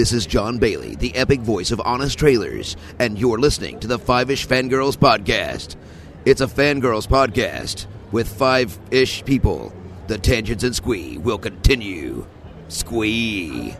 This 0.00 0.14
is 0.14 0.24
Jon 0.24 0.56
Bailey, 0.56 0.94
the 0.94 1.14
epic 1.14 1.40
voice 1.40 1.70
of 1.72 1.80
Honest 1.84 2.18
Trailers, 2.18 2.74
and 2.98 3.18
you're 3.18 3.38
listening 3.38 3.78
to 3.80 3.86
the 3.86 3.98
Five 3.98 4.30
Ish 4.30 4.48
Fangirls 4.48 4.96
Podcast. 4.96 5.76
It's 6.24 6.40
a 6.40 6.46
fangirls 6.46 7.06
podcast 7.06 7.84
with 8.10 8.26
five 8.26 8.78
ish 8.90 9.22
people. 9.26 9.74
The 10.06 10.16
tangents 10.16 10.64
and 10.64 10.74
squee 10.74 11.18
will 11.18 11.36
continue. 11.36 12.26
Squee. 12.68 13.76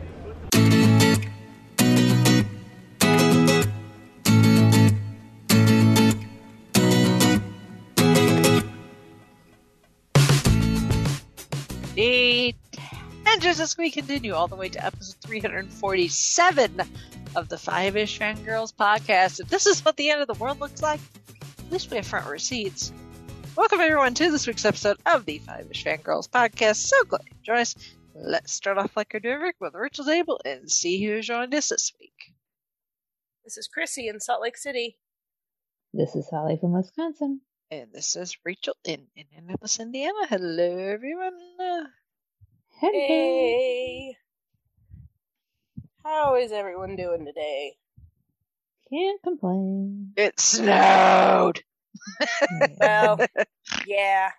Tangents 13.41 13.61
as 13.61 13.79
we 13.79 13.91
continue 13.91 14.35
all 14.35 14.49
the 14.49 14.55
way 14.55 14.69
to 14.69 14.85
episode 14.85 15.17
347 15.23 16.83
of 17.37 17.49
the 17.49 17.57
Five 17.57 17.97
Ish 17.97 18.19
Fangirls 18.19 18.75
podcast. 18.75 19.41
If 19.41 19.49
this 19.49 19.65
is 19.65 19.83
what 19.83 19.97
the 19.97 20.11
end 20.11 20.21
of 20.21 20.27
the 20.27 20.35
world 20.35 20.61
looks 20.61 20.83
like, 20.83 21.01
at 21.59 21.73
least 21.73 21.91
we 21.91 21.97
have 21.97 22.07
front 22.07 22.27
receipts. 22.27 22.93
Welcome 23.57 23.81
everyone 23.81 24.13
to 24.13 24.31
this 24.31 24.47
week's 24.47 24.67
episode 24.67 24.99
of 25.07 25.25
the 25.25 25.39
Five 25.39 25.69
Ish 25.71 25.87
Fangirls 25.87 26.29
podcast. 26.29 26.87
So 26.87 27.03
glad 27.05 27.23
you 27.25 27.37
joined 27.43 27.61
us. 27.61 27.77
Let's 28.15 28.53
start 28.53 28.77
off 28.77 28.95
like 28.95 29.15
we're 29.15 29.21
doing 29.21 29.53
with 29.59 29.75
Rachel's 29.75 30.09
Able 30.09 30.43
and 30.45 30.71
see 30.71 31.03
who 31.03 31.23
joined 31.23 31.55
us 31.55 31.71
this 31.71 31.95
week. 31.99 32.35
This 33.45 33.57
is 33.57 33.71
Chrissy 33.73 34.09
in 34.09 34.21
Salt 34.21 34.43
Lake 34.43 34.59
City. 34.59 34.99
This 35.95 36.15
is 36.15 36.29
Holly 36.31 36.59
from 36.61 36.75
Wisconsin. 36.75 37.41
And 37.71 37.89
this 37.91 38.17
is 38.17 38.37
Rachel 38.45 38.75
in 38.85 39.07
Indianapolis, 39.17 39.81
Indiana. 39.81 40.27
Hello 40.29 40.77
everyone. 40.77 41.39
Hello. 42.81 42.93
Hey. 42.95 44.17
How 46.03 46.37
is 46.37 46.51
everyone 46.51 46.97
doing 46.97 47.27
today? 47.27 47.77
Can't 48.91 49.23
complain. 49.23 50.15
It 50.17 50.41
snowed. 50.41 51.63
Well, 52.81 53.21
yeah. 53.87 54.31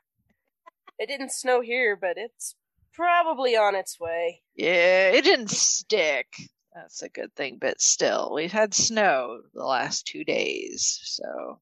It 0.98 1.08
didn't 1.08 1.34
snow 1.34 1.62
here, 1.62 1.96
but 1.96 2.18
it's 2.18 2.56
probably 2.96 3.56
on 3.56 3.76
its 3.76 4.00
way. 4.00 4.42
Yeah, 4.56 5.10
it 5.10 5.24
didn't 5.24 5.52
stick. 5.52 6.26
That's 6.74 7.04
a 7.04 7.10
good 7.10 7.36
thing, 7.36 7.60
but 7.62 7.80
still, 7.80 8.32
we've 8.34 8.52
had 8.52 8.74
snow 8.74 9.42
the 9.54 9.66
last 9.66 10.08
two 10.08 10.24
days. 10.24 11.00
So, 11.04 11.60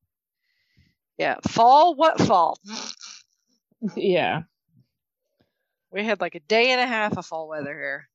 yeah, 1.18 1.40
fall. 1.46 1.96
What 1.96 2.22
fall? 2.22 2.58
yeah. 3.98 4.44
We 5.92 6.06
had 6.06 6.22
like 6.22 6.36
a 6.36 6.40
day 6.40 6.72
and 6.72 6.80
a 6.82 6.88
half 6.88 7.18
of 7.18 7.26
fall 7.26 7.48
weather 7.48 7.74
here, 7.74 8.10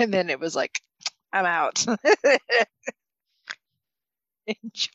and 0.00 0.12
then 0.12 0.30
it 0.30 0.40
was 0.40 0.56
like, 0.56 0.80
I'm 1.32 1.46
out. 1.46 1.84
Enjoy. 4.46 4.88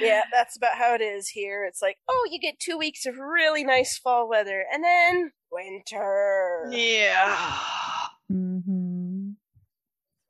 Yeah, 0.00 0.22
that's 0.32 0.56
about 0.56 0.76
how 0.76 0.94
it 0.94 1.00
is 1.00 1.28
here. 1.28 1.64
It's 1.64 1.80
like, 1.80 1.96
oh, 2.08 2.28
you 2.30 2.40
get 2.40 2.58
two 2.58 2.76
weeks 2.76 3.06
of 3.06 3.16
really 3.18 3.64
nice 3.64 3.96
fall 3.98 4.28
weather, 4.28 4.64
and 4.72 4.82
then 4.82 5.30
winter. 5.52 6.68
Yeah. 6.70 7.36
Mm-hmm. 8.30 9.30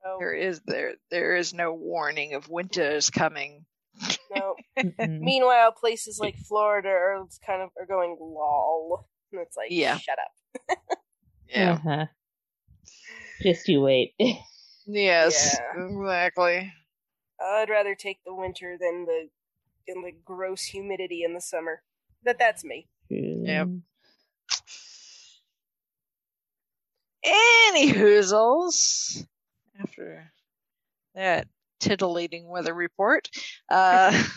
Oh, 0.06 0.16
There 0.19 0.34
is 0.34 0.60
there 0.66 0.94
there 1.10 1.36
is 1.36 1.55
no 1.55 1.72
warning 1.72 2.34
of 2.34 2.48
winter 2.48 2.97
is 2.97 3.08
coming. 3.10 3.64
no. 4.34 4.56
Meanwhile, 4.98 5.72
places 5.72 6.19
like 6.20 6.36
Florida 6.36 6.88
are 6.88 7.25
kind 7.47 7.62
of 7.62 7.70
are 7.80 7.86
going 7.86 8.16
lol, 8.20 9.08
and 9.34 9.46
it's 9.46 9.56
like, 9.56 9.68
Yeah. 9.70 9.98
shut 9.98 10.18
up. 10.18 10.78
Yeah. 11.48 11.72
Uh-huh. 11.72 12.06
Just 13.42 13.68
you 13.68 13.80
wait. 13.80 14.14
Yes. 14.86 15.56
Yeah. 15.58 15.86
Exactly. 15.86 16.72
I'd 17.41 17.70
rather 17.70 17.94
take 17.94 18.18
the 18.26 18.34
winter 18.34 18.76
than 18.78 19.06
the 19.06 19.30
than 19.88 20.02
the 20.02 20.12
gross 20.12 20.64
humidity 20.64 21.22
in 21.24 21.32
the 21.32 21.41
summer. 21.41 21.82
But 22.22 22.38
that's 22.38 22.62
me. 22.64 22.86
Yep. 23.09 23.69
Any 27.25 27.92
hoozles. 27.92 29.26
After 29.80 30.30
that 31.14 31.48
titillating 31.80 32.47
weather 32.47 32.75
report, 32.75 33.30
uh, 33.70 34.22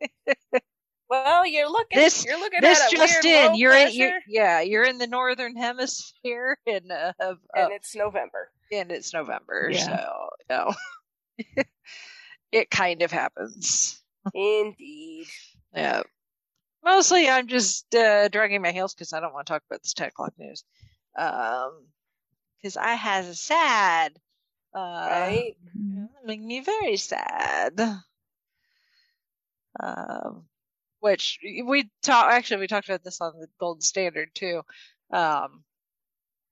Well, 1.12 1.44
you're 1.46 1.68
looking. 1.70 1.98
This- 1.98 2.24
you're 2.24 2.38
looking 2.40 2.62
this 2.62 2.80
at 2.80 2.90
a 2.90 2.96
just 2.96 3.24
in. 3.26 3.54
You're 3.54 3.74
in. 3.74 3.92
You're, 3.92 4.18
yeah, 4.26 4.60
you're 4.62 4.84
in 4.84 4.96
the 4.96 5.06
northern 5.06 5.54
hemisphere, 5.56 6.56
and 6.66 6.90
uh, 6.90 7.12
of, 7.20 7.36
and 7.54 7.66
of- 7.66 7.72
it's 7.72 7.94
November. 7.94 8.50
and 8.72 8.90
it's 8.90 9.12
November, 9.12 9.68
Yeah. 9.70 9.84
so 9.84 10.28
you 10.40 10.56
know, 10.56 10.74
it 12.52 12.70
kind 12.70 13.02
of 13.02 13.12
happens. 13.12 14.02
Indeed. 14.34 15.26
Yeah. 15.74 16.02
Mostly, 16.84 17.28
I'm 17.30 17.46
just 17.46 17.94
uh, 17.94 18.28
dragging 18.28 18.60
my 18.62 18.72
heels 18.72 18.94
because 18.94 19.12
I 19.14 19.20
don't 19.20 19.32
want 19.34 19.46
to 19.46 19.52
talk 19.52 19.62
about 19.70 19.82
this 19.82 19.94
10 19.94 20.08
o'clock 20.08 20.32
news. 20.38 20.64
Um, 21.18 21.86
because 22.56 22.76
I 22.76 22.92
has 22.94 23.26
a 23.28 23.34
sad. 23.34 24.12
Uh, 24.74 24.78
Right? 25.10 25.56
Make 26.26 26.42
me 26.42 26.60
very 26.60 26.96
sad. 26.98 27.80
Um, 29.80 30.44
which 31.02 31.40
we 31.42 31.90
talk. 32.02 32.30
Actually, 32.32 32.60
we 32.60 32.66
talked 32.68 32.88
about 32.88 33.02
this 33.02 33.20
on 33.20 33.32
the 33.40 33.48
Golden 33.58 33.80
Standard 33.82 34.30
too. 34.34 34.62
Um, 35.12 35.64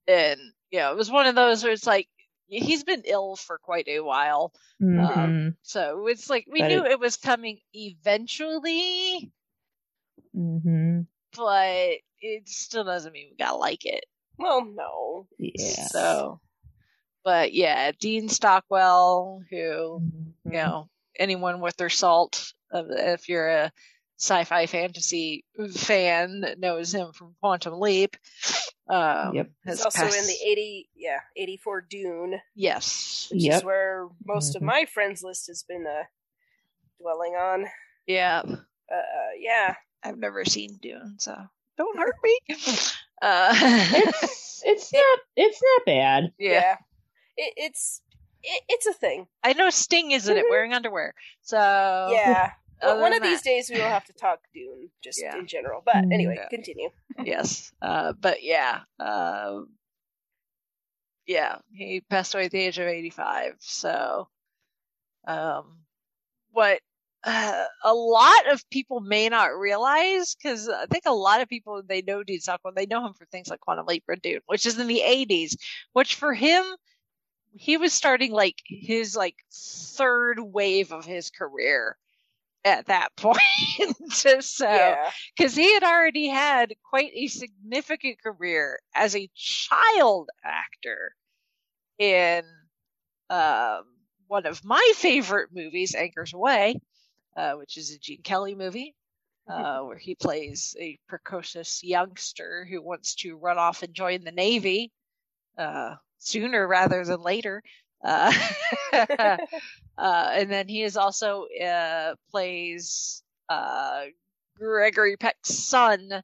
and 0.07 0.39
yeah, 0.71 0.91
it 0.91 0.97
was 0.97 1.09
one 1.09 1.25
of 1.25 1.35
those 1.35 1.63
where 1.63 1.71
it's 1.71 1.87
like 1.87 2.09
he's 2.47 2.83
been 2.83 3.03
ill 3.05 3.37
for 3.37 3.57
quite 3.59 3.87
a 3.87 4.01
while. 4.01 4.51
Mhm. 4.81 5.55
So 5.61 6.07
it's 6.07 6.29
like 6.29 6.45
we 6.51 6.59
But 6.59 6.67
knew 6.67 6.85
it- 6.85 6.91
it 6.91 6.99
was 6.99 7.15
coming 7.15 7.59
eventually, 7.73 9.31
Mhm. 10.35 11.07
but 11.35 11.97
it 12.19 12.49
still 12.49 12.83
doesn't 12.83 13.13
mean 13.13 13.29
we 13.31 13.37
gotta 13.37 13.55
like 13.55 13.85
it. 13.85 14.03
Well, 14.37 14.65
no. 14.65 15.27
Yeah. 15.37 15.87
So, 15.87 16.41
but 17.23 17.53
yeah, 17.53 17.91
Dean 17.97 18.27
Stockwell, 18.27 19.43
who 19.49 19.55
Mhm. 20.01 20.33
you 20.43 20.51
know 20.51 20.89
anyone 21.17 21.61
with 21.61 21.77
their 21.77 21.89
salt, 21.89 22.53
if 22.73 23.29
you're 23.29 23.49
a 23.49 23.71
sci-fi 24.21 24.67
fantasy 24.67 25.43
fan, 25.73 26.45
knows 26.59 26.93
him 26.93 27.11
from 27.11 27.35
Quantum 27.39 27.79
Leap. 27.79 28.15
Um, 28.87 29.33
Yep. 29.35 29.49
has 29.65 29.77
It's 29.77 29.85
also 29.85 30.05
in 30.05 30.27
the 30.27 30.37
eighty, 30.45 30.89
yeah, 30.95 31.19
eighty-four 31.37 31.81
Dune, 31.89 32.39
yes, 32.55 33.27
which 33.31 33.47
is 33.47 33.63
where 33.63 34.07
most 34.25 34.55
of 34.55 34.61
Mhm. 34.61 34.65
my 34.65 34.85
friends 34.85 35.23
list 35.23 35.47
has 35.47 35.63
been 35.63 35.85
uh, 35.87 36.03
dwelling 36.99 37.33
on. 37.33 37.65
yeah. 38.05 38.41
Uh, 38.45 39.31
yeah. 39.39 39.75
I've 40.03 40.17
never 40.17 40.43
seen 40.45 40.77
Dune, 40.81 41.15
so 41.19 41.35
don't 41.77 41.97
hurt 41.97 42.15
me. 42.23 42.39
Uh, 43.23 43.53
It's 43.53 44.63
it's 44.65 44.91
not 44.93 45.19
it's 45.35 45.61
not 45.61 45.85
bad. 45.85 46.33
yeah. 46.39 46.75
It, 47.37 47.53
it's 47.55 48.01
it, 48.41 48.63
it's 48.67 48.87
a 48.87 48.93
thing. 48.93 49.27
I 49.43 49.53
know 49.53 49.69
Sting 49.69 50.09
isn't 50.11 50.35
it 50.35 50.45
Mhm. 50.45 50.49
wearing 50.49 50.73
underwear, 50.73 51.13
so 51.43 51.57
yeah. 52.11 52.51
Well, 52.83 53.01
one 53.01 53.11
than 53.11 53.21
of 53.21 53.23
these 53.23 53.41
days 53.41 53.69
we 53.69 53.77
will 53.77 53.89
have 53.89 54.05
to 54.05 54.13
talk 54.13 54.39
Dune, 54.53 54.89
just 55.01 55.21
Yeah. 55.21 55.37
in 55.37 55.47
general. 55.47 55.81
But 55.85 56.05
Mhm. 56.05 56.13
anyway, 56.13 56.35
Yeah. 56.37 56.47
continue. 56.49 56.89
yes, 57.25 57.71
uh, 57.81 58.13
but 58.13 58.43
yeah, 58.43 58.81
uh, 58.99 59.61
yeah, 61.25 61.59
he 61.71 62.01
passed 62.01 62.33
away 62.33 62.45
at 62.45 62.51
the 62.51 62.59
age 62.59 62.79
of 62.79 62.87
eighty-five. 62.87 63.55
So, 63.59 64.29
um, 65.27 65.85
what 66.51 66.81
uh, 67.23 67.65
a 67.83 67.93
lot 67.93 68.47
of 68.51 68.67
people 68.69 68.99
may 69.01 69.29
not 69.29 69.57
realize, 69.57 70.35
because 70.35 70.69
I 70.69 70.85
think 70.87 71.03
a 71.05 71.11
lot 71.13 71.41
of 71.41 71.49
people 71.49 71.81
they 71.83 72.01
know 72.01 72.23
Dean 72.23 72.39
Stockwell, 72.41 72.73
they 72.75 72.85
know 72.87 73.05
him 73.05 73.13
for 73.13 73.25
things 73.25 73.49
like 73.49 73.59
Quantum 73.61 73.85
Leap 73.85 74.03
or 74.07 74.15
Dune, 74.15 74.41
which 74.47 74.65
is 74.65 74.77
in 74.79 74.87
the 74.87 75.01
eighties, 75.01 75.57
which 75.93 76.15
for 76.15 76.33
him. 76.33 76.63
He 77.53 77.77
was 77.77 77.93
starting 77.93 78.31
like 78.31 78.61
his 78.65 79.15
like 79.15 79.35
third 79.53 80.39
wave 80.39 80.91
of 80.93 81.05
his 81.05 81.29
career 81.29 81.97
at 82.63 82.87
that 82.87 83.09
point. 83.17 83.39
so 84.09 84.39
yeah. 84.61 85.09
because 85.35 85.55
he 85.55 85.73
had 85.73 85.83
already 85.83 86.27
had 86.27 86.73
quite 86.89 87.11
a 87.13 87.27
significant 87.27 88.21
career 88.21 88.79
as 88.95 89.15
a 89.15 89.29
child 89.35 90.29
actor 90.43 91.15
in 91.97 92.43
um, 93.29 93.83
one 94.27 94.45
of 94.45 94.63
my 94.63 94.91
favorite 94.95 95.49
movies, 95.53 95.95
Anchors 95.95 96.33
Aweigh, 96.33 96.75
uh, 97.37 97.53
which 97.53 97.77
is 97.77 97.91
a 97.91 97.99
Gene 97.99 98.21
Kelly 98.23 98.55
movie. 98.55 98.95
Uh, 99.47 99.81
where 99.81 99.97
he 99.97 100.15
plays 100.15 100.77
a 100.79 100.97
precocious 101.09 101.83
youngster 101.83 102.65
who 102.69 102.81
wants 102.81 103.15
to 103.15 103.35
run 103.35 103.57
off 103.57 103.81
and 103.81 103.93
join 103.93 104.23
the 104.23 104.31
Navy 104.31 104.91
uh, 105.57 105.95
sooner 106.19 106.65
rather 106.65 107.03
than 107.03 107.21
later. 107.21 107.61
Uh, 108.03 108.33
uh, 108.93 109.37
and 109.97 110.51
then 110.51 110.67
he 110.67 110.83
is 110.83 110.97
also 110.97 111.45
uh, 111.63 112.15
plays 112.29 113.23
uh, 113.49 114.05
Gregory 114.57 115.17
Peck's 115.17 115.53
son 115.53 116.23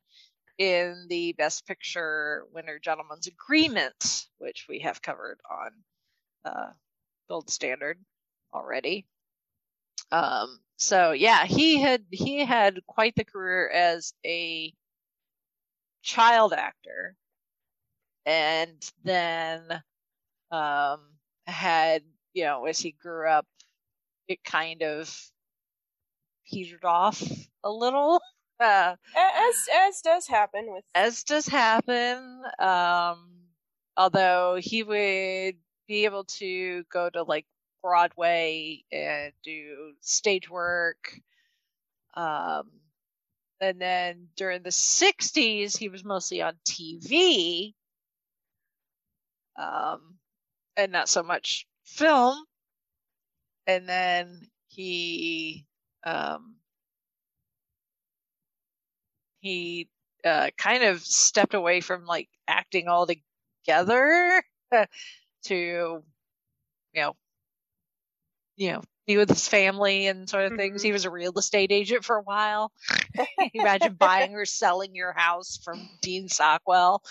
in 0.57 1.05
the 1.09 1.33
Best 1.33 1.67
Picture 1.67 2.45
winner 2.53 2.79
Gentleman's 2.79 3.27
Agreement, 3.27 4.27
which 4.39 4.65
we 4.67 4.79
have 4.79 5.01
covered 5.01 5.39
on 5.49 5.71
uh, 6.45 6.71
Gold 7.29 7.49
Standard 7.49 7.99
already. 8.53 9.05
Um, 10.11 10.59
so 10.77 11.11
yeah, 11.11 11.45
he 11.45 11.79
had 11.81 12.05
he 12.11 12.45
had 12.45 12.79
quite 12.87 13.15
the 13.15 13.25
career 13.25 13.69
as 13.69 14.13
a 14.25 14.73
child 16.01 16.53
actor, 16.53 17.15
and 18.25 18.91
then 19.03 19.83
um, 20.51 21.16
had 21.47 22.03
you 22.33 22.43
know 22.45 22.65
as 22.65 22.79
he 22.79 22.91
grew 22.91 23.29
up, 23.29 23.47
it 24.27 24.43
kind 24.43 24.83
of 24.83 25.13
petered 26.49 26.85
off 26.85 27.21
a 27.63 27.71
little. 27.71 28.21
Uh, 28.59 28.95
as 29.15 29.55
as 29.87 30.01
does 30.01 30.25
happen 30.25 30.65
with 30.73 30.83
as 30.95 31.23
does 31.23 31.45
happen. 31.45 32.41
Um, 32.57 33.29
although 33.95 34.57
he 34.59 34.81
would 34.81 35.57
be 35.87 36.05
able 36.05 36.23
to 36.23 36.83
go 36.91 37.07
to 37.07 37.21
like 37.21 37.45
Broadway 37.81 38.83
and 38.91 39.31
do 39.43 39.93
stage 40.01 40.49
work. 40.49 41.19
Um, 42.15 42.69
and 43.61 43.79
then 43.81 44.27
during 44.35 44.63
the 44.63 44.69
60s, 44.69 45.77
he 45.77 45.89
was 45.89 46.03
mostly 46.03 46.41
on 46.41 46.55
TV. 46.67 47.73
Um, 49.57 50.16
and 50.77 50.91
not 50.93 51.09
so 51.09 51.23
much 51.23 51.67
film. 51.85 52.45
And 53.67 53.87
then 53.87 54.49
he, 54.69 55.65
um, 56.05 56.55
he 59.41 59.87
uh, 60.25 60.49
kind 60.57 60.83
of 60.83 61.01
stepped 61.01 61.53
away 61.53 61.81
from 61.81 62.05
like 62.05 62.29
acting 62.47 62.87
all 62.87 63.07
together 63.07 64.43
to 65.45 65.55
you 65.55 67.01
know 67.01 67.15
you 68.55 68.71
know 68.73 68.81
be 69.07 69.17
with 69.17 69.29
his 69.29 69.47
family 69.47 70.07
and 70.07 70.29
sort 70.29 70.45
of 70.45 70.51
mm-hmm. 70.51 70.59
things 70.59 70.81
he 70.81 70.91
was 70.91 71.05
a 71.05 71.09
real 71.09 71.37
estate 71.37 71.71
agent 71.71 72.03
for 72.03 72.17
a 72.17 72.21
while 72.21 72.71
imagine 73.53 73.93
buying 73.93 74.35
or 74.35 74.45
selling 74.45 74.93
your 74.93 75.13
house 75.13 75.59
from 75.63 75.89
dean 76.01 76.27
stockwell 76.27 77.01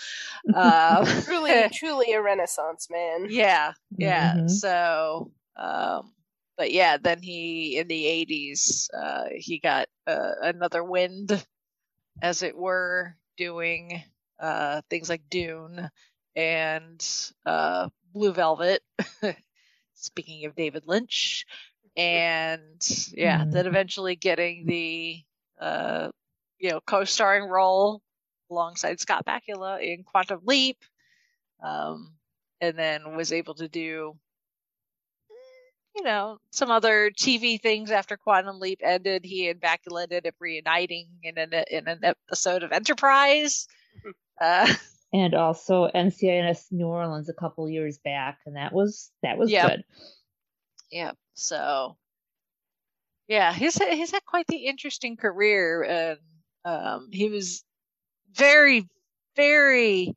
uh, 0.53 1.03
truly 1.23 1.51
truly 1.73 2.13
a 2.13 2.21
renaissance 2.21 2.87
man 2.89 3.27
yeah 3.29 3.73
yeah 3.97 4.35
mm-hmm. 4.35 4.47
so 4.47 5.31
um, 5.57 6.11
but 6.55 6.71
yeah 6.71 6.97
then 6.97 7.21
he 7.21 7.77
in 7.77 7.87
the 7.87 8.03
80s 8.05 8.87
uh, 8.93 9.25
he 9.35 9.59
got 9.59 9.87
uh, 10.05 10.31
another 10.41 10.83
wind 10.83 11.43
as 12.21 12.43
it 12.43 12.57
were, 12.57 13.15
doing 13.37 14.01
uh, 14.39 14.81
things 14.89 15.09
like 15.09 15.29
Dune 15.29 15.89
and 16.35 17.33
uh, 17.45 17.89
Blue 18.13 18.33
Velvet. 18.33 18.81
Speaking 19.93 20.45
of 20.45 20.55
David 20.55 20.83
Lynch, 20.85 21.45
and 21.97 22.79
yeah, 23.13 23.43
mm. 23.43 23.51
then 23.51 23.65
eventually 23.65 24.15
getting 24.15 24.65
the 24.65 25.19
uh, 25.59 26.09
you 26.59 26.69
know 26.69 26.79
co-starring 26.85 27.49
role 27.49 28.01
alongside 28.49 28.99
Scott 28.99 29.25
Bakula 29.25 29.81
in 29.81 30.03
Quantum 30.03 30.41
Leap, 30.45 30.77
um, 31.61 32.13
and 32.61 32.77
then 32.77 33.17
was 33.17 33.33
able 33.33 33.55
to 33.55 33.67
do 33.67 34.15
you 35.97 36.03
know, 36.03 36.37
some 36.51 36.69
other 36.69 37.09
TV 37.09 37.59
things 37.59 37.89
after 37.89 38.17
Quantum 38.17 38.59
Leap 38.59 38.81
ended. 38.83 39.25
He 39.25 39.49
and 39.49 39.59
Bakula 39.59 40.03
ended 40.03 40.27
up 40.27 40.35
reuniting 40.39 41.07
in 41.23 41.37
an 41.39 41.51
in 41.71 41.87
an 41.87 42.01
episode 42.03 42.63
of 42.63 42.71
Enterprise. 42.71 43.67
Uh, 44.39 44.71
and 45.11 45.33
also 45.33 45.89
NCIS 45.95 46.65
New 46.69 46.85
Orleans 46.85 47.27
a 47.27 47.33
couple 47.33 47.67
years 47.67 47.97
back, 47.97 48.37
and 48.45 48.55
that 48.55 48.71
was 48.71 49.09
that 49.23 49.35
was 49.35 49.49
yep. 49.49 49.67
good. 49.67 49.83
Yeah. 50.91 51.11
So, 51.33 51.97
yeah, 53.27 53.53
he's 53.53 53.75
he's 53.75 54.11
had 54.11 54.25
quite 54.25 54.47
the 54.47 54.65
interesting 54.67 55.17
career, 55.17 55.83
and 55.83 56.19
um, 56.65 57.09
he 57.11 57.29
was 57.29 57.63
very, 58.33 58.87
very 59.35 60.15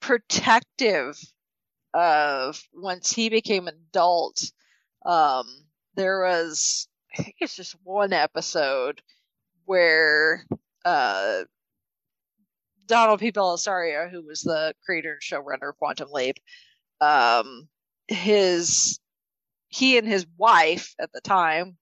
protective 0.00 1.18
of 1.94 2.62
once 2.74 3.12
he 3.12 3.28
became 3.28 3.68
an 3.68 3.74
adult, 3.90 4.52
um, 5.04 5.46
there 5.94 6.20
was 6.20 6.88
I 7.18 7.22
think 7.22 7.36
it's 7.40 7.56
just 7.56 7.76
one 7.84 8.12
episode 8.12 9.00
where 9.64 10.44
uh, 10.84 11.42
Donald 12.86 13.20
P. 13.20 13.32
Bellisario, 13.32 14.10
who 14.10 14.22
was 14.22 14.42
the 14.42 14.74
creator 14.84 15.12
and 15.12 15.22
showrunner 15.22 15.70
of 15.70 15.78
Quantum 15.78 16.10
Leap, 16.12 16.36
um, 17.00 17.68
his 18.08 18.98
he 19.76 19.98
and 19.98 20.06
his 20.08 20.26
wife 20.38 20.94
at 20.98 21.12
the 21.12 21.20
time 21.20 21.76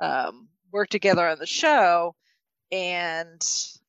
um, 0.00 0.48
worked 0.72 0.92
together 0.92 1.26
on 1.28 1.38
the 1.38 1.46
show, 1.46 2.14
and 2.72 3.42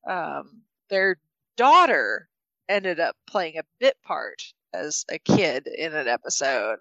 um, 0.07 0.63
their 0.89 1.17
daughter 1.57 2.27
ended 2.67 2.99
up 2.99 3.15
playing 3.27 3.57
a 3.57 3.63
bit 3.79 3.95
part 4.03 4.43
as 4.73 5.05
a 5.09 5.19
kid 5.19 5.67
in 5.67 5.95
an 5.95 6.07
episode. 6.07 6.77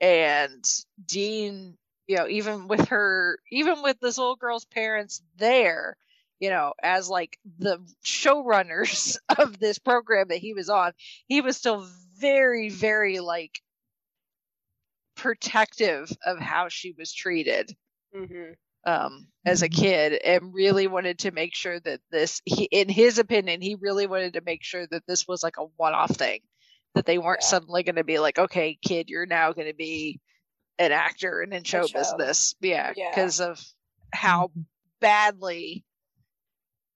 And 0.00 0.64
Dean, 1.04 1.76
you 2.06 2.16
know, 2.16 2.28
even 2.28 2.68
with 2.68 2.88
her, 2.88 3.38
even 3.50 3.82
with 3.82 3.98
this 4.00 4.18
little 4.18 4.36
girl's 4.36 4.64
parents 4.64 5.22
there, 5.36 5.96
you 6.40 6.50
know, 6.50 6.72
as 6.82 7.08
like 7.08 7.38
the 7.58 7.78
showrunners 8.04 9.16
of 9.38 9.58
this 9.60 9.78
program 9.78 10.28
that 10.28 10.38
he 10.38 10.54
was 10.54 10.68
on, 10.70 10.92
he 11.26 11.40
was 11.40 11.56
still 11.56 11.86
very, 12.18 12.68
very 12.70 13.20
like 13.20 13.60
protective 15.22 16.10
of 16.26 16.38
how 16.38 16.68
she 16.68 16.94
was 16.98 17.12
treated. 17.12 17.74
Mm-hmm. 18.14 18.52
Um, 18.84 19.28
as 19.46 19.62
a 19.62 19.68
kid, 19.68 20.20
and 20.24 20.52
really 20.52 20.88
wanted 20.88 21.20
to 21.20 21.30
make 21.30 21.54
sure 21.54 21.78
that 21.78 22.00
this, 22.10 22.42
he, 22.44 22.64
in 22.64 22.88
his 22.88 23.18
opinion, 23.18 23.60
he 23.62 23.76
really 23.76 24.08
wanted 24.08 24.32
to 24.32 24.40
make 24.44 24.64
sure 24.64 24.88
that 24.88 25.04
this 25.06 25.28
was 25.28 25.40
like 25.40 25.56
a 25.58 25.66
one-off 25.76 26.10
thing 26.10 26.40
that 26.96 27.06
they 27.06 27.16
weren't 27.16 27.42
yeah. 27.42 27.46
suddenly 27.46 27.84
going 27.84 27.94
to 27.94 28.02
be 28.02 28.18
like, 28.18 28.40
okay, 28.40 28.76
kid, 28.84 29.08
you're 29.08 29.24
now 29.24 29.52
going 29.52 29.68
to 29.68 29.74
be 29.74 30.20
an 30.80 30.90
actor 30.90 31.42
and 31.42 31.54
in 31.54 31.62
show, 31.62 31.86
show. 31.86 31.96
business. 31.96 32.56
Yeah, 32.60 32.92
because 32.92 33.38
yeah. 33.38 33.46
of 33.46 33.60
how 34.12 34.50
badly 35.00 35.84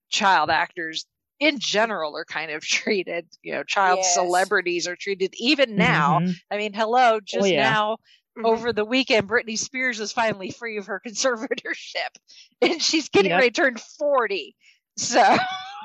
child 0.08 0.50
actors 0.50 1.06
in 1.38 1.58
general 1.58 2.16
are 2.16 2.24
kind 2.24 2.50
of 2.50 2.62
treated. 2.64 3.26
You 3.42 3.54
know, 3.54 3.62
child 3.64 3.98
yes. 4.02 4.14
celebrities 4.14 4.86
are 4.86 4.96
treated 4.96 5.34
even 5.38 5.76
now. 5.76 6.20
Mm-hmm. 6.20 6.32
I 6.50 6.56
mean, 6.56 6.72
hello, 6.72 7.20
just 7.20 7.44
oh, 7.44 7.46
yeah. 7.46 7.62
now. 7.62 7.96
Mm-hmm. 8.38 8.46
Over 8.46 8.72
the 8.74 8.84
weekend, 8.84 9.28
Britney 9.28 9.58
Spears 9.58 9.98
is 9.98 10.12
finally 10.12 10.50
free 10.50 10.76
of 10.76 10.86
her 10.86 11.00
conservatorship, 11.06 12.10
and 12.60 12.82
she's 12.82 13.08
getting 13.08 13.30
yep. 13.30 13.38
ready 13.38 13.50
to 13.50 13.62
turn 13.62 13.76
forty. 13.98 14.54
So, 14.98 15.20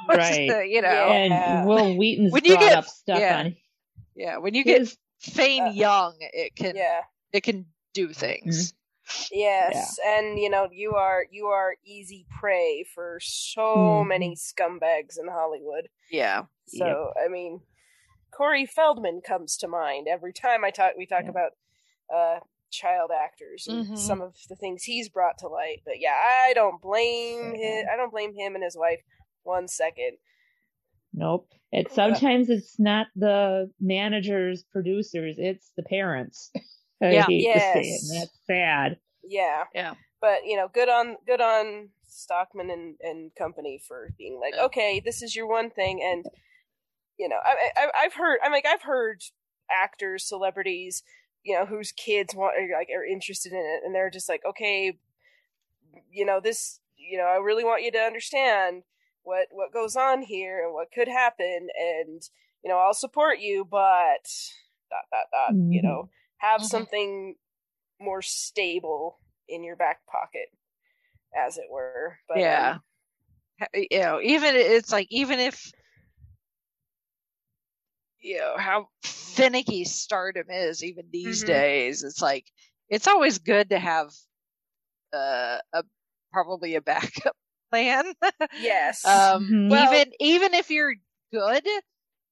right, 0.10 0.50
the, 0.50 0.68
you 0.70 0.82
know, 0.82 0.88
and 0.88 1.68
Wil 1.68 1.96
Wheaton's 1.96 2.34
when 2.34 2.44
you 2.46 2.56
brought 2.56 2.70
get, 2.70 2.78
up 2.78 2.86
stuff 2.86 3.20
yeah. 3.20 3.40
on 3.40 3.56
yeah, 4.16 4.38
when 4.38 4.54
you 4.54 4.64
get 4.64 4.94
Fane 5.20 5.64
uh, 5.64 5.72
young, 5.72 6.16
it 6.20 6.56
can 6.56 6.76
yeah. 6.76 7.02
it 7.32 7.42
can 7.42 7.66
do 7.94 8.14
things. 8.14 8.74
Mm-hmm. 9.12 9.40
Yes, 9.40 9.98
yeah. 10.04 10.20
and 10.20 10.40
you 10.40 10.50
know 10.50 10.68
you 10.72 10.96
are 10.96 11.26
you 11.32 11.48
are 11.48 11.76
easy 11.86 12.26
prey 12.40 12.86
for 12.94 13.20
so 13.22 13.76
mm. 13.76 14.08
many 14.08 14.36
scumbags 14.36 15.20
in 15.20 15.28
Hollywood. 15.30 15.88
Yeah. 16.12 16.44
So 16.68 16.86
yep. 16.86 17.26
I 17.26 17.30
mean, 17.30 17.62
Corey 18.32 18.66
Feldman 18.66 19.22
comes 19.26 19.58
to 19.58 19.68
mind 19.68 20.08
every 20.10 20.34
time 20.34 20.64
I 20.64 20.72
talk. 20.72 20.94
We 20.98 21.06
talk 21.06 21.24
yeah. 21.24 21.30
about 21.30 21.52
uh, 22.14 22.40
child 22.72 23.12
actors 23.12 23.68
and 23.68 23.86
mm-hmm. 23.86 23.96
some 23.96 24.22
of 24.22 24.36
the 24.50 24.56
things 24.56 24.84
he's 24.84 25.10
brought 25.10 25.38
to 25.40 25.48
light. 25.48 25.82
But 25.86 25.96
yeah, 26.00 26.16
I 26.16 26.54
don't 26.54 26.82
blame 26.82 27.56
him. 27.56 27.86
I 27.92 27.96
don't 27.96 28.12
blame 28.12 28.34
him 28.34 28.56
and 28.56 28.64
his 28.64 28.78
wife 28.78 29.02
one 29.44 29.68
second. 29.68 30.18
Nope. 31.14 31.48
It 31.72 31.92
sometimes 31.92 32.50
it's 32.50 32.80
not 32.80 33.08
the 33.16 33.72
managers, 33.80 34.64
producers, 34.72 35.36
it's 35.38 35.72
the 35.78 35.84
parents. 35.84 36.52
yeah. 37.10 37.26
yes. 37.28 38.10
That's 38.10 38.40
sad. 38.48 38.98
Yeah. 39.24 39.64
Yeah. 39.74 39.94
But 40.20 40.46
you 40.46 40.56
know, 40.56 40.68
good 40.72 40.90
on 40.90 41.18
good 41.26 41.42
on 41.42 41.90
Stockman 42.08 42.70
and, 42.70 42.96
and 43.02 43.32
company 43.36 43.82
for 43.86 44.10
being 44.18 44.40
like, 44.40 44.54
okay, 44.62 45.02
this 45.04 45.22
is 45.22 45.36
your 45.36 45.48
one 45.48 45.72
thing, 45.72 46.02
and 46.04 46.26
you 47.18 47.28
know, 47.28 47.38
I, 47.44 47.70
I 47.76 47.88
I've 48.04 48.14
heard 48.14 48.40
I'm 48.44 48.52
like 48.52 48.66
I've 48.66 48.84
heard 48.84 49.24
actors, 49.72 50.28
celebrities, 50.28 51.02
you 51.44 51.56
know, 51.56 51.66
whose 51.66 51.92
kids 51.92 52.36
want 52.36 52.56
are, 52.58 52.78
like 52.78 52.90
are 52.96 53.06
interested 53.06 53.52
in 53.52 53.60
it, 53.60 53.82
and 53.84 53.96
they're 53.96 54.12
just 54.12 54.30
like, 54.30 54.42
okay, 54.46 54.98
you 56.12 56.26
know, 56.26 56.40
this, 56.40 56.80
you 56.98 57.18
know, 57.18 57.26
I 57.26 57.38
really 57.38 57.64
want 57.64 57.84
you 57.84 57.92
to 57.92 58.00
understand 58.00 58.84
what 59.24 59.48
what 59.52 59.74
goes 59.74 59.96
on 59.96 60.22
here 60.22 60.64
and 60.64 60.74
what 60.74 60.92
could 60.92 61.08
happen 61.08 61.68
and 61.80 62.30
you 62.64 62.70
know 62.70 62.78
i'll 62.78 62.94
support 62.94 63.40
you 63.40 63.66
but 63.70 64.28
dot 64.90 65.06
dot 65.12 65.26
dot 65.32 65.54
mm-hmm. 65.54 65.72
you 65.72 65.82
know 65.82 66.10
have 66.42 66.64
mm-hmm. 66.64 66.66
something 66.66 67.36
more 68.02 68.22
stable 68.24 69.20
in 69.50 69.64
your 69.64 69.78
back 69.78 70.02
pocket 70.08 70.50
as 71.38 71.58
it 71.58 71.66
were 71.72 72.20
but 72.28 72.46
yeah 72.46 72.52
um, 72.52 72.82
you 73.74 74.00
know, 74.00 74.20
even 74.22 74.56
it's 74.56 74.92
like 74.92 75.08
even 75.12 75.40
if 75.40 75.72
you 78.20 78.38
know 78.38 78.56
how 78.58 78.88
finicky 79.04 79.84
stardom 79.86 80.50
is, 80.50 80.84
even 80.84 81.06
these 81.12 81.44
Mhm. 81.44 81.44
days, 81.44 82.04
it's 82.04 82.22
like 82.22 82.46
it's 82.90 83.08
always 83.08 83.40
good 83.40 83.70
to 83.70 83.80
have 83.80 84.12
uh, 85.14 85.60
a 85.74 85.84
probably 86.32 86.76
a 86.76 86.82
backup 86.82 87.36
plan. 87.72 88.14
Yes. 88.52 89.34
um, 89.34 89.50
Mhm. 89.50 89.70
Well- 89.70 90.04
even 90.04 90.12
even 90.20 90.54
if 90.54 90.70
you're 90.72 90.96
good, 91.34 91.68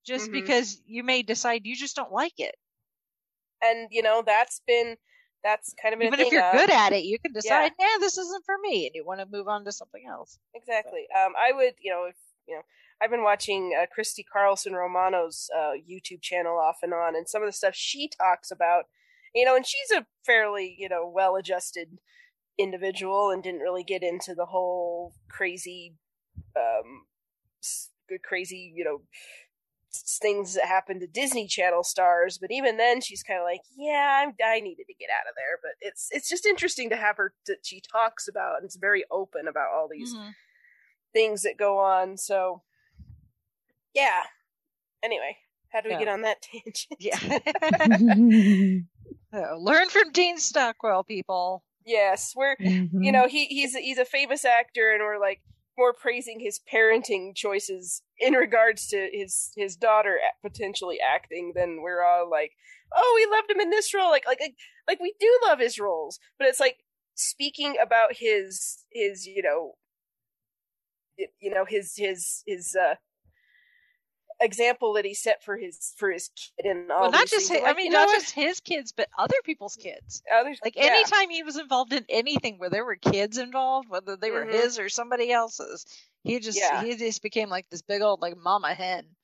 just 0.05 0.31
Mhm. 0.31 0.31
because 0.31 0.81
you 0.85 1.03
may 1.03 1.23
decide 1.23 1.65
you 1.65 1.75
just 1.75 1.95
don't 1.95 2.13
like 2.13 2.39
it. 2.39 2.55
And 3.61 3.87
you 3.91 4.01
know 4.01 4.23
that's 4.25 4.61
been 4.67 4.97
that's 5.43 5.73
kind 5.81 5.93
of 5.93 6.01
Even 6.01 6.19
if 6.19 6.31
you're 6.31 6.43
uh, 6.43 6.51
good 6.51 6.69
at 6.69 6.91
it, 6.91 7.05
you 7.05 7.17
can 7.17 7.31
decide, 7.31 7.71
nah, 7.79 7.85
this 7.99 8.17
isn't 8.17 8.45
for 8.45 8.55
me, 8.61 8.85
and 8.85 8.91
you 8.93 9.05
want 9.05 9.21
to 9.21 9.25
move 9.31 9.47
on 9.47 9.63
to 9.65 9.71
something 9.71 10.03
else. 10.09 10.37
Exactly. 10.53 11.07
Um, 11.15 11.33
I 11.39 11.53
would, 11.53 11.75
you 11.79 11.91
know, 11.91 12.05
if 12.09 12.15
you 12.47 12.55
know, 12.55 12.61
I've 13.01 13.11
been 13.11 13.23
watching 13.23 13.71
uh, 13.79 13.85
Christy 13.93 14.23
Carlson 14.23 14.73
Romano's 14.73 15.49
uh, 15.55 15.71
YouTube 15.89 16.21
channel 16.21 16.57
off 16.57 16.79
and 16.83 16.93
on, 16.93 17.15
and 17.15 17.27
some 17.27 17.41
of 17.41 17.47
the 17.47 17.53
stuff 17.53 17.75
she 17.75 18.09
talks 18.09 18.51
about, 18.51 18.85
you 19.33 19.45
know, 19.45 19.55
and 19.55 19.65
she's 19.65 19.91
a 19.95 20.05
fairly, 20.25 20.75
you 20.77 20.89
know, 20.89 21.07
well-adjusted 21.07 21.99
individual 22.57 23.31
and 23.31 23.41
didn't 23.41 23.61
really 23.61 23.83
get 23.83 24.03
into 24.03 24.35
the 24.35 24.47
whole 24.47 25.13
crazy, 25.29 25.95
um, 26.57 27.05
crazy, 28.23 28.73
you 28.75 28.83
know, 28.83 29.01
things 29.91 30.53
that 30.55 30.65
happen 30.65 30.99
to 30.99 31.07
Disney 31.07 31.47
Channel 31.47 31.83
stars. 31.83 32.37
But 32.37 32.51
even 32.51 32.77
then, 32.77 33.01
she's 33.01 33.23
kind 33.23 33.39
of 33.39 33.43
like, 33.45 33.61
yeah, 33.77 34.23
I'm, 34.23 34.33
I 34.45 34.59
needed 34.59 34.85
to 34.87 34.93
get 34.93 35.09
out 35.09 35.27
of 35.29 35.35
there. 35.35 35.59
But 35.61 35.71
it's 35.81 36.07
it's 36.11 36.29
just 36.29 36.45
interesting 36.45 36.89
to 36.89 36.95
have 36.95 37.17
her 37.17 37.33
that 37.47 37.59
she 37.65 37.81
talks 37.81 38.27
about 38.27 38.57
and 38.57 38.65
it's 38.65 38.75
very 38.77 39.03
open 39.11 39.47
about 39.47 39.69
all 39.73 39.87
these 39.91 40.13
Mhm. 40.15 40.33
things 41.13 41.41
that 41.43 41.57
go 41.57 41.79
on. 41.79 42.17
So, 42.17 42.61
yeah. 43.93 44.21
Anyway, 45.03 45.37
how 45.71 45.81
do 45.81 45.89
we 45.89 45.93
Yeah. 45.93 45.99
get 45.99 46.07
on 46.07 46.21
that 46.21 46.41
tangent? 46.51 46.95
Yeah. 46.99 47.17
So, 49.33 49.57
learn 49.59 49.89
from 49.89 50.11
Dean 50.11 50.37
Stockwell, 50.37 51.03
people. 51.03 51.63
yes, 51.85 52.33
we're 52.35 52.55
Mhm. 52.57 53.03
you 53.03 53.11
know 53.11 53.27
he 53.27 53.45
he's 53.45 53.75
he's 53.75 53.97
a 53.97 54.05
famous 54.05 54.45
actor, 54.45 54.91
and 54.91 55.01
we're 55.03 55.19
like 55.19 55.41
more 55.79 55.93
praising 55.93 56.39
his 56.39 56.59
parenting 56.71 57.35
choices 57.35 58.03
in 58.19 58.33
regards 58.33 58.87
to 58.89 59.09
his 59.11 59.51
his 59.55 59.75
daughter 59.75 60.19
potentially 60.43 60.99
acting 61.01 61.53
than 61.55 61.81
we're 61.81 62.03
all 62.03 62.29
like, 62.29 62.51
oh, 62.95 63.13
we 63.15 63.35
loved 63.35 63.49
him 63.49 63.61
in 63.61 63.69
this 63.71 63.93
role. 63.93 64.11
Like 64.11 64.27
like 64.27 64.39
like, 64.39 64.55
like 64.87 64.99
we 64.99 65.15
do 65.19 65.39
love 65.47 65.59
his 65.59 65.79
roles, 65.79 66.19
but 66.37 66.47
it's 66.47 66.59
like 66.59 66.77
speaking 67.15 67.75
about 67.81 68.09
his 68.17 68.85
his 68.91 69.25
you 69.25 69.41
know 69.41 69.73
you 71.17 71.53
know 71.53 71.65
his 71.67 71.93
his 71.95 72.43
his 72.45 72.75
uh 72.75 72.95
example 74.41 74.93
that 74.93 75.05
he 75.05 75.13
set 75.13 75.43
for 75.43 75.57
his 75.57 75.93
for 75.97 76.11
his 76.11 76.29
kid 76.29 76.65
and 76.65 76.91
all 76.91 77.01
Well, 77.01 77.11
not 77.11 77.27
just 77.27 77.49
his, 77.49 77.59
I'm 77.61 77.65
I 77.67 77.73
mean, 77.73 77.91
not 77.91 78.07
what? 78.07 78.21
just 78.21 78.33
his 78.33 78.59
kids, 78.59 78.91
but 78.91 79.09
other 79.17 79.35
people's 79.43 79.75
kids. 79.75 80.21
Others, 80.33 80.59
Like 80.63 80.75
yeah. 80.75 80.83
anytime 80.85 81.29
he 81.29 81.43
was 81.43 81.57
involved 81.57 81.93
in 81.93 82.05
anything 82.09 82.57
where 82.57 82.69
there 82.69 82.85
were 82.85 82.95
kids 82.95 83.37
involved, 83.37 83.89
whether 83.89 84.15
they 84.15 84.31
were 84.31 84.45
Mhm. 84.45 84.51
his 84.51 84.79
or 84.79 84.89
somebody 84.89 85.31
else's, 85.31 85.85
he 86.23 86.39
just 86.39 86.57
Yeah. 86.57 86.83
he 86.83 86.95
just 86.95 87.21
became 87.21 87.49
like 87.49 87.69
this 87.69 87.81
big 87.81 88.01
old 88.01 88.21
like 88.21 88.37
mama 88.37 88.73
hen. 88.73 89.15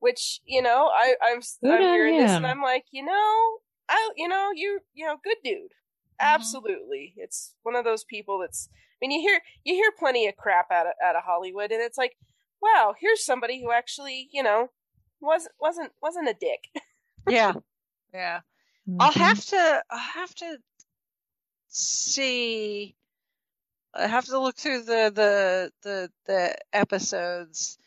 which 0.00 0.40
you 0.46 0.62
know 0.62 0.90
I 0.94 1.14
I'm 1.22 1.40
Good 1.62 1.72
I'm 1.72 1.82
on 1.82 1.92
hearing 1.92 2.16
this 2.18 2.30
and. 2.30 2.46
I'm 2.46 2.62
like 2.62 2.84
you 2.90 3.04
know 3.04 3.58
I 3.88 4.10
you 4.16 4.28
know 4.28 4.50
you 4.54 4.80
you 4.94 5.06
know 5.06 5.16
good 5.22 5.36
dude 5.44 5.72
absolutely 6.18 7.12
it's 7.16 7.54
one 7.62 7.74
of 7.76 7.84
those 7.84 8.04
people 8.04 8.38
that's 8.38 8.68
I 8.72 9.06
mean 9.06 9.10
you 9.10 9.20
hear 9.20 9.40
you 9.64 9.74
hear 9.74 9.90
plenty 9.98 10.26
of 10.26 10.36
crap 10.36 10.70
out 10.70 10.86
of 10.86 10.92
out 11.04 11.16
of 11.16 11.22
Hollywood 11.24 11.70
and 11.72 11.82
it's 11.82 11.98
like 11.98 12.16
wow 12.62 12.94
here's 13.00 13.24
somebody 13.24 13.60
who 13.62 13.70
actually 13.72 14.28
you 14.32 14.42
know 14.42 14.68
wasn't 15.20 15.52
wasn't 15.60 15.92
wasn't 16.02 16.28
a 16.28 16.34
dick 16.38 16.68
Yeah, 17.28 17.52
yeah. 18.14 18.40
I'll 18.98 19.12
Mhm. 19.12 19.16
have 19.16 19.44
to 19.46 19.84
I'll 19.90 19.98
have 19.98 20.34
to 20.36 20.58
see. 21.68 22.96
I 23.94 24.06
have 24.06 24.24
to 24.26 24.38
look 24.38 24.56
through 24.56 24.82
the 24.84 25.12
the 25.14 25.72
the 25.82 26.10
the 26.26 26.56
episodes 26.72 27.78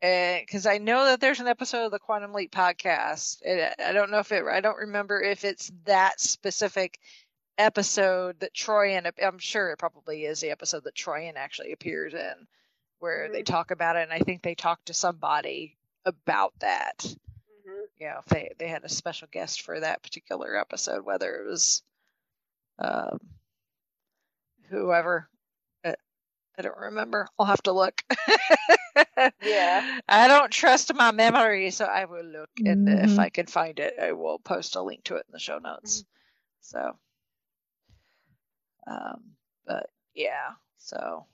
because 0.00 0.66
I 0.66 0.78
know 0.78 1.06
that 1.06 1.20
there's 1.20 1.40
an 1.40 1.46
episode 1.48 1.86
of 1.86 1.92
the 1.92 1.98
Quantum 1.98 2.32
Leap 2.34 2.52
podcast. 2.52 3.38
And 3.44 3.72
I 3.82 3.92
don't 3.92 4.10
know 4.10 4.18
if 4.18 4.32
it. 4.32 4.44
I 4.44 4.60
don't 4.60 4.76
remember 4.76 5.20
if 5.22 5.44
it's 5.44 5.72
that 5.86 6.20
specific 6.20 6.98
episode 7.56 8.40
that 8.40 8.52
Troian. 8.54 9.10
I'm 9.24 9.38
sure 9.38 9.70
it 9.70 9.78
probably 9.78 10.24
is 10.24 10.40
the 10.40 10.50
episode 10.50 10.84
that 10.84 10.94
Troian 10.94 11.34
actually 11.36 11.72
appears 11.72 12.12
in, 12.12 12.34
where 13.04 13.28
they 13.30 13.42
Mhm. 13.42 13.44
talk 13.44 13.70
about 13.70 13.96
it, 13.96 14.04
and 14.04 14.12
I 14.12 14.20
think 14.20 14.42
they 14.42 14.54
talked 14.56 14.86
to 14.86 14.94
somebody 14.94 15.76
about 16.06 16.54
that 16.60 17.06
Mhm. 17.66 17.88
you 17.98 18.06
know, 18.08 18.18
if 18.20 18.26
they 18.26 18.52
they 18.58 18.68
had 18.68 18.84
a 18.84 18.88
special 18.88 19.28
guest 19.30 19.62
for 19.62 19.80
that 19.80 20.02
particular 20.02 20.56
episode, 20.56 21.04
whether 21.04 21.36
it 21.36 21.46
was 21.48 21.82
um, 22.78 23.18
whoever. 24.70 25.28
I, 25.84 25.94
I 26.58 26.62
don't 26.62 26.78
remember. 26.78 27.28
I'll 27.38 27.46
have 27.46 27.62
to 27.64 27.72
look. 27.72 28.02
Yeah. 29.40 29.82
I 30.08 30.28
don't 30.28 30.50
trust 30.52 30.94
my 30.94 31.12
memory, 31.12 31.70
so 31.70 31.84
I 31.84 32.04
will 32.06 32.24
look, 32.24 32.50
and 32.64 32.88
if 32.88 33.18
Mhm. 33.18 33.18
I 33.18 33.30
can 33.30 33.46
find 33.46 33.78
it, 33.78 33.94
I 34.00 34.12
will 34.12 34.38
post 34.38 34.76
a 34.76 34.82
link 34.82 35.04
to 35.04 35.16
it 35.16 35.26
in 35.28 35.32
the 35.32 35.38
show 35.38 35.58
notes. 35.58 36.04
So, 36.60 36.98
um, 38.86 39.22
but 39.66 39.90
yeah, 40.14 40.52
so 40.78 41.26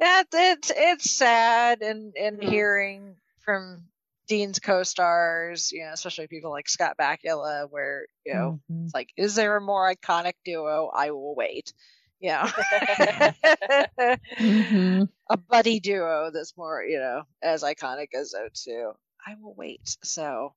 yeah, 0.00 0.22
it's 0.32 0.72
it's 0.74 1.10
sad 1.10 1.82
and 1.82 2.14
and 2.16 2.42
Mhm. 2.42 2.42
hearing 2.42 3.16
from 3.40 3.84
Dean's 4.28 4.58
co-stars, 4.58 5.72
you 5.72 5.84
know, 5.84 5.92
especially 5.92 6.26
people 6.28 6.50
like 6.50 6.68
Scott 6.68 6.96
Bakula, 6.98 7.68
where 7.70 8.06
you 8.24 8.34
know 8.34 8.56
Mhm. 8.68 8.86
it's 8.86 8.94
like, 8.94 9.10
is 9.16 9.34
there 9.34 9.56
a 9.56 9.60
more 9.60 9.92
iconic 9.94 10.34
duo? 10.44 10.90
I 10.94 11.10
will 11.10 11.34
wait. 11.34 11.72
Yeah, 12.20 12.50
Mhm. 14.38 15.08
a 15.30 15.36
buddy 15.36 15.80
duo 15.80 16.30
that's 16.32 16.56
more, 16.56 16.82
you 16.82 16.98
know, 16.98 17.22
as 17.42 17.62
iconic 17.62 18.08
as 18.14 18.32
those 18.32 18.62
two. 18.64 18.92
I 19.26 19.34
will 19.40 19.54
wait. 19.54 19.96
So, 20.02 20.54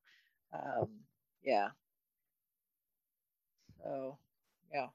um, 0.54 0.90
yeah. 1.44 1.70
So, 3.84 4.18
yeah. 4.74 4.90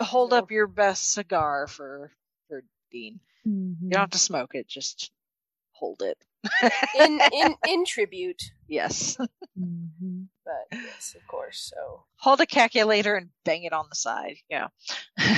But 0.00 0.06
hold 0.06 0.32
up 0.32 0.50
your 0.50 0.66
best 0.66 1.12
cigar 1.12 1.66
for 1.66 2.10
for 2.48 2.62
Dean. 2.90 3.20
You 3.44 3.50
Mhm. 3.52 3.90
don't 3.90 4.00
have 4.00 4.10
to 4.10 4.18
smoke 4.18 4.54
it; 4.54 4.66
just 4.66 5.10
hold 5.72 6.00
it. 6.02 6.16
in 6.98 7.20
in 7.34 7.54
in 7.68 7.84
tribute 7.84 8.42
yes, 8.66 9.18
Mhm. 9.58 10.28
but 10.42 10.66
yes 10.72 11.14
of 11.14 11.26
course 11.26 11.70
so 11.76 12.04
hold 12.16 12.40
a 12.40 12.46
calculator 12.46 13.14
and 13.14 13.28
bang 13.44 13.64
it 13.64 13.74
on 13.74 13.86
the 13.90 13.94
side. 13.94 14.36
Yeah. 14.48 14.68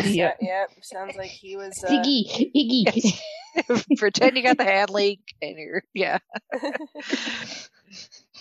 Yep. 0.04 0.36
yeah 0.40 0.66
sounds 0.80 1.16
like 1.16 1.30
he 1.30 1.56
was 1.56 1.82
uh, 1.82 1.88
Ziggy, 1.88 2.30
Ziggy. 2.54 3.18
Pretend 3.98 4.36
you 4.36 4.44
got 4.44 4.58
the 4.58 4.64
handlink 4.64 5.18
and 5.42 5.58
you're 5.58 5.82
yeah. 5.92 6.18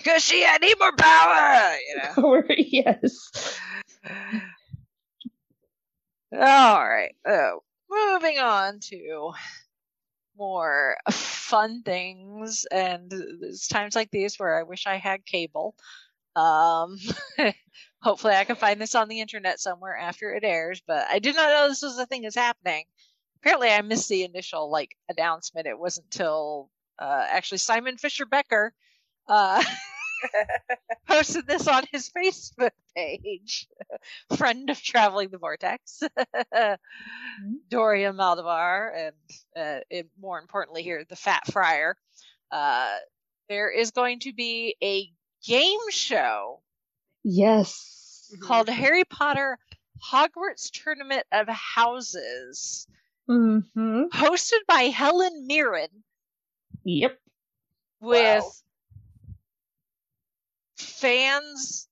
Cause 0.03 0.23
she 0.23 0.45
I 0.45 0.57
need 0.59 0.75
more 0.79 0.95
power, 0.95 1.75
you 1.89 1.95
know. 1.97 2.29
Or- 2.29 2.45
yes. 2.55 3.31
All 6.33 6.87
right. 6.89 7.15
Oh, 7.25 7.63
moving 7.89 8.37
on 8.39 8.79
to 8.89 9.33
more 10.37 10.97
fun 11.11 11.83
things, 11.83 12.65
and 12.71 13.11
there's 13.11 13.67
times 13.67 13.95
like 13.95 14.09
these 14.11 14.39
where 14.39 14.57
I 14.57 14.63
wish 14.63 14.87
I 14.87 14.97
had 14.97 15.25
cable. 15.25 15.75
Um, 16.35 16.97
hopefully, 18.03 18.35
I 18.35 18.45
can 18.45 18.55
find 18.55 18.81
this 18.81 18.95
on 18.95 19.09
the 19.09 19.21
internet 19.21 19.59
somewhere 19.59 19.97
after 19.97 20.33
it 20.33 20.43
airs. 20.43 20.81
But 20.87 21.07
I 21.09 21.19
did 21.19 21.35
not 21.35 21.49
know 21.51 21.69
this 21.69 21.83
was 21.83 21.99
a 21.99 22.05
thing 22.05 22.23
that's 22.23 22.35
happening. 22.35 22.85
Apparently, 23.41 23.69
I 23.69 23.81
missed 23.81 24.09
the 24.09 24.23
initial 24.23 24.71
like 24.71 24.95
announcement. 25.09 25.67
It 25.67 25.79
wasn't 25.79 26.07
until 26.13 26.71
uh, 26.99 27.25
actually 27.29 27.59
Simon 27.59 27.97
Fisher 27.97 28.25
Becker 28.25 28.73
uh, 29.29 29.63
posted 31.07 31.47
this 31.47 31.67
on 31.67 31.83
his 31.91 32.09
Facebook 32.09 32.71
page. 32.95 33.67
Friend 34.37 34.69
of 34.69 34.81
Traveling 34.81 35.29
the 35.29 35.37
Vortex, 35.37 36.01
Dorium 37.69 38.17
Maldovar, 38.17 38.91
and 38.95 39.15
uh, 39.55 39.79
it, 39.89 40.07
more 40.19 40.39
importantly 40.39 40.83
here, 40.83 41.03
the 41.07 41.15
Fat 41.15 41.47
Friar. 41.51 41.95
Uh, 42.51 42.95
there 43.49 43.69
is 43.69 43.91
going 43.91 44.19
to 44.19 44.33
be 44.33 44.75
a 44.83 45.09
game 45.45 45.79
show 45.89 46.61
Yes. 47.23 48.31
Mhm. 48.35 48.41
called 48.47 48.69
Harry 48.69 49.03
Potter 49.05 49.57
Hogwarts 50.11 50.69
Tournament 50.71 51.23
of 51.31 51.47
Houses, 51.47 52.87
Mm-hmm. 53.29 54.03
hosted 54.11 54.59
by 54.67 54.83
Helen 54.83 55.45
Mirren 55.47 55.89
Yep. 56.83 57.17
with 58.01 58.43
Wow. 58.43 58.51
Fans 60.81 61.87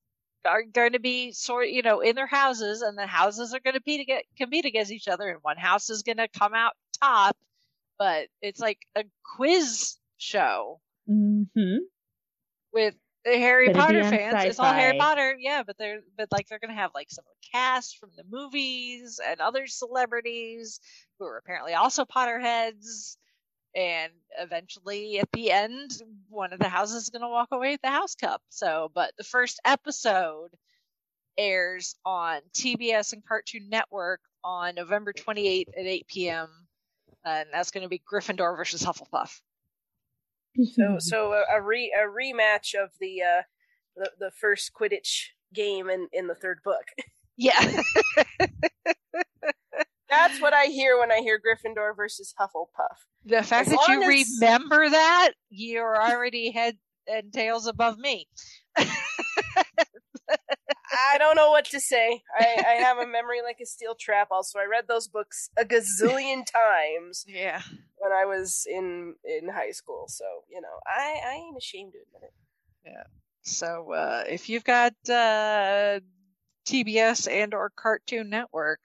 are 0.46 0.63
going 0.63 0.93
to 0.93 1.00
be 1.00 1.31
sort 1.31 1.67
you 1.69 1.81
know 1.81 2.00
in 2.00 2.15
their 2.15 2.27
houses 2.27 2.81
and 2.81 2.98
the 2.98 3.05
houses 3.05 3.53
are 3.53 3.60
going 3.60 3.74
to 3.74 3.81
be 3.81 3.98
to 3.98 4.05
get 4.05 4.24
compete 4.38 4.65
against 4.65 4.91
each 4.91 5.08
other 5.08 5.27
and 5.29 5.39
one 5.41 5.58
house 5.58 5.89
is 5.89 6.03
going 6.03 6.17
to 6.17 6.27
come 6.27 6.53
out 6.53 6.74
top 7.01 7.36
but 7.98 8.27
it's 8.41 8.60
like 8.60 8.79
a 8.96 9.03
quiz 9.36 9.98
show 10.17 10.79
Mm-hmm. 11.10 11.77
with 12.72 12.93
the 13.25 13.38
Harry 13.38 13.67
But 13.67 13.77
it'd 13.77 13.96
be 13.96 14.01
Potter 14.01 14.03
fans. 14.03 14.46
It's 14.46 14.60
all 14.60 14.72
Harry. 14.72 14.98
Potter, 14.98 15.36
yeah, 15.39 15.63
but 15.65 15.75
they're 15.77 16.01
but 16.17 16.31
like 16.31 16.48
they're 16.48 16.60
gonna 16.60 16.75
have 16.75 16.91
like 16.93 17.10
some 17.10 17.24
of 17.27 17.34
the 17.41 17.50
cast 17.51 17.98
from 17.98 18.12
the 18.15 18.24
movies 18.29 19.19
and 19.25 19.41
other 19.41 19.65
celebrities 19.67 20.79
who 21.17 21.25
are 21.25 21.38
apparently 21.38 21.74
also 21.74 22.05
Potterheads. 22.05 23.17
And 23.75 24.11
eventually, 24.39 25.19
at 25.19 25.31
the 25.31 25.51
end, 25.51 25.91
one 26.29 26.53
of 26.53 26.59
the 26.59 26.69
houses 26.69 27.03
is 27.03 27.09
gonna 27.09 27.29
walk 27.29 27.49
away 27.51 27.71
with 27.71 27.81
the 27.81 27.89
House 27.89 28.15
Cup. 28.15 28.41
So, 28.49 28.91
but 28.93 29.13
the 29.17 29.23
first 29.23 29.59
episode 29.65 30.49
airs 31.38 31.95
on 32.05 32.41
TBS 32.53 33.13
and 33.13 33.25
Cartoon 33.25 33.69
Network 33.69 34.19
on 34.43 34.75
November 34.75 35.13
28th 35.13 35.69
at 35.69 35.85
8 35.85 36.07
p.m. 36.07 36.49
And 37.25 37.49
that's 37.51 37.71
going 37.71 37.83
to 37.83 37.89
be 37.89 38.01
Gryffindor 38.11 38.55
versus 38.55 38.83
Hufflepuff. 38.83 39.39
So 40.73 40.97
so 40.99 41.33
a, 41.33 41.57
a 41.57 41.61
re 41.61 41.93
a 41.95 42.07
rematch 42.07 42.73
of 42.73 42.89
the 42.99 43.21
uh 43.21 43.41
the, 43.95 44.11
the 44.19 44.31
first 44.41 44.71
Quidditch 44.73 45.27
game 45.53 45.89
in 45.89 46.07
in 46.11 46.27
the 46.27 46.35
third 46.35 46.59
book. 46.63 46.83
Yeah. 47.38 47.81
That's 50.09 50.41
what 50.41 50.53
I 50.53 50.65
hear 50.65 50.97
when 50.99 51.11
I 51.11 51.19
hear 51.19 51.39
Gryffindor 51.39 51.95
versus 51.95 52.33
Hufflepuff. 52.39 52.97
The 53.25 53.43
fact 53.43 53.67
As 53.69 53.73
that 53.73 53.87
you 53.89 54.01
as- 54.01 54.27
remember 54.39 54.89
that, 54.89 55.31
you're 55.49 56.01
already 56.01 56.51
head 56.51 56.77
and 57.07 57.31
tails 57.33 57.67
above 57.67 57.97
me. 57.97 58.27
I 60.91 61.17
don't 61.17 61.35
know 61.35 61.49
what 61.51 61.65
to 61.65 61.79
say. 61.79 62.21
I, 62.37 62.63
I 62.67 62.71
have 62.83 62.97
a 62.97 63.05
memory 63.07 63.41
like 63.43 63.57
a 63.61 63.65
steel 63.65 63.95
trap. 63.99 64.29
Also, 64.31 64.59
I 64.59 64.65
read 64.65 64.85
those 64.87 65.07
books 65.07 65.49
a 65.57 65.63
gazillion 65.65 66.43
times 66.51 67.23
Yeah. 67.27 67.61
when 67.97 68.11
I 68.11 68.25
was 68.25 68.65
in 68.69 69.15
in 69.23 69.49
high 69.49 69.71
school. 69.71 70.05
So 70.07 70.25
you 70.49 70.61
know, 70.61 70.79
I 70.87 71.19
I 71.25 71.33
ain't 71.35 71.57
ashamed 71.57 71.93
to 71.93 71.99
admit 71.99 72.29
it. 72.29 72.33
Yeah. 72.85 73.03
So 73.43 73.93
uh, 73.93 74.23
if 74.27 74.49
you've 74.49 74.63
got 74.63 74.93
uh, 75.07 75.99
TBS 76.67 77.29
and 77.31 77.53
or 77.53 77.71
Cartoon 77.75 78.29
Network, 78.29 78.81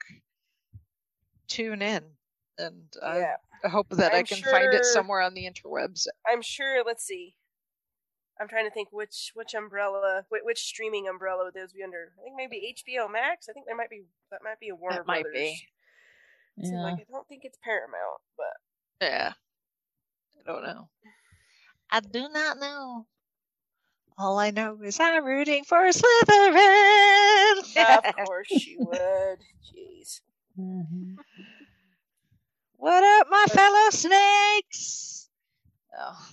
tune 1.47 1.81
in, 1.81 2.03
and 2.57 2.83
I 3.03 3.19
yeah, 3.19 3.69
hope 3.69 3.87
that 3.91 4.13
i 4.13 4.19
I'm 4.19 4.25
can 4.25 4.41
find 4.43 4.73
it 4.73 4.85
somewhere 4.85 5.21
on 5.21 5.33
the 5.33 5.45
interwebs. 5.49 6.07
I'm 6.29 6.41
sure. 6.41 6.83
Let's 6.85 7.03
see. 7.05 7.35
I'm 8.39 8.47
trying 8.49 8.65
to 8.65 8.71
think 8.71 8.89
which 8.91 9.31
which 9.33 9.53
umbrella, 9.53 10.25
which, 10.29 10.41
which 10.43 10.59
streaming 10.63 11.07
umbrella 11.07 11.45
would 11.45 11.53
those 11.53 11.71
be 11.73 11.83
under? 11.83 12.11
I 12.19 12.23
think 12.23 12.35
maybe 12.35 12.75
HBO 12.77 13.11
Max. 13.11 13.47
I 13.49 13.53
think 13.53 13.65
there 13.65 13.75
might 13.77 13.89
be 13.89 14.03
that 14.31 14.41
might 14.43 14.59
be 14.59 14.69
a 14.69 14.75
Warner 14.75 14.97
That 14.97 15.07
might 15.07 15.23
Brothers. 15.23 15.39
be. 15.39 15.67
Seems 16.59 16.71
yeah. 16.73 16.81
like 16.83 16.93
I 16.95 17.05
don't 17.11 17.27
think 17.27 17.43
it's 17.45 17.57
Paramount, 17.63 18.21
but 18.37 19.05
Yeah. 19.05 19.33
I 20.39 20.51
don't 20.51 20.63
know. 20.63 20.89
I 21.91 21.99
do 22.01 22.27
not 22.29 22.59
know. 22.59 23.05
All 24.17 24.39
I 24.39 24.51
know 24.51 24.79
is 24.83 24.99
I'm 24.99 25.25
rooting 25.25 25.63
for 25.65 25.77
Slytherin. 25.89 27.59
of 28.07 28.15
course 28.25 28.49
you 28.51 28.77
would. 28.79 29.39
Jeez. 29.63 30.21
Mhm. 30.57 31.15
What 32.77 33.03
up, 33.03 33.27
my 33.29 33.45
fellow 33.47 33.89
snakes? 33.89 35.29
Oh. 35.97 36.27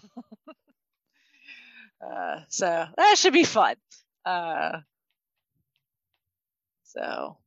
uh, 2.07 2.41
so 2.49 2.87
that 2.97 3.19
should 3.19 3.33
be 3.33 3.45
fun. 3.45 3.77
Uh, 4.25 4.81
so, 6.83 7.39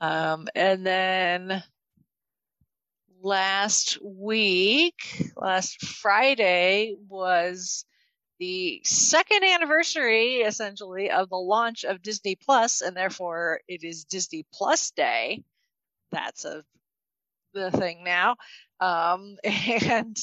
um, 0.00 0.46
and 0.54 0.86
then 0.86 1.62
last 3.20 3.98
week, 4.02 5.30
last 5.36 5.84
Friday 5.84 6.96
was 7.08 7.84
the 8.38 8.80
second 8.84 9.44
anniversary, 9.44 10.36
essentially, 10.36 11.10
of 11.10 11.28
the 11.28 11.36
launch 11.36 11.84
of 11.84 12.02
Disney 12.02 12.36
Plus, 12.36 12.80
and 12.80 12.96
therefore 12.96 13.60
it 13.68 13.84
is 13.84 14.04
Disney 14.04 14.46
Plus 14.52 14.92
Day. 14.92 15.42
That's 16.10 16.44
a 16.44 16.64
the 17.54 17.70
thing 17.70 18.04
now. 18.04 18.36
Um, 18.80 19.36
and 19.44 20.16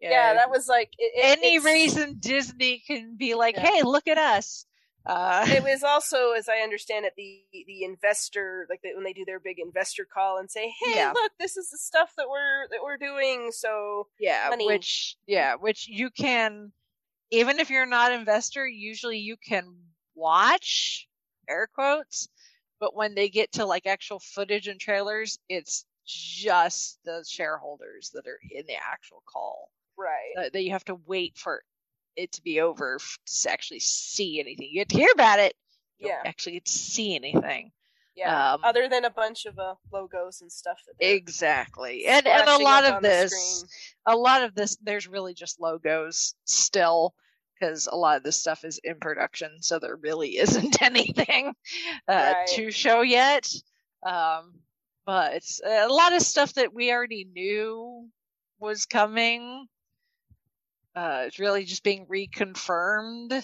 Yeah, 0.00 0.34
that 0.34 0.50
was 0.50 0.68
like 0.68 0.90
it, 0.98 1.12
it- 1.16 1.24
any 1.24 1.58
reason 1.58 2.16
Disney 2.20 2.82
can 2.86 3.16
be 3.16 3.34
like, 3.34 3.56
Yeah. 3.56 3.66
hey, 3.70 3.82
look 3.82 4.06
at 4.08 4.18
us. 4.18 4.66
Uh, 5.06 5.46
It 5.48 5.62
was 5.62 5.82
also, 5.84 6.32
as 6.32 6.48
I 6.48 6.58
understand 6.58 7.06
it, 7.06 7.14
the 7.16 7.42
the 7.66 7.84
investor 7.84 8.66
like 8.68 8.82
the, 8.82 8.94
when 8.94 9.04
they 9.04 9.12
do 9.12 9.24
their 9.24 9.40
big 9.40 9.58
investor 9.58 10.04
call 10.04 10.38
and 10.38 10.50
say, 10.50 10.68
"Hey, 10.68 10.96
Yeah. 10.96 11.12
look, 11.14 11.32
this 11.38 11.56
is 11.56 11.70
the 11.70 11.78
stuff 11.78 12.12
that 12.16 12.28
we're 12.28 12.68
that 12.70 12.82
we're 12.82 12.98
doing." 12.98 13.50
So 13.52 14.08
yeah, 14.18 14.48
money. 14.50 14.66
which 14.66 15.16
yeah, 15.26 15.54
which 15.54 15.88
you 15.88 16.10
can, 16.10 16.72
even 17.30 17.58
if 17.58 17.70
you're 17.70 17.86
not 17.86 18.12
investor, 18.12 18.66
usually 18.66 19.18
you 19.18 19.36
can 19.36 19.74
watch 20.14 21.08
air 21.48 21.68
quotes, 21.72 22.28
but 22.80 22.94
when 22.94 23.14
they 23.14 23.28
get 23.28 23.52
to 23.52 23.64
like 23.66 23.86
actual 23.86 24.20
footage 24.20 24.68
and 24.68 24.80
trailers, 24.80 25.38
it's 25.48 25.84
just 26.08 26.98
the 27.04 27.24
shareholders 27.28 28.10
that 28.14 28.26
are 28.26 28.40
in 28.50 28.64
the 28.66 28.74
actual 28.76 29.22
call. 29.26 29.70
right, 29.96 30.32
uh, 30.46 30.48
that 30.52 30.62
you 30.62 30.70
have 30.70 30.84
to 30.86 30.96
wait 31.06 31.36
for 31.36 31.62
it 32.16 32.32
to 32.32 32.42
be 32.42 32.60
over 32.60 32.96
f- 32.96 33.18
to 33.42 33.50
actually 33.50 33.80
see 33.80 34.40
anything. 34.40 34.68
You 34.70 34.80
get 34.80 34.88
to 34.90 34.96
hear 34.96 35.10
about 35.12 35.38
it, 35.38 35.54
yeah, 35.98 36.22
actually 36.24 36.52
get 36.52 36.64
to 36.64 36.72
see 36.72 37.14
anything. 37.14 37.70
yeah. 38.16 38.54
um, 38.54 38.60
Other 38.64 38.88
than 38.88 39.04
a 39.04 39.10
bunch 39.10 39.44
of 39.46 39.58
uh, 39.58 39.74
logos 39.92 40.40
and 40.40 40.50
stuff. 40.50 40.80
That 40.86 41.06
Exactly, 41.06 42.06
and 42.06 42.26
and 42.26 42.48
a 42.48 42.58
lot 42.58 42.84
of 42.84 43.02
this, 43.02 43.64
a 44.06 44.16
lot 44.16 44.42
of 44.42 44.54
this, 44.54 44.76
there's 44.82 45.06
really 45.06 45.34
just 45.34 45.60
logos 45.60 46.34
still. 46.44 47.14
Because 47.60 47.88
a 47.90 47.96
lot 47.96 48.16
of 48.16 48.22
this 48.22 48.36
stuff 48.36 48.64
is 48.64 48.78
in 48.84 49.00
production, 49.00 49.50
so 49.62 49.80
there 49.80 49.96
really 49.96 50.38
isn't 50.38 50.80
anything 50.80 51.54
uh, 52.06 52.12
Right. 52.36 52.46
to 52.54 52.70
show 52.70 53.00
yet. 53.00 53.52
Um, 54.06 54.60
but 55.08 55.42
a 55.64 55.88
lot 55.88 56.12
of 56.12 56.20
stuff 56.20 56.52
that 56.52 56.74
we 56.74 56.92
already 56.92 57.24
knew 57.24 58.06
was 58.60 58.84
coming. 58.84 59.66
Uh, 60.94 61.22
it's 61.26 61.38
really 61.38 61.64
just 61.64 61.82
being 61.82 62.04
reconfirmed. 62.04 63.42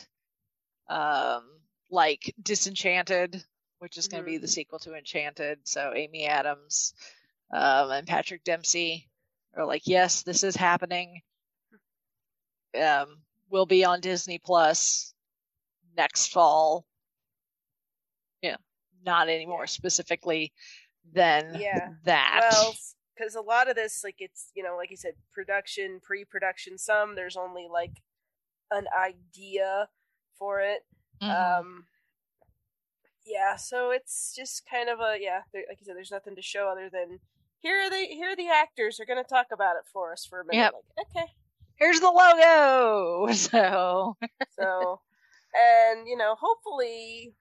Um, 0.90 1.42
like 1.90 2.34
Disenchanted, 2.42 3.42
which 3.78 3.96
is 3.96 4.08
going 4.08 4.22
to 4.22 4.30
be 4.30 4.36
the 4.36 4.46
sequel 4.46 4.78
to 4.80 4.94
Enchanted. 4.94 5.60
So 5.64 5.94
Amy 5.96 6.26
Adams 6.26 6.92
um, 7.50 7.90
and 7.92 8.06
Patrick 8.06 8.44
Dempsey 8.44 9.08
are 9.56 9.64
like, 9.64 9.86
yes, 9.86 10.20
this 10.20 10.44
is 10.44 10.56
happening. 10.56 11.22
Um, 12.78 13.22
will 13.48 13.64
be 13.64 13.86
on 13.86 14.00
Disney 14.00 14.38
Plus 14.38 15.14
next 15.96 16.26
fall. 16.26 16.84
Yeah, 18.42 18.56
not 19.06 19.30
any 19.30 19.46
more 19.46 19.66
specifically 19.66 20.52
than 21.12 21.54
Yeah. 21.60 21.90
that. 22.04 22.48
Well, 22.52 22.74
because 23.16 23.34
a 23.34 23.40
lot 23.40 23.68
of 23.68 23.76
this, 23.76 24.02
like 24.04 24.16
it's 24.18 24.50
you 24.54 24.62
know, 24.62 24.76
like 24.76 24.90
you 24.90 24.96
said, 24.96 25.14
production, 25.32 26.00
pre-production. 26.02 26.78
Some 26.78 27.14
there's 27.14 27.36
only 27.36 27.66
like 27.70 28.02
an 28.70 28.86
idea 28.98 29.88
for 30.38 30.60
it. 30.60 30.84
Mhm. 31.22 31.58
Um, 31.60 31.86
yeah, 33.26 33.56
so 33.56 33.90
it's 33.90 34.34
just 34.34 34.68
kind 34.68 34.88
of 34.88 35.00
a 35.00 35.16
yeah, 35.20 35.42
there, 35.52 35.62
like 35.68 35.80
you 35.80 35.86
said, 35.86 35.96
there's 35.96 36.10
nothing 36.10 36.36
to 36.36 36.42
show 36.42 36.68
other 36.68 36.90
than 36.90 37.20
here 37.58 37.78
are 37.86 37.90
the 37.90 37.96
here 38.06 38.32
are 38.32 38.36
the 38.36 38.48
actors 38.48 39.00
are 39.00 39.06
going 39.06 39.22
to 39.22 39.28
talk 39.28 39.46
about 39.52 39.76
it 39.76 39.84
for 39.90 40.12
us 40.12 40.26
for 40.26 40.40
a 40.40 40.44
minute. 40.44 40.58
Yep. 40.62 40.72
Like, 40.98 41.06
okay, 41.16 41.32
Here's 41.76 42.00
the 42.00 42.10
logo. 42.10 43.28
So 43.32 44.16
so 44.58 45.00
and 45.54 46.06
you 46.06 46.16
know, 46.16 46.34
hopefully 46.38 47.32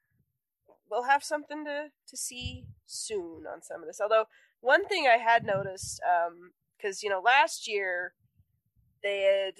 we'll 0.93 1.03
have 1.03 1.23
something 1.23 1.65
to 1.65 1.89
to 2.07 2.17
see 2.17 2.65
soon 2.85 3.45
on 3.51 3.61
some 3.61 3.81
of 3.81 3.87
this. 3.87 3.99
Although 3.99 4.25
one 4.61 4.85
thing 4.85 5.07
I 5.07 5.17
had 5.17 5.43
noticed, 5.45 5.99
um, 6.07 6.51
because 6.77 7.01
you 7.03 7.09
know, 7.09 7.19
last 7.19 7.67
year 7.67 8.13
they 9.01 9.21
had 9.21 9.55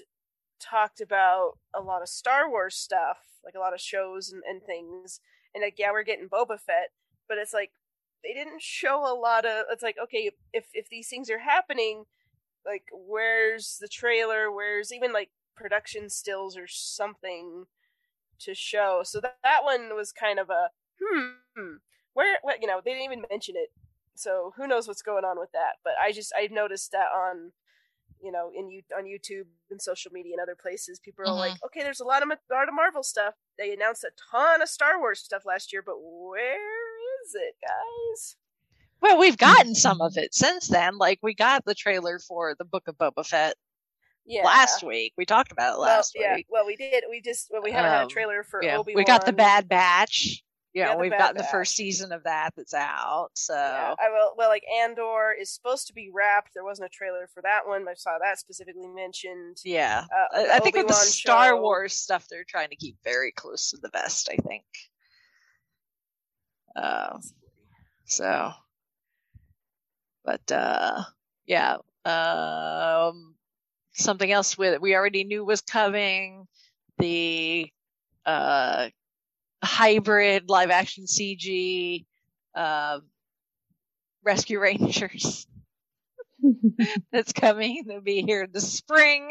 talked 0.60 1.02
about 1.02 1.54
a 1.74 1.82
lot 1.82 2.02
of 2.02 2.10
Star 2.10 2.50
Wars 2.50 2.76
stuff, 2.76 3.18
like 3.44 3.56
a 3.56 3.60
lot 3.60 3.74
of 3.74 3.82
shows 3.82 4.32
and, 4.32 4.44
and 4.48 4.62
things, 4.64 5.20
and 5.54 5.64
like 5.64 5.76
yeah, 5.78 5.92
we're 5.92 6.04
getting 6.04 6.30
Boba 6.30 6.60
Fett, 6.60 6.92
but 7.28 7.38
it's 7.38 7.54
like 7.54 7.72
they 8.24 8.34
didn't 8.34 8.62
show 8.62 9.00
a 9.00 9.18
lot 9.18 9.46
of. 9.46 9.66
It's 9.72 9.84
like 9.84 9.98
okay, 10.02 10.32
if 10.54 10.68
if 10.74 10.90
these 10.90 11.10
things 11.10 11.30
are 11.30 11.40
happening, 11.40 12.04
like 12.66 12.86
where's 12.94 13.78
the 13.82 13.88
trailer? 13.88 14.52
Where's 14.52 14.94
even 14.94 15.12
like 15.12 15.32
production 15.56 16.10
stills 16.10 16.56
or 16.56 16.68
something 16.68 17.66
to 18.42 18.54
show? 18.54 19.02
So 19.04 19.20
that 19.22 19.38
that 19.44 19.64
one 19.64 19.96
was 19.96 20.12
kind 20.12 20.40
of 20.40 20.50
a 20.52 20.70
hmm. 21.02 21.74
Where 22.14 22.38
you 22.62 22.68
know 22.68 22.82
they 22.84 22.92
didn't 22.92 23.06
even 23.06 23.24
mention 23.30 23.56
it, 23.58 23.72
so 24.16 24.54
who 24.56 24.68
knows 24.68 24.88
what's 24.88 25.02
going 25.02 25.26
on 25.26 25.40
with 25.40 25.52
that? 25.54 25.74
But 25.84 25.94
I 26.02 26.12
just 26.12 26.32
I 26.38 26.48
noticed 26.52 26.92
that 26.92 27.08
on 27.16 27.52
you 28.22 28.32
know, 28.32 28.52
in 28.56 28.70
you 28.70 28.82
on 28.98 29.04
YouTube 29.04 29.46
and 29.70 29.82
social 29.82 30.12
media 30.12 30.34
and 30.34 30.42
other 30.42 30.56
places, 30.56 30.98
people 31.00 31.24
are 31.26 31.28
Mhm. 31.28 31.38
like, 31.38 31.64
okay, 31.66 31.84
there's 31.84 32.00
a 32.00 32.06
lot 32.06 32.24
of 32.24 32.30
a 32.30 32.38
lot 32.54 32.70
of 32.70 32.74
Marvel 32.74 33.04
stuff. 33.04 33.34
They 33.58 33.74
announced 33.74 34.04
a 34.06 34.12
ton 34.32 34.62
of 34.62 34.70
Star 34.70 34.98
Wars 35.00 35.20
stuff 35.20 35.44
last 35.46 35.74
year, 35.74 35.82
but 35.82 35.96
where 36.00 37.22
is 37.24 37.36
it, 37.36 37.56
guys? 37.62 38.36
Well, 39.02 39.18
we've 39.18 39.38
gotten 39.38 39.76
some 39.76 40.00
of 40.00 40.16
it 40.16 40.34
since 40.34 40.70
then. 40.70 40.98
Like 40.98 41.20
we 41.22 41.34
got 41.36 41.66
the 41.66 41.76
trailer 41.76 42.18
for 42.20 42.56
the 42.58 42.64
Book 42.64 42.88
of 42.88 42.96
Boba 42.98 43.26
Fett 43.28 43.56
Yeah, 44.26 44.46
last 44.46 44.84
week. 44.84 45.12
We 45.18 45.26
talked 45.26 45.52
about 45.52 45.74
it 45.74 45.80
well, 45.80 45.88
last 45.98 46.14
yeah. 46.16 46.36
week. 46.36 46.48
Well, 46.50 46.66
we 46.66 46.78
did. 46.78 47.04
We 47.10 47.20
just 47.20 47.50
well, 47.52 47.62
we 47.62 47.72
haven't 47.72 47.92
had 47.92 48.02
Um, 48.04 48.08
a 48.08 48.10
trailer 48.10 48.44
for 48.44 48.64
Yeah, 48.64 48.78
Obi. 48.78 48.96
we 48.96 49.04
got 49.04 49.26
the 49.26 49.34
Bad 49.34 49.68
Batch. 49.68 50.44
Yeah, 50.74 50.88
got 50.88 50.94
the 50.96 51.02
we've 51.02 51.12
gotten 51.12 51.38
the 51.38 51.44
first 51.44 51.76
season 51.76 52.12
of 52.12 52.24
that 52.24 52.54
that's 52.58 52.74
out. 52.74 53.30
So 53.36 53.54
Yeah, 53.54 53.94
I 54.00 54.10
will. 54.10 54.34
Well, 54.36 54.50
like 54.50 54.64
Andor 54.82 55.32
is 55.40 55.52
supposed 55.52 55.86
to 55.88 55.94
be 55.94 56.10
wrapped. 56.12 56.54
There 56.56 56.64
wasn't 56.64 56.88
a 56.88 56.90
trailer 56.90 57.28
for 57.32 57.42
that 57.44 57.68
one. 57.68 57.88
I 57.88 57.94
saw 57.94 58.18
that 58.20 58.40
specifically 58.40 58.88
mentioned. 58.88 59.58
yeah, 59.64 60.06
Uh, 60.12 60.38
I, 60.38 60.56
I 60.56 60.60
think 60.60 60.76
with 60.76 60.88
the 60.88 60.94
Star 60.94 61.50
show- 61.50 61.62
Wars 61.62 61.94
stuff, 61.94 62.28
they're 62.30 62.44
trying 62.44 62.70
to 62.70 62.76
keep 62.76 62.96
very 63.04 63.32
close 63.32 63.70
to 63.70 63.78
the 63.78 63.90
vest. 63.90 64.30
I 64.32 64.38
think. 64.38 64.64
Um, 66.76 67.22
so, 68.06 68.52
but 70.26 70.52
uh, 70.52 71.04
yeah, 71.46 71.78
um, 72.06 73.36
something 73.94 74.32
else 74.32 74.58
with 74.58 74.82
we 74.82 74.96
already 74.96 75.24
knew 75.24 75.46
was 75.46 75.62
coming. 75.62 76.48
The 76.98 77.70
uh, 78.26 78.90
hybrid 79.64 80.50
live 80.50 80.70
action 80.70 81.06
CG 81.06 82.06
um, 82.56 83.02
Rescue 84.24 84.60
Rangers 84.60 85.48
that's 87.12 87.34
coming. 87.34 87.84
They'll 87.88 88.02
be 88.02 88.22
here 88.22 88.48
this 88.48 88.72
spring. 88.72 89.30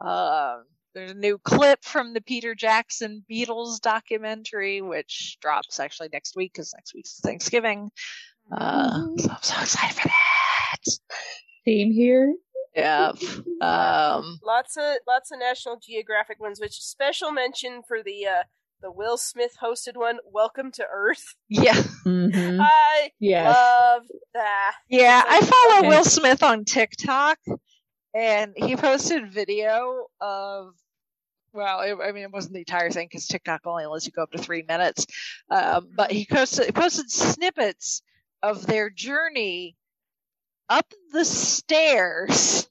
Um, 0.00 0.64
there's 0.94 1.10
a 1.12 1.14
new 1.14 1.38
clip 1.38 1.84
from 1.84 2.14
the 2.14 2.20
Peter 2.20 2.54
Jackson 2.54 3.24
Beatles 3.30 3.80
documentary, 3.80 4.80
which 4.80 5.36
drops 5.40 5.78
actually 5.78 6.08
next 6.12 6.36
week 6.36 6.54
because 6.54 6.72
next 6.74 6.94
week's 6.94 7.20
Thanksgiving. 7.20 7.90
Uh, 8.50 9.08
so 9.18 9.30
I'm 9.30 9.42
so 9.42 9.60
excited 9.60 9.96
for 9.96 10.08
that. 10.08 10.98
Same 11.66 11.92
here. 11.92 12.34
Yeah. 12.74 13.12
Um, 13.58 14.38
lots 14.44 14.76
of 14.76 14.96
lots 15.08 15.32
of 15.32 15.38
National 15.38 15.78
Geographic 15.82 16.38
ones. 16.38 16.60
Which 16.60 16.74
special 16.74 17.32
mention 17.32 17.80
for 17.88 18.02
the 18.02 18.26
uh, 18.26 18.42
the 18.82 18.90
Will 18.90 19.16
Smith 19.16 19.56
hosted 19.62 19.96
one. 19.96 20.18
Welcome 20.24 20.70
to 20.72 20.86
Earth. 20.90 21.34
yeah. 21.48 21.74
hmm 22.04 22.58
I 22.60 23.10
Yes. 23.18 23.46
love 23.54 24.02
that. 24.34 24.74
Yeah, 24.88 25.22
I 25.26 25.40
follow 25.40 25.78
Okay. 25.80 25.88
Will 25.88 26.04
Smith 26.04 26.42
on 26.42 26.64
TikTok, 26.64 27.38
and 28.14 28.52
he 28.56 28.76
posted 28.76 29.30
video 29.30 30.06
of. 30.20 30.74
Well, 31.52 31.80
it, 31.80 31.96
I 32.02 32.12
mean, 32.12 32.24
it 32.24 32.32
wasn't 32.32 32.52
the 32.54 32.60
entire 32.60 32.90
thing 32.90 33.08
because 33.10 33.26
TikTok 33.26 33.62
only 33.64 33.86
lets 33.86 34.04
you 34.04 34.12
go 34.12 34.22
up 34.24 34.30
to 34.32 34.38
three 34.38 34.62
minutes. 34.68 35.06
Um, 35.50 35.88
but 35.96 36.12
he 36.12 36.26
posted, 36.30 36.74
posted 36.74 37.10
snippets 37.10 38.02
of 38.42 38.66
their 38.66 38.90
journey 38.90 39.74
up 40.68 40.92
the 41.12 41.24
stairs 41.24 42.68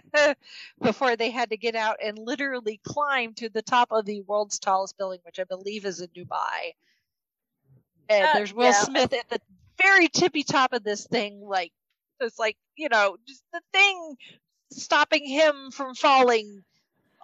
before 0.82 1.16
they 1.16 1.30
had 1.30 1.50
to 1.50 1.56
get 1.56 1.74
out 1.74 1.96
and 2.02 2.18
literally 2.18 2.80
climb 2.84 3.34
to 3.34 3.48
the 3.48 3.62
top 3.62 3.88
of 3.92 4.04
the 4.04 4.22
world's 4.22 4.58
tallest 4.58 4.96
building, 4.98 5.20
which 5.24 5.38
I 5.38 5.44
believe 5.44 5.84
is 5.84 6.00
in 6.00 6.08
Dubai. 6.08 6.74
And 8.08 8.24
Uh, 8.24 8.34
there's 8.34 8.52
Will 8.54 8.72
yeah. 8.72 8.72
Smith 8.72 9.12
at 9.12 9.28
the 9.28 9.40
very 9.80 10.08
tippy 10.08 10.42
top 10.42 10.72
of 10.72 10.84
this 10.84 11.06
thing, 11.06 11.40
like 11.40 11.72
it's 12.20 12.38
like 12.38 12.56
you 12.76 12.88
know, 12.88 13.16
just 13.26 13.44
the 13.52 13.60
thing 13.72 14.16
stopping 14.70 15.26
him 15.26 15.70
from 15.70 15.94
falling 15.94 16.64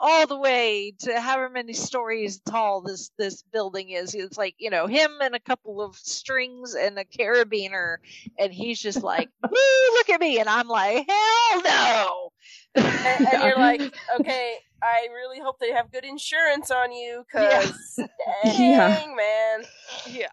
all 0.00 0.26
the 0.26 0.38
way 0.38 0.92
to 1.00 1.20
however 1.20 1.50
many 1.50 1.72
stories 1.72 2.40
tall 2.40 2.80
this 2.82 3.10
this 3.18 3.42
building 3.52 3.90
is. 3.90 4.14
It's 4.14 4.38
like 4.38 4.54
you 4.58 4.70
know 4.70 4.86
him 4.86 5.10
and 5.20 5.34
a 5.34 5.40
couple 5.40 5.82
of 5.82 5.96
strings 5.96 6.74
and 6.74 6.98
a 6.98 7.04
carabiner, 7.04 7.98
and 8.38 8.52
he's 8.52 8.80
just 8.80 9.02
like, 9.02 9.28
"Woo, 9.42 9.50
look 9.94 10.10
at 10.10 10.20
me!" 10.20 10.38
And 10.40 10.48
I'm 10.48 10.68
like, 10.68 11.06
"Hell 11.08 11.62
no!" 11.62 12.27
And, 12.74 12.86
and 13.26 13.42
you're 13.42 13.58
like, 13.58 13.80
okay, 14.20 14.54
I 14.82 15.08
really 15.14 15.40
hope 15.40 15.58
they 15.58 15.72
have 15.72 15.90
good 15.92 16.04
insurance 16.04 16.70
on 16.70 16.92
you, 16.92 17.24
cause 17.32 17.96
dang, 18.44 18.70
Yeah. 18.70 19.14
man. 19.16 19.64
yeah, 20.10 20.28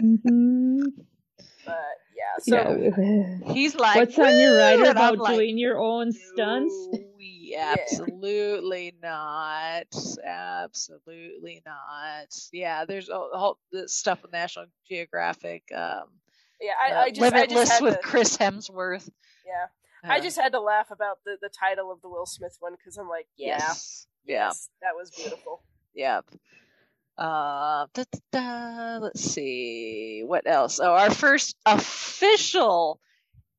hmm 0.00 0.80
But 1.64 1.74
yeah, 2.16 2.38
so 2.40 2.76
yeah. 2.76 3.52
he's 3.52 3.74
like, 3.76 3.96
What's 3.96 4.18
on 4.18 4.38
your 4.38 4.56
writer 4.56 4.82
"Woo," 4.82 4.88
and 4.90 4.98
I'm 4.98 5.14
about 5.14 5.18
like, 5.18 5.34
doing 5.34 5.58
your 5.58 5.78
own 5.78 6.12
stunts? 6.12 6.74
No, 6.92 7.02
absolutely 7.58 8.94
not. 9.02 9.84
Absolutely 10.24 11.62
not. 11.64 12.34
Yeah, 12.52 12.84
there's 12.84 13.08
a 13.08 13.14
whole 13.14 13.58
this 13.72 13.92
stuff 13.94 14.22
with 14.22 14.32
National 14.32 14.66
Geographic. 14.88 15.64
Um, 15.74 16.04
yeah, 16.60 16.72
I, 16.82 16.92
uh, 16.92 17.00
I 17.02 17.10
just, 17.10 17.20
I 17.20 17.38
Limitless 17.40 17.68
just 17.68 17.72
had 17.72 17.82
with 17.82 17.94
to, 17.96 18.02
Chris 18.02 18.36
Hemsworth. 18.36 19.08
yeah, 19.46 19.66
I 20.10 20.20
just 20.20 20.38
had 20.40 20.52
to 20.52 20.60
laugh 20.60 20.90
about 20.90 21.18
the 21.24 21.36
the 21.40 21.48
title 21.48 21.90
of 21.90 22.00
the 22.02 22.08
Will 22.08 22.26
Smith 22.26 22.56
one 22.60 22.72
because 22.76 22.96
I'm 22.96 23.08
like, 23.08 23.26
yeah, 23.36 23.58
yes, 23.58 24.06
yeah, 24.24 24.46
yes, 24.46 24.68
that 24.82 24.94
was 24.94 25.10
beautiful. 25.10 25.62
yeah. 25.94 26.20
Uh, 27.18 27.86
da, 27.94 28.04
da, 28.12 28.18
da, 28.30 28.98
let's 28.98 29.22
see 29.22 30.22
what 30.26 30.46
else. 30.46 30.80
Oh, 30.80 30.92
our 30.92 31.10
first 31.10 31.56
official 31.64 33.00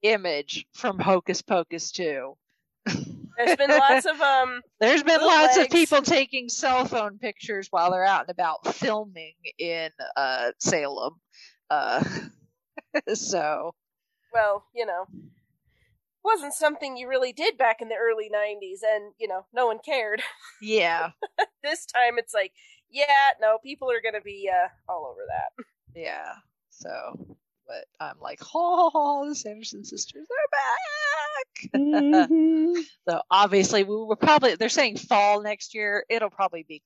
image 0.04 0.68
from 0.74 1.00
Hocus 1.00 1.42
Pocus 1.42 1.92
2. 1.92 2.38
There's 2.86 3.56
been 3.56 3.72
lots 3.72 4.06
of 4.06 4.22
um, 4.22 4.62
There's 4.80 5.04
been 5.04 5.22
lots 5.22 5.58
of 5.58 5.70
people 5.70 6.02
taking 6.02 6.50
cell 6.50 6.86
phone 6.86 7.18
pictures 7.18 7.68
while 7.72 7.92
they're 7.92 8.06
out 8.06 8.22
and 8.22 8.30
about 8.30 8.76
filming 8.76 9.34
in 9.58 9.90
uh, 10.16 10.52
Salem. 10.60 11.16
Uh, 11.70 12.04
so 13.14 13.74
well, 14.34 14.64
you 14.76 14.86
know, 14.86 15.06
wasn't 16.24 16.54
something 16.54 16.98
you 16.98 17.08
really 17.08 17.34
did 17.34 17.58
back 17.58 17.82
in 17.82 17.90
the 17.90 17.96
early 17.96 18.30
'90s, 18.30 18.80
and 18.88 19.14
you 19.18 19.28
know, 19.28 19.46
no 19.54 19.68
one 19.68 19.80
cared. 19.84 20.22
yeah, 20.62 21.12
this 21.64 21.86
time, 21.86 22.18
it's 22.18 22.34
like, 22.34 22.54
yeah, 22.90 23.32
no, 23.42 23.58
people 23.64 23.90
are 23.92 24.02
gonna 24.04 24.22
be 24.22 24.50
uh, 24.52 24.68
all 24.92 25.06
over 25.10 25.22
that. 25.28 25.66
yeah. 26.00 26.34
So, 26.70 26.90
but 27.68 27.86
I'm 28.00 28.20
like, 28.22 28.40
oh, 28.56 29.26
the 29.28 29.36
Sanderson 29.36 29.84
sisters 29.84 30.28
are 30.30 30.50
back. 30.52 31.72
Mhm. 31.74 32.84
so 33.08 33.22
obviously, 33.32 33.84
we 33.84 33.96
were 33.96 34.16
probably 34.16 34.56
they're 34.56 34.70
saying 34.70 34.98
fall 34.98 35.42
next 35.42 35.74
year. 35.74 36.06
It'll 36.10 36.30
probably 36.30 36.64
be 36.68 36.82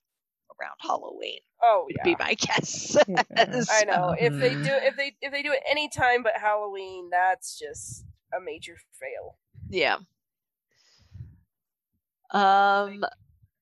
around 0.59 0.75
Halloween. 0.79 1.39
Oh 1.61 1.85
Would 1.87 1.95
yeah, 1.97 2.03
be 2.03 2.15
my 2.19 2.33
guess. 2.35 2.97
Yeah. 3.07 3.23
I 3.69 3.83
know. 3.85 4.15
If 4.17 4.39
they 4.39 4.55
Mhm. 4.55 4.63
do, 4.63 4.71
if 4.73 4.95
they 4.95 5.15
if 5.21 5.31
they 5.31 5.43
do 5.43 5.51
it 5.51 5.61
any 5.69 5.89
time 5.89 6.23
but 6.23 6.33
Halloween, 6.39 7.09
that's 7.11 7.57
just 7.59 8.05
a 8.35 8.41
major 8.41 8.75
fail. 8.99 9.37
Yeah. 9.69 9.97
Um. 12.31 13.03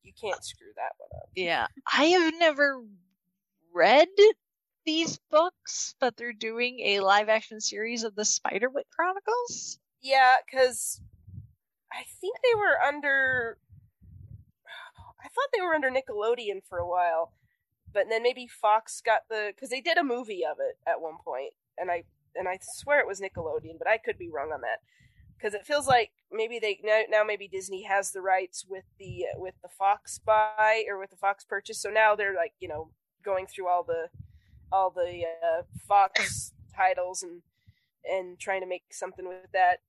You 0.03 0.13
can't 0.19 0.43
screw 0.43 0.71
that 0.75 0.93
one 0.97 1.09
up. 1.21 1.29
Yeah, 1.35 1.67
I 1.85 2.05
have 2.05 2.33
never 2.39 2.81
read 3.73 4.07
these 4.85 5.19
books, 5.29 5.95
but 5.99 6.17
they're 6.17 6.33
doing 6.33 6.79
a 6.79 6.99
live 6.99 7.29
action 7.29 7.61
series 7.61 8.03
of 8.03 8.15
the 8.15 8.23
Spiderwick 8.23 8.89
Chronicles. 8.95 9.79
Yeah, 10.01 10.35
because 10.45 11.01
I 11.91 12.03
think 12.21 12.37
they 12.43 12.55
were 12.55 12.79
under. 12.87 13.57
I 15.19 15.27
thought 15.27 15.49
they 15.53 15.61
were 15.61 15.75
under 15.75 15.91
Nickelodeon 15.91 16.61
for 16.67 16.77
a 16.77 16.87
while, 16.87 17.33
but 17.93 18.05
then 18.09 18.23
maybe 18.23 18.47
Fox 18.47 19.01
got 19.01 19.21
the 19.29 19.51
because 19.53 19.69
they 19.69 19.81
did 19.81 19.97
a 19.97 20.03
movie 20.03 20.43
of 20.45 20.57
it 20.59 20.77
at 20.87 21.01
one 21.01 21.17
point, 21.23 21.53
and 21.77 21.91
I 21.91 22.03
and 22.39 22.47
I 22.47 22.57
swear 22.61 22.99
it 22.99 23.07
was 23.07 23.19
Nickelodeon, 23.19 23.77
but 23.77 23.87
I 23.87 23.97
could 23.97 24.17
be 24.17 24.29
wrong 24.29 24.51
on 24.53 24.61
that 24.61 24.79
because 25.37 25.53
it 25.53 25.65
feels 25.65 25.87
like 25.87 26.11
maybe 26.31 26.57
they 26.59 26.79
now, 26.83 27.01
now 27.09 27.23
maybe 27.23 27.47
Disney 27.47 27.83
has 27.83 28.11
the 28.11 28.21
rights 28.21 28.65
with 28.67 28.85
the 28.97 29.25
uh, 29.35 29.39
with 29.39 29.55
the 29.61 29.69
Fox 29.69 30.19
buy 30.19 30.83
or 30.89 30.97
with 30.97 31.11
the 31.11 31.15
Fox 31.17 31.43
purchase, 31.43 31.79
so 31.81 31.89
now 31.89 32.15
they're 32.15 32.35
like 32.35 32.53
you 32.59 32.67
know 32.67 32.89
going 33.23 33.45
through 33.45 33.67
all 33.67 33.83
the 33.83 34.07
all 34.71 34.89
the 34.89 35.23
uh, 35.43 35.63
Fox 35.87 36.53
titles 36.75 37.21
and 37.23 37.41
and 38.09 38.39
trying 38.39 38.61
to 38.61 38.67
make 38.67 38.83
something 38.91 39.27
with 39.27 39.51
that. 39.53 39.81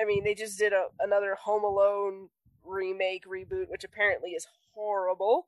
I 0.00 0.04
mean, 0.04 0.24
they 0.24 0.34
just 0.34 0.58
did 0.58 0.72
a, 0.72 0.86
another 1.00 1.34
Home 1.34 1.64
Alone 1.64 2.28
remake 2.64 3.24
reboot, 3.26 3.68
which 3.68 3.84
apparently 3.84 4.30
is 4.30 4.46
horrible. 4.74 5.46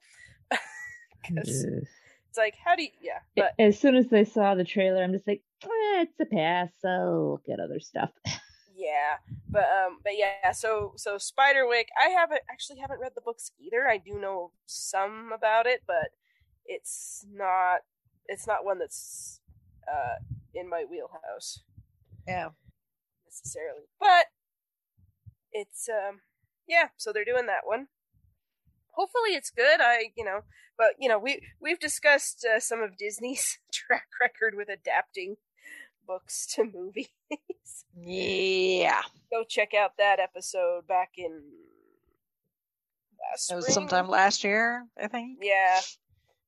'Cause 0.51 1.64
Ugh. 1.66 1.83
it's 2.29 2.37
like, 2.37 2.55
how 2.62 2.77
do 2.77 2.83
you? 2.83 2.90
Yeah, 3.01 3.20
but 3.37 3.55
As 3.59 3.79
soon 3.79 3.94
as 3.94 4.12
I 4.12 4.25
saw 4.25 4.55
the 4.55 4.64
trailer, 4.64 5.03
I'm 5.03 5.12
just 5.12 5.27
like, 5.27 5.42
eh, 5.64 6.03
it's 6.03 6.20
a 6.20 6.27
pass. 6.27 6.70
I'll 6.85 7.33
look 7.33 7.44
at 7.53 7.61
other 7.61 7.81
stuff. 7.81 8.11
yeah, 8.77 9.16
but 9.48 9.64
um, 9.64 9.98
but 10.03 10.12
yeah. 10.16 10.53
So 10.53 10.92
so 10.96 11.16
Spiderwick, 11.16 11.87
I 12.00 12.09
haven't 12.11 12.42
actually 12.50 12.79
haven't 12.81 13.00
read 13.00 13.12
the 13.14 13.20
books 13.20 13.50
either. 13.59 13.87
I 13.88 13.98
do 13.98 14.18
know 14.18 14.53
some 14.66 15.31
about 15.35 15.66
it, 15.66 15.83
but 15.87 16.11
it's 16.66 17.24
not 17.33 17.81
it's 18.27 18.46
not 18.46 18.64
one 18.64 18.79
that's 18.79 19.40
uh 19.88 20.16
in 20.55 20.68
my 20.68 20.85
wheelhouse 20.90 21.62
Yeah. 22.27 22.50
necessarily. 23.27 23.83
But 24.00 24.27
it's 25.53 25.88
um 25.88 26.20
yeah, 26.66 26.88
so 26.96 27.12
they're 27.12 27.24
doing 27.24 27.46
that 27.46 27.66
one. 27.66 27.88
Hopefully 28.92 29.31
it's 29.35 29.50
good. 29.50 29.81
I 29.81 30.11
you 30.16 30.24
know, 30.24 30.40
but 30.79 30.94
you 30.98 31.09
know 31.09 31.18
we 31.18 31.40
we've 31.61 31.79
discussed 31.81 32.44
uh, 32.44 32.61
some 32.61 32.83
of 32.83 32.96
Disney's 32.96 33.59
track 33.72 34.07
record 34.20 34.55
with 34.57 34.68
adapting 34.68 35.37
books 36.07 36.47
to 36.55 36.64
movies. 36.75 37.09
Yeah. 37.97 39.03
Go 39.33 39.45
check 39.49 39.73
out 39.75 39.97
that 39.99 40.19
episode 40.21 40.87
back 40.87 41.11
in 41.17 41.43
last 43.31 43.51
It 43.51 43.55
was 43.57 43.64
spring. 43.67 43.75
sometime 43.75 44.09
last 44.09 44.45
year, 44.45 44.87
I 45.01 45.09
think. 45.09 45.38
Yeah. 45.43 45.81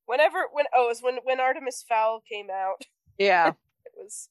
Whenever 0.06 0.46
when 0.52 0.66
oh 0.74 0.84
it 0.84 0.88
was 0.88 1.00
when 1.00 1.16
when 1.24 1.40
Artemis 1.40 1.84
Fowl 1.88 2.22
came 2.30 2.48
out. 2.50 2.82
Yeah. 3.18 3.48
It 3.86 3.92
was 3.96 4.28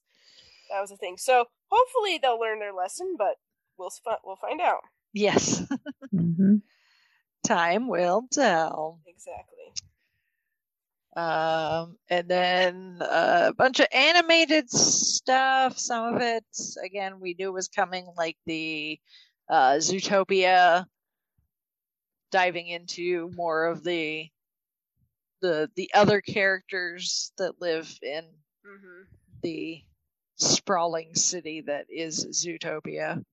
that 0.70 0.80
was 0.80 0.92
a 0.92 0.96
thing. 0.96 1.16
So 1.18 1.46
hopefully 1.72 2.18
they'll 2.22 2.38
learn 2.38 2.60
their 2.60 2.72
lesson, 2.72 3.16
but 3.18 3.34
we'll 3.76 3.90
we'll 4.24 4.36
find 4.36 4.60
out. 4.60 4.82
yes. 5.12 5.62
hmm 6.12 6.56
Time 7.44 7.88
will 7.88 8.28
tell. 8.32 9.00
Exactly. 9.08 9.72
Um, 11.16 11.96
and 12.10 12.28
then 12.28 12.98
a 13.00 13.52
bunch 13.56 13.80
of 13.80 13.86
animated 13.90 14.68
stuff. 14.70 15.78
Some 15.78 16.14
of 16.14 16.20
it, 16.20 16.44
again, 16.84 17.20
we 17.20 17.34
knew 17.38 17.50
was 17.50 17.68
coming, 17.68 18.06
like 18.18 18.36
the 18.44 19.00
uh, 19.48 19.76
Zootopia, 19.76 20.84
diving 22.30 22.66
into 22.68 23.30
more 23.34 23.64
of 23.66 23.82
the 23.82 24.28
the 25.40 25.70
the 25.74 25.90
other 25.94 26.20
characters 26.20 27.32
that 27.38 27.60
live 27.60 27.98
in 28.02 28.24
hmm 28.64 29.02
the 29.42 29.82
sprawling 30.36 31.14
city 31.14 31.62
that 31.62 31.86
is 31.88 32.26
Zootopia. 32.26 33.24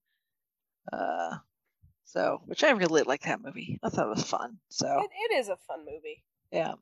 Uh, 0.92 1.36
so, 2.06 2.42
which 2.46 2.64
I 2.64 2.72
really 2.72 3.04
like 3.04 3.24
that 3.24 3.42
movie. 3.42 3.80
I 3.84 3.90
thought 3.90 4.08
it 4.08 4.16
was 4.16 4.24
fun. 4.24 4.58
So, 4.70 4.88
It, 5.02 5.10
it 5.34 5.40
is 5.40 5.50
a 5.50 5.58
fun 5.68 5.80
movie. 5.86 6.24
yeah. 6.52 6.76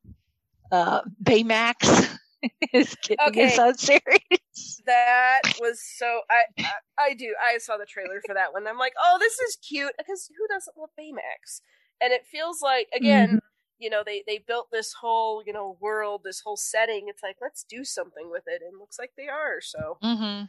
Uh, 0.72 1.02
Baymax 1.24 2.18
is 2.74 2.96
getting 3.02 3.34
Okay. 3.34 3.34
his 3.34 3.60
own 3.60 3.76
series. 3.78 4.82
That 4.86 5.44
was 5.58 5.82
so. 5.82 6.22
I, 6.30 6.44
I 6.64 7.10
I 7.12 7.14
do. 7.14 7.36
I 7.42 7.58
saw 7.60 7.78
the 7.78 7.86
trailer 7.86 8.22
for 8.26 8.34
that 8.34 8.54
one. 8.54 8.68
I'm 8.68 8.78
like, 8.78 8.94
oh, 9.02 9.18
this 9.20 9.40
is 9.40 9.58
cute 9.58 9.94
because 9.98 10.30
who 10.38 10.48
doesn't 10.48 10.78
love 10.78 10.90
Baymax? 11.00 11.62
And 12.02 12.14
it 12.14 12.26
feels 12.26 12.62
like 12.62 12.90
again, 12.94 13.30
Mm-hmm. 13.30 13.38
you 13.80 13.90
know, 13.90 14.04
they 14.06 14.24
they 14.28 14.40
built 14.40 14.70
this 14.72 14.94
whole 15.02 15.44
you 15.46 15.54
know 15.54 15.78
world, 15.82 16.22
this 16.26 16.42
whole 16.42 16.58
setting. 16.58 17.08
It's 17.10 17.24
like 17.24 17.38
let's 17.42 17.64
do 17.64 17.84
something 17.86 18.30
with 18.32 18.44
it, 18.48 18.62
and 18.64 18.80
looks 18.80 19.00
like 19.00 19.12
they 19.18 19.28
are. 19.30 19.62
So 19.62 20.00
Mm-hmm. 20.04 20.46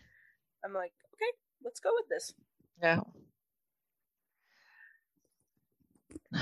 I'm 0.64 0.72
like, 0.74 0.92
okay, 1.14 1.32
let's 1.64 1.80
go 1.80 1.90
with 1.94 2.08
this. 2.08 2.34
Yeah. 2.82 3.00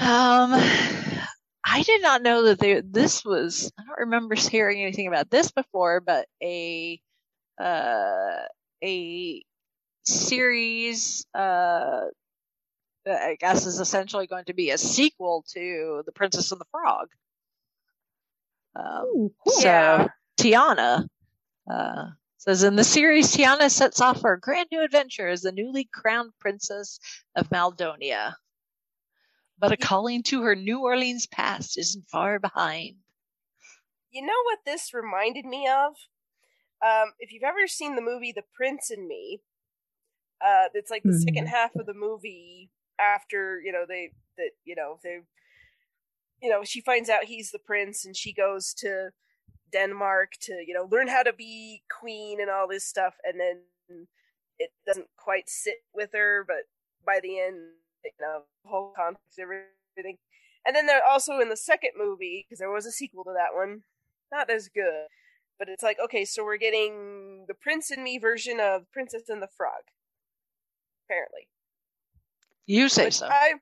Um, 0.00 0.52
I 1.72 1.82
did 1.82 2.02
not 2.02 2.22
know 2.22 2.42
that 2.44 2.58
there. 2.58 2.82
This 2.82 3.24
was. 3.24 3.70
I 3.78 3.84
don't 3.84 4.00
remember 4.00 4.34
hearing 4.34 4.82
anything 4.82 5.06
about 5.06 5.30
this 5.30 5.52
before, 5.52 6.00
but 6.00 6.26
a 6.42 7.00
uh 7.60 8.42
a 8.82 9.42
series 10.04 11.24
uh 11.34 12.00
that 13.04 13.22
I 13.22 13.36
guess 13.38 13.66
is 13.66 13.78
essentially 13.80 14.26
going 14.26 14.46
to 14.46 14.54
be 14.54 14.70
a 14.70 14.78
sequel 14.78 15.44
to 15.54 16.02
The 16.04 16.12
Princess 16.12 16.50
and 16.52 16.60
the 16.60 16.66
Frog. 16.70 17.08
Um, 18.74 19.04
Ooh, 19.06 19.34
cool. 19.44 19.52
so 19.52 19.68
Yeah. 19.68 20.08
Tiana 20.38 21.06
uh, 21.70 22.06
says 22.38 22.62
in 22.62 22.76
the 22.76 22.84
series, 22.84 23.34
Tiana 23.34 23.70
sets 23.70 24.00
off 24.00 24.20
for 24.20 24.32
a 24.32 24.40
grand 24.40 24.68
new 24.72 24.82
adventure 24.82 25.28
as 25.28 25.42
the 25.42 25.52
newly 25.52 25.88
crowned 25.92 26.32
princess 26.40 26.98
of 27.36 27.48
Maldonia. 27.50 28.34
But 29.60 29.70
a 29.70 29.76
calling 29.76 30.24
to 30.24 30.42
her 30.42 30.56
New 30.56 30.80
Orleans 30.80 31.28
past 31.28 31.78
isn't 31.78 32.08
far 32.10 32.40
behind. 32.40 32.96
You 34.10 34.22
know 34.22 34.42
what 34.44 34.64
this 34.64 34.92
reminded 34.92 35.44
me 35.44 35.66
of? 35.68 35.96
Um, 36.84 37.14
if 37.18 37.32
you've 37.32 37.44
ever 37.44 37.66
seen 37.66 37.96
the 37.96 38.02
movie 38.02 38.32
The 38.32 38.44
Prince 38.54 38.90
and 38.90 39.06
Me, 39.08 39.42
uh, 40.40 40.68
it's 40.74 40.90
like 40.90 41.06
the 41.06 41.12
Mhm. 41.12 41.14
second 41.14 41.48
half 41.48 41.76
of 41.76 41.86
the 41.86 41.94
movie 41.94 42.70
after 42.98 43.60
you 43.64 43.72
know 43.72 43.84
they 43.88 44.12
that 44.36 44.50
you 44.64 44.74
know 44.74 44.98
they 45.02 45.20
you 46.40 46.50
know 46.50 46.64
she 46.64 46.80
finds 46.80 47.08
out 47.08 47.24
he's 47.24 47.50
the 47.50 47.58
prince 47.58 48.04
and 48.04 48.16
she 48.16 48.32
goes 48.32 48.74
to 48.74 49.10
Denmark 49.72 50.32
to 50.42 50.64
you 50.66 50.74
know 50.74 50.88
learn 50.90 51.08
how 51.08 51.22
to 51.22 51.32
be 51.32 51.82
queen 51.90 52.40
and 52.40 52.50
all 52.50 52.68
this 52.68 52.84
stuff 52.86 53.16
and 53.24 53.40
then 53.40 53.62
it 54.58 54.70
doesn't 54.86 55.08
quite 55.16 55.48
sit 55.48 55.78
with 55.94 56.10
her 56.14 56.44
but 56.46 56.64
by 57.04 57.20
the 57.22 57.40
end 57.40 57.72
you 58.04 58.10
know 58.20 58.42
the 58.64 58.70
whole 58.70 58.92
conflict 58.96 59.24
everything 59.38 60.18
and 60.66 60.74
then 60.76 60.86
they're 60.86 61.04
also 61.04 61.38
in 61.40 61.48
the 61.48 61.56
second 61.56 61.90
movie 61.96 62.44
because 62.46 62.58
there 62.58 62.70
was 62.70 62.86
a 62.86 62.92
sequel 62.92 63.24
to 63.24 63.32
that 63.36 63.54
one 63.54 63.82
not 64.32 64.50
as 64.50 64.68
good 64.68 65.06
but 65.58 65.68
it's 65.68 65.82
like 65.82 65.98
okay 66.02 66.24
so 66.24 66.44
we're 66.44 66.56
getting 66.56 67.44
the 67.48 67.54
prince 67.54 67.90
and 67.90 68.02
me 68.02 68.18
version 68.18 68.58
of 68.60 68.90
princess 68.92 69.28
and 69.28 69.42
the 69.42 69.48
frog 69.56 69.82
apparently 71.06 71.48
You 72.66 72.88
say 72.88 73.06
which 73.06 73.18
so. 73.18 73.26
i 73.26 73.54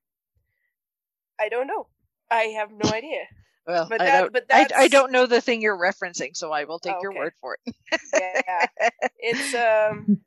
i 1.40 1.48
don't 1.48 1.66
know 1.66 1.86
i 2.30 2.42
have 2.44 2.70
no 2.70 2.90
idea 2.90 3.22
well, 3.66 3.86
but 3.86 4.00
I 4.00 4.04
that- 4.06 4.20
don't. 4.20 4.32
but 4.32 4.44
I, 4.50 4.66
I 4.74 4.88
don't 4.88 5.12
know 5.12 5.26
the 5.26 5.42
thing 5.42 5.60
you're 5.60 5.76
referencing, 5.76 6.34
so 6.34 6.50
I 6.50 6.64
will 6.64 6.78
take 6.78 6.94
Oh, 6.96 7.02
your 7.02 7.12
word 7.14 7.34
for 7.38 7.58
it. 7.66 7.74
yeah 8.14 8.66
it's 9.18 9.54
um 9.54 10.18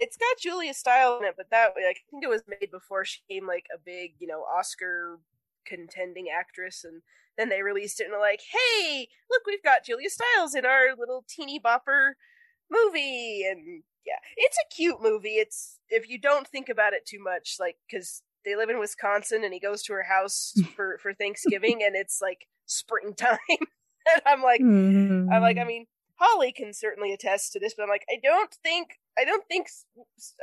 it's 0.00 0.16
got 0.16 0.38
julia 0.38 0.74
stiles 0.74 1.20
in 1.20 1.26
it 1.28 1.34
but 1.36 1.50
that 1.50 1.72
like 1.76 1.96
i 1.98 2.10
think 2.10 2.22
it 2.22 2.28
was 2.28 2.42
made 2.48 2.70
before 2.70 3.04
she 3.04 3.20
became 3.28 3.46
like 3.46 3.66
a 3.74 3.78
big 3.78 4.12
you 4.18 4.26
know 4.26 4.42
oscar 4.42 5.18
contending 5.66 6.26
actress 6.28 6.84
and 6.84 7.02
then 7.36 7.48
they 7.48 7.62
released 7.62 8.00
it 8.00 8.08
and 8.10 8.18
like 8.20 8.40
hey 8.52 9.08
look 9.30 9.42
we've 9.46 9.62
got 9.62 9.84
julia 9.84 10.08
stiles 10.10 10.54
in 10.54 10.64
our 10.64 10.96
little 10.98 11.24
teeny 11.28 11.60
bopper 11.60 12.12
movie 12.70 13.44
and 13.48 13.82
yeah 14.06 14.14
it's 14.36 14.56
a 14.58 14.74
cute 14.74 15.02
movie 15.02 15.36
it's 15.36 15.78
if 15.88 16.08
you 16.08 16.18
don't 16.18 16.48
think 16.48 16.68
about 16.68 16.92
it 16.92 17.06
too 17.06 17.22
much 17.22 17.56
like 17.60 17.76
because 17.88 18.22
they 18.44 18.56
live 18.56 18.70
in 18.70 18.78
wisconsin 18.78 19.44
and 19.44 19.52
he 19.52 19.60
goes 19.60 19.82
to 19.82 19.92
her 19.92 20.04
house 20.04 20.54
for 20.76 20.98
for 20.98 21.12
thanksgiving 21.12 21.82
and 21.84 21.94
it's 21.96 22.20
like 22.22 22.46
springtime 22.66 23.38
and 23.50 24.22
i'm 24.26 24.42
like 24.42 24.60
Mhm. 24.60 25.28
I'm 25.32 25.42
like, 25.42 25.58
I 25.58 25.64
mean, 25.64 25.86
Holly 26.16 26.52
can 26.52 26.72
certainly 26.74 27.12
attest 27.12 27.52
to 27.52 27.60
this, 27.60 27.74
but 27.76 27.84
I'm 27.84 27.88
like, 27.88 28.04
I 28.10 28.18
don't 28.22 28.52
think, 28.62 28.99
I 29.20 29.24
don't 29.24 29.46
think 29.46 29.66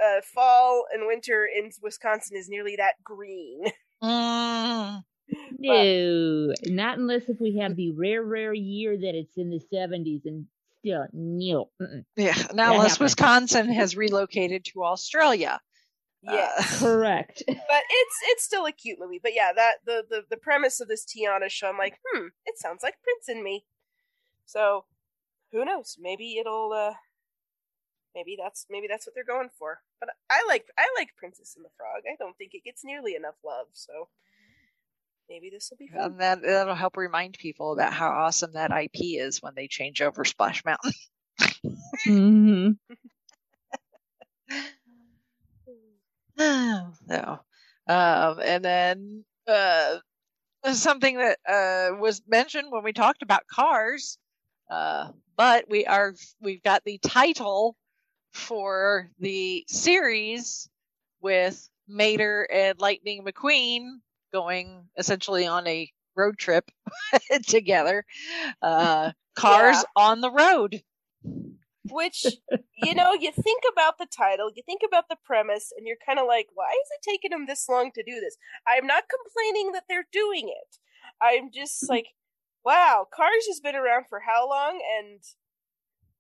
uh, 0.04 0.22
fall 0.22 0.86
and 0.94 1.08
winter 1.08 1.46
in 1.48 1.72
Wisconsin 1.82 2.38
is 2.38 2.48
nearly 2.50 2.76
that 2.78 2.94
green. 3.04 3.64
Mm, 4.04 5.04
No, 5.60 6.54
not 6.68 7.00
unless 7.00 7.28
if 7.30 7.38
we 7.42 7.58
have 7.58 7.76
the 7.76 7.92
rare, 7.94 8.22
rare 8.24 8.54
year 8.54 8.96
that 8.96 9.16
it's 9.16 9.36
in 9.38 9.50
the 9.50 9.60
70s 9.76 10.22
and 10.26 10.46
still, 10.80 11.08
no. 11.14 11.70
Mm-mm. 11.82 12.06
yeah. 12.16 12.36
Now, 12.54 12.70
That 12.70 12.76
unless 12.76 12.92
happened. 12.92 13.06
Wisconsin 13.06 13.74
has 13.74 13.98
relocated 13.98 14.66
to 14.66 14.84
Australia. 14.84 15.60
Yeah, 16.22 16.52
Uh, 16.58 16.64
Correct. 16.80 17.44
but 17.48 17.58
it's 17.58 18.18
it's 18.26 18.44
still 18.44 18.68
a 18.68 18.72
cute 18.72 19.00
movie. 19.00 19.20
But 19.22 19.34
yeah, 19.34 19.52
that 19.56 19.78
the 19.86 20.04
the 20.08 20.22
the 20.30 20.38
premise 20.38 20.80
of 20.80 20.88
this 20.88 21.04
Tiana 21.04 21.50
show, 21.50 21.68
I'm 21.70 21.78
like, 21.80 21.98
hmm, 22.06 22.28
it 22.46 22.60
sounds 22.60 22.84
like 22.84 23.02
Prince 23.02 23.28
and 23.28 23.44
me. 23.44 23.66
So 24.46 24.86
who 25.52 25.66
knows? 25.66 25.98
Maybe 26.00 26.38
it'll. 26.38 26.72
uh 26.74 26.94
Maybe 28.18 28.36
that's 28.42 28.66
maybe 28.68 28.88
that's 28.88 29.06
what 29.06 29.14
they're 29.14 29.24
going 29.24 29.50
for. 29.60 29.80
But 30.00 30.10
I 30.28 30.44
like 30.48 30.66
I 30.76 30.88
like 30.98 31.16
Princess 31.18 31.54
and 31.56 31.64
the 31.64 31.70
Frog. 31.78 32.02
I 32.12 32.16
don't 32.18 32.36
think 32.36 32.56
it 32.56 32.64
gets 32.64 32.84
nearly 32.84 33.14
enough 33.14 33.36
love. 33.46 33.68
So 33.74 34.10
maybe 35.30 35.52
this 35.52 35.70
will 35.70 35.78
be 35.78 35.88
fun. 35.88 36.02
and 36.02 36.20
that 36.20 36.42
that'll 36.42 36.74
help 36.74 36.98
remind 36.98 37.38
people 37.38 37.74
about 37.74 37.94
how 37.94 38.10
awesome 38.10 38.54
that 38.54 38.72
IP 38.72 39.20
is 39.22 39.40
when 39.40 39.54
they 39.56 39.68
change 39.68 40.02
over 40.02 40.26
Splash 40.26 40.64
Mountain. 40.66 40.94
hmm 42.08 42.72
no. 46.38 47.40
Um, 47.88 48.40
and 48.44 48.66
then 48.66 49.26
uh, 49.48 49.98
something 50.74 51.18
that 51.18 51.38
uh, 51.48 51.96
was 51.98 52.22
mentioned 52.28 52.72
when 52.72 52.84
we 52.84 52.94
talked 52.94 53.22
about 53.22 53.48
cars, 53.48 54.18
uh, 54.72 55.10
but 55.38 55.66
we 55.70 55.86
are 55.86 56.16
we've 56.42 56.64
got 56.64 56.84
the 56.84 56.98
title 57.00 57.76
for 58.38 59.10
the 59.20 59.66
series 59.68 60.70
with 61.22 61.70
Mater 61.88 62.48
and 62.52 62.80
Lightning 62.80 63.26
McQueen 63.26 64.00
going 64.32 64.86
essentially 64.98 65.48
on 65.48 65.66
a 65.68 65.92
road 66.16 66.38
trip 66.38 66.70
together. 67.48 68.06
Uh, 68.62 69.12
cars 69.36 69.78
Yeah. 69.78 69.84
on 69.96 70.22
the 70.22 70.32
road. 70.32 70.82
Which, 71.90 72.26
you 72.76 72.94
know, 72.94 73.14
you 73.14 73.32
think 73.32 73.64
about 73.72 73.98
the 73.98 74.06
title, 74.08 74.52
you 74.54 74.62
think 74.66 74.82
about 74.86 75.10
the 75.10 75.18
premise, 75.24 75.72
and 75.76 75.88
you're 75.88 75.98
kind 76.06 76.20
of 76.20 76.28
like, 76.28 76.48
why 76.54 76.70
is 76.72 76.90
it 76.92 77.10
taking 77.10 77.32
them 77.32 77.46
this 77.48 77.68
long 77.70 77.92
to 77.94 78.04
do 78.04 78.20
this? 78.20 78.38
I'm 78.68 78.86
not 78.86 79.06
complaining 79.10 79.72
that 79.72 79.84
they're 79.90 80.08
doing 80.12 80.50
it. 80.50 80.78
I'm 81.22 81.50
just 81.52 81.90
like, 81.90 82.08
wow, 82.64 83.08
Cars 83.12 83.48
has 83.48 83.60
been 83.62 83.76
around 83.76 84.06
for 84.10 84.20
how 84.20 84.48
long? 84.50 84.82
And 85.00 85.22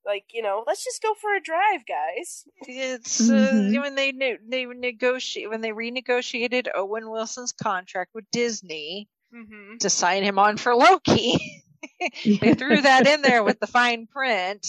Like 0.07 0.25
you 0.33 0.41
know, 0.41 0.63
let's 0.65 0.83
just 0.85 1.01
go 1.03 1.13
for 1.21 1.35
a 1.35 1.41
drive, 1.41 1.85
guys. 1.85 2.45
It's 2.61 3.21
Mhm. 3.29 3.77
uh, 3.77 3.81
when 3.81 3.95
they 3.95 4.13
ne- 4.13 4.37
they 4.47 4.65
negotiate 4.65 5.49
when 5.49 5.59
they 5.61 5.71
renegotiated 5.71 6.67
Owen 6.73 7.09
Wilson's 7.09 7.51
contract 7.51 8.11
with 8.15 8.25
Disney 8.31 9.09
Mm-hmm. 9.35 9.77
to 9.79 9.89
sign 9.89 10.23
him 10.23 10.39
on 10.39 10.55
for 10.55 10.73
Loki. 10.73 11.37
they 12.25 12.53
threw 12.53 12.79
that 12.81 13.05
in 13.05 13.21
there 13.21 13.43
with 13.43 13.59
the 13.59 13.67
fine 13.67 14.07
print 14.07 14.65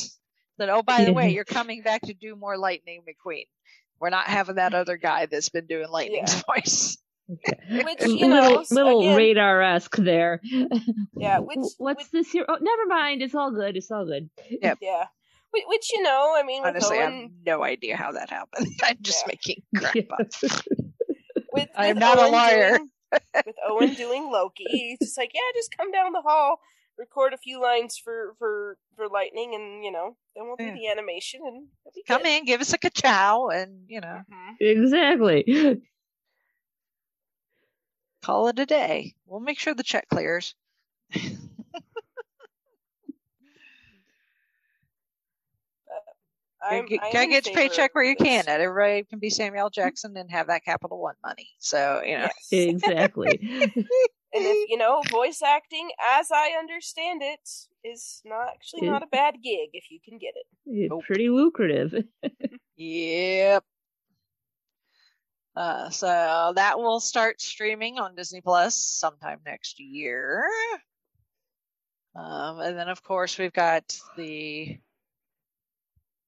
that 0.58 0.68
oh 0.68 0.82
by 0.82 1.04
the 1.04 1.12
way 1.12 1.30
you're 1.30 1.44
coming 1.44 1.82
back 1.82 2.02
to 2.02 2.12
do 2.14 2.34
more 2.34 2.58
lightning 2.58 3.02
mcqueen 3.08 3.44
we're 4.00 4.10
not 4.10 4.24
having 4.26 4.56
that 4.56 4.74
other 4.74 4.96
guy 4.96 5.26
that's 5.26 5.48
been 5.48 5.66
doing 5.66 5.88
lightning's 5.88 6.34
Yeah. 6.34 6.42
voice 6.54 6.98
Which, 7.28 8.02
you 8.04 8.26
little 8.26 8.28
know, 8.28 8.64
little 8.70 9.00
again- 9.00 9.16
radar 9.16 9.62
esque 9.62 9.96
there. 9.96 10.40
Yeah, 11.14 11.38
which- 11.40 11.58
what's 11.76 12.04
which- 12.04 12.10
this 12.10 12.32
here? 12.32 12.46
Oh, 12.48 12.56
never 12.60 12.86
mind. 12.86 13.20
It's 13.22 13.34
all 13.34 13.50
good. 13.50 13.76
It's 13.76 13.90
all 13.90 14.06
good. 14.06 14.30
Yep. 14.50 14.78
Yeah. 14.80 15.04
Which, 15.50 15.64
which 15.66 15.90
you 15.92 16.02
know, 16.02 16.34
I 16.36 16.42
mean, 16.42 16.62
with 16.62 16.70
honestly 16.70 16.98
i 16.98 17.02
have 17.10 17.30
no 17.46 17.64
idea 17.64 17.96
how 17.96 18.12
that 18.12 18.30
happened 18.30 18.66
i'm 18.82 18.98
just 19.00 19.24
Yeah. 19.26 19.32
making 19.32 19.62
crap 19.76 19.96
up 20.12 20.28
with, 21.52 21.68
I 21.76 21.86
am 21.86 21.96
with 21.96 22.00
not 22.00 22.18
a 22.18 22.22
Owen 22.22 22.32
liar. 22.32 22.70
doing- 22.78 22.90
with 23.46 23.56
Owen 23.66 23.94
doing 23.94 24.30
Loki, 24.30 24.64
he's 24.68 24.98
just 25.00 25.16
like, 25.16 25.30
yeah, 25.32 25.40
just 25.54 25.74
come 25.74 25.90
down 25.90 26.12
the 26.12 26.20
hall, 26.20 26.60
record 26.98 27.32
a 27.32 27.38
few 27.38 27.58
lines 27.62 27.96
for 27.96 28.34
for 28.38 28.76
for 28.96 29.08
Lightning, 29.08 29.54
and 29.54 29.82
you 29.82 29.90
know, 29.90 30.16
then 30.36 30.44
we'll 30.46 30.56
do 30.56 30.64
Yeah. 30.64 30.74
the 30.74 30.88
animation 30.88 31.40
and 31.46 31.68
be 31.94 32.02
come 32.06 32.22
good. 32.24 32.28
in 32.28 32.44
give 32.44 32.60
us 32.60 32.74
a 32.74 32.78
ka-chow 32.78 33.48
and 33.48 33.84
you 33.88 34.02
know 34.02 34.20
Mhm. 34.30 34.56
exactly. 34.60 35.80
call 38.22 38.48
it 38.48 38.58
a 38.58 38.66
day 38.66 39.14
we'll 39.26 39.40
make 39.40 39.58
sure 39.58 39.72
the 39.72 39.82
check 39.82 40.06
clears 40.10 40.54
I'm, 46.68 46.86
you 46.88 46.98
I'm 47.02 47.12
gotta 47.12 47.24
in 47.24 47.30
get 47.30 47.46
your 47.46 47.54
paycheck 47.54 47.94
where 47.94 48.04
you 48.04 48.16
can 48.16 48.44
not 48.46 48.60
everybody 48.60 49.04
can 49.04 49.18
be 49.18 49.30
samuel 49.30 49.70
jackson 49.70 50.16
and 50.16 50.30
have 50.30 50.48
that 50.48 50.64
capital 50.64 51.00
one 51.00 51.14
money 51.24 51.48
so 51.58 52.02
you 52.04 52.18
know 52.18 52.28
Yes. 52.50 52.68
exactly. 52.68 53.40
And 54.34 54.44
if 54.44 54.68
you 54.68 54.76
know, 54.76 55.02
voice 55.10 55.40
acting, 55.40 55.88
as 56.18 56.30
I 56.30 56.50
understand 56.58 57.22
it, 57.22 57.48
is 57.82 58.20
not 58.26 58.48
actually 58.48 58.86
not 58.86 59.02
a 59.02 59.06
bad 59.06 59.36
gig 59.42 59.70
if 59.72 59.90
you 59.90 60.00
can 60.04 60.18
get 60.18 60.34
it. 60.36 60.44
Yeah, 60.66 60.88
Nope. 60.90 61.04
Pretty 61.06 61.30
lucrative. 61.30 62.04
Yep. 62.80 63.64
Uh, 65.56 65.90
so 65.90 66.52
that 66.54 66.78
will 66.78 67.00
start 67.00 67.40
streaming 67.40 67.98
on 67.98 68.14
Disney 68.14 68.40
Plus 68.40 68.76
sometime 68.76 69.40
next 69.44 69.80
year. 69.80 70.44
Um, 72.14 72.60
and 72.60 72.78
then, 72.78 72.88
of 72.88 73.02
course, 73.02 73.36
we've 73.36 73.52
got 73.52 73.98
the 74.16 74.78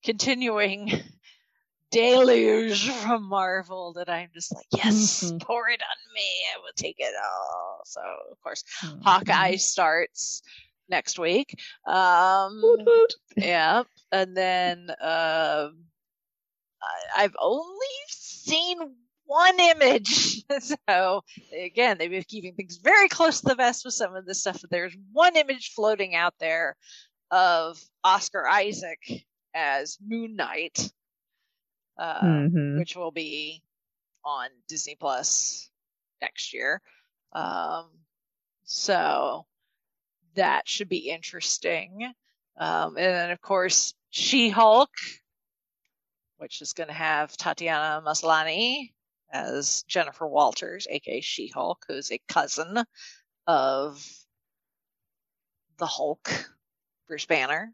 continuing 0.05 0.91
deluge 1.91 2.89
from 2.89 3.29
Marvel 3.29 3.95
that 3.95 4.09
I'm 4.09 4.29
just 4.33 4.55
like, 4.55 4.67
yes, 4.73 5.25
Mhm. 5.25 5.41
pour 5.43 5.69
it 5.69 5.81
on 5.83 6.15
me. 6.15 6.45
I 6.55 6.59
will 6.59 6.73
take 6.77 6.97
it 6.99 7.15
all. 7.23 7.81
So, 7.85 8.01
of 8.31 8.41
course, 8.43 8.63
Mm-hmm. 8.83 9.03
Hawkeye 9.03 9.57
starts 9.57 10.43
next 10.89 11.19
week. 11.19 11.59
Um, 11.87 12.61
Woot 12.63 12.83
woot. 12.87 13.15
yeah, 13.37 13.83
and 14.13 14.37
then 14.37 14.91
um, 15.01 15.85
I, 16.83 16.95
I've 17.19 17.37
only 17.41 17.87
seen 18.09 18.79
one 19.27 19.61
image, 19.61 20.43
so 20.89 21.23
again, 21.57 21.99
they've 21.99 22.11
been 22.11 22.25
keeping 22.27 22.55
things 22.55 22.79
very 22.83 23.09
close 23.09 23.41
to 23.41 23.47
the 23.49 23.55
vest 23.55 23.85
with 23.85 23.95
some 23.95 24.15
of 24.17 24.27
this 24.27 24.41
stuff. 24.41 24.61
But 24.61 24.71
there's 24.71 24.97
one 25.13 25.37
image 25.37 25.73
floating 25.75 26.15
out 26.17 26.35
there 26.41 26.77
of 27.31 27.81
Oscar 28.03 28.47
Isaac 28.49 28.99
as 29.55 29.99
Moon 30.01 30.37
Knight, 30.37 30.93
uh, 31.97 32.21
Mhm. 32.23 32.79
which 32.79 32.97
will 32.97 33.11
be 33.11 33.63
on 34.25 34.51
Disney 34.69 34.95
Plus 34.97 35.71
next 36.21 36.53
year. 36.53 36.83
Um, 37.33 38.07
so 38.65 39.47
that 40.35 40.69
should 40.69 40.89
be 40.89 41.11
interesting. 41.11 42.15
Um, 42.57 42.97
and 42.97 43.15
then, 43.15 43.31
of 43.31 43.41
course, 43.41 43.95
She 44.11 44.51
Hulk, 44.51 44.91
which 46.37 46.63
is 46.63 46.73
going 46.73 46.89
to 46.89 46.95
have 46.95 47.37
Tatiana 47.37 48.03
Maslany 48.05 48.93
as 49.33 49.83
Jennifer 49.85 50.27
Walters, 50.27 50.87
aka 50.91 51.21
She 51.21 51.49
Hulk, 51.49 51.85
who's 51.89 52.11
a 52.11 52.19
cousin 52.29 52.85
of 53.47 54.27
the 55.79 55.87
Hulk, 55.87 56.31
Bruce 57.07 57.27
Banner. 57.27 57.73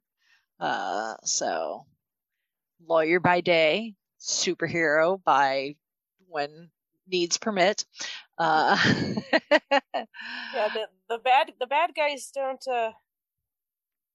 Uh, 0.58 1.16
so, 1.24 1.86
lawyer 2.86 3.20
by 3.20 3.40
day, 3.40 3.94
superhero 4.20 5.22
by 5.22 5.76
when 6.28 6.70
needs 7.06 7.38
permit. 7.38 7.84
Uh, 8.38 8.76
Yeah, 10.54 10.68
the 10.68 10.88
the 11.08 11.18
bad 11.18 11.52
the 11.60 11.66
bad 11.66 11.94
guys 11.94 12.30
don't 12.34 12.66
uh 12.68 12.92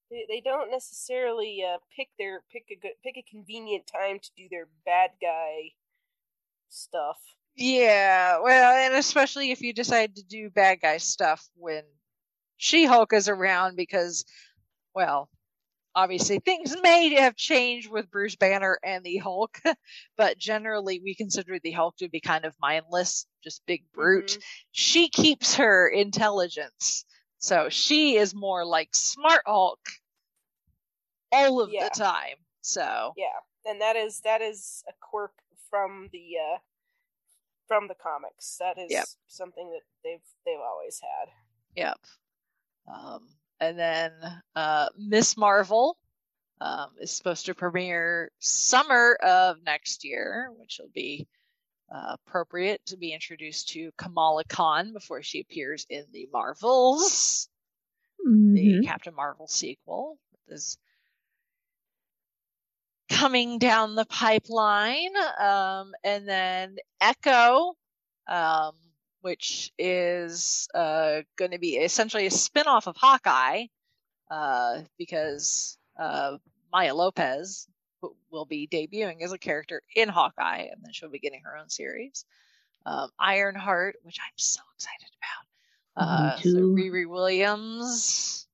they, 0.10 0.26
they 0.28 0.42
don't 0.42 0.72
necessarily 0.72 1.64
uh 1.64 1.78
pick 1.96 2.10
their 2.18 2.44
pick 2.52 2.66
a 2.72 2.76
good 2.76 2.94
pick 3.04 3.18
a 3.18 3.24
convenient 3.30 3.88
time 3.88 4.20
to 4.20 4.32
do 4.36 4.48
their 4.50 4.68
bad 4.86 5.12
guy 5.22 5.72
stuff. 6.70 7.18
Yeah, 7.56 8.40
well, 8.40 8.74
and 8.76 8.96
especially 8.96 9.52
if 9.52 9.62
you 9.62 9.74
decide 9.74 10.16
to 10.16 10.24
do 10.24 10.50
bad 10.50 10.82
guy 10.82 10.98
stuff 10.98 11.50
when 11.56 11.84
She 12.58 12.86
Hulk 12.86 13.14
is 13.14 13.28
around 13.30 13.76
because, 13.76 14.26
well, 14.96 15.30
obviously 15.96 16.40
things 16.40 16.76
may 16.82 17.14
have 17.16 17.36
changed 17.36 17.90
with 17.92 18.10
Bruce 18.12 18.36
Banner 18.36 18.80
and 18.84 19.04
the 19.04 19.18
Hulk, 19.18 19.60
but 20.18 20.38
generally 20.38 21.00
we 21.04 21.16
consider 21.16 21.60
the 21.60 21.72
Hulk 21.72 21.98
to 21.98 22.10
be 22.10 22.20
kind 22.22 22.46
of 22.46 22.56
mindless, 22.62 23.26
just 23.44 23.66
big 23.66 23.84
brute. 23.94 24.38
Mhm. 24.40 24.44
She 24.72 25.10
keeps 25.10 25.56
her 25.56 25.88
intelligence, 25.88 27.06
so 27.40 27.70
she 27.70 28.16
is 28.18 28.34
more 28.36 28.66
like 28.66 28.90
Smart 28.94 29.44
Hulk 29.46 29.80
all 31.32 31.62
of 31.62 31.70
Yeah. 31.72 31.90
the 31.90 32.00
time. 32.00 32.38
So, 32.62 33.14
Yeah, 33.18 33.40
and 33.66 33.82
that 33.82 33.96
is 33.96 34.22
that 34.22 34.42
is 34.42 34.84
a 34.88 34.94
quirk 35.00 35.34
from 35.70 36.10
the 36.12 36.38
uh 36.38 36.58
from 37.68 37.88
the 37.88 37.96
comics. 37.96 38.58
That 38.58 38.78
is 38.78 38.92
Yep. 38.92 39.06
something 39.28 39.70
that 39.72 39.82
they've 40.04 40.22
they've 40.46 40.60
always 40.60 41.00
had. 41.00 41.30
Yep. 41.76 41.98
Um, 42.88 43.28
and 43.62 43.78
then 43.80 44.12
uh, 44.56 44.89
Miss 44.97 45.38
Marvel 45.38 45.95
um, 46.60 46.89
is 47.00 47.12
supposed 47.12 47.45
to 47.45 47.56
premiere 47.56 48.32
summer 48.39 49.17
of 49.24 49.58
next 49.63 50.04
year, 50.04 50.50
which 50.58 50.80
will 50.82 50.91
be 50.93 51.28
uh, 51.93 52.15
appropriate 52.28 52.86
to 52.88 52.97
be 52.97 53.13
introduced 53.13 53.69
to 53.69 53.91
Kamala 53.97 54.43
Khan 54.45 54.93
before 54.93 55.21
she 55.21 55.41
appears 55.41 55.86
in 55.89 56.06
the 56.12 56.28
Marvels, 56.34 57.47
the 58.26 58.26
Mhm. 58.26 58.86
Captain 58.86 59.13
Marvel 59.15 59.47
sequel. 59.47 60.17
Is 60.47 60.78
coming 63.10 63.58
down 63.60 63.95
the 63.95 64.06
pipeline, 64.06 65.15
um, 65.39 65.93
and 66.04 66.28
then 66.28 66.78
Echo, 67.00 67.76
um, 68.28 68.74
which 69.22 69.72
is 69.78 70.68
uh, 70.74 71.22
going 71.38 71.52
to 71.52 71.60
be 71.60 71.76
essentially 71.76 72.26
a 72.26 72.32
spin-off 72.32 72.88
of 72.88 72.96
Hawkeye, 72.98 73.66
uh, 74.30 74.82
because 74.98 75.78
uh, 76.00 76.38
Maya 76.72 76.96
Lopez 76.96 77.68
w- 78.02 78.16
will 78.32 78.46
be 78.46 78.68
debuting 78.68 79.22
as 79.24 79.32
a 79.32 79.38
character 79.38 79.82
in 79.96 80.10
Hawkeye, 80.10 80.68
and 80.72 80.82
then 80.84 80.94
she'll 80.94 81.10
be 81.10 81.20
getting 81.20 81.42
her 81.44 81.58
own 81.58 81.70
series. 81.70 82.26
Um, 82.86 83.10
Ironheart, 83.20 83.98
which 84.04 84.18
I'm 84.20 84.38
so 84.38 84.62
excited 84.76 85.10
about. 85.96 86.08
Uh, 86.08 86.36
so. 86.38 86.50
Riri 86.50 87.08
Williams. 87.08 88.48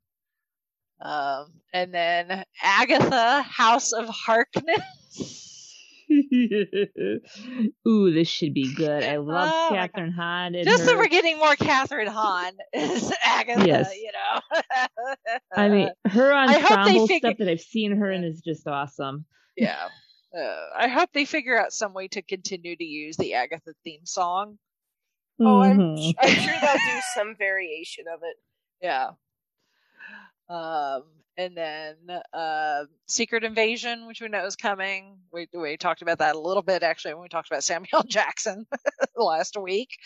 Um, 0.99 1.53
and 1.73 1.93
then 1.93 2.43
Agatha, 2.61 3.43
House 3.43 3.93
of 3.93 4.09
Harkness. 4.09 5.43
Ooh, 7.87 8.11
this 8.13 8.27
should 8.27 8.53
be 8.53 8.73
good. 8.73 9.03
I 9.03 9.17
love 9.17 9.49
Oh 9.51 9.69
Kathryn 9.75 10.13
Hahn. 10.13 10.53
Just 10.63 10.81
her, 10.83 10.87
that 10.91 10.97
we're 10.97 11.07
getting 11.07 11.37
more 11.37 11.55
Kathryn 11.55 12.07
Hahn 12.07 12.53
as 12.73 13.11
Agatha, 13.23 13.65
Yes. 13.67 13.93
you 13.95 14.11
know. 14.11 14.41
I 15.55 15.69
mean, 15.69 15.89
her 16.05 16.33
ensemble 16.33 17.07
figure- 17.07 17.29
stuff 17.29 17.37
that 17.39 17.49
I've 17.49 17.61
seen 17.61 17.95
her 17.97 18.11
in 18.11 18.23
is 18.23 18.41
just 18.41 18.67
awesome. 18.67 19.25
yeah. 19.55 19.87
Uh, 20.37 20.65
I 20.77 20.87
hope 20.89 21.09
they 21.13 21.23
figure 21.25 21.57
out 21.59 21.71
some 21.71 21.93
way 21.93 22.09
to 22.09 22.21
continue 22.21 22.75
to 22.75 22.83
use 22.83 23.15
the 23.17 23.33
Agatha 23.35 23.73
theme 23.83 24.05
song. 24.05 24.59
Oh, 25.39 25.61
I'm 25.61 25.77
Mhm. 25.79 26.13
I'm 26.21 26.29
sure 26.29 26.53
they'll 26.61 26.73
do 26.73 27.01
some 27.15 27.35
variation 27.37 28.05
of 28.13 28.19
it. 28.23 28.35
Yeah. 28.81 29.11
Um, 30.49 31.03
and 31.37 31.55
then 31.55 31.95
uh, 32.33 32.85
Secret 33.05 33.43
Invasion, 33.43 34.07
which 34.07 34.21
we 34.21 34.27
know 34.27 34.45
is 34.45 34.55
coming. 34.55 35.17
We 35.31 35.47
we 35.53 35.77
talked 35.77 36.01
about 36.01 36.17
that 36.19 36.35
a 36.35 36.39
little 36.39 36.63
bit 36.63 36.83
actually 36.83 37.13
when 37.13 37.23
we 37.23 37.29
talked 37.29 37.49
about 37.49 37.63
Samuel 37.63 38.03
Jackson 38.07 38.65
last 39.15 39.55
week. 39.55 39.97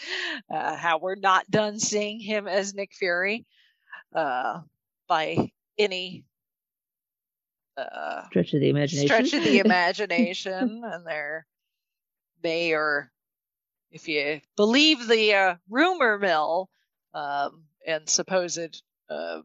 Uh, 0.53 0.75
how 0.75 0.99
we're 0.99 1.15
not 1.15 1.49
done 1.49 1.79
seeing 1.79 2.19
him 2.19 2.47
as 2.47 2.73
Nick 2.73 2.93
Fury 2.93 3.45
uh, 4.13 4.59
by 5.07 5.51
any 5.77 6.25
uh, 7.77 8.25
Stretch 8.27 8.53
of 8.53 8.59
the 8.59 8.69
imagination. 8.69 9.07
stretch 9.07 9.33
of 9.33 9.43
the 9.43 9.59
imagination, 9.65 10.81
and 10.83 11.07
there 11.07 11.45
may 12.43 12.73
or 12.73 13.09
if 13.91 14.07
you 14.07 14.41
believe 14.57 15.07
the 15.07 15.33
uh, 15.33 15.55
rumor 15.69 16.17
mill 16.17 16.69
um, 17.13 17.63
and 17.85 18.07
supposed 18.09 18.81
uh, 19.09 19.41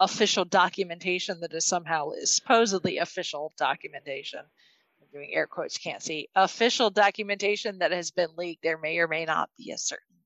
official 0.00 0.46
documentation 0.46 1.40
that 1.40 1.52
is 1.52 1.66
somehow 1.66 2.10
is 2.10 2.34
supposedly 2.34 2.98
official 2.98 3.52
documentation. 3.58 4.40
I'm 4.40 5.08
doing 5.12 5.30
air 5.32 5.46
quotes, 5.46 5.78
can't 5.78 6.02
see 6.02 6.28
official 6.34 6.90
documentation 6.90 7.78
that 7.78 7.92
has 7.92 8.10
been 8.10 8.30
leaked. 8.36 8.62
There 8.62 8.78
may 8.78 8.98
or 8.98 9.08
may 9.08 9.26
not 9.26 9.50
be 9.58 9.70
a 9.70 9.78
certain 9.78 10.16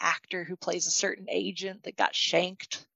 actor 0.00 0.44
who 0.44 0.56
plays 0.56 0.86
a 0.86 0.90
certain 0.90 1.26
agent 1.30 1.84
that 1.84 1.96
got 1.96 2.14
shanked 2.14 2.86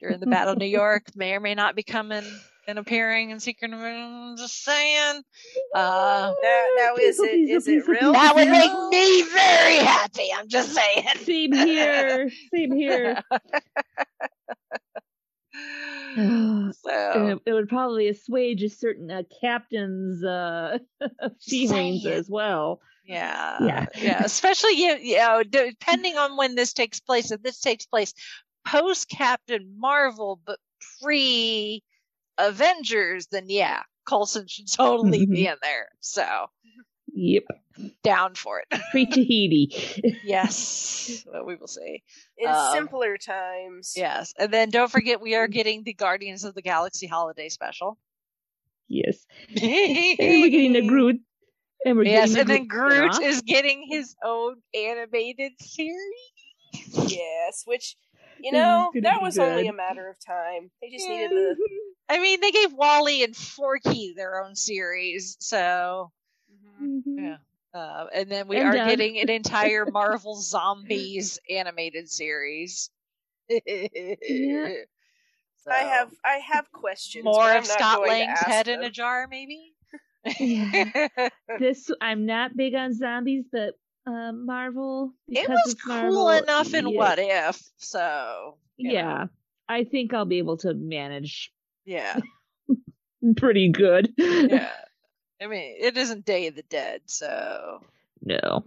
during 0.00 0.20
the 0.20 0.26
Battle 0.26 0.54
of 0.54 0.58
New 0.58 0.64
York. 0.66 1.04
May 1.14 1.34
or 1.34 1.40
may 1.40 1.54
not 1.54 1.76
be 1.76 1.82
coming 1.82 2.24
and 2.66 2.78
appearing 2.78 3.30
in 3.30 3.40
Secret 3.40 3.70
Invasion. 3.70 4.36
Just 4.38 4.64
saying. 4.64 5.22
Uh, 5.74 6.32
now, 6.42 6.64
now 6.76 6.94
is 6.98 7.18
it 7.20 7.50
is 7.50 7.68
it 7.68 7.86
real? 7.86 8.12
that 8.12 8.34
would 8.34 8.48
make 8.48 8.72
me 8.90 9.22
very 9.22 9.76
happy. 9.76 10.28
I'm 10.34 10.48
just 10.48 10.74
saying. 10.74 11.06
Same 11.22 11.52
here. 11.52 12.30
Same 12.52 12.72
here. 12.72 13.22
And 16.16 16.74
so 16.74 17.28
it, 17.28 17.38
it 17.46 17.52
would 17.52 17.68
probably 17.68 18.08
assuage 18.08 18.62
a 18.62 18.68
certain 18.68 19.10
uh, 19.10 19.22
captain's 19.40 20.24
uh, 20.24 20.78
feelings 21.42 22.06
as 22.06 22.28
well. 22.30 22.80
yeah, 23.04 23.58
Yeah. 23.60 23.86
yeah. 24.00 24.22
Especially 24.24 24.72
you, 24.72 24.96
you 25.00 25.16
know, 25.18 25.42
depending 25.42 26.16
on 26.16 26.36
when 26.36 26.54
this 26.54 26.72
takes 26.72 27.00
place. 27.00 27.30
If 27.30 27.42
this 27.42 27.60
takes 27.60 27.86
place 27.86 28.14
post 28.66 29.08
Captain 29.08 29.74
Marvel, 29.78 30.40
but 30.44 30.58
pre 31.02 31.82
Avengers, 32.38 33.26
then 33.28 33.44
yeah, 33.48 33.82
Coulson 34.08 34.46
should 34.48 34.70
totally 34.72 35.26
be 35.26 35.46
in 35.46 35.56
there. 35.62 35.88
So 36.00 36.46
Yep. 37.12 37.44
down 38.02 38.34
for 38.34 38.60
it. 38.60 38.80
Pre 38.90 39.06
Tahiti. 39.10 40.18
yes, 40.24 41.24
well, 41.32 41.44
we 41.44 41.54
will 41.56 41.68
see. 41.68 42.02
In 42.36 42.48
Um, 42.48 42.72
simpler 42.72 43.16
times. 43.16 43.92
Yes, 43.96 44.34
and 44.38 44.52
then 44.52 44.70
don't 44.70 44.90
forget 44.90 45.20
we 45.20 45.34
are 45.36 45.46
getting 45.46 45.84
the 45.84 45.94
Guardians 45.94 46.42
of 46.44 46.54
the 46.54 46.62
Galaxy 46.62 47.06
holiday 47.06 47.48
special. 47.48 47.96
yes. 48.88 49.24
And 49.48 50.40
we're 50.42 50.50
getting 50.50 50.72
the 50.72 50.86
Groot. 50.88 51.20
And 51.84 51.96
we're 51.96 52.04
Yes, 52.04 52.30
getting 52.30 52.40
and 52.40 52.48
the 52.48 52.54
then 52.54 52.66
Groot 52.66 53.14
spin-off. 53.14 53.22
is 53.34 53.42
getting 53.42 53.86
his 53.88 54.16
own 54.24 54.56
animated 54.74 55.52
series. 55.60 55.98
Yes, 57.08 57.62
which 57.66 57.96
you 58.40 58.50
know 58.52 58.90
that 58.94 59.18
be 59.18 59.22
was 59.22 59.38
only 59.38 59.68
a 59.68 59.72
matter 59.72 60.08
of 60.08 60.16
time. 60.24 60.70
They 60.82 60.90
just 60.90 61.08
needed 61.08 61.30
the. 61.30 61.56
I 62.08 62.18
mean, 62.18 62.40
they 62.40 62.50
gave 62.50 62.72
Wally 62.72 63.22
and 63.24 63.34
Forky 63.36 64.12
their 64.14 64.42
own 64.44 64.56
series, 64.56 65.36
so 65.40 66.10
Mhm. 66.52 67.02
Mhm. 67.06 67.18
yeah. 67.18 67.36
Uh, 67.74 68.06
and 68.14 68.30
then 68.30 68.46
we 68.48 68.56
And 68.56 68.68
are 68.68 68.72
Doug. 68.72 68.88
getting 68.88 69.18
an 69.18 69.28
entire 69.28 69.84
Marvel 69.92 70.36
Zombies 70.40 71.38
animated 71.50 72.08
series. 72.08 72.90
So, 75.66 75.70
I 75.70 75.78
have 75.78 76.10
I 76.22 76.40
have 76.52 76.70
questions. 76.72 77.24
more 77.24 77.50
of 77.56 77.64
Scott 77.66 78.02
Lang's 78.02 78.28
ask 78.38 78.46
head 78.46 78.68
in 78.68 78.82
a 78.84 78.90
jar, 78.90 79.26
maybe. 79.30 79.72
Yeah. 80.38 81.08
This 81.58 81.90
I'm 82.02 82.26
not 82.26 82.54
big 82.54 82.74
on 82.74 82.92
zombies, 82.92 83.46
but 83.50 83.72
uh, 84.06 84.32
Marvel. 84.32 85.12
it 85.26 85.48
was 85.48 85.58
it's 85.72 85.82
cool 85.82 85.94
Marvel, 85.94 86.28
enough 86.30 86.74
in 86.74 86.88
yeah, 86.88 86.98
What 86.98 87.18
If, 87.18 87.62
so 87.78 88.58
you 88.76 88.88
know, 88.88 88.94
Yeah, 88.94 89.26
I 89.66 89.84
think 89.84 90.12
I'll 90.12 90.26
be 90.26 90.36
able 90.38 90.58
to 90.58 90.74
manage 90.74 91.50
yeah, 91.86 92.20
pretty 93.38 93.70
good. 93.70 94.12
yeah. 94.18 94.70
I 95.44 95.46
mean, 95.46 95.76
it 95.78 95.96
isn't 95.98 96.24
Day 96.24 96.46
of 96.46 96.56
the 96.56 96.62
Dead, 96.62 97.02
so 97.04 97.82
no. 98.22 98.64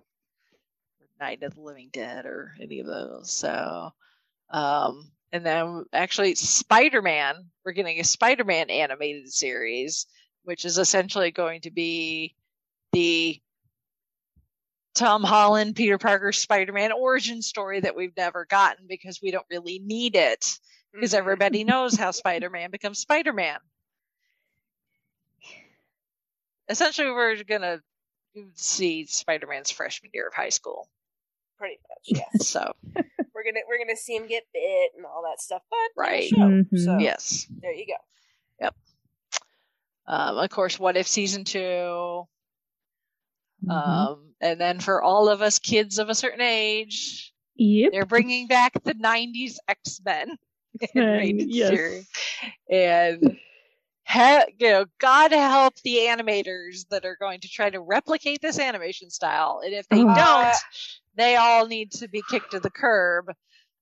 Night 1.20 1.42
of 1.42 1.56
the 1.56 1.62
Living 1.62 1.90
Dead 1.92 2.26
or 2.28 2.54
any 2.62 2.80
of 2.80 2.86
those. 2.86 3.32
So, 3.32 3.92
um, 4.52 5.10
and 5.32 5.44
then 5.44 5.86
actually 5.92 6.36
Spider-Man, 6.36 7.46
we're 7.66 7.72
getting 7.72 8.00
a 8.00 8.04
Spider-Man 8.04 8.70
animated 8.70 9.34
series, 9.34 10.06
which 10.44 10.66
is 10.66 10.78
essentially 10.78 11.32
going 11.32 11.62
to 11.62 11.72
be 11.72 12.36
the 12.94 13.42
Tom 14.94 15.24
Holland, 15.24 15.76
Peter 15.76 15.98
Parker, 15.98 16.32
Spider-Man 16.32 16.92
origin 16.92 17.42
story 17.42 17.80
that 17.80 17.96
we've 17.96 18.16
never 18.16 18.46
gotten 18.46 18.86
because 18.88 19.20
we 19.20 19.32
don't 19.32 19.46
really 19.50 19.80
need 19.80 20.16
it 20.16 20.60
because 20.94 21.16
everybody 21.16 21.64
knows 21.64 21.96
how 21.96 22.12
Spider-Man 22.12 22.70
becomes 22.70 23.00
Spider-Man. 23.00 23.58
Essentially, 26.70 27.10
we're 27.12 27.42
gonna 27.44 27.82
see 28.56 29.06
Spider-Man's 29.06 29.72
freshman 29.72 30.12
year 30.14 30.28
of 30.28 30.34
high 30.34 30.50
school. 30.50 30.90
pretty 31.58 31.78
much. 31.90 32.20
yeah. 32.22 32.40
So, 32.42 32.72
we're 32.94 33.44
gonna 33.44 33.62
we're 33.68 33.80
gonna 33.80 33.96
see 33.98 34.16
him 34.16 34.28
get 34.28 34.44
bit 34.54 34.92
and 34.96 35.06
all 35.06 35.24
that 35.24 35.40
stuff. 35.42 35.62
But 35.70 35.78
Right. 35.96 36.30
show, 36.30 36.36
Mhm. 36.38 36.78
So 36.78 36.98
yes. 37.00 37.48
there 37.62 37.74
you 37.74 37.88
go. 37.88 37.94
Yep. 38.62 38.76
Um, 40.08 40.38
of 40.38 40.50
course, 40.52 40.80
What 40.80 40.98
If 40.98 41.08
Season 41.08 41.44
2. 41.44 41.58
Mhm. 43.66 43.72
Um, 43.72 44.34
and 44.40 44.62
then 44.62 44.80
for 44.80 45.02
all 45.02 45.30
of 45.30 45.42
us 45.42 45.58
kids 45.60 45.98
of 45.98 46.10
a 46.10 46.16
certain 46.16 46.42
age, 46.42 47.34
yep. 47.56 47.92
they're 47.92 48.06
bringing 48.06 48.48
back 48.48 48.74
the 48.84 48.94
90s 48.94 49.58
X-Men. 49.68 50.38
X-Men, 50.82 51.40
yes. 51.50 51.70
series. 51.70 52.08
And, 52.70 53.40
he- 54.08 54.54
you 54.66 54.70
know, 54.72 54.86
God 55.00 55.32
help 55.32 55.76
the 55.84 55.98
animators 55.98 56.88
that 56.90 57.06
are 57.06 57.18
going 57.20 57.42
to 57.42 57.50
try 57.50 57.70
to 57.70 57.80
replicate 57.82 58.42
this 58.42 58.60
animation 58.60 59.10
style. 59.10 59.62
And 59.64 59.74
if 59.74 59.88
they 59.90 60.02
Oh. 60.02 60.16
don't, 60.16 60.56
they 61.16 61.36
all 61.36 61.68
need 61.68 61.92
to 61.94 62.08
be 62.08 62.24
kicked 62.30 62.52
to 62.52 62.60
the 62.60 62.70
curb. 62.70 63.26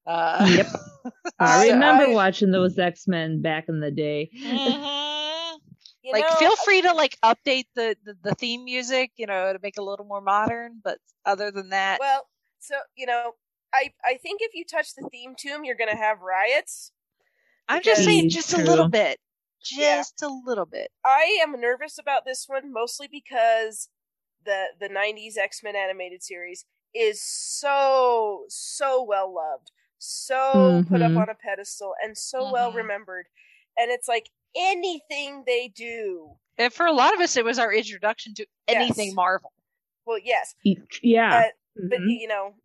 Uh, 0.08 0.48
Yep. 0.56 0.68
I 1.40 1.68
I- 1.68 1.72
remember 1.74 2.06
I- 2.06 2.14
watching 2.14 2.52
those 2.52 2.78
X 2.78 3.08
Men 3.08 3.42
back 3.42 3.66
in 3.70 3.80
the 3.80 3.92
day. 3.92 4.30
mhm. 4.36 5.60
Like 6.12 6.24
know, 6.24 6.36
feel 6.36 6.56
free 6.58 6.84
to 6.84 6.94
like 6.94 7.18
update 7.24 7.66
the, 7.74 7.98
the 8.06 8.16
the 8.22 8.36
theme 8.36 8.64
music 8.64 9.10
you 9.18 9.26
know 9.26 9.52
to 9.52 9.58
make 9.64 9.74
it 9.76 9.80
a 9.82 9.84
little 9.84 10.06
more 10.06 10.22
modern 10.22 10.80
but 10.84 11.00
other 11.26 11.50
than 11.50 11.70
that 11.70 12.00
Well, 12.00 12.28
so 12.60 12.76
you 12.96 13.08
know, 13.08 13.32
I 13.74 13.92
I 14.04 14.18
think 14.22 14.42
if 14.44 14.54
you 14.54 14.66
touch 14.66 14.94
the 14.96 15.10
theme 15.12 15.34
tune, 15.36 15.66
you're 15.66 15.76
gonna 15.76 15.96
have 15.98 16.20
riots. 16.22 16.92
i'm 17.68 17.82
just 17.82 18.04
saying 18.04 18.26
because- 18.28 18.36
just 18.36 18.54
a 18.54 18.58
little 18.64 18.88
bit 18.88 19.18
Yeah. 19.72 19.98
just 20.00 20.22
a 20.22 20.28
little 20.30 20.66
bit 20.66 20.90
I 21.06 21.40
am 21.42 21.60
nervous 21.60 21.98
about 22.00 22.26
this 22.26 22.46
one 22.48 22.72
mostly 22.74 23.08
because 23.12 23.90
the 24.46 24.68
the 24.80 24.90
90s 24.90 25.38
X-Men 25.38 25.76
animated 25.76 26.24
series 26.24 26.66
is 26.94 27.22
so 27.22 28.46
so 28.48 29.04
well 29.04 29.34
loved, 29.34 29.72
so 29.98 30.84
put 30.88 31.02
up 31.02 31.12
Mhm. 31.12 31.22
on 31.22 31.30
a 31.30 31.36
pedestal 31.36 31.94
and 32.04 32.18
so 32.18 32.50
well 32.52 32.72
Mhm. 32.72 32.76
remembered. 32.76 33.26
And 33.78 33.92
it's 33.92 34.08
like 34.08 34.30
anything 34.56 35.44
they 35.46 35.68
do. 35.68 36.38
and 36.58 36.72
for 36.74 36.86
a 36.86 36.94
lot 36.94 37.14
of 37.14 37.20
us 37.20 37.36
it 37.36 37.44
was 37.44 37.60
our 37.60 37.74
introduction 37.74 38.34
to 38.36 38.46
anything 38.70 39.08
Yes. 39.08 39.16
marvel 39.16 39.52
Well, 40.06 40.20
yes, 40.20 40.56
Yeah. 41.02 41.50
But 41.76 42.00
Mhm. 42.00 42.20
you 42.22 42.28
know, 42.28 42.56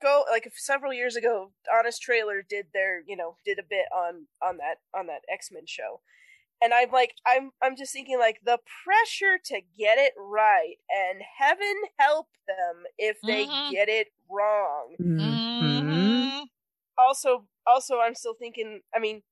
go 0.00 0.24
like 0.30 0.48
several 0.54 0.92
years 0.92 1.16
ago, 1.16 1.52
Honest 1.72 2.02
Trailer 2.02 2.42
did 2.42 2.66
their 2.72 3.00
you 3.00 3.16
know 3.16 3.38
did 3.44 3.58
a 3.58 3.62
bit 3.64 3.86
on 3.92 4.28
on 4.40 4.58
that 4.58 4.78
on 4.94 5.06
that 5.08 5.22
X 5.28 5.50
Men 5.50 5.66
show, 5.66 6.02
and 6.62 6.72
I'm 6.74 6.90
like 6.92 7.14
I'm 7.26 7.50
I'm 7.62 7.76
just 7.76 7.92
thinking 7.92 8.18
like 8.18 8.40
the 8.44 8.58
pressure 8.84 9.38
to 9.46 9.60
get 9.78 9.98
it 9.98 10.12
right, 10.18 10.76
and 10.90 11.22
heaven 11.38 11.74
help 11.98 12.28
them 12.46 12.84
if 12.98 13.18
they 13.26 13.48
Mhm. 13.48 13.58
get 13.68 13.88
it 13.88 14.08
wrong. 14.30 14.96
Mhm. 14.98 15.40
Mhm. 15.60 16.46
Also, 16.98 17.48
also 17.66 18.00
I'm 18.00 18.14
still 18.14 18.34
thinking. 18.34 18.82
I 18.94 18.98
mean. 19.00 19.22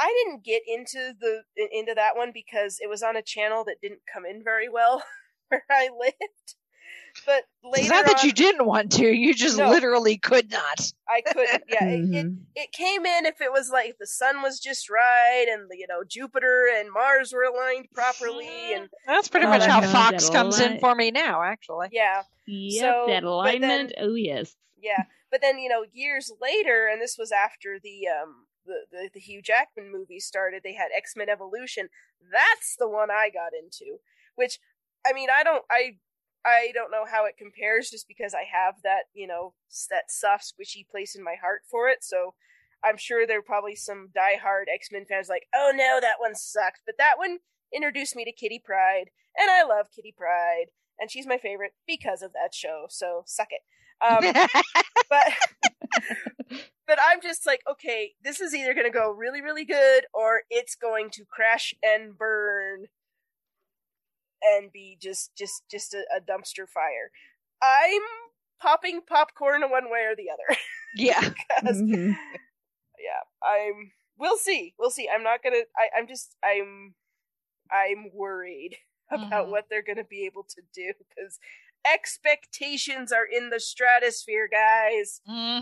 I 0.00 0.12
didn't 0.26 0.44
get 0.44 0.62
into 0.66 1.14
the 1.20 1.44
into 1.56 1.94
that 1.94 2.16
one 2.16 2.32
because 2.32 2.78
it 2.80 2.88
was 2.88 3.02
on 3.02 3.16
a 3.16 3.22
channel 3.22 3.64
that 3.64 3.80
didn't 3.82 4.02
come 4.12 4.26
in 4.26 4.42
very 4.44 4.68
well 4.68 5.02
where 5.48 5.64
I 5.70 5.88
lived. 5.96 6.56
But 7.26 7.42
later 7.62 7.80
it's 7.82 7.88
not 7.90 8.06
that 8.06 8.20
on, 8.20 8.26
you 8.26 8.32
didn't 8.32 8.66
want 8.66 8.92
to 8.92 9.06
you 9.06 9.34
just 9.34 9.58
No. 9.58 9.68
literally 9.70 10.16
could 10.18 10.50
not 10.50 10.92
I 11.08 11.20
couldn't. 11.20 11.62
Yeah, 11.68 11.84
it, 11.84 12.14
it 12.14 12.32
it 12.56 12.72
came 12.72 13.04
in 13.06 13.26
if 13.26 13.40
it 13.40 13.52
was 13.52 13.70
like 13.70 13.96
the 14.00 14.06
sun 14.06 14.42
was 14.42 14.58
just 14.60 14.88
right 14.90 15.46
and 15.50 15.68
you 15.72 15.86
know 15.88 16.02
Jupiter 16.08 16.66
and 16.74 16.90
Mars 16.92 17.32
were 17.32 17.42
aligned 17.44 17.88
properly 17.92 18.74
and 18.74 18.88
that's 19.06 19.28
pretty 19.28 19.46
Oh, 19.46 19.50
much 19.50 19.64
how 19.64 19.80
fox 19.82 20.30
comes 20.30 20.58
in 20.60 20.80
for 20.80 20.94
me 20.94 21.10
now 21.10 21.42
actually 21.42 21.88
yeah, 21.92 22.22
Yep. 22.46 22.80
So, 22.82 23.04
that 23.08 23.24
alignment. 23.24 23.92
then- 23.96 24.04
oh 24.10 24.14
yes. 24.14 24.56
yeah. 24.80 25.04
But 25.30 25.40
then 25.40 25.58
you 25.58 25.68
know 25.68 25.84
years 25.92 26.30
later, 26.42 26.88
and 26.92 27.00
this 27.00 27.16
was 27.18 27.32
after 27.32 27.78
the 27.82 28.06
um 28.08 28.46
the 28.66 28.80
the, 28.90 29.10
the 29.14 29.20
Hugh 29.20 29.40
Jackman 29.42 29.90
movie 29.90 30.20
started. 30.20 30.62
They 30.62 30.74
had 30.74 30.88
X 30.94 31.14
Men 31.16 31.28
Evolution. 31.30 31.88
That's 32.30 32.76
the 32.76 32.88
one 32.88 33.10
I 33.10 33.30
got 33.32 33.52
into. 33.58 33.98
Which 34.34 34.58
I 35.06 35.12
mean, 35.14 35.28
I 35.34 35.42
don't 35.42 35.64
I. 35.70 35.96
I 36.44 36.70
don't 36.74 36.90
know 36.90 37.04
how 37.10 37.26
it 37.26 37.36
compares 37.38 37.90
just 37.90 38.08
because 38.08 38.34
I 38.34 38.44
have 38.50 38.76
that, 38.82 39.04
you 39.14 39.26
know, 39.26 39.54
that 39.90 40.10
soft 40.10 40.44
squishy 40.44 40.88
place 40.88 41.14
in 41.14 41.22
my 41.22 41.36
heart 41.40 41.62
for 41.70 41.88
it. 41.88 42.02
So 42.02 42.34
I'm 42.84 42.96
sure 42.96 43.26
there 43.26 43.38
are 43.38 43.42
probably 43.42 43.76
some 43.76 44.08
diehard 44.16 44.64
X 44.72 44.88
Men 44.90 45.04
fans 45.08 45.28
like, 45.28 45.46
oh 45.54 45.72
no, 45.74 45.98
that 46.00 46.16
one 46.18 46.34
sucked. 46.34 46.80
But 46.84 46.96
that 46.98 47.14
one 47.16 47.38
introduced 47.72 48.16
me 48.16 48.24
to 48.24 48.32
Kitty 48.32 48.60
Pryde, 48.64 49.10
and 49.36 49.50
I 49.50 49.62
love 49.62 49.86
Kitty 49.94 50.14
Pryde, 50.16 50.68
and 50.98 51.10
she's 51.10 51.26
my 51.26 51.38
favorite 51.38 51.72
because 51.86 52.22
of 52.22 52.32
that 52.32 52.54
show. 52.54 52.86
So 52.88 53.22
suck 53.26 53.48
it. 53.50 53.62
Um, 54.04 54.32
but 55.08 55.22
but 56.86 56.98
I'm 57.00 57.20
just 57.22 57.46
like, 57.46 57.60
okay, 57.70 58.12
this 58.22 58.40
is 58.40 58.54
either 58.54 58.74
going 58.74 58.86
to 58.86 58.98
go 58.98 59.10
really 59.10 59.40
really 59.40 59.64
good 59.64 60.04
or 60.12 60.42
it's 60.50 60.74
going 60.74 61.10
to 61.10 61.24
crash 61.24 61.74
and 61.82 62.16
burn 62.18 62.86
and 64.44 64.72
be 64.72 64.98
just 65.00 65.34
just 65.36 65.64
just 65.70 65.94
a, 65.94 66.02
a 66.16 66.20
dumpster 66.20 66.68
fire. 66.68 67.10
I'm 67.62 68.02
popping 68.60 69.00
popcorn 69.08 69.62
one 69.70 69.90
way 69.90 70.04
or 70.04 70.16
the 70.16 70.30
other. 70.32 70.58
Yeah. 70.96 71.30
Mhm. 71.64 72.16
yeah, 72.98 73.22
I'm. 73.48 73.92
We'll 74.18 74.36
see. 74.36 74.74
We'll 74.78 74.90
see. 74.90 75.08
I'm 75.12 75.22
not 75.22 75.42
gonna. 75.42 75.62
I, 75.76 75.88
I'm 75.98 76.06
just. 76.06 76.36
I'm. 76.44 76.94
I'm 77.70 78.10
worried 78.14 78.76
about 79.10 79.48
Mhm. 79.48 79.50
what 79.50 79.64
they're 79.70 79.82
gonna 79.82 80.04
be 80.04 80.26
able 80.26 80.44
to 80.44 80.62
do 80.74 80.92
because 80.98 81.38
expectations 81.86 83.12
are 83.12 83.26
in 83.26 83.50
the 83.50 83.60
stratosphere, 83.60 84.48
guys. 84.48 85.20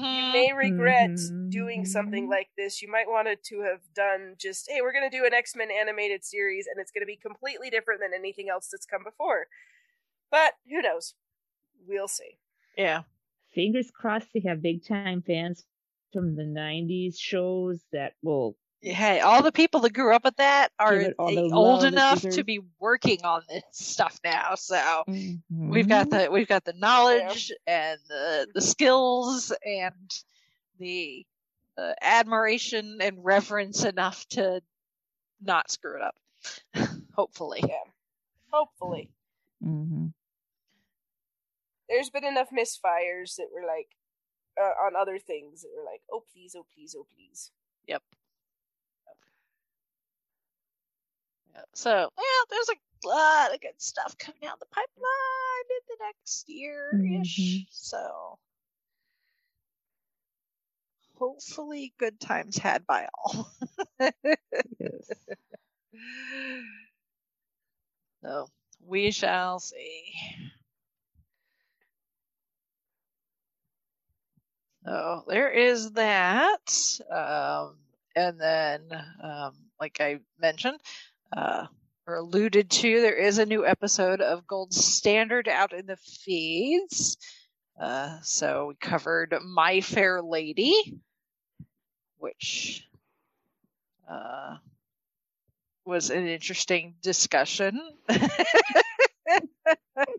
You 0.09 0.25
Mhm. 0.25 0.33
may 0.33 0.53
regret 0.53 1.19
doing 1.51 1.85
Mhm. 1.85 1.87
something 1.87 2.29
like 2.29 2.51
this. 2.57 2.83
You 2.83 2.89
might 2.89 3.09
wanted 3.09 3.45
to 3.45 3.61
have 3.63 3.93
done 3.95 4.37
just, 4.39 4.71
hey, 4.71 4.83
we're 4.83 4.93
gonna 4.93 5.11
do 5.11 5.25
an 5.27 5.35
X 5.35 5.57
Men 5.57 5.71
animated 5.71 6.25
series, 6.25 6.67
and 6.67 6.81
it's 6.81 6.91
gonna 6.93 7.07
be 7.07 7.17
completely 7.17 7.71
different 7.71 8.01
than 8.01 8.15
anything 8.15 8.49
else 8.51 8.69
that's 8.71 8.87
come 8.87 9.05
before. 9.05 9.49
But 10.31 10.55
who 10.69 10.83
knows? 10.83 11.15
We'll 11.87 12.09
see. 12.09 12.39
Yeah. 12.77 13.03
Fingers 13.53 13.91
crossed 13.91 14.33
they 14.33 14.41
have 14.41 14.63
big 14.63 14.85
time 14.85 15.23
fans 15.23 15.67
from 16.13 16.37
the 16.37 16.45
90s 16.45 17.19
shows 17.19 17.85
that 17.93 18.15
will 18.23 18.57
Hey, 18.83 19.21
all 19.21 19.43
the 19.43 19.53
people 19.53 19.81
that 19.81 19.93
grew 19.93 20.15
up 20.15 20.25
with 20.25 20.37
that 20.37 20.73
are 20.79 20.99
Give 20.99 21.09
it 21.09 21.15
all 21.19 21.35
the 21.35 21.51
old 21.53 21.85
enough 21.85 22.23
to 22.23 22.45
be 22.45 22.61
working 22.79 23.25
on 23.25 23.43
this 23.49 23.63
stuff 23.73 24.19
now. 24.25 24.55
So 24.55 25.05
we've 25.07 25.85
Mhm. 25.87 25.89
got 25.89 26.11
the 26.11 26.29
we've 26.31 26.49
got 26.49 26.65
the 26.65 26.73
knowledge 26.73 27.53
and 27.67 28.01
the 28.09 28.49
the 28.55 28.63
skills 28.63 29.53
and 29.65 30.11
the 30.79 31.27
uh, 31.77 31.93
admiration 32.01 32.99
and 33.03 33.23
reverence 33.23 33.85
enough 33.85 34.27
to 34.29 34.63
not 35.43 35.71
screw 35.71 35.97
it 35.97 36.03
up. 36.03 36.17
Hopefully. 37.15 37.61
Yeah. 37.67 37.85
Hopefully. 38.51 39.11
Mhm. 39.63 40.13
there's 41.89 42.09
been 42.09 42.25
enough 42.25 42.49
misfires 42.51 43.35
that 43.37 43.49
were 43.53 43.67
like 43.67 43.89
uh, 44.59 44.73
on 44.87 44.95
other 44.97 45.19
things 45.19 45.63
that 45.63 45.71
were 45.77 45.85
like, 45.85 46.01
oh 46.11 46.23
please, 46.33 46.55
oh 46.57 46.65
please, 46.75 46.95
oh 46.99 47.07
please. 47.15 47.51
Yep. 47.87 48.03
Yeah, 48.11 48.17
So, 51.75 51.91
yeah, 51.91 52.45
there's 52.51 52.69
a 52.71 53.09
lot 53.09 53.55
of 53.55 53.61
good 53.61 53.81
stuff 53.81 54.17
coming 54.19 54.45
out 54.47 54.59
the 54.61 54.67
pipeline 54.67 55.67
in 55.71 55.83
the 55.89 56.05
next 56.05 56.49
year 56.49 56.91
ish. 57.21 57.39
Mhm. 57.39 57.67
So, 57.71 58.39
hopefully, 61.17 61.93
good 61.99 62.21
times 62.21 62.59
had 62.59 62.87
by 62.87 63.09
all. 63.15 63.51
Yes. 64.79 65.11
so, 68.23 68.49
we 68.87 69.11
shall 69.11 69.59
see. 69.61 70.13
So 74.85 75.25
there 75.29 75.51
is 75.51 75.93
that. 75.93 77.01
Um, 77.11 77.77
and 78.17 78.41
then, 78.41 78.81
um, 79.23 79.55
like 79.81 80.01
I 80.01 80.21
mentioned, 80.41 80.79
uh, 81.37 81.67
or 82.07 82.17
alluded 82.17 82.71
to, 82.71 83.01
there 83.01 83.17
is 83.17 83.39
a 83.39 83.47
new 83.47 83.67
episode 83.67 84.21
of 84.21 84.47
Gold 84.47 84.73
Standard 84.75 85.49
out 85.49 85.73
in 85.73 85.87
the 85.87 85.97
feeds. 85.97 87.17
Uh, 87.81 88.19
so 88.23 88.67
we 88.69 88.75
covered 88.81 89.35
My 89.45 89.81
Fair 89.81 90.21
Lady, 90.23 91.01
which 92.19 92.87
uh, 94.11 94.57
was 95.87 96.11
an 96.11 96.27
interesting 96.27 96.95
discussion. 97.03 97.81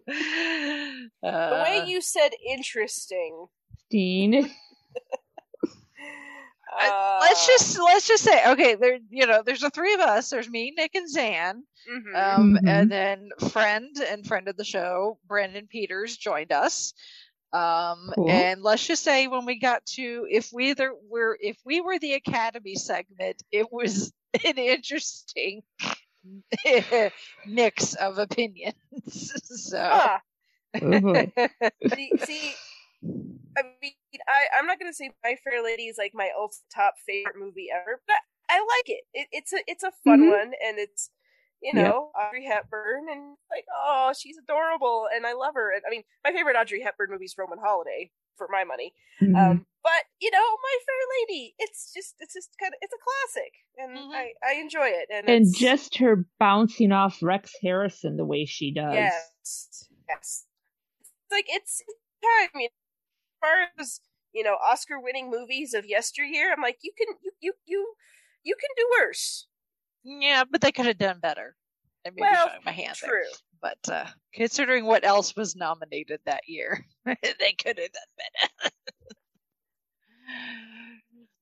The 0.08 1.10
Uh, 1.24 1.64
way 1.64 1.84
you 1.88 2.02
said 2.02 2.30
interesting. 2.48 3.48
Dean. 3.90 4.50
Uh, 6.80 7.20
let's 7.20 7.46
just 7.46 7.80
let's 7.80 8.08
just 8.08 8.24
say 8.24 8.52
okay 8.52 8.76
there 8.76 8.98
you 9.10 9.26
know 9.26 9.42
there's 9.46 9.62
the 9.62 9.70
three 9.70 9.94
of 9.94 10.00
us 10.02 10.30
there's 10.30 10.50
me 10.50 10.74
nick 10.76 10.96
and 10.96 11.10
zan 11.10 11.64
mhm. 11.88 12.04
um 12.14 12.58
Mhm. 12.62 12.62
and 12.66 12.92
then 12.92 13.30
friend 13.52 13.96
and 14.10 14.26
friend 14.26 14.48
of 14.48 14.58
the 14.58 14.64
show 14.66 15.18
brandon 15.28 15.68
peters 15.68 16.18
joined 16.18 16.52
us 16.52 16.94
um 17.54 18.12
Cool. 18.16 18.28
and 18.28 18.62
let's 18.62 18.86
just 18.86 19.04
say 19.04 19.28
when 19.28 19.46
we 19.46 19.60
got 19.60 19.86
to 19.86 20.26
if 20.30 20.50
we 20.54 20.70
either 20.72 20.94
were 21.10 21.38
if 21.42 21.58
we 21.66 21.82
were 21.82 22.00
the 22.00 22.14
academy 22.14 22.76
segment 22.76 23.42
it 23.52 23.72
was 23.72 24.12
an 24.46 24.58
interesting 24.58 25.62
mix 27.46 27.94
of 27.96 28.18
opinions 28.18 28.76
so 29.70 29.78
Ah, 29.90 30.22
boy. 31.02 31.32
see, 31.94 32.14
see, 32.18 32.60
I 33.58 33.64
mean, 33.82 33.92
I, 34.28 34.48
I'm 34.58 34.66
not 34.68 34.80
gonna 34.80 34.94
say 34.94 35.12
My 35.24 35.36
Fair 35.44 35.64
Lady 35.64 35.88
is 35.88 35.98
like 35.98 36.12
my 36.14 36.30
ult 36.38 36.56
top 36.74 36.96
favorite 37.06 37.38
movie 37.38 37.68
ever, 37.74 38.02
but 38.08 38.18
I 38.50 38.60
like 38.60 38.90
it. 38.90 39.04
it 39.14 39.28
it's 39.32 39.54
a 39.54 39.60
it's 39.68 39.84
a 39.84 39.92
fun 40.04 40.20
Mhm. 40.20 40.30
one, 40.30 40.54
and 40.66 40.78
it's 40.80 41.12
you 41.62 41.74
Yep. 41.74 41.86
know 41.86 42.12
Audrey 42.20 42.46
Hepburn, 42.46 43.08
and 43.10 43.38
like 43.50 43.66
oh 43.74 44.14
she's 44.18 44.38
adorable, 44.38 45.08
and 45.14 45.26
I 45.26 45.34
love 45.34 45.54
her. 45.56 45.72
And 45.74 45.84
I 45.88 45.90
mean, 45.90 46.04
my 46.24 46.32
favorite 46.32 46.56
Audrey 46.58 46.82
Hepburn 46.82 47.10
movie 47.12 47.26
is 47.26 47.36
Roman 47.38 47.60
Holiday 47.60 48.12
for 48.38 48.48
my 48.52 48.64
money. 48.64 48.94
Mhm. 49.22 49.36
Um, 49.38 49.66
but 49.84 50.04
you 50.20 50.32
know, 50.32 50.38
My 50.64 50.78
Fair 50.86 50.96
Lady, 51.22 51.56
it's 51.60 51.94
just 51.94 52.16
it's 52.20 52.34
just 52.34 52.50
kind 52.60 52.74
of 52.74 52.78
it's 52.82 52.94
a 52.94 52.98
classic, 53.04 53.54
and 53.78 53.98
Mhm. 53.98 54.14
I 54.14 54.34
I 54.46 54.54
enjoy 54.56 54.88
it. 54.88 55.08
And 55.12 55.28
and 55.28 55.56
just 55.56 55.98
her 55.98 56.26
bouncing 56.40 56.92
off 56.92 57.22
Rex 57.22 57.54
Harrison 57.62 58.18
the 58.18 58.26
way 58.26 58.46
she 58.46 58.74
does. 58.74 58.98
Yes, 58.98 59.90
yes. 60.10 60.46
It's 61.02 61.32
like 61.32 61.46
it's 61.48 61.84
I 62.24 62.48
mean, 62.56 62.68
as 62.68 62.81
far 63.42 63.68
as 63.80 64.00
you 64.34 64.44
know, 64.44 64.54
Oscar-winning 64.54 65.30
movies 65.30 65.74
of 65.74 65.86
yesteryear, 65.86 66.54
I'm 66.56 66.62
like, 66.62 66.78
you 66.84 66.92
can 66.98 67.08
you 67.24 67.32
you 67.42 67.54
you 67.66 67.94
you 68.44 68.56
can 68.56 68.70
do 68.78 68.88
worse. 69.02 69.48
yeah 70.04 70.44
but 70.50 70.62
they 70.62 70.72
could 70.72 70.86
have 70.86 70.98
done 70.98 71.20
better 71.20 71.56
I 72.06 72.10
may 72.12 72.22
Well, 72.22 72.50
my 72.66 72.72
hand 72.72 72.96
there. 73.02 73.12
True. 73.12 73.30
but 73.62 73.78
uh, 73.94 74.06
considering 74.34 74.86
what 74.86 75.06
else 75.06 75.36
was 75.36 75.56
nominated 75.56 76.20
that 76.26 76.42
year, 76.48 76.84
they 77.06 77.54
could 77.62 77.78
have 77.78 77.92
done 77.92 78.12
better. 78.18 78.72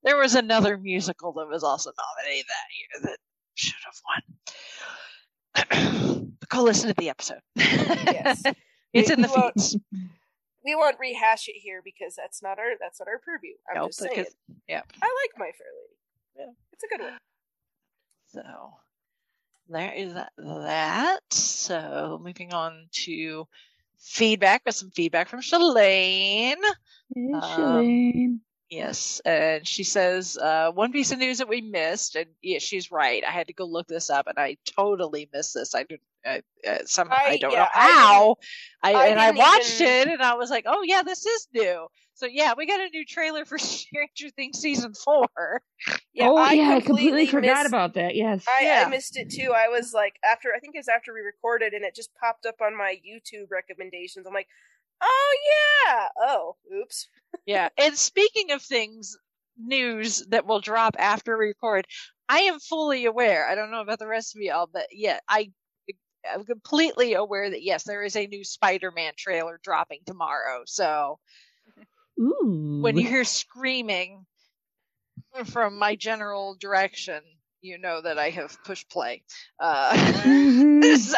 there 0.03 0.17
was 0.17 0.35
another 0.35 0.77
musical 0.77 1.31
that 1.33 1.47
was 1.47 1.63
also 1.63 1.91
nominated 1.97 2.45
that 2.49 2.69
year 2.77 3.01
that 3.11 3.19
should 3.55 3.79
have 5.55 5.69
won. 5.71 6.35
go 6.49 6.63
listen 6.63 6.89
to 6.89 6.95
the 6.97 7.09
episode. 7.09 7.39
Yes. 7.55 8.43
it's 8.93 9.09
We- 9.09 9.13
in 9.13 9.21
the 9.21 9.27
won't- 9.35 9.53
feeds. 9.55 9.77
We 10.69 10.75
won't 10.75 10.99
rehash 10.99 11.47
it 11.47 11.55
here 11.55 11.81
because 11.83 12.15
that's 12.15 12.43
not 12.43 12.59
our 12.59 12.73
that's 12.79 12.99
not 12.99 13.07
our 13.07 13.17
purview. 13.17 13.53
I'm 13.67 13.75
Nope, 13.81 13.89
just 13.89 13.99
saying. 13.99 14.11
because- 14.15 14.35
yeah. 14.67 14.81
I 15.01 15.05
like 15.23 15.39
My 15.39 15.51
Fair 15.57 15.67
Lady. 15.81 15.95
Yeah. 16.37 16.53
It's 16.73 16.83
a 16.83 16.87
good 16.87 17.01
one. 17.03 17.17
So 18.27 18.73
there 19.67 19.91
is 19.93 20.13
that. 20.13 20.31
that. 20.37 21.19
So 21.31 22.19
moving 22.23 22.53
on 22.53 22.87
to 23.05 23.47
feedback 23.97 24.61
with 24.65 24.75
some 24.75 24.91
feedback 24.91 25.27
from 25.27 25.41
Shalane. 25.41 26.55
Hey, 27.15 27.31
Um, 27.33 27.41
Shalane. 27.41 28.39
Yes, 28.69 29.19
and 29.25 29.67
she 29.67 29.83
says 29.83 30.37
uh, 30.37 30.71
one 30.71 30.91
piece 30.91 31.11
of 31.11 31.17
news 31.17 31.39
that 31.39 31.49
we 31.49 31.59
missed, 31.61 32.15
and 32.15 32.27
yeah, 32.43 32.59
she's 32.59 32.91
right. 32.91 33.23
I 33.23 33.31
had 33.31 33.47
to 33.47 33.53
go 33.53 33.65
look 33.65 33.87
this 33.87 34.11
up, 34.11 34.27
and 34.27 34.37
I 34.37 34.57
totally 34.77 35.27
missed 35.33 35.55
this. 35.55 35.73
I 35.73 35.83
didn't 35.83 36.01
uh, 36.23 36.37
uh, 36.67 36.77
somehow 36.85 37.15
I, 37.17 37.29
I- 37.31 37.37
don't 37.37 37.51
yeah, 37.51 37.59
know 37.59 37.67
how. 37.73 38.35
I, 38.83 38.93
I 38.93 39.07
and 39.07 39.19
I 39.19 39.31
watched 39.31 39.81
even- 39.81 39.87
it, 39.93 40.07
and 40.09 40.21
I 40.21 40.35
was 40.35 40.51
like, 40.51 40.65
oh 40.67 40.83
yeah, 40.83 41.01
this 41.01 41.25
is 41.25 41.47
new. 41.53 41.87
So 42.13 42.27
yeah, 42.27 42.53
we 42.55 42.67
got 42.67 42.79
a 42.79 42.89
new 42.89 43.05
trailer 43.05 43.43
for 43.45 43.57
Stranger 43.57 44.29
Things 44.35 44.59
season 44.59 44.93
four. 44.93 45.27
Yeah, 46.13 46.27
oh 46.29 46.37
I 46.37 46.51
yeah, 46.53 46.69
I 46.69 46.79
completely, 46.81 47.25
completely 47.25 47.25
forgot 47.27 47.57
missed- 47.63 47.67
about 47.69 47.93
that. 47.95 48.15
Yes. 48.15 48.45
I, 48.47 48.65
Yeah. 48.65 48.83
I 48.85 48.89
missed 48.89 49.17
it 49.17 49.31
too. 49.31 49.51
I 49.55 49.69
was 49.69 49.93
like, 49.93 50.13
after 50.29 50.49
I 50.55 50.59
think 50.59 50.75
it 50.75 50.79
was 50.79 50.89
after 50.89 51.11
we 51.13 51.21
recorded, 51.21 51.73
and 51.73 51.83
it 51.83 51.95
just 51.95 52.11
popped 52.21 52.45
up 52.45 52.55
on 52.61 52.77
my 52.77 52.97
YouTube 53.07 53.47
recommendations. 53.49 54.27
I'm 54.27 54.33
like, 54.33 54.47
oh 55.01 55.37
yeah, 55.85 56.07
oh, 56.21 56.55
oops. 56.75 57.07
Yeah, 57.45 57.69
and 57.77 57.97
speaking 57.97 58.51
of 58.51 58.61
things, 58.61 59.17
news 59.57 60.25
that 60.29 60.45
will 60.45 60.61
drop 60.61 60.95
after 60.99 61.37
we 61.37 61.47
record, 61.47 61.85
I 62.27 62.39
am 62.41 62.59
fully 62.59 63.05
aware. 63.05 63.47
I 63.47 63.55
don't 63.55 63.71
know 63.71 63.81
about 63.81 63.99
the 63.99 64.07
rest 64.07 64.35
of 64.35 64.41
y'all, 64.41 64.69
but 64.71 64.87
yeah, 64.91 65.19
I. 65.27 65.51
I'm 66.29 66.43
completely 66.43 67.13
aware 67.13 67.49
that 67.49 67.63
yes, 67.63 67.85
there 67.85 68.03
is 68.03 68.17
a 68.17 68.27
new 68.27 68.43
Spider-Man 68.43 69.13
trailer 69.17 69.57
dropping 69.63 69.99
tomorrow. 70.05 70.63
So 70.65 71.17
Ooh. 72.19 72.79
when 72.81 72.97
you 72.97 73.07
hear 73.07 73.23
screaming, 73.23 74.25
from 75.45 75.77
my 75.77 75.95
general 75.95 76.55
direction, 76.59 77.21
you 77.61 77.77
know 77.77 78.01
that 78.01 78.17
I 78.17 78.29
have 78.31 78.57
pushed 78.63 78.89
play. 78.89 79.23
Uh, 79.59 79.93
Mhm. 80.25 80.97
so, 80.97 81.17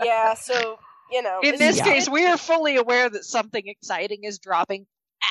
yeah, 0.00 0.34
so 0.34 0.78
you 1.12 1.22
know, 1.22 1.40
in 1.42 1.58
this 1.58 1.76
Yeah. 1.78 1.84
case, 1.84 2.08
we 2.08 2.26
are 2.26 2.36
fully 2.38 2.76
aware 2.76 3.08
that 3.08 3.24
something 3.24 3.66
exciting 3.66 4.24
is 4.24 4.38
dropping 4.38 4.86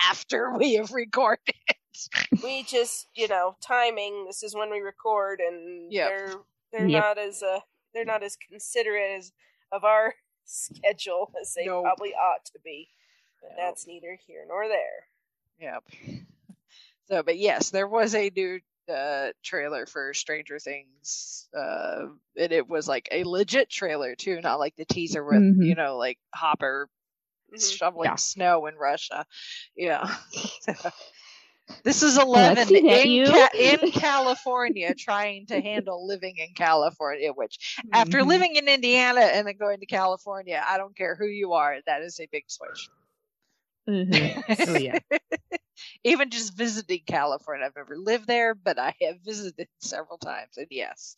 after 0.10 0.52
we 0.58 0.76
have 0.76 0.92
recorded. 0.92 1.56
we 2.44 2.64
just 2.64 3.08
you 3.16 3.28
know 3.28 3.56
timing. 3.66 4.26
This 4.26 4.44
is 4.44 4.56
when 4.56 4.70
we 4.72 4.80
record, 4.80 5.40
and 5.40 5.92
Yep. 5.92 6.10
they're 6.10 6.34
they're 6.72 6.88
Yep. 6.88 7.04
not 7.04 7.18
as 7.18 7.44
uh 7.44 7.60
they're 7.94 8.06
not 8.06 8.24
as 8.24 8.38
considerate 8.50 9.18
as 9.18 9.32
of 9.72 9.84
our 9.84 10.14
schedule 10.46 11.32
as 11.42 11.54
they 11.54 11.66
Nope. 11.66 11.84
probably 11.84 12.14
ought 12.14 12.46
to 12.46 12.60
be. 12.64 12.90
But 13.42 13.50
Nope. 13.50 13.58
that's 13.60 13.88
neither 13.88 14.18
here 14.28 14.46
nor 14.48 14.68
there. 14.68 15.08
Yep. 15.60 15.84
So, 17.08 17.24
but 17.24 17.38
yes, 17.38 17.72
there 17.72 17.88
was 17.88 18.16
a 18.16 18.32
new 18.36 18.62
uh, 18.92 19.32
trailer 19.44 19.86
for 19.86 20.14
Stranger 20.14 20.60
Things, 20.60 21.48
uh, 21.58 22.08
and 22.38 22.52
it 22.52 22.68
was 22.68 22.88
like 22.88 23.08
a 23.12 23.24
legit 23.24 23.70
trailer 23.70 24.16
too, 24.16 24.40
not 24.42 24.60
like 24.60 24.76
the 24.76 24.86
teaser 24.86 25.24
with 25.24 25.42
Mhm. 25.42 25.66
you 25.66 25.76
know 25.76 25.98
like 25.98 26.18
Hopper 26.34 26.90
Mhm. 27.54 27.78
shoveling 27.78 28.10
Yeah. 28.12 28.16
snow 28.16 28.66
in 28.68 28.76
Russia. 28.76 29.26
Yeah. 29.76 30.08
this 31.84 32.04
is 32.04 32.18
Eleven 32.20 32.76
in, 32.76 33.10
you. 33.10 33.26
Ca- 33.26 33.50
in 33.58 33.92
California 33.92 34.94
trying 34.96 35.46
to 35.48 35.60
handle 35.62 36.06
living 36.06 36.38
in 36.38 36.54
California, 36.56 37.32
which 37.34 37.80
after 37.94 38.20
Mhm. 38.20 38.28
living 38.28 38.56
in 38.56 38.68
Indiana 38.68 39.22
and 39.22 39.48
then 39.48 39.58
going 39.58 39.80
to 39.80 39.86
California, 39.86 40.64
I 40.66 40.78
don't 40.78 40.96
care 40.96 41.16
who 41.16 41.28
you 41.28 41.54
are, 41.54 41.78
that 41.86 42.02
is 42.02 42.20
a 42.20 42.28
big 42.32 42.44
switch. 42.48 42.90
Mhm. 43.88 44.44
Oh 44.68 44.76
yeah. 44.76 45.00
Even 46.04 46.30
just 46.30 46.56
visiting 46.56 47.02
California. 47.06 47.66
I've 47.66 47.76
never 47.76 47.98
lived 47.98 48.28
there, 48.28 48.56
but 48.56 48.80
I 48.80 48.94
have 49.02 49.18
visited 49.24 49.68
several 49.80 50.18
times. 50.18 50.58
And 50.58 50.68
yes, 50.70 51.16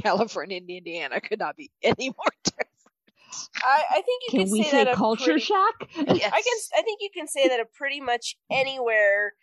California 0.00 0.58
and 0.58 0.68
Indiana 0.68 1.20
could 1.20 1.38
not 1.38 1.56
be 1.56 1.70
any 1.82 2.10
more 2.10 2.32
different. 2.44 2.68
I, 3.64 3.84
I 3.90 3.94
think 4.02 4.22
you 4.26 4.30
Can 4.30 4.40
can 4.44 4.50
we 4.52 4.62
say, 4.62 4.70
say 4.70 4.84
that 4.84 4.92
a 4.92 4.96
culture 4.96 5.24
pretty, 5.26 5.40
shock? 5.40 5.74
I 5.96 6.04
can 6.04 6.58
I 6.76 6.82
think 6.82 7.00
you 7.00 7.10
can 7.14 7.26
say 7.26 7.48
that 7.48 7.60
of 7.60 7.72
pretty 7.72 8.00
much 8.00 8.36
anywhere 8.50 9.34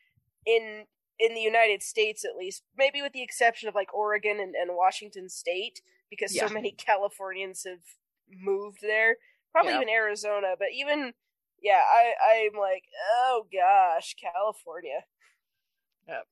in 0.45 0.85
in 1.19 1.35
the 1.35 1.41
United 1.41 1.83
States 1.83 2.25
at 2.25 2.35
least, 2.37 2.63
maybe 2.77 3.01
with 3.01 3.13
the 3.13 3.21
exception 3.21 3.69
of 3.69 3.75
like 3.75 3.93
Oregon 3.93 4.39
and, 4.39 4.55
and 4.55 4.75
Washington 4.75 5.29
State, 5.29 5.81
because 6.09 6.35
Yeah. 6.35 6.47
so 6.47 6.53
many 6.53 6.71
Californians 6.71 7.63
have 7.65 7.81
moved 8.29 8.79
there. 8.81 9.17
Probably 9.51 9.73
Yeah. 9.73 9.81
even 9.81 9.89
Arizona, 9.89 10.55
but 10.57 10.69
even 10.73 11.13
yeah, 11.61 11.79
I 11.79 12.47
I'm 12.47 12.59
like, 12.59 12.83
oh 13.23 13.45
gosh, 13.51 14.15
California. 14.15 15.03
Yep. 16.07 16.27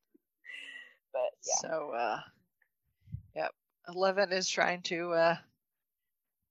But 1.14 1.32
yeah. 1.46 1.70
So, 1.70 1.92
uh, 1.92 2.20
yep. 3.36 3.52
Eleven 3.88 4.32
is 4.32 4.50
trying 4.50 4.82
to 4.84 5.12
uh, 5.12 5.36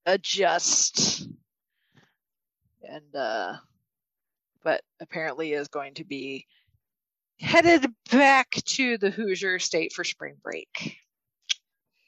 adjust, 0.07 1.29
and 2.83 3.15
uh, 3.15 3.55
but 4.63 4.83
apparently 5.01 5.53
is 5.53 5.69
going 5.69 5.95
to 5.95 6.05
be 6.05 6.47
headed 7.41 7.87
back 8.11 8.51
to 8.51 8.99
the 8.99 9.11
Hoosier 9.11 9.59
State 9.59 9.93
for 9.93 10.05
spring 10.05 10.37
break. 10.43 10.99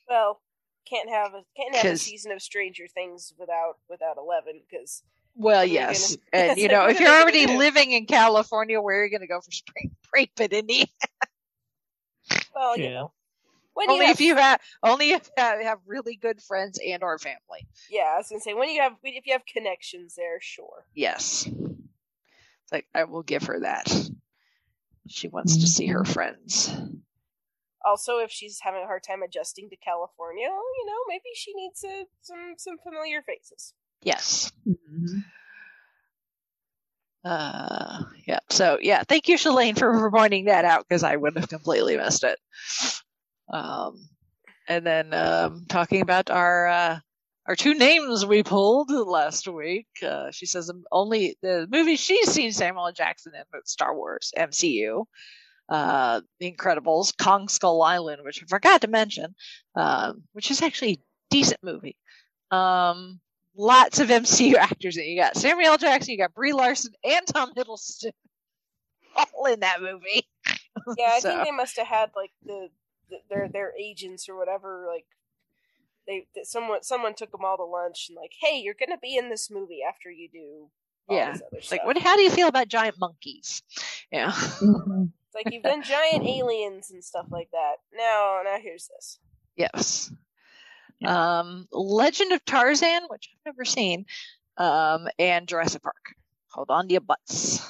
Well, 0.08 0.40
can't 0.88 1.08
have 1.08 1.34
a 1.34 1.42
can't 1.56 1.76
have 1.76 1.92
a 1.92 1.96
season 1.96 2.32
of 2.32 2.42
Stranger 2.42 2.88
Things 2.88 3.32
without 3.38 3.78
without 3.88 4.16
Eleven 4.18 4.60
because 4.68 5.02
Well, 5.41 5.57
What 5.57 5.62
are 5.62 5.66
you 5.66 5.72
yes, 5.74 6.16
gonna- 6.16 6.20
and 6.51 6.59
you 6.59 6.68
know, 6.68 6.86
if 6.88 7.01
you're 7.01 7.09
already 7.09 7.47
living 7.47 7.93
in 7.93 8.05
California, 8.07 8.80
where 8.80 9.01
are 9.01 9.05
you 9.05 9.11
going 9.11 9.22
to 9.22 9.26
go 9.26 9.41
for 9.41 9.51
spring 9.51 9.91
break? 10.12 10.30
But 10.36 10.53
Indiana, 10.53 10.86
well 12.55 12.76
you 12.76 12.91
know 12.91 13.12
when 13.72 13.88
only 13.88 14.01
you 14.03 14.07
have, 14.09 14.16
if 14.16 14.20
you 14.20 14.36
have 14.36 14.61
only 14.82 15.11
if 15.12 15.30
you 15.36 15.43
have 15.64 15.78
really 15.86 16.16
good 16.16 16.43
friends 16.43 16.78
and 16.86 17.03
or 17.03 17.18
family. 17.18 17.66
yeah 17.91 18.12
I 18.14 18.18
was 18.18 18.28
gonna 18.28 18.41
say 18.41 18.53
when 18.55 18.68
you 18.70 18.82
have 18.82 18.93
if 19.03 19.26
you 19.26 19.32
have 19.32 19.47
connections 19.47 20.14
there 20.14 20.38
sure 20.41 20.84
Yes. 20.95 21.47
It's 21.47 22.72
like 22.72 22.86
I 22.95 23.05
will 23.05 23.22
give 23.22 23.45
her 23.45 23.61
that. 23.61 23.91
She 25.09 25.26
wants 25.28 25.57
to 25.59 25.66
see 25.66 25.86
her 25.86 26.05
friends. 26.05 26.70
also 27.84 28.18
if 28.18 28.30
she's 28.30 28.61
having 28.61 28.82
a 28.82 28.86
hard 28.86 29.03
time 29.03 29.22
adjusting 29.22 29.70
to 29.70 29.76
California 29.76 30.47
you 30.47 30.86
know 30.86 30.99
maybe 31.09 31.30
she 31.34 31.55
needs 31.55 31.82
uh, 31.82 32.05
some 32.20 32.55
some 32.59 32.76
familiar 32.78 33.22
faces 33.22 33.72
Yes. 34.03 34.51
Mhm. 34.66 35.24
Uh 37.22 38.05
yeah. 38.26 38.38
So 38.48 38.78
yeah, 38.80 39.03
thank 39.07 39.28
you, 39.28 39.36
Shalane, 39.36 39.78
for, 39.78 39.92
for 39.98 40.11
pointing 40.11 40.46
that 40.46 40.64
out 40.64 40.86
because 40.88 41.03
I 41.03 41.16
would 41.16 41.36
have 41.36 41.48
completely 41.51 41.96
missed 41.98 42.24
it. 42.24 42.38
Um 43.53 44.09
and 44.68 44.86
then 44.86 45.14
um 45.14 45.66
talking 45.68 46.03
about 46.03 46.30
our 46.30 46.68
uh 46.68 47.01
our 47.46 47.57
two 47.57 47.74
names 47.74 48.26
we 48.26 48.42
pulled 48.44 48.90
last 48.90 49.48
week. 49.48 49.88
Uh, 50.07 50.30
she 50.30 50.46
says 50.46 50.70
only 50.92 51.36
the 51.42 51.66
movie 51.70 51.96
she's 51.96 52.30
seen 52.30 52.53
Samuel 52.53 52.86
L. 52.88 52.92
Jackson 52.92 53.34
in 53.34 53.42
but 53.53 53.68
Star 53.68 53.96
Wars 53.96 54.32
MCU, 54.36 55.07
uh, 55.68 56.20
The 56.40 56.53
Incredibles, 56.53 57.12
Kong 57.20 57.48
Skull 57.48 57.82
Island, 57.82 58.22
which 58.24 58.42
I 58.42 58.46
forgot 58.46 58.82
to 58.82 58.88
mention, 58.88 59.34
um, 59.76 60.24
which 60.32 60.51
is 60.53 60.62
actually 60.62 60.92
a 60.92 60.98
decent 61.30 61.61
movie. 61.64 61.96
Um, 62.53 63.20
lots 63.57 63.98
of 64.01 64.09
MCU 64.09 64.55
actors 64.57 64.96
in 64.96 65.05
it. 65.05 65.07
You 65.09 65.20
got 65.20 65.36
Samuel 65.36 65.72
L. 65.72 65.78
Jackson, 65.78 66.12
you 66.12 66.18
got 66.18 66.34
Brie 66.34 66.53
Larson, 66.53 66.92
and 67.05 67.26
Tom 67.26 67.53
Hiddleston, 67.57 68.12
all 69.34 69.46
in 69.46 69.61
that 69.61 69.80
movie. 69.80 70.26
yeah 70.98 71.11
I 71.14 71.20
So- 71.20 71.30
think 71.30 71.44
they 71.44 71.51
must 71.51 71.76
have 71.78 71.86
had 71.86 72.11
like 72.16 72.30
the, 72.44 72.68
the 73.11 73.16
their 73.28 73.48
their 73.53 73.72
agents 73.78 74.28
or 74.28 74.36
whatever 74.38 74.86
like 74.90 75.05
they 76.07 76.26
that 76.34 76.46
someone 76.46 76.82
someone 76.82 77.14
took 77.14 77.30
them 77.32 77.44
all 77.44 77.57
to 77.57 77.64
lunch 77.64 78.07
and 78.09 78.16
like 78.16 78.32
hey 78.40 78.59
you're 78.61 78.74
gonna 78.78 78.96
be 78.98 79.16
in 79.16 79.28
this 79.28 79.51
movie 79.51 79.80
after 79.86 80.11
you 80.11 80.28
do 80.32 80.70
all 81.09 81.16
Yeah. 81.16 81.32
this 81.32 81.42
other 81.46 81.59
It's 81.59 81.70
like, 81.70 81.80
stuff. 81.80 81.86
what? 81.86 81.98
How 81.98 82.16
do 82.16 82.22
you 82.22 82.30
feel 82.30 82.48
about 82.48 82.68
giant 82.68 82.96
monkeys? 83.01 83.62
Yeah. 84.12 84.30
Mhm. 84.30 85.11
Like 85.34 85.53
you've 85.53 85.62
done 85.62 85.82
giant 85.82 86.24
aliens 86.26 86.90
and 86.90 87.05
stuff 87.05 87.26
like 87.30 87.51
that. 87.53 87.76
Now, 87.96 88.40
now 88.44 88.57
here's 88.61 88.88
this. 88.88 89.18
Yes. 89.57 90.12
Um, 91.05 91.66
Legend 91.72 92.32
of 92.32 92.44
Tarzan, 92.44 93.03
which 93.09 93.30
I've 93.34 93.53
never 93.55 93.64
seen, 93.64 94.05
um, 94.57 95.09
and 95.18 95.46
Jurassic 95.48 95.82
Park. 95.82 96.14
Hold 96.53 96.70
on 96.70 96.88
to 96.88 96.92
your 96.92 97.01
butts. 97.01 97.61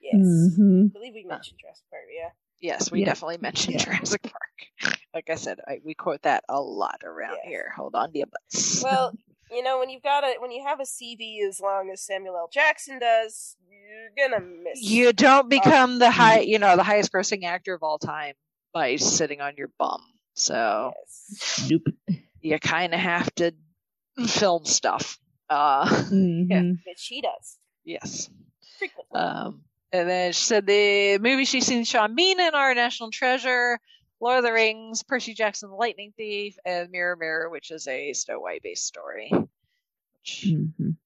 Yes, 0.00 0.20
Mhm. 0.20 0.90
I 0.90 0.92
believe 0.92 1.14
we 1.14 1.24
mentioned 1.24 1.58
Jurassic 1.60 1.84
Park. 1.90 2.02
Yeah, 2.14 2.30
Yes, 2.60 2.90
we 2.90 3.00
Yeah. 3.00 3.06
definitely 3.06 3.38
mentioned 3.38 3.74
Yeah. 3.78 3.84
Jurassic 3.84 4.22
Park. 4.22 4.68
Like 5.14 5.30
I 5.30 5.34
said, 5.36 5.60
I, 5.66 5.80
we 5.82 5.94
quote 5.94 6.22
that 6.22 6.44
a 6.48 6.60
lot 6.60 7.00
around 7.02 7.38
Yeah. 7.44 7.48
here. 7.48 7.72
Hold 7.76 7.94
on 7.94 8.12
to 8.12 8.18
your 8.18 8.26
butts. 8.26 8.82
well, 8.82 9.12
you 9.50 9.62
know 9.62 9.78
when 9.78 9.88
you've 9.88 10.02
got 10.02 10.24
a 10.24 10.36
when 10.40 10.50
you 10.50 10.62
have 10.66 10.78
a 10.80 10.84
CV 10.84 11.38
as 11.48 11.58
long 11.60 11.90
as 11.90 12.02
Samuel 12.02 12.36
L. 12.36 12.48
Jackson 12.52 12.98
does, 12.98 13.56
you're 13.70 14.10
gonna 14.28 14.40
miss. 14.44 14.82
you 14.82 15.12
don't 15.14 15.48
become 15.48 15.98
the 15.98 16.10
high, 16.10 16.40
you 16.40 16.58
know, 16.58 16.76
the 16.76 16.82
highest 16.82 17.12
grossing 17.12 17.44
actor 17.44 17.72
of 17.74 17.82
all 17.82 17.98
time 17.98 18.34
by 18.74 18.96
sitting 18.96 19.40
on 19.40 19.54
your 19.56 19.70
bum. 19.78 20.02
So 20.34 20.92
Yes. 20.98 21.66
Nope. 21.70 22.18
You 22.46 22.58
kind 22.58 22.94
of 22.94 23.00
have 23.00 23.34
to 23.36 23.52
film 24.26 24.64
stuff. 24.64 25.18
Uh, 25.48 25.86
Mhm. 25.86 26.78
Which 26.86 27.06
he 27.06 27.20
does 27.20 27.58
yes. 27.84 28.28
frequently. 28.78 29.20
Um, 29.20 29.64
and 29.92 30.08
then 30.08 30.32
she 30.32 30.42
said 30.44 30.66
the 30.66 31.18
movie 31.18 31.44
she's 31.44 31.66
seen 31.66 31.84
Sean 31.84 32.14
Bean 32.14 32.40
in 32.40 32.54
Our 32.54 32.74
National 32.74 33.10
Treasure, 33.10 33.78
Lord 34.20 34.38
of 34.38 34.44
the 34.44 34.52
Rings, 34.52 35.02
Percy 35.04 35.34
Jackson 35.34 35.70
the 35.70 35.76
Lightning 35.76 36.12
Thief, 36.16 36.58
and 36.64 36.90
Mirror 36.90 37.16
Mirror, 37.16 37.50
which 37.50 37.70
is 37.70 37.86
a 37.86 38.12
Snow 38.12 38.40
White 38.40 38.62
based 38.62 38.86
story. 38.86 39.30
Which 39.32 40.46
Mhm. 40.48 40.72
I'm 40.80 40.96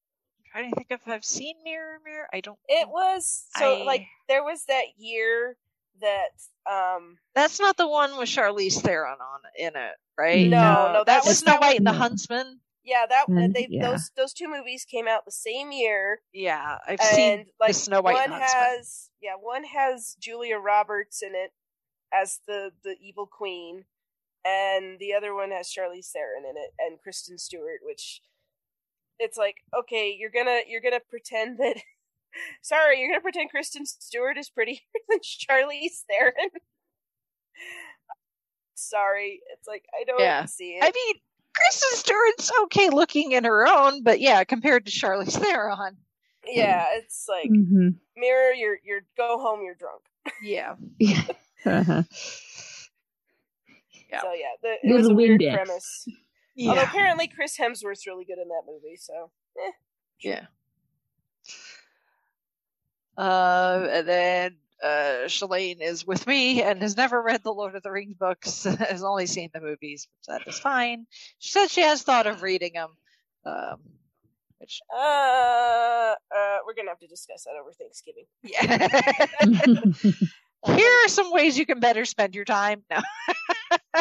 trying 0.52 0.70
to 0.70 0.76
think 0.76 0.90
if 0.90 1.06
I've 1.06 1.24
seen 1.24 1.56
Mirror 1.62 2.00
Mirror. 2.04 2.28
I 2.32 2.40
don't. 2.40 2.58
it 2.68 2.88
was 2.88 3.46
so 3.56 3.82
I- 3.82 3.84
like 3.84 4.06
there 4.28 4.42
was 4.42 4.64
that 4.66 4.96
year 4.98 5.56
that 6.00 6.70
um 6.70 7.18
That's 7.34 7.60
not 7.60 7.76
the 7.76 7.88
one 7.88 8.16
with 8.18 8.28
Charlize 8.28 8.80
Theron 8.80 9.18
on 9.20 9.40
in 9.58 9.76
it, 9.76 9.94
right? 10.18 10.48
No, 10.48 10.58
no, 10.92 10.92
that 10.94 11.06
that's 11.06 11.26
was- 11.26 11.38
Snow 11.38 11.56
White 11.58 11.78
and 11.78 11.86
the 11.86 11.92
Huntsman. 11.92 12.60
yeah 12.84 13.06
that 13.08 13.26
Mm, 13.28 13.52
they 13.54 13.66
yeah. 13.70 13.90
those 13.90 14.10
those 14.16 14.32
two 14.32 14.48
movies 14.48 14.84
came 14.84 15.06
out 15.08 15.24
the 15.24 15.32
same 15.32 15.70
year 15.72 16.20
Yeah, 16.32 16.78
I've 16.86 17.00
and 17.00 17.08
seen 17.16 17.46
like 17.60 17.68
the 17.68 17.74
Snow 17.74 18.00
White 18.02 18.14
one 18.14 18.24
and 18.24 18.32
Huntsman. 18.32 18.62
has 18.62 19.10
yeah 19.20 19.34
one 19.40 19.64
has 19.64 20.16
Julia 20.20 20.56
Roberts 20.58 21.22
in 21.22 21.34
it 21.34 21.52
as 22.12 22.40
the 22.46 22.70
the 22.82 22.96
evil 23.00 23.26
queen 23.26 23.84
and 24.44 24.98
the 24.98 25.12
other 25.14 25.34
one 25.34 25.50
has 25.50 25.68
Charlize 25.68 26.10
Theron 26.10 26.44
in 26.48 26.56
it 26.56 26.70
and 26.78 26.98
Kristen 27.02 27.38
Stewart 27.38 27.80
which 27.82 28.22
it's 29.18 29.36
like 29.36 29.56
okay 29.78 30.16
you're 30.18 30.30
gonna 30.30 30.60
you're 30.66 30.80
gonna 30.80 31.00
pretend 31.10 31.58
that 31.58 31.76
sorry 32.62 33.00
you're 33.00 33.08
gonna 33.10 33.20
pretend 33.20 33.50
Kristen 33.50 33.84
Stewart 33.86 34.38
is 34.38 34.48
prettier 34.50 34.76
than 35.08 35.18
Charlize 35.20 36.02
Theron 36.08 36.50
sorry 38.74 39.40
it's 39.52 39.66
like 39.68 39.84
I 39.98 40.04
don't 40.04 40.20
Yeah. 40.20 40.44
see 40.46 40.70
it 40.80 40.82
I 40.82 40.90
mean, 40.90 41.14
Kristen 41.54 41.98
Stewart's 41.98 42.50
okay 42.62 42.88
looking 42.90 43.32
in 43.32 43.44
her 43.44 43.66
own, 43.66 44.02
but 44.04 44.20
yeah, 44.20 44.44
compared 44.44 44.86
to 44.86 44.92
Charlize 44.92 45.36
Theron, 45.36 45.96
yeah 46.46 46.86
it's 46.92 47.26
like 47.28 47.50
Mhm. 47.50 47.96
mirror 48.16 48.52
you're 48.52 48.78
you're 48.84 49.02
go 49.16 49.38
home 49.38 49.62
you're 49.62 49.74
drunk 49.74 50.02
yeah. 50.42 50.76
Yeah. 50.98 51.22
Uh-huh. 51.66 52.02
Yeah. 54.10 54.20
So 54.22 54.32
yeah, 54.32 54.46
the, 54.62 54.68
it 54.72 54.78
Little 54.84 54.96
was 54.98 55.08
a 55.10 55.14
weird 55.14 55.40
Windex. 55.40 55.54
premise. 55.54 56.08
Although 56.66 56.82
apparently 56.82 57.28
Chris 57.28 57.56
Hemsworth's 57.58 58.06
really 58.06 58.24
good 58.24 58.38
in 58.38 58.48
that 58.48 58.62
movie, 58.66 58.96
so 58.96 59.30
eh. 59.58 59.70
Yeah. 60.22 60.46
Uh, 63.16 63.86
and 63.90 64.08
then 64.08 64.56
uh, 64.82 65.26
Shalane 65.26 65.80
is 65.82 66.06
with 66.06 66.26
me 66.26 66.62
and 66.62 66.80
has 66.82 66.96
never 66.96 67.20
read 67.22 67.42
the 67.42 67.52
Lord 67.52 67.74
of 67.74 67.82
the 67.82 67.90
Rings 67.90 68.14
books, 68.18 68.64
has 68.78 69.02
only 69.02 69.26
seen 69.26 69.50
the 69.52 69.60
movies, 69.60 70.08
which 70.18 70.26
that 70.38 70.48
is 70.48 70.58
fine. 70.58 71.06
She 71.38 71.50
says 71.50 71.70
she 71.70 71.82
has 71.82 72.02
thought 72.02 72.26
of 72.26 72.42
reading 72.42 72.72
them. 72.74 72.90
Um, 73.44 73.76
which, 74.58 74.80
uh, 74.94 74.98
uh, 74.98 76.14
we're 76.66 76.74
gonna 76.74 76.90
have 76.90 76.98
to 77.00 77.06
discuss 77.06 77.44
that 77.44 77.54
over 77.58 77.72
Thanksgiving. 77.72 78.26
yeah. 78.42 80.10
Here 80.76 80.90
are 81.04 81.08
some 81.08 81.32
ways 81.32 81.56
you 81.58 81.64
can 81.64 81.80
better 81.80 82.04
spend 82.04 82.34
your 82.34 82.44
time. 82.44 82.82
No. 82.90 83.00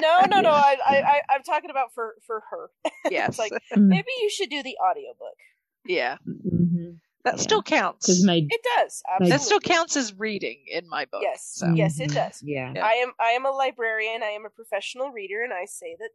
No, 0.01 0.21
no, 0.29 0.41
no. 0.41 0.49
I, 0.49 0.75
I, 0.85 0.95
I, 0.97 1.21
I'm 1.33 1.43
talking 1.43 1.69
about 1.69 1.93
for 1.93 2.15
for 2.27 2.43
her. 2.51 2.69
yes. 3.09 3.39
like- 3.39 3.53
Maybe 3.75 4.07
you 4.21 4.29
should 4.29 4.49
do 4.49 4.61
the 4.61 4.75
audiobook. 4.77 5.37
yeah. 5.85 6.17
Mhm. 6.27 6.97
That 7.25 7.35
Yeah. 7.35 7.41
still 7.41 7.61
counts. 7.63 8.05
Because 8.07 8.23
my 8.25 8.41
It 8.49 8.61
does. 8.77 9.03
Absolutely. 9.07 9.29
That 9.29 9.41
still 9.41 9.59
counts 9.59 9.97
as 9.97 10.13
reading 10.13 10.63
in 10.67 10.87
my 10.87 11.05
book. 11.05 11.21
Yes, 11.21 11.43
So. 11.45 11.67
yes, 11.73 11.99
it 11.99 12.09
Mhm. 12.11 12.13
does. 12.15 12.41
Yeah. 12.41 12.71
Yeah. 12.75 12.85
I 12.85 12.93
am 12.93 13.13
I 13.19 13.31
am 13.31 13.45
a 13.45 13.51
librarian. 13.51 14.23
I 14.23 14.27
am 14.31 14.45
a 14.45 14.49
professional 14.49 15.11
reader, 15.11 15.43
and 15.43 15.53
I 15.53 15.65
say 15.65 15.95
that, 15.99 16.11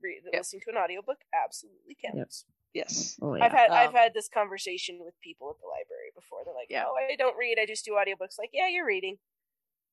re- 0.00 0.20
that 0.24 0.32
Yep. 0.32 0.40
listening 0.40 0.62
to 0.62 0.70
an 0.70 0.76
audiobook 0.76 1.18
absolutely 1.34 1.96
counts. 1.96 2.44
Yes. 2.72 3.18
Oh 3.20 3.34
yeah. 3.34 3.44
I've 3.44 3.52
had 3.52 3.70
I've 3.70 3.88
Um, 3.90 3.94
had 3.96 4.14
this 4.14 4.28
conversation 4.28 5.00
with 5.04 5.18
people 5.20 5.50
at 5.50 5.60
the 5.60 5.66
library 5.66 6.10
before. 6.14 6.44
They're 6.44 6.54
like, 6.54 6.70
Yeah. 6.70 6.86
"Oh, 6.86 6.94
I 6.94 7.16
don't 7.16 7.36
read. 7.36 7.58
I 7.58 7.66
just 7.66 7.84
do 7.84 7.92
audiobooks." 7.92 8.38
Like, 8.38 8.50
yeah, 8.52 8.68
you're 8.68 8.86
reading. 8.86 9.18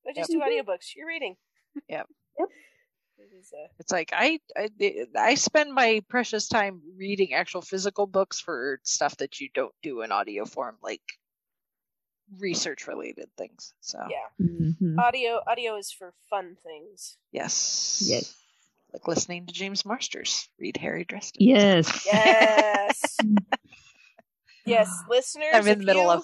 I 0.08 0.14
just 0.14 0.30
Yep. 0.32 0.40
do 0.40 0.46
audiobooks. 0.46 0.96
You're 0.96 1.08
reading. 1.08 1.38
Yep. 1.88 2.08
Yep. 2.40 2.50
It 3.20 3.36
is, 3.38 3.52
It's 3.80 3.92
like 3.92 4.12
I, 4.14 4.40
I 4.56 4.70
I 5.18 5.36
spend 5.36 5.74
my 5.74 6.02
precious 6.10 6.48
time 6.48 6.82
reading 6.98 7.34
actual 7.34 7.62
physical 7.62 8.08
books 8.08 8.40
for 8.40 8.80
stuff 8.84 9.18
that 9.18 9.40
you 9.42 9.50
don't 9.54 9.74
do 9.84 10.02
in 10.02 10.12
audio 10.12 10.46
form, 10.46 10.78
like 10.82 11.02
research 12.38 12.88
related 12.88 13.30
things. 13.38 13.74
So 13.82 14.00
yeah, 14.10 14.46
Mhm. 14.46 14.98
audio 14.98 15.42
audio 15.46 15.76
is 15.78 15.92
for 15.92 16.14
fun 16.30 16.56
things. 16.64 17.18
yes, 17.32 18.02
Yes. 18.06 18.36
like 18.94 19.08
listening 19.08 19.48
to 19.48 19.54
James 19.54 19.86
Marsters 19.86 20.48
read 20.60 20.78
Harry 20.78 21.04
Dresden. 21.06 21.42
Yes. 21.46 22.06
Yes, 22.06 23.18
yes, 24.66 25.04
listeners. 25.10 25.50
I'm 25.54 25.68
in 25.68 25.80
the 25.80 25.86
middle 25.86 26.04
you- 26.04 26.10
of. 26.12 26.24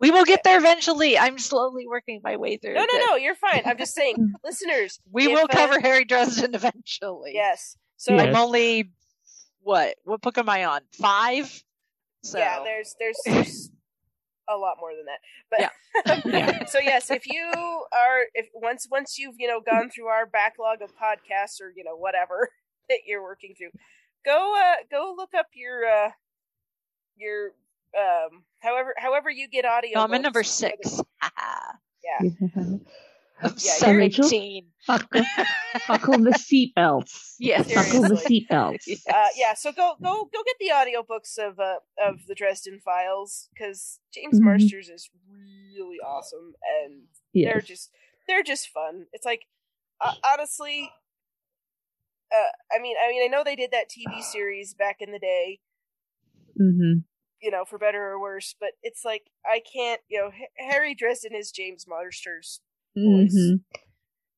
We 0.00 0.10
will 0.10 0.24
get 0.24 0.42
there 0.44 0.58
eventually. 0.58 1.16
I'm 1.18 1.38
slowly 1.38 1.86
working 1.86 2.20
my 2.22 2.36
way 2.36 2.56
through. 2.56 2.74
No, 2.74 2.80
no, 2.80 2.86
it. 2.98 3.06
no. 3.10 3.16
You're 3.16 3.36
fine. 3.36 3.62
I'm 3.64 3.78
just 3.78 3.94
saying, 3.94 4.34
listeners. 4.44 5.00
We 5.10 5.28
will 5.28 5.44
uh, 5.44 5.48
cover 5.48 5.80
Harry 5.80 6.04
Dresden 6.04 6.54
eventually. 6.54 7.32
Yes. 7.34 7.76
So 7.96 8.12
Yes. 8.14 8.26
I'm 8.26 8.36
only 8.36 8.90
what? 9.60 9.96
What 10.04 10.20
book 10.20 10.36
am 10.36 10.48
I 10.48 10.64
on? 10.64 10.80
Five. 10.92 11.62
So 12.22 12.38
yeah, 12.38 12.62
there's 12.64 12.94
there's 12.98 13.16
there's 13.24 13.70
a 14.48 14.56
lot 14.56 14.76
more 14.80 14.90
than 14.94 15.06
that. 15.06 15.20
But 15.50 16.24
Yeah. 16.32 16.64
so 16.66 16.78
yes, 16.80 17.10
if 17.10 17.26
you 17.26 17.44
are 17.46 18.24
if 18.34 18.48
once 18.54 18.86
once 18.90 19.18
you've 19.18 19.36
you 19.38 19.46
know 19.48 19.60
gone 19.60 19.90
through 19.90 20.06
our 20.06 20.26
backlog 20.26 20.82
of 20.82 20.90
podcasts 20.90 21.60
or 21.62 21.72
you 21.74 21.84
know 21.84 21.96
whatever 21.96 22.48
that 22.88 22.98
you're 23.06 23.22
working 23.22 23.54
through, 23.56 23.70
go 24.24 24.54
uh 24.58 24.82
go 24.90 25.14
look 25.16 25.30
up 25.38 25.46
your 25.54 25.84
uh 25.86 26.10
your 27.16 27.52
um 27.98 28.44
however 28.60 28.94
however 28.98 29.30
you 29.30 29.48
get 29.48 29.64
audio. 29.64 29.92
no, 29.98 30.04
I'm 30.04 30.14
at 30.14 30.22
number 30.22 30.42
six. 30.42 31.00
Yeah. 32.04 32.28
of 33.42 33.54
Yeah, 33.64 33.72
you're- 33.80 33.96
Rachel? 33.96 34.24
seventeen. 34.24 34.66
Buckle, 34.86 35.22
buckle 35.88 36.18
the 36.18 36.30
seatbelts. 36.32 37.36
Yes. 37.38 37.72
Buckle 37.72 38.02
the 38.02 38.16
Seriously. 38.18 38.46
seatbelts. 38.50 39.00
Uh, 39.10 39.28
yeah, 39.36 39.54
so 39.54 39.72
go 39.72 39.94
go 40.02 40.28
go 40.32 40.42
get 40.44 40.56
the 40.60 40.68
audiobooks 40.74 41.38
of 41.38 41.58
uh, 41.58 41.76
of 42.06 42.26
the 42.28 42.34
Dresden 42.34 42.80
Files 42.84 43.48
because 43.54 43.98
James 44.12 44.38
Mhm. 44.38 44.44
Marsters 44.44 44.88
is 44.90 45.08
really 45.74 45.96
awesome 46.06 46.52
and 46.84 47.04
they're 47.34 47.62
just 47.62 47.90
they're 48.28 48.42
just 48.42 48.68
fun. 48.68 49.06
It's 49.14 49.24
like 49.24 49.46
uh, 50.04 50.12
honestly, 50.30 50.90
uh, 52.30 52.76
I 52.76 52.80
mean, 52.82 52.96
I 53.02 53.08
mean, 53.08 53.22
I 53.24 53.28
know 53.28 53.42
they 53.44 53.56
did 53.56 53.70
that 53.70 53.88
TV 53.88 54.22
series 54.22 54.74
back 54.74 54.96
in 55.00 55.10
the 55.12 55.18
day, 55.18 55.60
hmm 56.58 56.98
you 57.44 57.50
know, 57.50 57.64
for 57.64 57.78
better 57.78 58.02
or 58.02 58.18
worse, 58.18 58.54
but 58.58 58.70
it's 58.82 59.04
like 59.04 59.24
I 59.44 59.60
can't, 59.60 60.00
you 60.08 60.18
know, 60.18 60.28
H- 60.28 60.48
Harry 60.72 60.94
Dresden 60.94 61.34
is 61.34 61.50
James 61.52 61.84
Marsters. 61.86 62.60
Voice. 62.96 63.32
hmm 63.34 63.56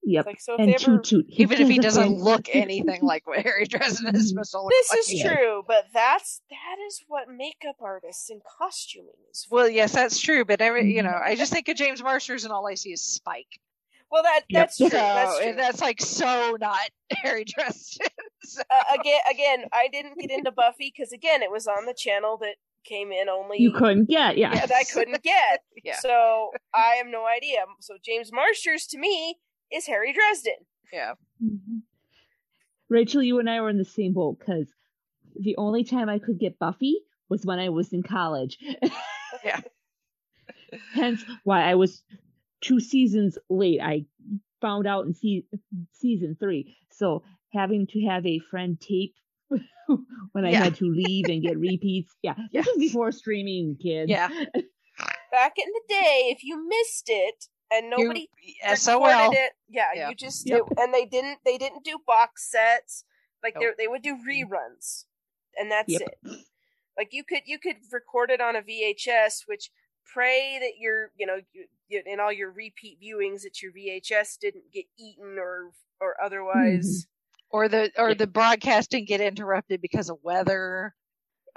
Yep. 0.09 0.27
Like 0.27 0.41
so 0.41 0.55
if 0.55 0.61
and 0.61 0.69
they 0.69 0.75
ever. 0.75 0.99
toot 0.99 1.05
toot. 1.05 1.27
Even 1.31 1.61
if 1.61 1.69
he 1.69 1.79
does 1.79 1.97
a 1.97 2.01
doesn't 2.01 2.15
thing. 2.17 2.23
look 2.25 2.49
anything 2.55 3.03
like 3.03 3.27
what 3.27 3.41
Harry 3.41 3.65
Dresden 3.67 4.15
is 4.15 4.29
supposed 4.29 4.53
to 4.53 4.61
look 4.63 4.71
This 4.71 4.91
like. 4.91 4.99
is 5.01 5.21
true, 5.23 5.63
but 5.67 5.87
that's 5.93 6.43
that 6.51 6.77
is 6.87 7.01
what 7.09 7.29
makeup 7.29 7.77
artists 7.81 8.31
and 8.31 8.41
costuming 8.59 9.11
is. 9.33 9.45
For. 9.49 9.55
Well, 9.57 9.69
yes, 9.69 9.93
that's 9.93 10.21
true, 10.21 10.45
but 10.45 10.61
every 10.61 10.95
you 10.95 11.03
know, 11.03 11.11
Mhm. 11.11 11.23
I 11.23 11.35
just 11.35 11.53
think 11.53 11.69
of 11.69 11.77
James 11.77 12.03
Marsters 12.03 12.45
and 12.45 12.53
all 12.53 12.69
I 12.69 12.75
see 12.75 12.93
is 12.93 13.03
Spike. 13.03 13.61
Well, 14.09 14.23
that 14.23 14.43
Yep. 14.49 14.61
that's 14.63 14.77
true. 14.77 14.89
So 14.91 14.97
That's 14.97 15.39
true. 15.39 15.49
and 15.49 15.59
that's 15.59 15.81
like 15.81 16.01
so 16.01 16.57
not 16.61 16.89
Harry 17.11 17.45
Dresden. 17.45 18.07
So- 18.45 18.63
uh, 18.71 18.95
again, 19.01 19.19
again, 19.29 19.65
I 19.73 19.89
didn't 19.89 20.19
get 20.21 20.31
into 20.31 20.53
Buffy 20.53 20.93
because 20.97 21.11
again, 21.11 21.43
it 21.43 21.51
was 21.51 21.67
on 21.67 21.85
the 21.85 21.95
channel 21.95 22.37
that 22.43 22.55
came 22.87 23.13
in 23.13 23.29
only 23.29 23.59
You 23.61 23.73
couldn't 23.73 24.09
get, 24.09 24.39
yeah. 24.39 24.55
that 24.55 24.73
I 24.73 24.85
couldn't 24.85 25.23
get. 25.23 25.61
yeah, 25.85 25.99
So 25.99 26.51
I 26.75 26.95
have 26.99 27.07
no 27.09 27.27
idea. 27.27 27.61
So 27.81 27.97
James 28.05 28.31
Marsters 28.33 28.87
to 28.89 28.99
me 28.99 29.37
is 29.73 29.87
Harry 29.87 30.13
Dresden. 30.13 30.55
yeah. 30.93 31.15
Mhm. 31.45 31.83
Rachel, 32.89 33.23
you 33.23 33.39
and 33.41 33.51
I 33.51 33.61
were 33.61 33.69
in 33.71 33.79
the 33.79 33.85
same 33.85 34.13
boat 34.13 34.39
because 34.39 34.69
the 35.35 35.57
only 35.57 35.83
time 35.85 36.09
I 36.09 36.19
could 36.21 36.39
get 36.39 36.59
Buffy 36.59 37.01
was 37.29 37.45
when 37.45 37.59
I 37.59 37.69
was 37.71 37.93
in 37.93 38.03
college. 38.03 38.59
Yeah. 39.45 39.61
Hence 40.95 41.23
why 41.45 41.63
I 41.71 41.75
was 41.75 42.03
two 42.61 42.81
seasons 42.81 43.39
late. 43.51 43.81
I 43.83 44.07
found 44.61 44.87
out 44.87 45.05
in 45.07 45.15
se- 45.15 45.45
season 45.93 46.37
three. 46.41 46.75
So 46.91 47.23
having 47.53 47.87
to 47.89 48.01
have 48.07 48.25
a 48.27 48.39
friend 48.51 48.81
tape 48.81 49.15
when 50.33 50.45
I 50.45 50.51
Yeah. 50.51 50.65
had 50.65 50.75
to 50.77 50.85
leave 50.87 51.27
and 51.29 51.43
get 51.43 51.59
repeats. 51.59 52.15
Yeah. 52.23 52.35
Yeah. 52.53 52.63
This 52.65 52.67
was 52.77 52.79
before 52.79 53.13
streaming, 53.13 53.77
kids. 53.81 54.11
Yeah. 54.11 54.29
Back 55.33 55.55
in 55.59 55.67
the 55.73 55.83
day, 55.89 56.29
if 56.35 56.43
you 56.43 56.67
missed 56.69 57.05
it 57.09 57.47
and 57.71 57.91
nobody 57.91 58.29
You, 58.43 58.77
SOL. 58.77 59.03
recorded 59.05 59.39
it, 59.39 59.53
yeah, 59.69 59.89
Yeah. 59.95 60.09
you 60.09 60.15
just 60.15 60.49
Yep. 60.49 60.61
it- 60.71 60.79
and 60.79 60.95
they 60.95 61.05
didn't 61.05 61.39
they 61.45 61.59
didn't 61.59 61.85
do 61.85 61.99
box 62.07 62.51
sets. 62.51 63.05
Like 63.43 63.55
Nope. 63.61 63.75
they 63.77 63.85
they 63.85 63.89
would 63.89 64.03
do 64.03 64.17
reruns, 64.17 65.05
and 65.59 65.71
that's 65.71 65.93
Yep. 65.93 66.03
it. 66.03 66.39
Like 66.97 67.09
you 67.13 67.23
could 67.25 67.43
you 67.45 67.59
could 67.59 67.77
record 67.93 68.31
it 68.31 68.41
on 68.41 68.57
a 68.57 68.63
VHS, 68.63 69.43
which 69.47 69.71
pray 70.07 70.59
that 70.61 70.79
your 70.79 71.11
you 71.17 71.27
know 71.27 71.41
you, 71.53 71.67
you, 71.89 72.03
in 72.07 72.19
all 72.19 72.33
your 72.33 72.51
repeat 72.51 72.99
viewings 73.01 73.43
that 73.43 73.61
your 73.63 73.73
VHS 73.73 74.39
didn't 74.39 74.73
get 74.73 74.87
eaten 74.99 75.37
or 75.39 75.73
or 76.01 76.17
otherwise. 76.23 77.05
Mm-hmm. 77.05 77.13
Or 77.51 77.69
the 77.69 77.91
or 77.99 78.15
the 78.15 78.27
broadcast 78.27 78.91
didn't 78.91 79.09
get 79.09 79.21
interrupted 79.21 79.81
because 79.81 80.11
of 80.11 80.19
weather 80.23 80.95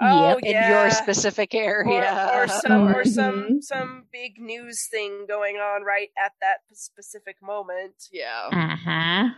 Oh 0.02 0.28
Yep. 0.28 0.38
in 0.44 0.52
yeah. 0.52 0.70
your 0.70 0.90
specific 0.90 1.54
area. 1.54 2.30
or 2.34 2.48
some 2.48 2.82
or 2.88 3.04
some 3.18 3.60
some 3.60 4.04
big 4.12 4.38
news 4.40 4.86
thing 4.90 5.26
going 5.28 5.56
on 5.56 5.82
right 5.82 6.08
at 6.18 6.32
that 6.40 6.58
specific 6.72 7.36
moment. 7.42 7.94
yeah, 8.10 8.48
Uh 8.50 8.76
huh. 8.76 9.28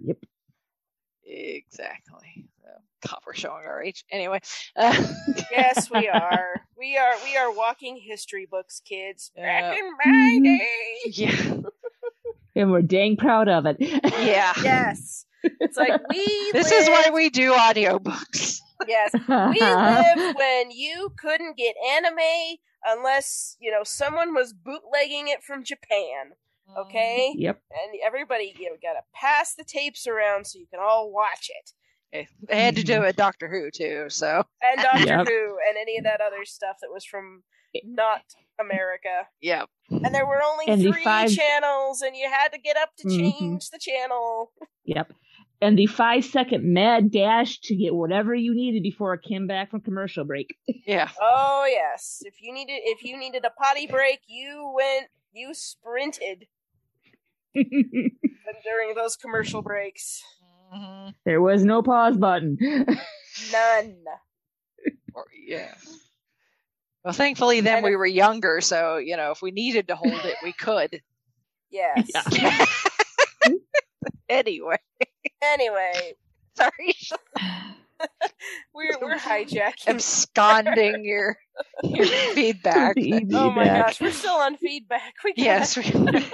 Yep. 0.00 0.16
exactly. 1.24 2.46
So, 2.62 2.68
God, 3.08 3.18
we're 3.26 3.34
showing 3.34 3.66
our 3.66 3.82
age 3.82 4.04
anyway. 4.10 4.40
Uh, 4.76 4.94
Yes, 5.50 5.90
we 5.90 6.08
are. 6.08 6.62
We 6.78 6.96
are 6.96 7.14
we 7.24 7.36
are 7.36 7.50
walking 7.52 7.96
history 7.98 8.46
books, 8.50 8.80
kids. 8.80 9.30
Back 9.36 9.62
Yeah. 9.62 9.74
in 9.78 9.90
my 9.92 10.38
Mhm. 10.40 10.44
day. 10.44 10.96
yeah, 11.06 11.60
And 12.58 12.72
we're 12.72 12.82
dang 12.82 13.16
proud 13.16 13.48
of 13.48 13.66
it. 13.66 13.76
yeah. 13.80 14.52
Yes. 14.62 15.24
It's 15.60 15.76
like 15.76 16.00
we 16.10 16.50
This 16.52 16.72
is 16.72 16.88
why 16.88 17.10
we 17.14 17.30
do 17.30 17.52
audiobooks. 17.52 18.60
Yes. 18.86 19.12
We 19.28 19.60
lived 19.60 20.36
when 20.36 20.70
you 20.72 21.12
couldn't 21.16 21.56
get 21.56 21.76
anime 21.94 22.58
unless, 22.84 23.56
you 23.60 23.70
know, 23.70 23.84
someone 23.84 24.34
was 24.34 24.52
bootlegging 24.52 25.28
it 25.28 25.44
from 25.44 25.62
Japan. 25.62 26.32
Okay? 26.76 27.30
Mm-hmm. 27.30 27.42
Yep. 27.42 27.62
And 27.70 28.00
everybody, 28.04 28.52
you 28.58 28.68
know, 28.70 28.76
gotta 28.82 29.04
pass 29.14 29.54
the 29.54 29.64
tapes 29.64 30.08
around 30.08 30.46
so 30.46 30.58
you 30.58 30.66
can 30.66 30.80
all 30.82 31.12
watch 31.12 31.48
it. 31.50 31.70
Okay. 32.12 32.28
They 32.48 32.64
had 32.64 32.76
to 32.76 32.82
do 32.82 33.02
it 33.04 33.14
Doctor 33.16 33.48
Who 33.48 33.70
too, 33.70 34.06
so 34.08 34.42
And 34.62 34.82
Doctor 34.82 35.06
Yep. 35.06 35.28
Who 35.28 35.56
and 35.68 35.78
any 35.80 35.98
of 35.98 36.04
that 36.04 36.20
other 36.20 36.44
stuff 36.44 36.76
that 36.82 36.90
was 36.92 37.04
from 37.04 37.44
not 37.84 38.22
America. 38.60 39.26
yeah. 39.40 39.64
And 39.90 40.14
there 40.14 40.26
were 40.26 40.42
only 40.42 40.66
And 40.68 40.82
three 40.82 41.02
five- 41.04 41.30
channels 41.32 42.02
and 42.02 42.14
you 42.16 42.28
had 42.30 42.48
to 42.52 42.58
get 42.58 42.76
up 42.76 42.90
to 42.98 43.08
Mhm. 43.08 43.38
change 43.38 43.70
the 43.70 43.78
channel. 43.78 44.52
Yep. 44.84 45.12
And 45.60 45.78
the 45.78 45.86
five 45.86 46.24
second 46.24 46.62
mad 46.72 47.10
dash 47.10 47.58
to 47.62 47.74
get 47.74 47.94
whatever 47.94 48.34
you 48.34 48.54
needed 48.54 48.82
before 48.82 49.14
it 49.14 49.22
came 49.22 49.46
back 49.46 49.70
from 49.70 49.80
commercial 49.80 50.24
break. 50.24 50.54
Yeah. 50.86 51.10
Oh 51.20 51.64
yes. 51.68 52.22
If 52.24 52.34
you 52.40 52.52
needed 52.52 52.80
if 52.84 53.02
you 53.02 53.16
needed 53.18 53.44
a 53.44 53.50
potty 53.50 53.86
break, 53.86 54.20
you 54.26 54.72
went 54.76 55.08
You 55.32 55.54
sprinted 55.54 56.46
And 57.54 57.64
during 58.64 58.94
those 58.94 59.16
commercial 59.16 59.62
breaks. 59.62 60.22
Mhm. 60.74 61.14
there 61.24 61.40
was 61.40 61.64
no 61.64 61.82
pause 61.82 62.16
button. 62.18 62.56
None. 63.52 64.04
Or, 65.14 65.26
yeah. 65.46 65.74
Well, 67.08 67.14
thankfully, 67.14 67.62
then 67.62 67.82
we 67.82 67.96
were 67.96 68.04
younger, 68.04 68.60
so 68.60 68.98
you 68.98 69.16
know, 69.16 69.30
if 69.30 69.40
we 69.40 69.50
needed 69.50 69.88
to 69.88 69.96
hold 69.96 70.12
it, 70.26 70.34
we 70.42 70.52
could. 70.52 71.00
Yes. 71.70 72.10
Yeah. 72.32 72.66
anyway, 74.28 74.76
Anyway, 75.42 76.12
sorry, 76.54 76.94
we're 78.74 78.90
we're 79.00 79.16
hijacking. 79.16 79.88
absconding 79.88 81.02
your 81.06 81.38
your 81.82 82.04
feedback. 82.34 82.96
The 82.96 83.24
Oh 83.32 83.52
my 83.52 83.64
gosh, 83.64 84.02
we're 84.02 84.10
still 84.10 84.34
on 84.34 84.58
feedback. 84.58 85.14
We 85.24 85.30
gotta- 85.32 85.42
yes, 85.42 85.78
we, 85.78 85.84
this 85.84 86.24
is 86.24 86.32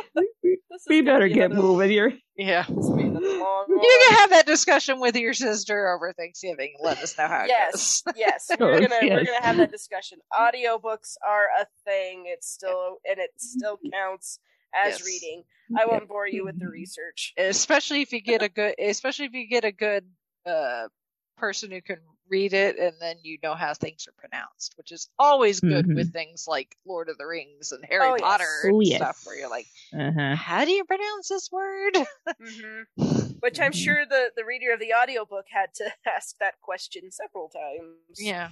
we 0.89 1.01
better 1.03 1.29
get 1.29 1.51
another- 1.51 1.62
moving 1.62 1.91
here. 1.91 2.12
yeah. 2.37 2.62
this 2.68 2.75
will 2.77 2.97
be 2.97 3.03
another 3.05 3.27
You 3.68 3.99
can 4.09 4.16
have 4.18 4.31
that 4.31 4.47
discussion 4.47 5.01
with 5.01 5.16
your 5.16 5.35
sister 5.35 5.89
over 5.93 6.12
Thanksgiving. 6.12 6.75
Let 6.83 6.99
us 6.99 7.16
know 7.18 7.27
how 7.29 7.45
it 7.45 7.49
Yes, 7.49 8.03
goes. 8.03 8.14
yes, 8.16 8.51
Oh, 8.53 8.57
we're 8.66 8.81
gonna 8.81 8.99
we're 9.03 9.25
gonna 9.25 9.43
have 9.43 9.57
that 9.57 9.70
discussion. 9.70 10.18
Audiobooks 10.33 11.14
are 11.27 11.47
a 11.61 11.66
thing. 11.85 12.25
It's 12.27 12.49
still 12.51 12.99
and 13.09 13.18
it 13.18 13.31
still 13.37 13.79
counts 13.93 14.39
as 14.75 14.99
Yes. 15.01 15.07
reading. 15.07 15.43
I 15.79 15.87
won't 15.87 16.09
bore 16.09 16.27
you 16.29 16.45
with 16.45 16.59
the 16.59 16.68
research. 16.68 17.33
especially 17.39 18.03
if 18.03 18.12
you 18.12 18.20
get 18.20 18.43
a 18.43 18.49
good 18.49 18.75
especially 18.79 19.27
if 19.27 19.33
you 19.33 19.49
get 19.49 19.64
a 19.64 19.72
good 19.72 20.05
uh 20.47 20.89
person 21.37 21.70
who 21.70 21.81
can 21.81 21.99
read 22.29 22.53
it 22.55 22.79
and 22.79 22.95
then 23.01 23.16
you 23.22 23.39
know 23.43 23.55
how 23.55 23.75
things 23.75 24.07
are 24.09 24.12
pronounced 24.12 24.75
which 24.77 24.93
is 24.93 25.09
always 25.18 25.61
good 25.61 25.87
Mhm. 25.87 25.95
with 25.95 26.12
things 26.12 26.47
like 26.49 26.77
lord 26.87 27.09
of 27.09 27.18
the 27.18 27.27
rings 27.27 27.72
and 27.72 27.85
harry 27.85 28.01
Oh, 28.03 28.14
yes. 28.16 28.22
potter 28.22 28.61
Oh, 28.64 28.81
yes. 28.81 28.97
stuff 28.97 29.20
where 29.27 29.39
you're 29.39 29.51
like 29.51 29.66
Uh-huh. 29.93 30.35
how 30.35 30.64
do 30.64 30.70
you 30.72 30.85
pronounce 30.85 31.29
this 31.29 31.51
word 31.53 31.97
hmm 32.41 32.83
Which 33.41 33.61
I'm 33.61 33.72
Mhm. 33.72 33.75
sure 33.75 34.07
the 34.07 34.31
the 34.37 34.45
reader 34.45 34.72
of 34.72 34.81
the 34.81 34.95
audiobook 34.95 35.47
had 35.51 35.75
to 35.75 35.93
ask 36.07 36.39
that 36.39 36.61
question 36.62 37.11
several 37.11 37.49
times. 37.51 38.18
yeah 38.18 38.51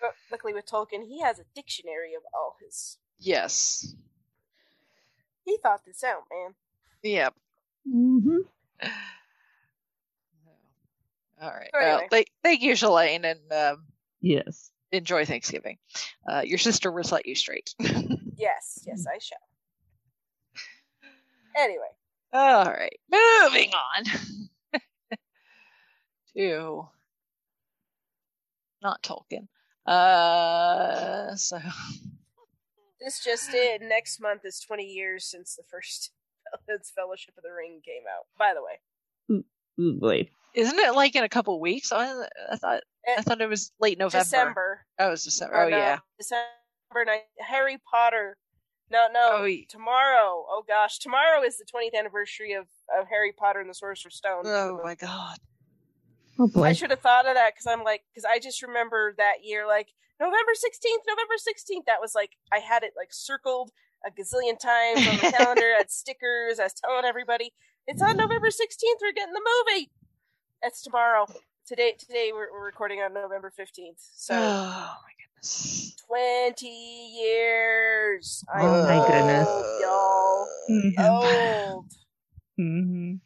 But 0.00 0.12
luckily 0.30 0.52
with 0.52 0.66
Tolkien, 0.66 1.06
he 1.06 1.20
has 1.22 1.38
a 1.38 1.44
dictionary 1.54 2.14
of 2.14 2.22
all 2.34 2.56
his. 2.62 2.98
yes 3.18 3.94
He 5.44 5.56
thought 5.62 5.84
this 5.86 6.04
out, 6.04 6.24
man. 6.30 6.54
yep 7.02 7.34
hmm 7.90 8.38
all 11.40 11.50
right 11.50 11.70
So 11.72 11.80
well 11.80 11.98
anyway. 12.10 12.24
thank 12.42 12.62
you 12.62 12.72
Shalane, 12.72 13.24
and 13.24 13.52
um, 13.52 13.84
Yes. 14.20 14.70
enjoy 14.92 15.24
thanksgiving 15.24 15.78
uh, 16.28 16.42
your 16.44 16.58
sister 16.58 16.90
will 16.92 17.04
set 17.04 17.26
you 17.26 17.34
straight 17.34 17.74
Yes, 18.38 18.82
yes, 18.86 19.06
I 19.06 19.18
shall. 19.18 19.38
Anyway, 21.56 21.88
All 22.34 22.64
right, 22.66 22.98
moving 23.10 23.70
on 23.72 24.04
to 26.36 26.88
not 28.82 29.02
Tolkien. 29.02 29.48
Uh, 29.86 31.34
so 31.34 31.58
this 33.00 33.24
just 33.24 33.54
in. 33.54 33.88
Next 33.88 34.20
month 34.20 34.42
is 34.44 34.60
20 34.60 34.84
years 34.84 35.24
since 35.24 35.54
the 35.56 35.62
first 35.62 36.12
since 36.68 36.90
Fellowship 36.94 37.34
of 37.38 37.42
the 37.42 37.50
Ring 37.52 37.80
came 37.84 38.02
out. 38.06 38.26
By 38.38 38.52
the 38.54 38.62
way, 38.62 38.80
Ooh, 39.30 39.44
boy. 39.78 40.28
isn't 40.54 40.78
it 40.78 40.94
like 40.94 41.14
in 41.16 41.24
a 41.24 41.28
couple 41.28 41.60
weeks? 41.60 41.92
I, 41.92 42.24
I 42.50 42.56
thought 42.56 42.80
eh, 43.06 43.14
I 43.18 43.22
thought 43.22 43.40
it 43.40 43.48
was 43.48 43.72
late 43.80 43.98
November. 43.98 44.24
December. 44.24 44.80
Oh, 44.98 45.08
it 45.08 45.10
was 45.10 45.24
December. 45.24 45.54
Or 45.56 45.62
Oh 45.64 45.68
no, 45.68 45.76
yeah. 45.76 45.98
December 46.18 47.04
night. 47.06 47.22
Harry 47.40 47.78
Potter. 47.90 48.36
No, 48.90 49.08
no. 49.12 49.30
Oh, 49.32 49.44
ye- 49.44 49.66
tomorrow. 49.68 50.44
Oh 50.48 50.62
gosh, 50.66 50.98
tomorrow 50.98 51.42
is 51.42 51.58
the 51.58 51.64
20th 51.64 51.98
anniversary 51.98 52.52
of, 52.52 52.66
of 52.96 53.08
Harry 53.08 53.32
Potter 53.32 53.60
and 53.60 53.68
the 53.68 53.74
Sorcerer's 53.74 54.16
Stone. 54.16 54.44
Oh 54.46 54.80
my 54.84 54.94
god. 54.94 55.38
Oh 56.38 56.46
boy. 56.46 56.64
I 56.64 56.72
should 56.72 56.90
have 56.90 57.00
thought 57.00 57.26
of 57.26 57.34
that 57.34 57.54
because 57.54 57.66
I'm 57.66 57.82
like, 57.82 58.02
because 58.12 58.24
I 58.24 58.38
just 58.38 58.62
remember 58.62 59.14
that 59.18 59.42
year, 59.42 59.66
like 59.66 59.88
November 60.20 60.52
16th, 60.52 61.04
November 61.08 61.34
16th. 61.34 61.84
That 61.86 62.00
was 62.00 62.14
like, 62.14 62.32
I 62.52 62.58
had 62.58 62.82
it 62.82 62.92
like 62.96 63.08
circled 63.10 63.70
a 64.06 64.10
gazillion 64.10 64.58
times 64.58 65.06
on 65.08 65.16
the 65.16 65.32
calendar. 65.36 65.72
I 65.74 65.78
had 65.78 65.90
stickers. 65.90 66.60
I 66.60 66.64
was 66.64 66.74
telling 66.74 67.04
everybody, 67.06 67.52
it's 67.86 68.02
on 68.02 68.16
November 68.16 68.48
16th. 68.48 69.00
We're 69.02 69.12
getting 69.12 69.34
the 69.34 69.42
movie. 69.66 69.90
That's 70.62 70.82
tomorrow. 70.82 71.26
Today, 71.66 71.94
today 71.98 72.30
we're, 72.32 72.52
we're 72.52 72.64
recording 72.64 73.00
on 73.00 73.12
November 73.12 73.52
15th. 73.58 73.94
So 74.14 74.34
Oh 74.34 74.94
my 75.02 75.12
goodness. 75.18 75.96
20 76.08 76.66
years. 76.68 78.44
I'm 78.54 78.64
Oh 78.64 78.82
my 78.82 78.96
old, 78.98 79.06
goodness. 79.06 79.48
y'all. 79.80 80.48
Mhm. 80.70 81.10
Old. 81.10 81.86
Mhm. 82.58 83.20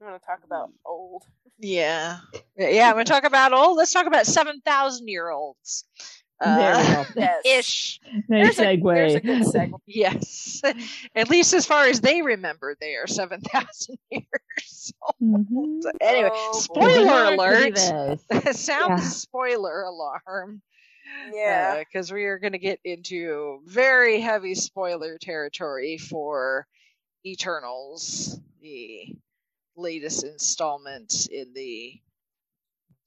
I'm 0.00 0.06
gonna 0.08 0.18
talk 0.18 0.40
about 0.44 0.70
old. 0.84 1.22
Yeah. 1.58 2.18
Yeah, 2.58 2.86
I'm 2.88 2.94
gonna 2.94 3.04
talk 3.04 3.24
about 3.24 3.52
old. 3.52 3.76
Let's 3.76 3.92
talk 3.92 4.06
about 4.06 4.26
seven 4.26 4.60
thousand 4.64 5.08
year 5.08 5.28
olds. 5.30 5.84
There 6.40 6.76
we 6.76 6.82
Uh, 6.82 7.04
go. 7.04 7.10
Yes. 7.16 7.42
ish. 7.44 8.00
Nice 8.28 8.56
There's 8.56 8.58
a, 8.58 8.76
there's 8.82 9.14
a 9.14 9.20
segue. 9.20 9.24
good 9.24 9.42
segue. 9.42 9.78
Yes. 9.86 10.62
At 11.14 11.30
least 11.30 11.54
as 11.54 11.64
far 11.66 11.86
as 11.86 12.00
they 12.00 12.22
remember, 12.22 12.76
they 12.80 12.94
are 12.94 13.06
7,000 13.06 13.96
years 14.10 14.92
old. 15.02 15.14
Mhm. 15.22 15.82
So 15.82 15.90
anyway, 16.00 16.30
Oh, 16.32 16.58
spoiler 16.60 17.34
alert. 17.34 17.78
Sound 18.54 18.98
Yeah. 18.98 19.08
spoiler 19.08 19.82
alarm. 19.82 20.60
Yeah. 21.32 21.78
Because 21.78 22.12
we 22.12 22.24
are 22.24 22.38
going 22.38 22.52
to 22.52 22.58
get 22.58 22.80
into 22.84 23.60
very 23.64 24.20
heavy 24.20 24.54
spoiler 24.54 25.18
territory 25.18 25.96
for 25.98 26.66
Eternals, 27.24 28.38
the 28.60 29.14
latest 29.76 30.24
installment 30.24 31.28
in 31.30 31.52
the 31.54 32.00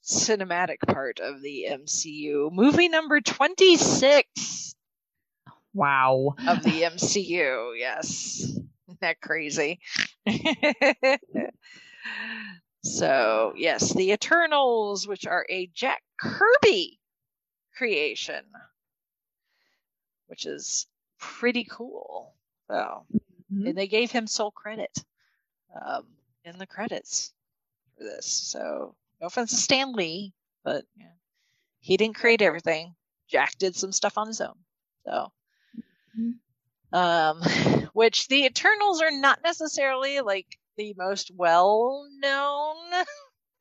cinematic 0.10 0.80
part 0.88 1.20
of 1.20 1.42
the 1.42 1.66
MCU. 1.70 2.50
Movie 2.52 2.90
number 2.90 3.22
26 3.22 4.76
Wow. 5.74 6.36
of 6.48 6.64
the 6.64 6.84
MCU. 6.84 7.74
Yes. 7.78 8.40
Isn't 8.42 9.00
that 9.02 9.22
crazy? 9.22 9.80
so, 12.84 13.54
yes, 13.56 13.94
the 13.94 14.12
Eternals, 14.12 15.08
which 15.08 15.26
are 15.28 15.46
a 15.50 15.68
Jack 15.68 16.02
Kirby 16.20 17.00
creation, 17.78 18.44
which 20.28 20.46
is 20.46 20.88
pretty 21.20 21.66
cool. 21.66 22.34
So, 22.68 23.06
Mhm. 23.52 23.68
and 23.70 23.78
they 23.78 23.88
gave 23.88 24.12
him 24.12 24.28
sole 24.28 24.52
credit 24.52 25.04
um, 25.86 26.08
in 26.44 26.58
the 26.58 26.68
credits 26.68 27.34
for 27.98 28.04
this. 28.04 28.26
So, 28.26 28.96
no 29.22 29.28
offense 29.28 29.52
to 29.52 29.58
Stan 29.58 29.94
Lee, 29.94 30.34
but 30.64 30.86
yeah, 30.96 31.12
he 31.80 31.98
didn't 31.98 32.16
create 32.18 32.42
everything. 32.42 32.96
Jack 33.30 33.58
did 33.58 33.76
some 33.76 33.92
stuff 33.92 34.18
on 34.18 34.28
his 34.28 34.42
own. 34.42 34.56
So, 35.06 35.32
Mhm. 36.18 36.40
um, 36.94 37.42
which 37.94 38.28
the 38.28 38.46
Eternals 38.46 39.02
are 39.02 39.12
not 39.12 39.40
necessarily 39.44 40.22
like 40.22 40.48
the 40.78 40.94
most 40.98 41.32
well 41.36 42.08
known 42.20 42.76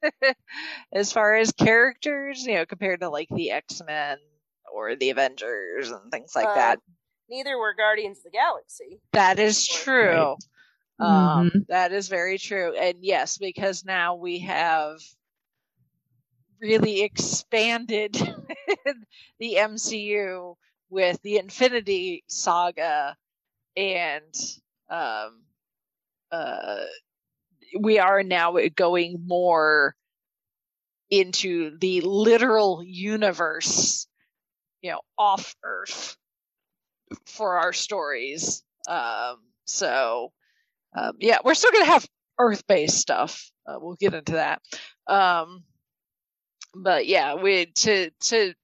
as 0.92 1.12
far 1.12 1.34
as 1.34 1.52
characters, 1.52 2.44
you 2.44 2.54
know, 2.54 2.66
compared 2.66 3.00
to 3.00 3.08
like 3.08 3.28
the 3.30 3.50
X 3.50 3.82
Men 3.86 4.18
or 4.72 4.96
the 4.96 5.10
Avengers 5.10 5.90
and 5.90 6.10
things 6.10 6.34
like 6.34 6.48
Uh, 6.48 6.54
that. 6.54 6.78
Neither 7.28 7.58
were 7.58 7.74
Guardians 7.74 8.18
of 8.18 8.24
the 8.24 8.30
Galaxy. 8.30 9.00
That 9.12 9.38
is 9.38 9.66
true. 9.66 10.36
Right. 10.98 11.38
Um, 11.38 11.50
Mhm. 11.50 11.66
that 11.68 11.92
is 11.92 12.08
very 12.08 12.38
true. 12.38 12.74
And 12.74 12.98
yes, 13.04 13.38
because 13.38 13.84
now 13.84 14.14
we 14.16 14.40
have 14.40 15.00
really 16.60 17.02
expanded 17.02 18.14
the 19.38 19.54
MCU 19.54 20.54
with 20.90 21.20
the 21.22 21.38
Infinity 21.38 22.24
Saga 22.28 23.16
and 23.76 24.34
um, 24.90 25.42
uh, 26.32 26.84
we 27.78 27.98
are 27.98 28.22
now 28.22 28.56
going 28.74 29.22
more 29.26 29.94
into 31.10 31.78
the 31.78 32.00
literal 32.00 32.82
universe, 32.84 34.06
you 34.82 34.90
know, 34.90 35.00
off 35.16 35.54
Earth 35.62 36.16
for 37.26 37.58
our 37.58 37.72
stories. 37.72 38.62
Um, 38.88 39.38
so, 39.64 40.32
um, 40.96 41.12
yeah, 41.20 41.38
we're 41.44 41.54
still 41.54 41.72
going 41.72 41.84
to 41.84 41.92
have 41.92 42.06
Earth 42.38 42.66
based 42.66 42.98
stuff. 42.98 43.50
Uh, 43.66 43.76
we'll 43.80 43.96
get 43.96 44.14
into 44.14 44.32
that. 44.32 44.60
Um, 45.06 45.64
but 46.74 47.06
yeah, 47.06 47.34
we 47.34 47.66
to 47.66 48.10
to 48.10 48.54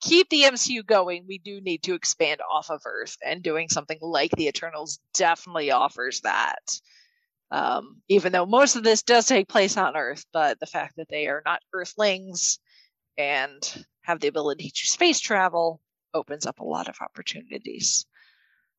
keep 0.00 0.28
the 0.30 0.42
MCU 0.42 0.84
going, 0.84 1.24
we 1.26 1.38
do 1.38 1.60
need 1.60 1.82
to 1.84 1.94
expand 1.94 2.40
off 2.50 2.70
of 2.70 2.82
Earth, 2.84 3.16
and 3.24 3.42
doing 3.42 3.68
something 3.68 3.98
like 4.00 4.32
the 4.32 4.48
Eternals 4.48 4.98
definitely 5.14 5.70
offers 5.70 6.20
that. 6.20 6.80
Um, 7.50 8.00
even 8.08 8.32
though 8.32 8.46
most 8.46 8.76
of 8.76 8.82
this 8.82 9.02
does 9.02 9.26
take 9.26 9.48
place 9.48 9.76
on 9.76 9.96
Earth, 9.96 10.24
but 10.32 10.58
the 10.58 10.66
fact 10.66 10.96
that 10.96 11.08
they 11.08 11.26
are 11.26 11.42
not 11.44 11.60
Earthlings 11.72 12.58
and 13.18 13.84
have 14.02 14.20
the 14.20 14.28
ability 14.28 14.70
to 14.70 14.86
space 14.86 15.20
travel 15.20 15.80
opens 16.14 16.46
up 16.46 16.60
a 16.60 16.64
lot 16.64 16.88
of 16.88 16.96
opportunities. 17.00 18.06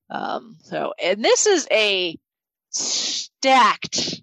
Um, 0.09 0.57
so, 0.63 0.93
and 1.01 1.23
this 1.23 1.45
is 1.45 1.67
a 1.71 2.17
stacked 2.69 4.22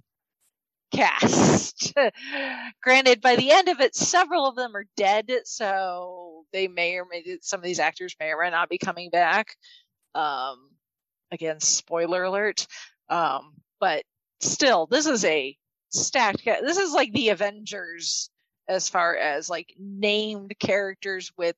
cast. 0.91 1.95
Granted, 2.82 3.20
by 3.20 3.36
the 3.36 3.51
end 3.51 3.68
of 3.68 3.80
it, 3.80 3.95
several 3.95 4.47
of 4.47 4.57
them 4.57 4.76
are 4.76 4.86
dead, 4.97 5.30
so 5.45 6.45
they 6.53 6.68
may 6.68 6.97
or 6.97 7.07
may 7.11 7.38
some 7.43 7.61
of 7.61 7.64
these 7.64 7.80
actors 7.80 8.14
may 8.20 8.30
or 8.32 8.43
may 8.43 8.51
not 8.51 8.68
be 8.68 8.78
coming 8.78 9.11
back. 9.11 9.57
Um, 10.14 10.70
again, 11.30 11.61
spoiler 11.61 12.24
alert. 12.24 12.66
Um, 13.09 13.55
but 13.78 14.05
still, 14.41 14.86
this 14.86 15.07
is 15.07 15.24
a 15.24 15.57
stacked. 15.91 16.43
Cast. 16.43 16.62
This 16.64 16.78
is 16.78 16.93
like 16.93 17.12
the 17.12 17.30
Avengers 17.30 18.30
as 18.68 18.88
far 18.88 19.16
as 19.16 19.51
like 19.51 19.74
named 19.78 20.55
characters 20.61 21.32
with 21.36 21.57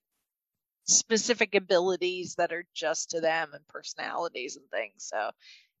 specific 0.85 1.55
abilities 1.55 2.35
that 2.35 2.51
are 2.51 2.65
just 2.73 3.11
to 3.11 3.21
them 3.21 3.51
and 3.53 3.67
personalities 3.67 4.57
and 4.57 4.69
things. 4.69 4.95
So 4.97 5.31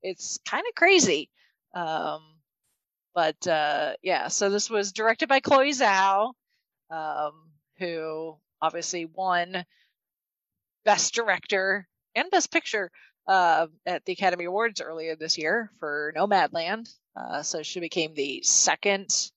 it's 0.01 0.39
kind 0.45 0.63
of 0.67 0.75
crazy. 0.75 1.29
Um, 1.73 2.21
but 3.13 3.47
uh, 3.47 3.93
yeah, 4.01 4.27
so 4.27 4.49
this 4.49 4.69
was 4.69 4.91
directed 4.91 5.29
by 5.29 5.39
Chloe 5.39 5.71
Zhao, 5.71 6.33
um, 6.89 7.51
who 7.77 8.37
obviously 8.61 9.05
won 9.05 9.65
Best 10.85 11.13
Director 11.13 11.87
and 12.15 12.31
Best 12.31 12.51
Picture 12.51 12.91
uh, 13.27 13.67
at 13.85 14.05
the 14.05 14.13
Academy 14.13 14.45
Awards 14.45 14.81
earlier 14.81 15.15
this 15.15 15.37
year 15.37 15.71
for 15.79 16.13
Nomadland. 16.15 16.93
Uh, 17.15 17.43
so 17.43 17.63
she 17.63 17.79
became 17.79 18.13
the 18.13 18.41
second 18.43 19.31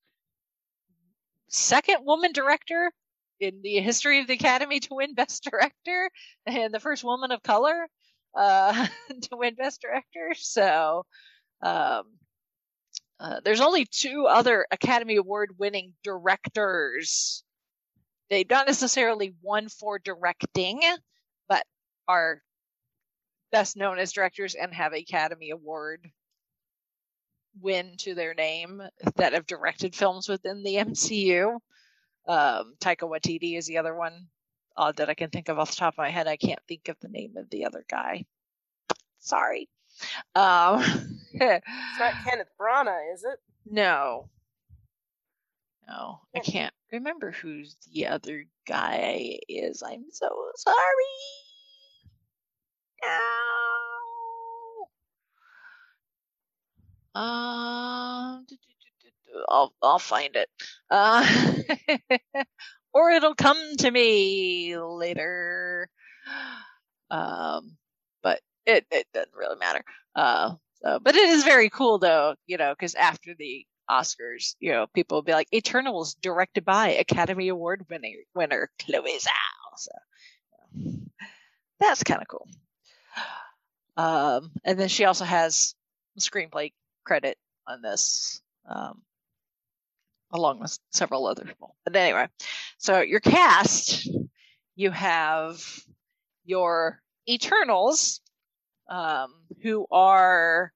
second 1.48 1.98
woman 2.04 2.32
director 2.32 2.90
in 3.38 3.60
the 3.62 3.80
history 3.80 4.20
of 4.20 4.26
the 4.26 4.34
Academy 4.34 4.80
to 4.80 4.94
win 4.94 5.14
Best 5.14 5.44
Director 5.44 6.10
and 6.46 6.72
the 6.72 6.80
first 6.80 7.04
woman 7.04 7.30
of 7.30 7.42
color 7.42 7.88
uh, 8.34 8.86
to 9.22 9.36
win 9.36 9.54
Best 9.54 9.80
Director. 9.80 10.34
So 10.34 11.04
um, 11.62 12.04
uh, 13.18 13.40
there's 13.44 13.60
only 13.60 13.84
two 13.84 14.26
other 14.26 14.66
Academy 14.70 15.16
Award 15.16 15.58
winning 15.58 15.94
directors. 16.04 17.42
They 18.28 18.44
not 18.48 18.66
necessarily 18.66 19.34
won 19.42 19.68
for 19.68 19.98
directing, 19.98 20.82
but 21.48 21.64
are 22.08 22.42
best 23.52 23.76
known 23.76 23.98
as 23.98 24.12
directors 24.12 24.54
and 24.54 24.74
have 24.74 24.92
Academy 24.92 25.50
Award 25.50 26.10
win 27.60 27.94
to 27.98 28.14
their 28.14 28.34
name 28.34 28.82
that 29.16 29.32
have 29.32 29.46
directed 29.46 29.94
films 29.94 30.28
within 30.28 30.62
the 30.62 30.74
MCU. 30.74 31.54
Um, 32.28 32.74
Taika 32.80 33.08
Waititi 33.08 33.56
is 33.56 33.66
the 33.66 33.78
other 33.78 33.94
one 33.94 34.26
uh, 34.76 34.92
that 34.92 35.08
I 35.08 35.14
can 35.14 35.30
think 35.30 35.48
of 35.48 35.58
off 35.58 35.70
the 35.70 35.76
top 35.76 35.94
of 35.94 35.98
my 35.98 36.10
head. 36.10 36.26
I 36.26 36.36
can't 36.36 36.60
think 36.68 36.88
of 36.88 36.96
the 37.00 37.08
name 37.08 37.36
of 37.36 37.48
the 37.48 37.64
other 37.64 37.84
guy. 37.88 38.26
Sorry. 39.20 39.68
Um, 40.34 40.82
it's 41.32 41.66
not 41.98 42.14
Kenneth 42.24 42.48
Branagh, 42.60 43.14
is 43.14 43.24
it? 43.24 43.38
No. 43.68 44.28
No, 45.88 46.20
I 46.34 46.38
can't 46.38 46.72
remember 46.92 47.32
who 47.32 47.64
the 47.92 48.06
other 48.06 48.44
guy 48.66 49.38
is. 49.48 49.82
I'm 49.82 50.04
so 50.10 50.28
sorry. 50.56 50.76
No. 53.02 53.20
Um, 57.20 58.46
I'll 59.48 59.72
I'll 59.82 59.98
find 59.98 60.36
it. 60.36 60.48
Uh, 60.90 61.26
or 62.92 63.10
it'll 63.10 63.34
come 63.34 63.76
to 63.78 63.90
me 63.90 64.76
later. 64.78 65.88
Um, 67.10 67.76
it 68.66 68.86
it 68.90 69.06
doesn't 69.12 69.34
really 69.34 69.56
matter. 69.56 69.82
Uh, 70.14 70.54
so, 70.82 70.98
but 71.02 71.14
it 71.14 71.28
is 71.28 71.44
very 71.44 71.70
cool 71.70 71.98
though, 71.98 72.34
you 72.46 72.56
know, 72.56 72.72
because 72.72 72.94
after 72.94 73.34
the 73.38 73.64
Oscars, 73.90 74.56
you 74.58 74.72
know, 74.72 74.86
people 74.94 75.16
will 75.16 75.22
be 75.22 75.32
like, 75.32 75.52
"Eternals, 75.52 76.14
directed 76.14 76.64
by 76.64 76.88
Academy 76.88 77.48
Award 77.48 77.86
winning 77.88 78.22
winner 78.34 78.70
Chloe 78.80 79.18
Zhao." 79.18 79.76
So 79.76 79.92
that's 81.80 82.02
kind 82.02 82.22
of 82.22 82.28
cool. 82.28 82.48
Um, 83.96 84.50
and 84.64 84.78
then 84.78 84.88
she 84.88 85.04
also 85.04 85.24
has 85.24 85.74
screenplay 86.18 86.72
credit 87.04 87.38
on 87.66 87.82
this. 87.82 88.42
Um, 88.68 89.02
along 90.32 90.60
with 90.60 90.78
several 90.90 91.26
other 91.26 91.44
people. 91.44 91.76
But 91.84 91.96
anyway, 91.96 92.28
so 92.78 93.00
your 93.00 93.20
cast, 93.20 94.08
you 94.74 94.90
have 94.90 95.64
your 96.44 97.00
Eternals, 97.28 98.20
um, 98.88 99.32
who 99.62 99.86
are 99.90 100.72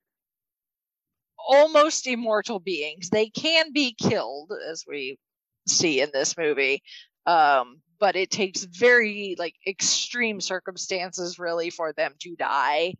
almost 1.38 2.06
immortal 2.06 2.60
beings. 2.60 3.10
They 3.10 3.28
can 3.28 3.72
be 3.72 3.94
killed, 3.94 4.52
as 4.70 4.84
we 4.86 5.18
see 5.66 6.00
in 6.00 6.10
this 6.12 6.36
movie, 6.36 6.82
um, 7.26 7.80
but 7.98 8.16
it 8.16 8.30
takes 8.30 8.64
very 8.64 9.36
like 9.38 9.54
extreme 9.66 10.40
circumstances 10.40 11.38
really 11.38 11.70
for 11.70 11.92
them 11.92 12.14
to 12.20 12.36
die. 12.36 12.94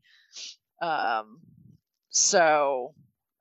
Um, 0.81 1.41
so, 2.11 2.95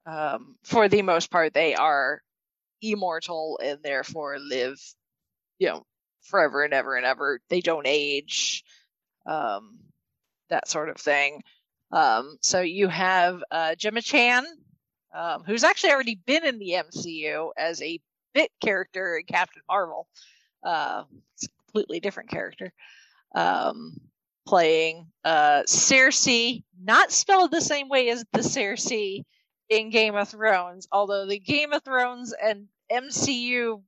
um, 0.06 0.56
for 0.64 0.88
the 0.88 1.02
most 1.02 1.32
part, 1.32 1.54
they 1.54 1.76
are 1.76 2.22
immortal 2.82 3.60
and 3.64 3.80
therefore 3.84 4.38
live, 4.40 4.80
you 5.58 5.68
know, 5.68 5.86
forever 6.22 6.64
and 6.64 6.74
ever 6.74 6.96
and 6.96 7.06
ever. 7.06 7.40
They 7.50 7.62
don't 7.62 7.88
age, 7.88 8.64
um, 9.26 9.80
that 10.50 10.68
sort 10.68 10.90
of 10.90 10.98
thing. 10.98 11.42
Um, 11.92 12.38
so 12.42 12.62
you 12.62 12.88
have 12.88 13.44
uh, 13.52 13.76
Gemma 13.76 14.02
Chan, 14.02 14.46
um, 15.14 15.44
who's 15.44 15.64
actually 15.64 15.92
already 15.92 16.16
been 16.16 16.46
in 16.46 16.60
the 16.60 16.72
MCU 16.72 17.50
as 17.58 17.82
a 17.82 18.00
bit 18.34 18.52
character 18.62 19.18
in 19.18 19.26
Captain 19.26 19.62
Marvel. 19.68 20.08
Uh, 20.64 21.04
it's 21.34 21.46
a 21.46 21.64
completely 21.66 22.00
different 22.00 22.30
character. 22.30 22.72
Um, 23.34 23.98
playing 24.48 25.08
uh, 25.24 25.64
Sersi, 25.68 26.64
not 26.82 27.12
spelled 27.12 27.52
the 27.52 27.62
same 27.62 27.90
way 27.90 28.10
as 28.10 28.26
the 28.34 28.40
Cersei 28.40 29.24
in 29.70 29.90
Game 29.90 30.16
of 30.16 30.30
Thrones, 30.30 30.88
although 30.92 31.28
the 31.28 31.40
Game 31.40 31.74
of 31.74 31.84
Thrones 31.84 32.34
and 32.42 32.68
MCU 32.92 33.82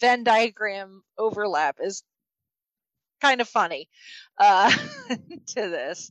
Venn 0.00 0.24
diagram 0.24 1.02
overlap 1.16 1.76
is 1.80 2.02
kind 3.22 3.40
of 3.40 3.48
funny 3.48 3.88
uh, 4.38 4.70
to 5.46 5.54
this. 5.54 6.10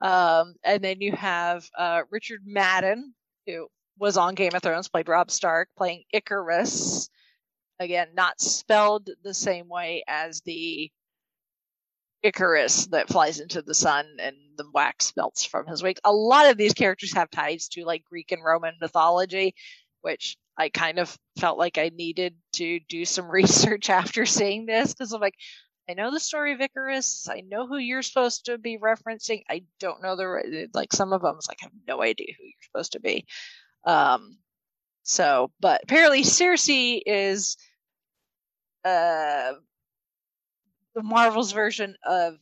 Um, 0.00 0.54
and 0.62 0.84
then 0.84 1.00
you 1.00 1.12
have 1.12 1.66
uh, 1.76 2.02
Richard 2.10 2.42
Madden, 2.44 3.14
who 3.46 3.66
was 3.98 4.16
on 4.16 4.34
Game 4.34 4.54
of 4.54 4.62
Thrones, 4.62 4.88
played 4.88 5.08
Robb 5.08 5.30
Stark, 5.30 5.70
playing 5.76 6.04
Ikaris. 6.14 7.08
Again, 7.80 8.08
not 8.14 8.40
spelled 8.40 9.08
the 9.24 9.34
same 9.34 9.68
way 9.68 10.04
as 10.06 10.42
the 10.42 10.90
Icarus 12.22 12.86
that 12.86 13.08
flies 13.08 13.38
into 13.40 13.62
the 13.62 13.74
sun 13.74 14.04
and 14.20 14.36
the 14.56 14.68
wax 14.74 15.12
melts 15.16 15.44
from 15.44 15.66
his 15.66 15.82
wings. 15.82 16.00
A 16.04 16.12
lot 16.12 16.50
of 16.50 16.56
these 16.56 16.74
characters 16.74 17.14
have 17.14 17.30
ties 17.30 17.68
to 17.68 17.84
like 17.84 18.04
Greek 18.04 18.32
and 18.32 18.44
Roman 18.44 18.74
mythology, 18.80 19.54
which 20.02 20.36
I 20.58 20.68
kind 20.68 20.98
of 20.98 21.16
felt 21.38 21.58
like 21.58 21.78
I 21.78 21.92
needed 21.94 22.34
to 22.54 22.80
do 22.88 23.04
some 23.04 23.30
research 23.30 23.88
after 23.88 24.26
seeing 24.26 24.66
this 24.66 24.92
because 24.92 25.12
I'm 25.12 25.20
like, 25.20 25.36
I 25.88 25.94
know 25.94 26.10
the 26.10 26.20
story 26.20 26.52
of 26.52 26.60
Icarus. 26.60 27.28
I 27.30 27.40
know 27.40 27.66
who 27.66 27.78
you're 27.78 28.02
supposed 28.02 28.44
to 28.46 28.58
be 28.58 28.76
referencing. 28.78 29.42
I 29.48 29.62
don't 29.80 30.02
know 30.02 30.16
the 30.16 30.68
like 30.74 30.92
some 30.92 31.12
of 31.14 31.22
them. 31.22 31.38
Like 31.48 31.58
I 31.62 31.66
have 31.66 31.72
no 31.86 32.02
idea 32.02 32.34
who 32.38 32.44
you're 32.44 32.52
supposed 32.62 32.92
to 32.92 33.00
be. 33.00 33.24
Um, 33.84 34.38
so, 35.02 35.50
but 35.60 35.80
apparently 35.84 36.22
Sersi 36.22 37.00
is 37.06 37.56
uh 38.84 39.52
the 40.94 41.02
Marvel's 41.02 41.52
version 41.52 41.96
of 42.06 42.34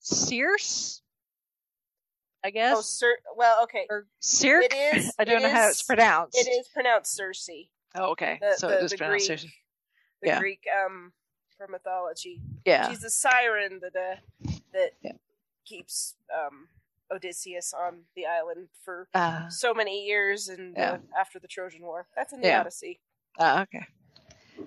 Circe. 0.00 1.02
I 2.44 2.50
guess. 2.50 3.02
Oh. 3.02 3.14
Well, 3.36 3.62
okay. 3.64 3.86
Or 3.90 4.06
Circe. 4.20 4.66
It 4.70 4.96
is. 4.96 5.12
I 5.18 5.24
don't 5.24 5.42
know 5.42 5.50
how 5.50 5.68
it's 5.68 5.82
pronounced. 5.82 6.38
It 6.38 6.48
is 6.48 6.68
pronounced 6.72 7.18
Cersei. 7.18 7.68
Oh, 7.96 8.12
okay. 8.12 8.38
The- 8.40 8.54
so 8.56 8.68
the- 8.68 8.78
it 8.78 8.84
is 8.84 8.94
pronounced 8.94 9.26
Circe. 9.26 9.42
The 10.22 10.28
Yeah. 10.28 10.38
Greek 10.38 10.60
um 10.86 11.12
from 11.58 11.72
mythology. 11.72 12.40
Yeah. 12.64 12.88
She's 12.88 13.00
the 13.00 13.10
siren 13.10 13.80
that 13.82 13.96
uh, 13.96 14.50
that 14.72 14.92
Yeah. 15.02 15.12
keeps 15.66 16.14
um 16.34 16.68
Odysseus 17.10 17.74
on 17.74 18.02
the 18.14 18.26
island 18.26 18.68
for 18.84 19.08
Uh, 19.14 19.48
so 19.48 19.74
many 19.74 20.06
years 20.06 20.48
and 20.48 20.74
Yeah. 20.76 20.92
uh, 20.92 20.98
after 21.20 21.38
the 21.38 21.48
Trojan 21.48 21.82
War. 21.82 22.06
That's 22.16 22.32
in 22.32 22.40
the 22.40 22.48
Yeah. 22.48 22.60
Odyssey. 22.60 23.00
uh, 23.38 23.64
okay. 23.68 23.86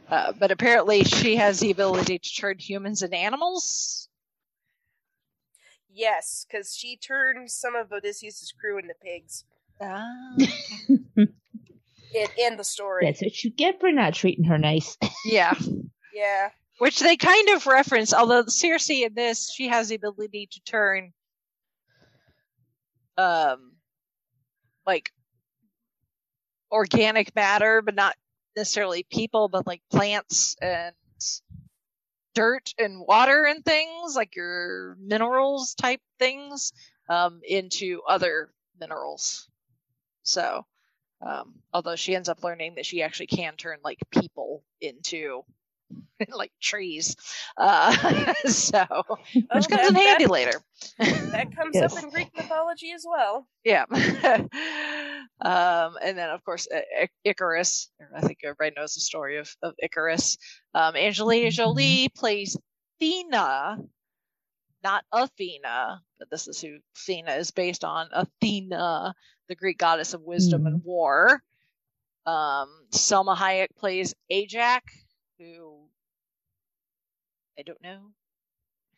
Uh, 0.09 0.31
but 0.33 0.51
apparently 0.51 1.03
she 1.03 1.35
has 1.35 1.59
the 1.59 1.71
ability 1.71 2.17
to 2.19 2.29
turn 2.35 2.57
humans 2.59 3.01
into 3.03 3.15
animals. 3.17 4.07
Yes, 5.93 6.45
because 6.49 6.73
she 6.75 6.95
turned 6.95 7.51
some 7.51 7.75
of 7.75 7.91
Odysseus's 7.91 8.51
crew 8.53 8.77
into 8.77 8.93
pigs 9.03 9.43
Ah. 9.81 10.07
in, 11.17 11.27
in 12.37 12.57
the 12.57 12.63
story. 12.63 13.05
That's 13.05 13.21
what 13.21 13.43
you 13.43 13.49
get 13.51 13.79
for 13.81 13.91
not 13.91 14.13
treating 14.13 14.45
her 14.45 14.57
nice. 14.57 14.97
yeah. 15.25 15.53
Yeah. 16.13 16.49
Which 16.81 16.99
they 16.99 17.15
kind 17.15 17.49
of 17.49 17.67
reference, 17.67 18.11
although 18.11 18.47
Circe 18.47 18.89
in 18.89 19.13
this, 19.13 19.53
she 19.53 19.67
has 19.67 19.89
the 19.89 19.95
ability 19.97 20.49
to 20.51 20.61
turn 20.61 21.13
um 23.19 23.73
like 24.87 25.11
organic 26.71 27.35
matter, 27.35 27.83
but 27.83 27.93
not 27.93 28.15
necessarily 28.55 29.03
people, 29.03 29.47
but 29.47 29.67
like 29.67 29.83
plants 29.91 30.55
and 30.59 30.95
dirt 32.33 32.73
and 32.79 33.05
water 33.07 33.45
and 33.45 33.63
things, 33.63 34.15
like 34.15 34.35
your 34.35 34.97
minerals 34.99 35.75
type 35.75 36.01
things, 36.17 36.73
um, 37.07 37.41
into 37.47 38.01
other 38.09 38.49
minerals. 38.79 39.47
So, 40.23 40.65
um, 41.21 41.53
although 41.71 41.95
she 41.95 42.15
ends 42.15 42.27
up 42.27 42.43
learning 42.43 42.73
that 42.77 42.87
she 42.87 43.03
actually 43.03 43.27
can 43.27 43.55
turn 43.55 43.77
like 43.83 43.99
people 44.09 44.63
into 44.81 45.43
like 46.29 46.51
trees. 46.61 47.15
Uh, 47.57 48.33
so, 48.45 48.85
which 49.33 49.45
Oh, 49.51 49.61
comes 49.61 49.89
in 49.89 49.95
handy 49.95 50.25
that- 50.25 50.29
later. 50.31 50.61
That 50.97 51.55
comes 51.55 51.71
Yes. 51.75 51.95
up 51.95 52.03
in 52.03 52.09
Greek 52.09 52.29
mythology 52.35 52.91
as 52.91 53.05
well. 53.07 53.47
Yeah. 53.63 53.85
um, 55.41 55.97
and 56.03 56.17
then, 56.17 56.29
of 56.29 56.43
course, 56.43 56.67
I- 56.73 57.03
I- 57.03 57.09
Icarus. 57.23 57.89
I 58.15 58.21
think 58.21 58.39
everybody 58.43 58.73
knows 58.75 58.93
the 58.95 59.01
story 59.01 59.37
of, 59.37 59.53
of 59.61 59.73
Icarus. 59.81 60.37
Um, 60.73 60.95
Angelina. 60.95 61.51
Jolie 61.51 62.09
plays 62.15 62.57
Thena, 63.01 63.77
not 64.83 65.03
Athena, 65.11 66.01
but 66.19 66.29
this 66.29 66.47
is 66.47 66.61
who 66.61 66.77
Athena 66.97 67.33
is 67.33 67.51
based 67.51 67.83
on. 67.83 68.07
Athena, 68.13 69.13
the 69.49 69.55
Greek 69.55 69.77
goddess 69.77 70.13
of 70.13 70.21
wisdom 70.21 70.65
and 70.65 70.83
war. 70.83 71.41
Um, 72.25 72.69
Salma 72.91 73.35
Hayek 73.35 73.69
plays 73.77 74.13
Ajax, 74.29 74.93
who 75.39 75.80
I 77.61 77.63
don't 77.63 77.83
know 77.83 77.99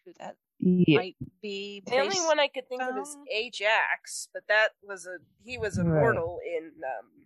who 0.06 0.14
that 0.20 0.38
Yeah. 0.60 0.96
might 1.00 1.18
be. 1.42 1.84
The 1.86 1.98
only 2.00 2.22
one 2.22 2.40
I 2.40 2.48
could 2.48 2.70
think 2.70 2.82
of 2.82 2.96
is 2.98 3.18
Ajax, 3.30 4.30
but 4.34 4.44
that 4.48 4.70
was 4.82 5.06
a 5.06 5.18
he 5.44 5.58
was 5.58 5.78
a 5.78 5.84
Right. 5.84 6.00
mortal 6.00 6.40
in 6.46 6.72
um, 6.98 7.26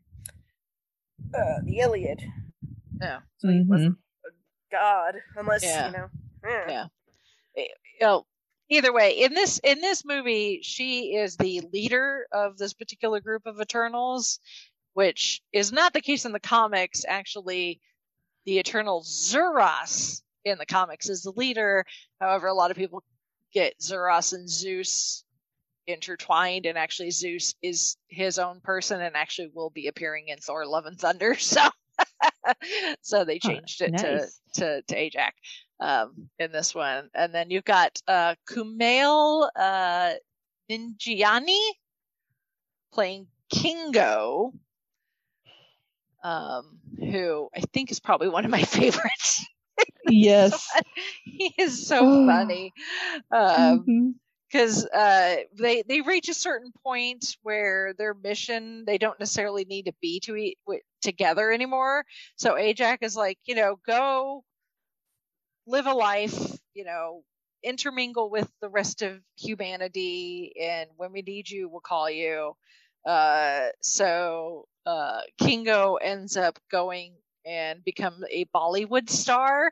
uh, 1.35 1.61
the 1.63 1.77
Iliad. 1.77 2.23
Yeah. 2.99 3.19
So 3.37 3.49
he 3.49 3.59
Mhm. 3.59 3.67
wasn't 3.67 3.99
a 4.25 4.29
god, 4.71 5.21
unless 5.35 5.61
Yeah. 5.63 5.85
you 5.85 5.91
know. 5.91 6.09
eh. 6.43 6.71
Yeah. 6.71 6.87
oh, 8.01 8.25
either 8.69 8.91
way, 8.91 9.11
in 9.21 9.35
this 9.35 9.59
in 9.59 9.79
this 9.79 10.03
movie, 10.03 10.61
she 10.63 11.13
is 11.17 11.37
the 11.37 11.61
leader 11.71 12.27
of 12.31 12.57
this 12.57 12.73
particular 12.73 13.19
group 13.19 13.45
of 13.45 13.61
Eternals, 13.61 14.39
which 14.93 15.43
is 15.51 15.71
not 15.71 15.93
the 15.93 16.01
case 16.01 16.25
in 16.25 16.31
the 16.31 16.39
comics. 16.39 17.05
Actually, 17.07 17.79
the 18.45 18.57
Eternal 18.57 19.03
Zuras 19.03 20.23
in 20.49 20.57
the 20.57 20.65
comics 20.65 21.09
is 21.09 21.23
the 21.23 21.31
leader. 21.31 21.85
However, 22.19 22.47
a 22.47 22.53
lot 22.53 22.71
of 22.71 22.77
people 22.77 23.03
get 23.53 23.79
Zuras 23.79 24.33
and 24.33 24.49
Zeus 24.49 25.23
intertwined, 25.85 26.65
and 26.65 26.77
actually 26.77 27.11
Zeus 27.11 27.55
is 27.61 27.97
his 28.09 28.39
own 28.39 28.59
person 28.61 29.01
and 29.01 29.15
actually 29.15 29.51
will 29.53 29.69
be 29.69 29.87
appearing 29.87 30.27
in 30.27 30.37
Thor: 30.37 30.65
Love 30.65 30.85
and 30.85 30.99
Thunder. 30.99 31.35
So. 31.39 31.61
so 33.01 33.25
they 33.25 33.39
changed 33.39 33.81
it 33.81 33.97
to, 33.97 34.27
to 34.53 34.81
to 34.83 34.95
Ajax 34.95 35.35
um, 35.79 36.29
in 36.39 36.51
this 36.51 36.73
one. 36.73 37.09
And 37.13 37.33
then 37.33 37.49
you've 37.49 37.65
got 37.65 37.99
uh, 38.07 38.35
Kumail 38.47 39.49
uh, 39.55 40.13
Nanjiani 40.69 41.59
playing 42.93 43.27
Kingo, 43.49 44.53
um, 46.23 46.79
who 46.99 47.49
I 47.55 47.61
think 47.73 47.91
is 47.91 47.99
probably 47.99 48.29
one 48.29 48.45
of 48.45 48.51
my 48.51 48.61
favorites. 48.63 49.45
Yes. 50.07 50.81
he 51.23 51.53
is 51.57 51.87
so 51.87 52.07
funny. 52.25 52.73
Um, 53.31 53.87
Mhm. 53.87 54.15
because 54.51 54.85
uh, 54.85 55.37
they 55.59 55.81
they 55.83 56.01
reach 56.01 56.29
a 56.29 56.33
certain 56.33 56.71
point 56.83 57.37
where 57.43 57.93
their 57.97 58.13
mission 58.13 58.85
they 58.85 58.97
don't 58.97 59.19
necessarily 59.19 59.65
need 59.65 59.85
to 59.85 59.93
be 60.01 60.19
to 60.21 60.35
eat 60.35 60.57
wi- 60.67 60.81
together 61.01 61.51
anymore. 61.51 62.05
So 62.35 62.57
Ajax 62.57 63.05
is 63.05 63.15
like, 63.15 63.39
you 63.45 63.55
know, 63.55 63.79
go 63.85 64.43
live 65.65 65.85
a 65.87 65.93
life, 65.93 66.57
you 66.73 66.83
know, 66.83 67.23
intermingle 67.63 68.29
with 68.29 68.49
the 68.61 68.69
rest 68.69 69.01
of 69.01 69.21
humanity, 69.37 70.53
and 70.61 70.89
when 70.97 71.11
we 71.11 71.21
need 71.21 71.49
you, 71.49 71.67
we'll 71.69 71.81
call 71.81 72.09
you. 72.09 72.53
Uh, 73.05 73.67
so 73.81 74.67
uh, 74.85 75.21
Kingo 75.39 75.95
ends 75.95 76.37
up 76.37 76.59
going 76.71 77.13
and 77.45 77.83
become 77.83 78.23
a 78.31 78.45
Bollywood 78.55 79.09
star 79.09 79.71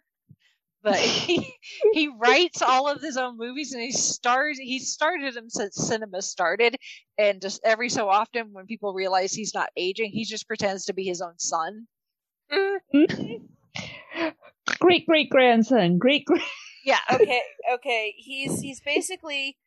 but 0.85 0.95
he 0.99 1.53
he 1.93 2.07
writes 2.07 2.61
all 2.61 2.87
of 2.87 3.01
his 3.01 3.17
own 3.17 3.37
movies 3.37 3.73
and 3.73 3.81
he 3.81 3.91
stars 3.91 4.57
he 4.57 4.79
started 4.79 5.33
them 5.33 5.49
since 5.49 5.75
cinema 5.75 6.21
started 6.21 6.77
and 7.17 7.41
just 7.41 7.59
every 7.65 7.89
so 7.89 8.07
often 8.07 8.53
when 8.53 8.67
people 8.67 8.93
realize 8.93 9.33
he's 9.33 9.53
not 9.53 9.69
aging 9.75 10.11
he 10.11 10.23
just 10.23 10.47
pretends 10.47 10.85
to 10.85 10.93
be 10.93 11.03
his 11.03 11.21
own 11.21 11.37
son 11.37 11.87
Mm, 12.51 12.77
Mhm. 12.93 13.41
Great 14.79 15.05
great 15.07 15.29
grandson. 15.29 15.97
Great 15.97 16.25
great. 16.25 16.43
yeah 16.85 16.99
okay, 17.11 17.41
okay. 17.73 18.13
He's 18.15 18.61
he's 18.61 18.79
basically 18.79 19.57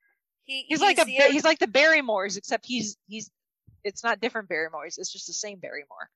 he 0.45 0.65
he's, 0.69 0.81
like 0.81 0.99
a 0.99 1.05
the 1.05 1.13
he's 1.31 1.45
like 1.45 1.59
the 1.59 1.67
barrymores 1.67 2.37
except 2.37 2.65
he's 2.65 2.97
he's 3.09 3.31
it's 3.85 4.05
not 4.05 4.21
different 4.21 4.49
barrymores 4.49 4.97
it's 4.97 5.13
just 5.13 5.27
the 5.27 5.33
same 5.33 5.59
barrymore 5.59 6.09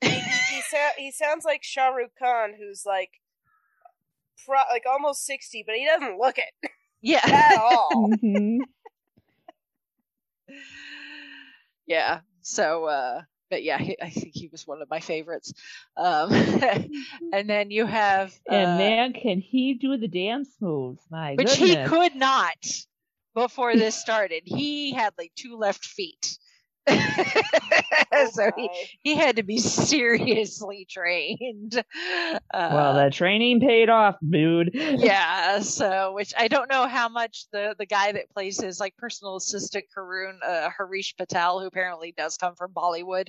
he, 0.00 0.08
he, 0.10 0.20
he, 0.20 1.02
he 1.04 1.10
sounds 1.10 1.44
like 1.44 1.62
Shah 1.62 1.88
Rukh 1.88 2.12
Khan, 2.18 2.54
who's 2.58 2.84
like 2.86 3.10
pro- 4.46 4.68
like 4.70 4.84
almost 4.90 5.24
sixty, 5.24 5.62
but 5.66 5.74
he 5.76 5.84
doesn't 5.86 6.18
look 6.18 6.38
it 6.38 6.70
yeah 7.00 7.20
at 7.24 7.56
all. 7.58 8.10
Mhm. 8.24 8.58
yeah 11.86 12.20
so 12.42 12.84
uh 12.86 13.22
but 13.50 13.62
yeah 13.62 13.78
he, 13.78 13.96
i 14.02 14.10
think 14.10 14.32
he 14.34 14.48
was 14.48 14.66
one 14.66 14.82
of 14.82 14.90
my 14.90 15.00
favorites 15.00 15.52
um 15.96 16.32
and 17.32 17.48
then 17.48 17.70
you 17.70 17.86
have 17.86 18.34
And 18.48 18.64
uh, 18.72 18.76
man, 18.78 19.12
can 19.12 19.38
he 19.40 19.74
do 19.74 19.96
the 19.96 20.08
dance 20.08 20.48
moves? 20.60 21.00
My 21.10 21.34
which 21.36 21.48
goodness. 21.58 21.68
he 21.68 21.88
could 21.88 22.14
not 22.16 22.56
before 23.34 23.74
this 23.76 23.94
started. 23.94 24.42
He 24.44 24.92
had 24.92 25.12
like 25.18 25.32
two 25.36 25.56
left 25.56 25.84
feet. 25.84 26.36
so 28.32 28.50
he, 28.56 28.70
he 29.00 29.14
had 29.14 29.36
to 29.36 29.42
be 29.42 29.58
seriously 29.58 30.86
trained. 30.88 31.76
Uh, 31.76 32.70
well, 32.72 32.94
that 32.94 33.12
training 33.12 33.60
paid 33.60 33.88
off, 33.88 34.16
dude. 34.28 34.70
yeah, 34.74 35.60
so 35.60 36.12
which 36.14 36.32
I 36.38 36.48
don't 36.48 36.70
know 36.70 36.86
how 36.86 37.08
much 37.08 37.46
the 37.52 37.74
the 37.78 37.86
guy 37.86 38.12
that 38.12 38.30
plays 38.30 38.60
his 38.60 38.80
like 38.80 38.96
personal 38.96 39.36
assistant 39.36 39.84
Karun, 39.96 40.38
uh, 40.46 40.70
Harish 40.76 41.16
Patel, 41.16 41.60
who 41.60 41.66
apparently 41.66 42.12
does 42.16 42.36
come 42.36 42.54
from 42.54 42.72
Bollywood. 42.72 43.28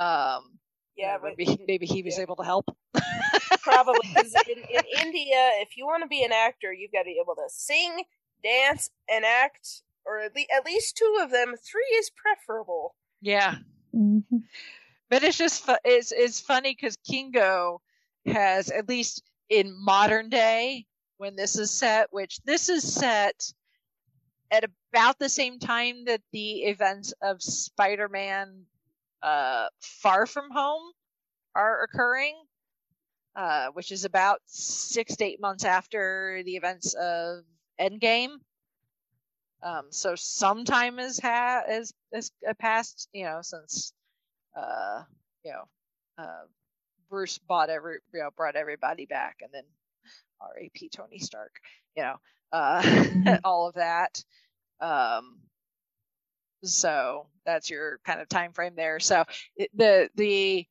Um, 0.00 0.58
yeah, 0.96 1.18
but 1.20 1.34
maybe 1.38 1.58
maybe 1.66 1.86
he 1.86 2.02
was 2.02 2.16
yeah. 2.16 2.22
able 2.22 2.36
to 2.36 2.44
help. 2.44 2.66
probably 3.62 4.00
'cause 4.14 4.34
in, 4.48 4.58
in 4.58 4.82
India, 5.00 5.50
if 5.60 5.76
you 5.76 5.86
want 5.86 6.02
to 6.02 6.08
be 6.08 6.24
an 6.24 6.32
actor, 6.32 6.72
you've 6.72 6.92
got 6.92 7.00
to 7.00 7.04
be 7.04 7.20
able 7.22 7.34
to 7.34 7.44
sing, 7.48 8.02
dance, 8.42 8.90
and 9.08 9.24
act, 9.24 9.82
or 10.04 10.18
at, 10.20 10.34
le- 10.34 10.56
at 10.56 10.64
least 10.64 10.96
two 10.96 11.18
of 11.20 11.30
them. 11.30 11.54
Three 11.56 11.96
is 11.98 12.10
preferable. 12.10 12.94
Yeah, 13.20 13.56
Mhm. 13.94 14.24
but 15.10 15.22
it's 15.24 15.38
just 15.38 15.64
fu- 15.64 15.74
it's 15.84 16.12
it's 16.12 16.40
funny 16.40 16.72
because 16.74 16.96
Kingo 16.98 17.80
has 18.26 18.70
at 18.70 18.88
least 18.88 19.22
in 19.48 19.74
modern 19.82 20.28
day 20.28 20.86
when 21.16 21.34
this 21.36 21.58
is 21.58 21.70
set, 21.70 22.12
which 22.12 22.38
this 22.44 22.68
is 22.68 22.94
set 22.94 23.52
at 24.50 24.64
about 24.92 25.18
the 25.18 25.28
same 25.28 25.58
time 25.58 26.04
that 26.06 26.22
the 26.32 26.62
events 26.64 27.12
of 27.22 27.42
Spider-Man 27.42 28.66
uh, 29.22 29.66
Far 29.80 30.26
From 30.26 30.50
Home 30.52 30.92
are 31.54 31.82
occurring, 31.82 32.36
uh, 33.34 33.68
which 33.72 33.90
is 33.90 34.04
about 34.04 34.40
six 34.46 35.16
to 35.16 35.24
eight 35.24 35.40
months 35.40 35.64
after 35.64 36.42
the 36.44 36.56
events 36.56 36.94
of 36.94 37.44
Endgame. 37.80 38.36
Um, 39.62 39.86
so 39.90 40.14
some 40.14 40.64
time 40.64 40.98
has 40.98 41.18
ha- 41.18 41.62
has, 41.66 41.92
has 42.12 42.30
passed, 42.58 43.08
you 43.12 43.24
know, 43.24 43.40
since 43.42 43.92
uh, 44.56 45.02
you 45.44 45.52
know, 45.52 45.64
uh, 46.18 46.44
Bruce 47.10 47.38
bought 47.38 47.70
every, 47.70 47.98
you 48.14 48.20
know, 48.20 48.30
brought 48.36 48.56
everybody 48.56 49.06
back, 49.06 49.38
and 49.42 49.50
then 49.52 49.64
R.A.P. 50.40 50.90
Tony 50.90 51.18
Stark, 51.18 51.52
you 51.96 52.02
know, 52.02 52.16
uh, 52.52 52.82
Mhm. 52.82 53.40
all 53.44 53.68
of 53.68 53.74
that. 53.74 54.22
Um, 54.80 55.40
so 56.64 57.26
that's 57.46 57.70
your 57.70 57.98
kind 58.04 58.20
of 58.20 58.28
time 58.28 58.52
frame 58.52 58.74
there. 58.76 58.98
So 59.00 59.24
it- 59.56 59.70
the 59.74 60.10
the 60.14 60.66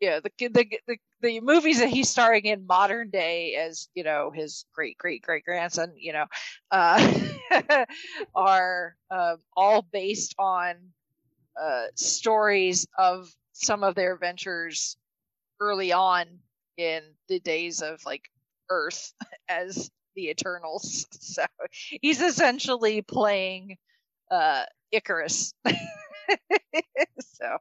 yeah 0.00 0.20
the 0.20 0.30
the 0.48 0.66
the 0.86 0.96
the 1.20 1.40
movies 1.40 1.80
that 1.80 1.88
he's 1.88 2.08
starring 2.08 2.44
in 2.44 2.66
modern 2.66 3.10
day 3.10 3.54
as 3.54 3.88
you 3.94 4.04
know 4.04 4.30
his 4.34 4.64
great 4.74 4.96
great 4.98 5.22
great 5.22 5.44
grandson 5.44 5.92
you 5.96 6.12
know 6.12 6.24
uh 6.70 7.14
are 8.34 8.96
uh, 9.10 9.36
all 9.56 9.82
based 9.92 10.34
on 10.38 10.76
uh 11.60 11.86
stories 11.96 12.86
of 12.98 13.28
some 13.52 13.82
of 13.84 13.94
their 13.94 14.14
adventures 14.14 14.96
early 15.60 15.92
on 15.92 16.26
in 16.76 17.02
the 17.28 17.40
days 17.40 17.82
of 17.82 18.04
like 18.06 18.24
earth 18.70 19.12
as 19.48 19.90
the 20.16 20.30
eternals 20.30 21.06
so 21.12 21.44
he's 22.02 22.22
essentially 22.22 23.02
playing 23.02 23.76
uh, 24.30 24.64
Icarus. 24.92 25.54
so 27.20 27.56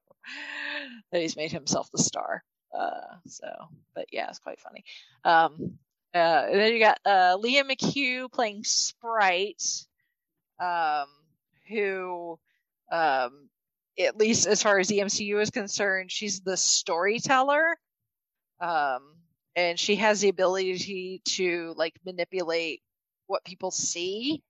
that 1.11 1.21
he's 1.21 1.35
made 1.35 1.51
himself 1.51 1.89
the 1.91 2.01
star. 2.01 2.43
Uh, 2.77 3.15
so, 3.25 3.47
but 3.95 4.05
yeah, 4.11 4.29
it's 4.29 4.39
quite 4.39 4.59
funny. 4.59 4.83
Um, 5.23 5.77
uh, 6.13 6.47
then 6.51 6.73
you 6.73 6.79
got 6.79 6.99
uh, 7.05 7.37
Lia 7.39 7.63
McHugh 7.63 8.31
playing 8.31 8.63
Sprite, 8.63 9.63
um, 10.59 11.07
who, 11.69 12.39
um, 12.91 13.49
at 13.99 14.17
least 14.17 14.47
as 14.47 14.61
far 14.61 14.79
as 14.79 14.87
the 14.87 14.99
MCU 14.99 15.41
is 15.41 15.49
concerned, 15.49 16.11
she's 16.11 16.41
the 16.41 16.57
storyteller. 16.57 17.77
Um, 18.59 19.15
and 19.55 19.79
she 19.79 19.95
has 19.95 20.21
the 20.21 20.29
ability 20.29 21.21
to 21.25 21.73
like 21.77 21.95
manipulate 22.05 22.81
what 23.25 23.43
people 23.43 23.71
see 23.71 24.43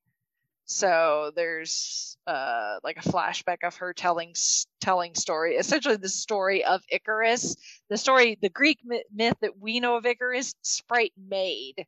so 0.67 1.31
there's 1.33 2.17
uh, 2.27 2.79
like 2.83 2.97
a 2.97 3.09
flashback 3.09 3.65
of 3.65 3.77
her 3.77 3.93
telling 3.93 4.35
telling 4.81 5.15
story, 5.15 5.55
essentially 5.55 5.95
the 5.95 6.09
story 6.09 6.65
of 6.65 6.81
Icarus, 6.91 7.55
the 7.89 7.97
story, 7.97 8.37
the 8.41 8.49
Greek 8.49 8.79
myth 8.83 9.37
that 9.41 9.57
we 9.57 9.79
know 9.79 9.95
of 9.95 10.05
Icarus, 10.05 10.53
Sprite 10.61 11.13
made 11.17 11.85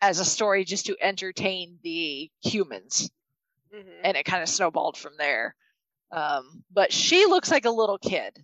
as 0.00 0.18
a 0.18 0.24
story 0.24 0.64
just 0.64 0.86
to 0.86 0.96
entertain 1.00 1.78
the 1.84 2.28
humans, 2.42 3.08
mm-hmm. 3.72 3.88
and 4.02 4.16
it 4.16 4.24
kind 4.24 4.42
of 4.42 4.48
snowballed 4.48 4.96
from 4.96 5.12
there. 5.16 5.54
Um, 6.10 6.64
but 6.72 6.92
she 6.92 7.26
looks 7.26 7.50
like 7.50 7.64
a 7.64 7.70
little 7.70 7.98
kid, 7.98 8.36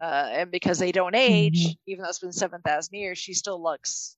uh, 0.00 0.28
and 0.30 0.52
because 0.52 0.78
they 0.78 0.92
don't 0.92 1.16
age, 1.16 1.66
mm-hmm. 1.66 1.90
even 1.90 2.04
though 2.04 2.10
it's 2.10 2.20
been 2.20 2.32
seven 2.32 2.60
thousand 2.62 2.96
years, 2.96 3.18
she 3.18 3.34
still 3.34 3.60
looks 3.60 4.16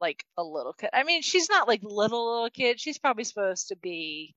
like 0.00 0.24
a 0.36 0.42
little 0.42 0.72
kid. 0.72 0.90
I 0.92 1.04
mean, 1.04 1.22
she's 1.22 1.48
not 1.48 1.68
like 1.68 1.80
little 1.82 2.34
little 2.34 2.50
kid. 2.50 2.80
She's 2.80 2.98
probably 2.98 3.24
supposed 3.24 3.68
to 3.68 3.76
be 3.76 4.34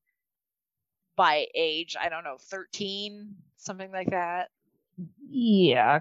by 1.16 1.48
age, 1.54 1.96
I 2.00 2.10
don't 2.10 2.24
know, 2.24 2.38
13, 2.50 3.36
something 3.58 3.92
like 3.92 4.12
that. 4.12 4.50
Yeah. 5.30 6.00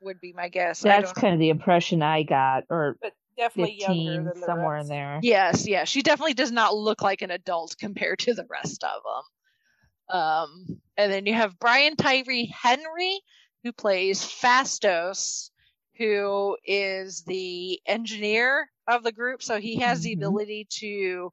Would 0.00 0.20
be 0.20 0.32
my 0.32 0.48
guess. 0.48 0.80
That's 0.80 1.12
kind 1.12 1.34
of 1.34 1.40
the 1.40 1.50
impression 1.50 2.02
I 2.02 2.22
got 2.22 2.64
or 2.70 2.96
but 3.02 3.12
definitely 3.36 3.78
15, 3.80 4.12
younger 4.12 4.32
than 4.32 4.42
somewhere 4.42 4.76
rest. 4.76 4.84
in 4.84 4.88
there. 4.88 5.20
Yes, 5.22 5.68
yeah. 5.68 5.84
She 5.84 6.02
definitely 6.02 6.34
does 6.34 6.50
not 6.50 6.74
look 6.74 7.02
like 7.02 7.22
an 7.22 7.30
adult 7.30 7.76
compared 7.78 8.20
to 8.20 8.34
the 8.34 8.46
rest 8.48 8.84
of 8.84 9.02
them. 9.02 10.18
Um, 10.18 10.80
and 10.96 11.12
then 11.12 11.26
you 11.26 11.34
have 11.34 11.58
Brian 11.58 11.96
Tyree 11.96 12.46
Henry, 12.46 13.20
who 13.64 13.72
plays 13.72 14.22
Phastos, 14.22 15.50
who 15.98 16.56
is 16.64 17.22
the 17.22 17.80
engineer 17.86 18.70
of 18.86 19.02
the 19.02 19.12
group. 19.12 19.42
So 19.42 19.60
he 19.60 19.76
has 19.76 20.00
mm-hmm. 20.00 20.20
the 20.20 20.26
ability 20.26 20.66
to 20.70 21.32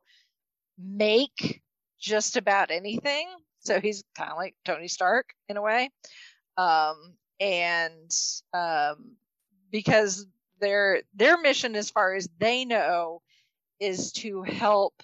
make 0.77 1.61
just 1.99 2.37
about 2.37 2.71
anything. 2.71 3.27
So 3.59 3.79
he's 3.79 4.03
kind 4.15 4.31
of 4.31 4.37
like 4.37 4.55
Tony 4.65 4.87
Stark 4.87 5.33
in 5.47 5.57
a 5.57 5.61
way. 5.61 5.89
Um, 6.57 7.13
and 7.39 8.11
um, 8.53 9.15
because 9.71 10.25
their 10.59 11.01
their 11.13 11.37
mission, 11.37 11.75
as 11.75 11.89
far 11.89 12.13
as 12.13 12.29
they 12.39 12.65
know, 12.65 13.21
is 13.79 14.11
to 14.13 14.43
help 14.43 15.03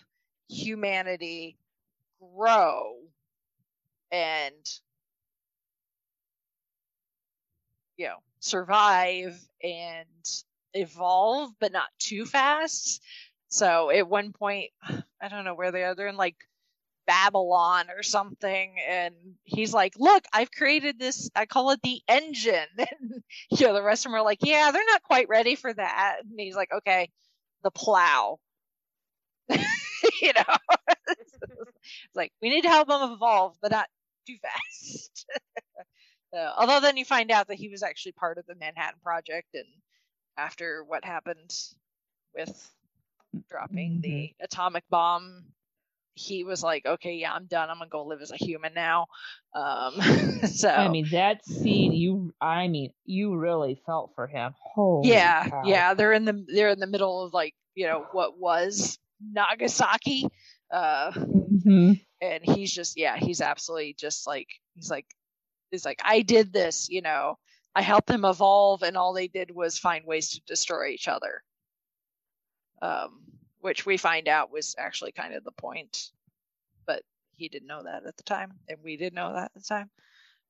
humanity 0.50 1.58
grow 2.20 2.96
and 4.12 4.56
you 7.98 8.08
know 8.08 8.18
survive 8.40 9.40
and 9.64 10.08
evolve, 10.74 11.52
but 11.60 11.72
not 11.72 11.90
too 12.00 12.26
fast. 12.26 13.02
So 13.50 13.90
at 13.90 14.08
one 14.08 14.32
point, 14.34 14.72
I 15.22 15.28
don't 15.30 15.46
know 15.46 15.56
where 15.56 15.72
they 15.72 15.84
are. 15.84 15.96
They're 15.96 16.08
in 16.08 16.18
like 16.18 16.38
Babylon 17.08 17.90
or 17.90 18.04
something, 18.04 18.76
and 18.88 19.16
he's 19.44 19.74
like, 19.74 19.94
"Look, 19.98 20.26
I've 20.34 20.52
created 20.52 21.00
this. 21.00 21.30
I 21.36 21.46
call 21.48 21.72
it 21.72 21.82
the 21.84 22.02
engine." 22.08 22.68
And 22.78 23.24
you 23.52 23.68
know, 23.68 23.74
the 23.74 23.84
rest 23.84 24.06
of 24.06 24.12
them 24.12 24.20
are 24.20 24.24
like, 24.24 24.40
"Yeah, 24.44 24.72
they're 24.72 24.86
not 24.86 25.04
quite 25.04 25.30
ready 25.30 25.56
for 25.56 25.74
that." 25.74 26.18
And 26.22 26.40
he's 26.40 26.56
like, 26.56 26.72
"Okay, 26.74 27.10
the 27.64 27.72
plow." 27.72 28.40
you 30.22 30.32
know, 30.36 30.56
it's 31.10 31.34
like 32.14 32.32
we 32.42 32.50
need 32.50 32.62
to 32.64 32.70
help 32.70 32.88
them 32.88 33.12
evolve, 33.12 33.56
but 33.62 33.72
not 33.72 33.88
too 34.28 34.38
fast. 34.42 35.26
Uh, 36.36 36.52
although 36.58 36.80
then 36.80 36.98
you 36.98 37.06
find 37.06 37.32
out 37.32 37.48
that 37.48 37.58
he 37.58 37.70
was 37.70 37.84
actually 37.84 38.12
part 38.12 38.38
of 38.38 38.46
the 38.46 38.56
Manhattan 38.56 39.00
Project, 39.04 39.48
and 39.54 39.66
after 40.38 40.84
what 40.84 41.04
happened 41.04 41.52
with 42.36 42.72
dropping 43.50 43.94
mm-hmm. 43.94 44.02
the 44.02 44.34
atomic 44.42 44.84
bomb, 44.90 45.46
he 46.20 46.44
was 46.44 46.62
like, 46.62 46.86
"Okay, 46.86 47.14
yeah, 47.16 47.34
I'm 47.34 47.46
done. 47.46 47.70
I'm 47.70 47.78
gonna 47.78 47.90
go 47.90 48.06
live 48.06 48.22
as 48.22 48.32
a 48.32 48.38
human 48.38 48.74
now." 48.74 49.08
Um, 49.54 49.94
so 50.52 50.70
I 50.70 50.90
mean, 50.90 51.08
that 51.12 51.44
scene, 51.46 51.94
you, 51.94 52.34
I 52.42 52.68
mean, 52.68 52.92
you 53.06 53.36
really 53.36 53.82
felt 53.86 54.12
for 54.16 54.28
him. 54.28 54.54
Holy 54.60 55.10
yeah, 55.10 55.50
cow. 55.50 55.64
yeah, 55.66 55.94
they're 55.94 56.14
in 56.14 56.26
the 56.26 56.46
they're 56.54 56.70
in 56.70 56.80
the 56.80 56.88
middle 56.88 57.26
of 57.26 57.34
like 57.34 57.54
you 57.76 57.88
know 57.88 58.06
what 58.12 58.38
was 58.38 59.00
Nagasaki, 59.22 60.28
uh, 60.72 61.12
mm-hmm. 61.12 61.94
and 62.22 62.44
he's 62.44 62.74
just 62.74 62.98
yeah, 62.98 63.18
he's 63.18 63.42
absolutely 63.42 63.96
just 63.98 64.28
like 64.28 64.48
he's 64.76 64.92
like 64.92 65.08
is 65.72 65.86
like, 65.86 66.02
I 66.04 66.22
did 66.22 66.54
this, 66.54 66.90
you 66.90 67.02
know, 67.02 67.38
I 67.76 67.82
helped 67.82 68.08
them 68.08 68.26
evolve, 68.26 68.84
and 68.84 68.98
all 68.98 69.14
they 69.14 69.28
did 69.28 69.52
was 69.52 69.78
find 69.78 70.06
ways 70.06 70.32
to 70.32 70.42
destroy 70.42 70.88
each 70.88 71.08
other. 71.08 71.44
Um, 72.82 73.22
which 73.62 73.86
we 73.86 73.98
find 73.98 74.28
out 74.28 74.52
was 74.52 74.76
actually 74.78 75.12
kind 75.12 75.34
of 75.34 75.44
the 75.44 75.52
point, 75.52 76.12
but 76.86 77.04
he 77.36 77.50
didn't 77.50 77.68
know 77.68 77.84
that 77.84 78.06
at 78.06 78.16
the 78.18 78.24
time, 78.24 78.54
and 78.68 78.78
we 78.84 78.98
didn't 78.98 79.16
know 79.16 79.34
that 79.34 79.46
at 79.46 79.54
the 79.54 79.62
time. 79.62 79.90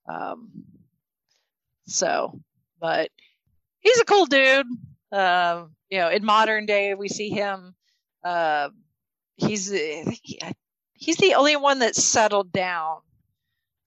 Um, 0.08 0.50
so, 1.88 2.40
but 2.80 3.10
he's 3.80 4.00
a 4.00 4.06
cool 4.06 4.26
dude. 4.26 4.68
Um, 5.12 5.76
you 5.90 5.98
know, 5.98 6.10
in 6.10 6.24
modern 6.24 6.66
day, 6.66 6.94
we 6.94 7.10
see 7.10 7.30
him. 7.30 7.74
Uh, 8.24 8.70
he's 9.38 9.72
he's 10.94 11.18
the 11.18 11.34
only 11.36 11.56
one 11.56 11.80
that's 11.80 12.04
settled 12.04 12.52
down. 12.52 13.00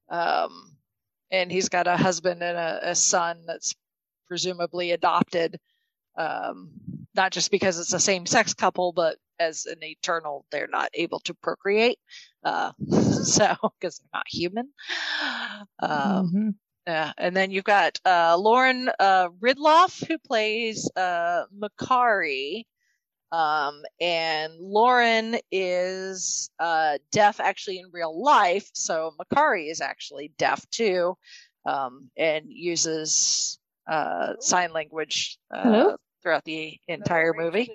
Um, 0.08 0.76
and 1.32 1.50
he's 1.50 1.68
got 1.68 1.88
a 1.88 1.96
husband 1.96 2.42
and 2.42 2.56
a, 2.56 2.90
a 2.90 2.94
son 2.94 3.38
that's 3.46 3.74
presumably 4.28 4.92
adopted. 4.92 5.58
Um, 6.16 6.70
not 7.14 7.32
just 7.32 7.50
because 7.50 7.78
it's 7.78 7.94
a 7.94 8.00
same 8.00 8.26
sex 8.26 8.54
couple, 8.54 8.92
but 8.92 9.16
as 9.40 9.66
an 9.66 9.82
eternal, 9.82 10.44
they're 10.52 10.68
not 10.68 10.90
able 10.94 11.20
to 11.20 11.34
procreate. 11.34 11.98
Uh, 12.44 12.72
so, 13.24 13.56
because 13.80 13.98
they're 13.98 14.10
not 14.14 14.26
human. 14.28 14.68
Um, 15.80 15.90
mm-hmm. 15.90 16.48
Yeah, 16.86 17.12
and 17.16 17.36
then 17.36 17.52
you've 17.52 17.64
got 17.64 18.00
uh, 18.04 18.36
Lauren 18.36 18.90
uh, 18.98 19.28
Ridloff 19.40 20.04
who 20.06 20.18
plays 20.18 20.90
uh, 20.96 21.44
Makkari, 21.56 22.64
um, 23.32 23.82
and 23.98 24.52
Lauren 24.60 25.38
is 25.50 26.50
uh, 26.60 26.98
deaf 27.10 27.40
actually 27.40 27.78
in 27.78 27.86
real 27.90 28.22
life, 28.22 28.68
so 28.74 29.12
Makkari 29.18 29.70
is 29.70 29.80
actually 29.80 30.32
deaf 30.36 30.68
too, 30.70 31.16
um, 31.64 32.10
and 32.16 32.44
uses 32.48 33.58
uh, 33.90 34.34
sign 34.38 34.72
language 34.72 35.38
uh, 35.50 35.96
throughout 36.22 36.44
the 36.44 36.78
entire 36.86 37.32
movie. 37.34 37.70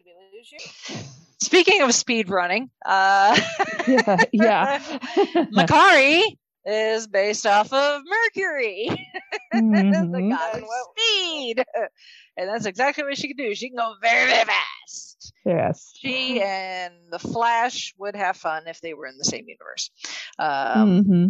Speaking 1.42 1.82
of 1.82 1.94
speed 1.94 2.30
running, 2.30 2.70
uh, 2.86 3.40
yeah, 3.88 4.18
yeah. 4.32 4.80
Makkari 5.52 6.22
is 6.68 7.08
based 7.08 7.48
off 7.48 7.72
of 7.72 8.02
Mercury, 8.06 8.90
mm-hmm. 9.54 10.12
the 10.12 10.22
god 10.22 10.62
of 10.62 10.68
speed, 10.92 11.64
and 12.38 12.50
that's 12.50 12.66
exactly 12.66 13.06
what 13.06 13.18
she 13.18 13.30
can 13.30 13.38
do. 13.38 13.56
She 13.56 13.70
can 13.70 13.78
go 13.78 13.94
very, 14.02 14.30
very 14.30 14.46
fast. 14.46 15.34
Yes. 15.46 15.94
She 15.98 16.42
and 16.42 16.94
the 17.10 17.20
Flash 17.20 17.96
would 17.98 18.18
have 18.18 18.36
fun 18.36 18.68
if 18.68 18.82
they 18.82 18.94
were 18.94 19.08
in 19.08 19.18
the 19.18 19.24
same 19.24 19.46
universe. 19.48 19.90
Um, 20.38 21.04
mm-hmm. 21.04 21.28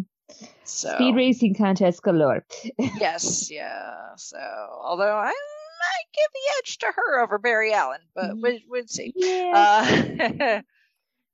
So 0.63 0.95
speed 0.95 1.15
racing 1.15 1.53
contest 1.53 2.01
galore. 2.01 2.43
yes, 2.79 3.51
yeah. 3.51 4.15
So 4.17 4.37
although 4.37 5.15
I 5.15 5.25
might 5.25 6.07
give 6.13 6.31
the 6.33 6.53
edge 6.57 6.77
to 6.79 6.87
her 6.95 7.23
over 7.23 7.37
Barry 7.37 7.73
Allen, 7.73 8.01
but 8.15 8.25
mm-hmm. 8.25 8.41
we'll, 8.41 8.59
we'll 8.67 8.87
see. 8.87 9.13
Yeah. 9.15 9.51
Uh, 9.53 10.61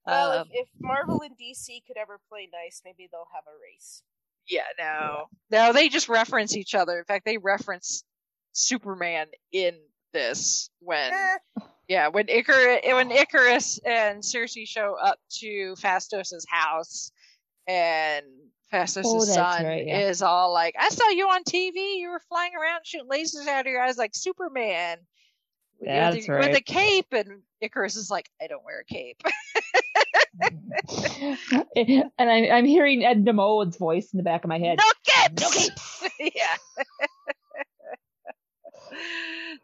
well, 0.06 0.32
um, 0.40 0.48
if, 0.52 0.64
if 0.64 0.68
Marvel 0.80 1.22
and 1.22 1.36
DC 1.38 1.86
could 1.88 1.98
ever 1.98 2.20
play 2.30 2.50
nice, 2.52 2.82
maybe 2.84 3.08
they'll 3.12 3.28
have 3.34 3.44
a 3.48 3.56
race. 3.62 4.04
Yeah, 4.48 4.64
no, 4.78 5.26
no, 5.52 5.72
they 5.74 5.88
just 5.90 6.10
reference 6.10 6.56
each 6.58 6.76
other. 6.76 6.98
In 7.00 7.06
fact, 7.06 7.26
they 7.26 7.38
reference 7.38 8.04
Superman 8.52 9.28
in 9.52 9.76
this 10.12 10.70
when 10.80 11.12
Eh. 11.14 11.38
yeah 11.88 12.08
when 12.10 12.28
Ikaris 12.28 12.86
when 12.94 13.10
Ikaris 13.10 13.80
and 13.86 14.24
Circe 14.24 14.58
show 14.66 14.96
up 15.02 15.18
to 15.40 15.74
Phastos's 15.80 16.46
house 16.50 17.12
and 17.68 18.26
Phastos' 18.72 19.04
Oh, 19.06 19.20
son 19.24 19.66
right, 19.66 19.86
yeah. 19.88 20.08
is 20.10 20.22
all 20.22 20.52
like, 20.52 20.76
"I 20.80 20.90
saw 20.90 21.08
you 21.10 21.28
on 21.30 21.44
TV. 21.44 21.98
You 22.00 22.10
were 22.10 22.22
flying 22.28 22.52
around 22.56 22.86
shooting 22.86 23.08
lasers 23.10 23.48
out 23.48 23.66
of 23.66 23.72
your 23.72 23.82
eyes 23.82 23.98
like 23.98 24.12
Superman." 24.16 24.98
With 25.84 25.92
That's 25.92 26.26
the, 26.26 26.32
With 26.32 26.40
right. 26.40 26.56
a 26.56 26.62
cape, 26.62 27.12
and 27.12 27.42
Ikaris 27.62 27.98
is 27.98 28.10
like, 28.10 28.30
"I 28.42 28.48
don't 28.48 28.64
wear 28.64 28.80
a 28.80 28.86
cape." 28.86 29.22
and 31.76 32.12
I'm, 32.18 32.52
I'm 32.52 32.66
hearing 32.66 33.04
Edna 33.04 33.34
Mode's 33.34 33.78
voice 33.78 34.14
in 34.14 34.18
the 34.18 34.24
back 34.24 34.46
of 34.46 34.48
my 34.48 34.60
head. 34.60 34.80
No 34.80 34.92
capes. 35.04 35.42
No 35.42 35.50
capes. 35.50 36.10
yeah. 36.20 36.56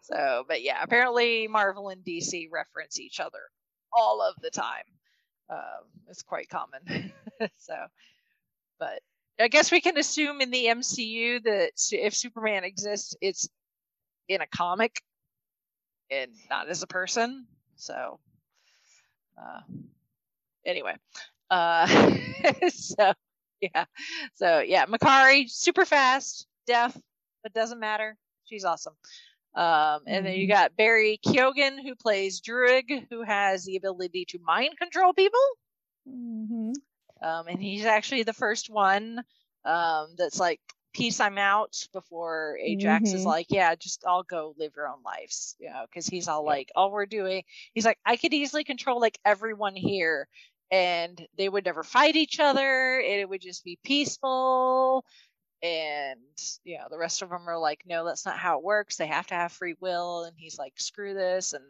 so, 0.02 0.44
but 0.48 0.62
yeah, 0.62 0.80
apparently 0.84 1.48
Marvel 1.48 1.88
and 1.90 2.04
DC 2.04 2.50
reference 2.52 3.00
each 3.00 3.20
other 3.20 3.40
all 3.94 4.22
of 4.22 4.36
the 4.41 4.50
time. 4.50 4.84
Um, 5.50 5.86
it's 6.10 6.22
quite 6.22 6.50
common. 6.50 7.14
so, 7.58 7.76
but 8.78 9.00
I 9.40 9.48
guess 9.48 9.72
we 9.72 9.80
can 9.80 9.98
assume 9.98 10.41
in 10.41 10.52
the 10.52 10.66
MCU 10.66 11.41
that 11.44 11.72
if 11.91 12.14
Superman 12.14 12.66
exists, 12.66 13.16
it's 13.22 13.48
in 14.28 14.41
a 14.41 14.48
comic 14.48 15.02
and 16.11 16.31
not 16.49 16.69
as 16.69 16.84
a 16.84 16.88
person. 16.88 17.48
So, 17.76 18.19
uh, 19.38 19.61
anyway, 20.65 20.95
uh, 21.49 21.88
so 22.69 23.14
yeah, 23.61 23.86
so 24.36 24.60
yeah, 24.60 24.86
Makkari, 24.86 25.49
super 25.49 25.86
fast, 25.86 26.48
deaf, 26.68 26.98
but 27.44 27.53
doesn't 27.53 27.80
matter. 27.80 28.18
She's 28.45 28.65
awesome. 28.65 28.95
Um, 29.56 30.02
and 30.07 30.26
then 30.26 30.36
you 30.36 30.48
Mhm. 30.48 30.49
got 30.49 30.76
Barry 30.77 31.19
Keoghan, 31.26 31.81
who 31.81 31.95
plays 31.95 32.41
Druig, 32.41 33.07
who 33.10 33.23
has 33.23 33.65
the 33.65 33.77
ability 33.77 34.26
to 34.30 34.40
mind 34.40 34.77
control 34.77 35.14
people. 35.14 35.40
Mhm. 36.07 36.73
Um, 37.22 37.48
and 37.48 37.61
he's 37.61 37.86
actually 37.86 38.23
the 38.23 38.34
first 38.34 38.69
one 38.69 39.23
um, 39.65 40.15
that's 40.18 40.40
like, 40.40 40.61
"Peace, 40.94 41.20
I'm 41.20 41.38
out." 41.38 41.88
Before 41.94 42.57
Ajax 42.61 43.14
is 43.14 43.24
Mhm. 43.24 43.26
like, 43.26 43.48
"Yeah, 43.49 43.76
just 43.76 44.06
all 44.06 44.24
go 44.24 44.53
live 44.57 44.74
your 44.76 44.88
own 44.90 45.03
lives," 45.03 45.56
you 45.60 45.70
know, 45.70 45.86
because 45.86 46.07
he's 46.07 46.28
all 46.28 46.44
Yeah. 46.45 46.56
like, 46.56 46.72
"All 46.76 46.91
we're 46.91 47.06
doing," 47.06 47.44
he's 47.74 47.86
like, 47.86 47.99
"I 48.06 48.18
could 48.18 48.34
easily 48.34 48.64
control 48.64 48.99
like 48.99 49.20
everyone 49.26 49.76
here." 49.76 50.28
And 50.72 51.28
they 51.36 51.49
would 51.49 51.66
never 51.66 51.84
fight 51.84 52.16
each 52.16 52.40
other. 52.40 52.99
And 52.99 53.20
it 53.22 53.28
would 53.30 53.41
just 53.41 53.64
be 53.64 53.80
peaceful. 53.84 55.06
And 55.61 56.22
you 56.64 56.78
know, 56.78 56.88
the 56.90 56.98
rest 56.98 57.22
of 57.22 57.30
them 57.30 57.49
are 57.49 57.57
like, 57.60 57.84
no, 57.86 58.06
that's 58.06 58.26
not 58.26 58.38
how 58.40 58.57
it 58.60 58.64
works. 58.64 58.98
They 58.98 59.07
have 59.07 59.28
to 59.28 59.36
have 59.36 59.52
free 59.52 59.76
will. 59.80 60.24
And 60.26 60.38
he's 60.38 60.57
like, 60.60 60.80
screw 60.80 61.14
this. 61.14 61.53
And 61.53 61.66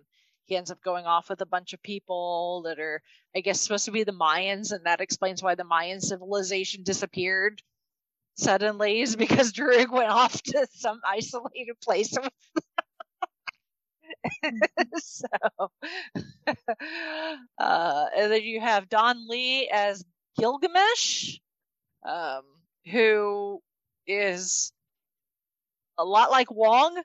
he 0.45 0.55
ends 0.57 0.71
up 0.71 0.81
going 0.81 1.05
off 1.07 1.29
with 1.29 1.41
a 1.41 1.45
bunch 1.47 1.73
of 1.73 1.81
people 1.83 2.63
that 2.63 2.79
are 2.79 3.01
I 3.35 3.41
guess 3.41 3.61
supposed 3.61 3.85
to 3.85 3.91
be 3.91 4.03
the 4.03 4.11
Mayans, 4.13 4.71
and 4.73 4.85
that 4.85 5.01
explains 5.01 5.43
why 5.43 5.55
the 5.55 5.63
Mayan 5.63 6.01
civilization 6.01 6.83
disappeared 6.83 7.61
suddenly 8.39 9.01
is 9.01 9.15
because 9.15 9.51
Druig 9.51 9.91
went 9.91 10.09
off 10.09 10.41
to 10.43 10.67
some 10.73 10.99
isolated 11.05 11.79
place. 11.83 12.13
so, 14.97 15.71
uh, 17.59 18.05
and 18.17 18.31
then 18.31 18.43
you 18.43 18.61
have 18.61 18.89
Don 18.89 19.27
Lee 19.27 19.69
as 19.71 20.03
Gilgamesh, 20.39 21.37
um, 22.07 22.43
who 22.89 23.61
is 24.07 24.71
a 25.97 26.05
lot 26.05 26.31
like 26.31 26.51
Wong 26.51 27.01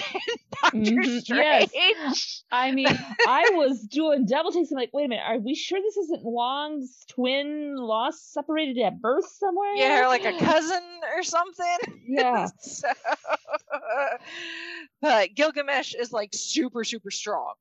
Doctor 0.62 0.78
Mhm, 0.78 1.20
Strange. 1.20 1.70
yes. 1.72 2.44
I 2.50 2.72
mean, 2.72 2.86
I 3.26 3.50
was 3.54 3.82
doing 3.82 4.26
double 4.26 4.52
takes. 4.52 4.70
I'm 4.70 4.76
like, 4.76 4.92
wait 4.92 5.06
a 5.06 5.08
minute, 5.08 5.24
are 5.26 5.38
we 5.38 5.54
sure 5.54 5.80
this 5.80 5.96
isn't 5.96 6.22
Wong's 6.24 7.04
twin 7.08 7.76
lost 7.76 8.32
separated 8.32 8.78
at 8.82 9.00
birth 9.00 9.28
somewhere? 9.28 9.74
Yeah, 9.76 10.06
like 10.08 10.24
a 10.24 10.38
cousin 10.44 10.82
or 11.16 11.22
something. 11.22 11.76
Yeah. 12.06 12.46
so, 12.60 12.88
but 15.00 15.34
Gilgamesh 15.34 15.94
is 15.94 16.12
like 16.12 16.30
super 16.32 16.84
super 16.84 17.10
strong. 17.10 17.54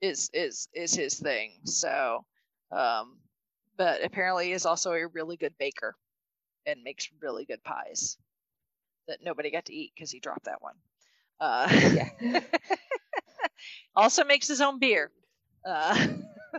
Is 0.00 0.30
is 0.32 0.68
is 0.72 0.94
his 0.94 1.18
thing. 1.18 1.52
So, 1.64 2.24
um, 2.72 3.18
but 3.76 4.02
apparently 4.04 4.52
is 4.52 4.66
also 4.66 4.92
a 4.92 5.06
really 5.08 5.36
good 5.36 5.54
baker, 5.58 5.96
and 6.66 6.82
makes 6.82 7.08
really 7.20 7.44
good 7.44 7.62
pies 7.62 8.16
that 9.08 9.18
nobody 9.22 9.50
got 9.50 9.66
to 9.66 9.74
eat 9.74 9.92
because 9.94 10.10
he 10.10 10.20
dropped 10.20 10.44
that 10.44 10.62
one. 10.62 10.74
Uh, 11.40 11.68
Yeah. 11.92 12.10
also 13.96 14.24
makes 14.24 14.48
his 14.48 14.60
own 14.60 14.78
beer. 14.78 15.10
Uh, 15.64 16.06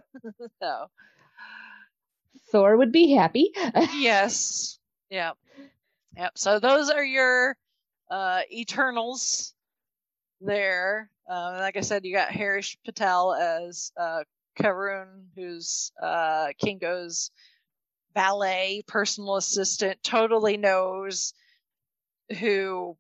so 0.62 0.88
Thor 2.52 2.78
would 2.78 2.92
be 2.92 3.12
happy. 3.12 3.52
yes. 3.96 4.80
Yep. 5.10 5.38
Yep. 6.18 6.38
So 6.38 6.60
those 6.60 6.90
are 6.90 7.04
your 7.04 7.58
uh 8.10 8.42
Eternals 8.52 9.54
there. 10.42 11.10
Uh, 11.30 11.58
like 11.60 11.78
I 11.78 11.82
said, 11.82 12.06
you 12.06 12.14
got 12.14 12.30
Harish 12.32 12.78
Patel 12.84 13.34
as 13.34 13.92
uh 13.98 14.24
Karun, 14.60 15.28
who's 15.36 15.92
uh 16.02 16.48
Kingo's 16.58 17.32
valet 18.14 18.84
personal 18.88 19.38
assistant, 19.38 20.04
totally 20.04 20.58
knows 20.58 21.34
who 22.40 22.98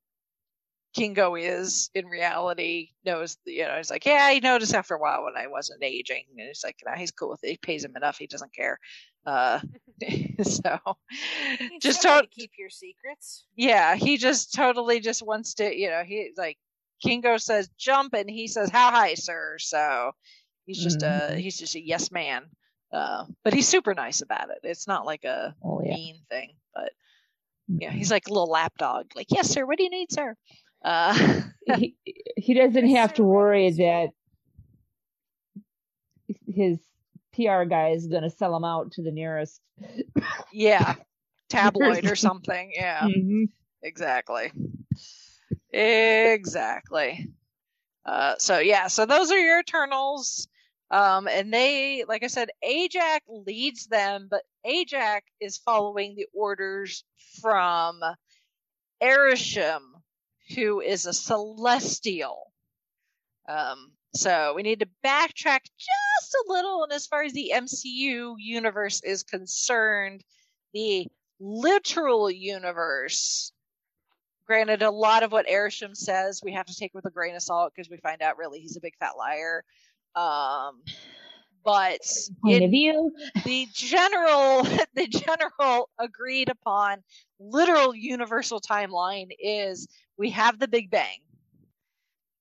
Kingo 0.93 1.35
is 1.35 1.89
in 1.93 2.07
reality, 2.07 2.89
knows, 3.05 3.38
you 3.45 3.65
know, 3.65 3.77
he's 3.77 3.89
like, 3.91 4.05
yeah, 4.05 4.31
he 4.31 4.39
noticed 4.39 4.73
after 4.73 4.95
a 4.95 4.99
while 4.99 5.23
when 5.23 5.38
I 5.38 5.47
wasn't 5.47 5.84
aging. 5.84 6.26
And 6.38 6.47
he's 6.47 6.63
like, 6.63 6.77
nah, 6.85 6.95
he's 6.95 7.11
cool 7.11 7.30
with 7.30 7.43
it. 7.43 7.49
He 7.51 7.57
pays 7.57 7.84
him 7.85 7.95
enough. 7.95 8.18
He 8.18 8.27
doesn't 8.27 8.53
care. 8.53 8.80
Uh, 9.26 9.59
so 10.43 10.80
It's 11.59 11.84
just 11.84 12.01
don't, 12.01 12.23
to 12.23 12.30
keep 12.30 12.51
your 12.57 12.69
secrets. 12.69 13.45
yeah, 13.55 13.95
he 13.95 14.18
just 14.18 14.53
totally 14.53 14.99
just 14.99 15.26
wants 15.26 15.55
to, 15.55 15.76
you 15.76 15.89
know, 15.89 16.03
he 16.05 16.31
like 16.38 16.57
Kingo 17.03 17.38
says 17.38 17.69
jump 17.77 18.13
and 18.13 18.30
he 18.30 18.47
says 18.47 18.69
how 18.69 18.91
high, 18.91 19.13
sir. 19.13 19.57
So 19.59 20.11
he's 20.65 20.81
just 20.84 21.03
a 21.03 21.31
Mhm. 21.31 21.39
he's 21.39 21.57
just 21.57 21.76
a 21.76 21.81
yes 21.81 22.11
man. 22.11 22.43
Uh, 22.91 23.26
but 23.43 23.53
he's 23.53 23.68
super 23.68 23.93
nice 23.93 24.22
about 24.22 24.49
it. 24.49 24.59
It's 24.63 24.88
not 24.88 25.05
like 25.05 25.23
a 25.23 25.55
Oh 25.63 25.81
yeah. 25.81 25.93
mean 25.93 26.18
thing, 26.30 26.55
but 26.73 26.91
yeah, 27.68 27.91
he's 27.91 28.11
like 28.11 28.27
a 28.27 28.34
little 28.34 28.49
lapdog. 28.49 29.05
Like, 29.15 29.27
yes, 29.30 29.49
sir. 29.49 29.65
What 29.65 29.77
do 29.77 29.84
you 29.84 29.89
need, 29.89 30.11
sir? 30.11 30.35
Uh, 30.84 31.41
he, 31.66 31.95
he 32.38 32.53
doesn't 32.53 32.90
have 32.90 33.14
to 33.16 33.24
worry 33.24 33.72
that 33.72 34.10
his 36.48 36.80
PR 37.34 37.64
guy 37.64 37.90
is 37.90 38.08
going 38.08 38.24
to 38.24 38.30
sell 38.30 38.56
him 38.56 38.64
out 38.64 38.91
to 38.94 39.03
the 39.03 39.12
nearest. 39.12 39.62
yeah, 40.52 40.95
tabloid 41.49 42.06
or 42.06 42.16
something. 42.16 42.72
Yeah, 42.76 43.08
Mhm. 43.08 43.45
exactly, 43.84 44.52
exactly. 45.72 47.30
Uh, 48.06 48.36
so 48.40 48.60
yeah, 48.60 48.88
so 48.88 49.06
those 49.06 49.32
are 49.32 49.38
your 49.40 49.60
Eternals. 49.60 50.48
Um, 50.90 51.30
and 51.30 51.53
they, 51.53 52.03
like 52.06 52.24
I 52.24 52.28
said, 52.28 52.49
Ajak 52.66 53.22
leads 53.30 53.88
them, 53.88 54.28
but 54.30 54.41
Ajak 54.66 55.22
is 55.40 55.58
following 55.58 56.16
the 56.16 56.26
orders 56.34 57.06
from 57.40 58.02
Arishem, 59.02 59.82
who 60.55 60.81
is 60.81 61.05
a 61.05 61.13
celestial. 61.13 62.51
Um, 63.47 63.91
so 64.13 64.53
we 64.55 64.63
need 64.63 64.80
to 64.80 64.89
backtrack 65.05 65.61
just 65.61 66.35
a 66.35 66.51
little. 66.51 66.84
And 66.84 66.91
as 66.91 67.07
far 67.07 67.23
as 67.23 67.34
the 67.34 67.51
MCU 67.53 68.35
universe 68.38 69.01
is 69.03 69.23
concerned, 69.23 70.23
the 70.73 71.07
literal 71.39 72.30
universe, 72.30 73.53
granted, 74.45 74.81
a 74.81 74.91
lot 74.91 75.23
of 75.23 75.31
what 75.31 75.47
Arishem 75.47 75.95
says 75.95 76.41
we 76.43 76.53
have 76.53 76.65
to 76.65 76.76
take 76.76 76.93
with 76.93 77.05
a 77.05 77.11
grain 77.11 77.35
of 77.35 77.41
salt 77.41 77.73
because 77.76 77.89
we 77.89 77.97
find 77.97 78.22
out 78.22 78.38
really 78.38 78.59
he's 78.59 78.77
a 78.77 78.81
big 78.81 78.97
fat 78.99 79.18
liar. 79.18 79.63
Um, 80.15 80.81
but 81.63 82.01
Point 82.41 82.63
in 82.63 82.63
of 82.63 82.71
view. 82.71 83.11
the 83.43 83.67
general 83.71 84.63
the 84.93 85.07
general 85.07 85.89
agreed 85.99 86.49
upon 86.49 87.03
literal 87.39 87.95
universal 87.95 88.59
timeline 88.61 89.29
is 89.39 89.88
we 90.17 90.31
have 90.31 90.59
the 90.59 90.67
big 90.67 90.89
bang 90.91 91.19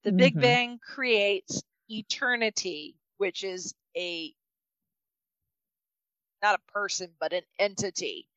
the 0.03 0.13
big 0.13 0.39
Mhm. 0.39 0.41
bang 0.41 0.79
creates 0.79 1.63
eternity 1.89 2.97
which 3.19 3.45
is 3.45 3.75
a 3.97 4.35
not 6.43 6.55
a 6.59 6.73
person 6.73 7.15
but 7.21 7.33
an 7.33 7.43
entity 7.59 8.29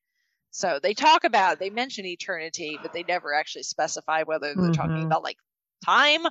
so 0.51 0.79
they 0.81 0.93
talk 0.93 1.23
about 1.23 1.59
they 1.59 1.69
mention 1.69 2.05
eternity 2.05 2.77
but 2.81 2.91
they 2.93 3.03
never 3.03 3.33
actually 3.33 3.63
specify 3.63 4.23
whether 4.23 4.55
they're 4.55 4.69
talking 4.71 5.03
Mhm. 5.03 5.05
about 5.05 5.23
like 5.23 5.37
time 5.85 6.23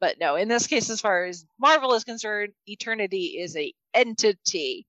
but 0.00 0.18
no 0.20 0.36
in 0.36 0.48
this 0.48 0.66
case 0.66 0.90
as 0.90 1.00
far 1.00 1.24
as 1.24 1.44
marvel 1.58 1.94
is 1.94 2.04
concerned 2.04 2.52
eternity 2.66 3.38
is 3.38 3.56
a 3.56 3.72
entity. 3.94 4.86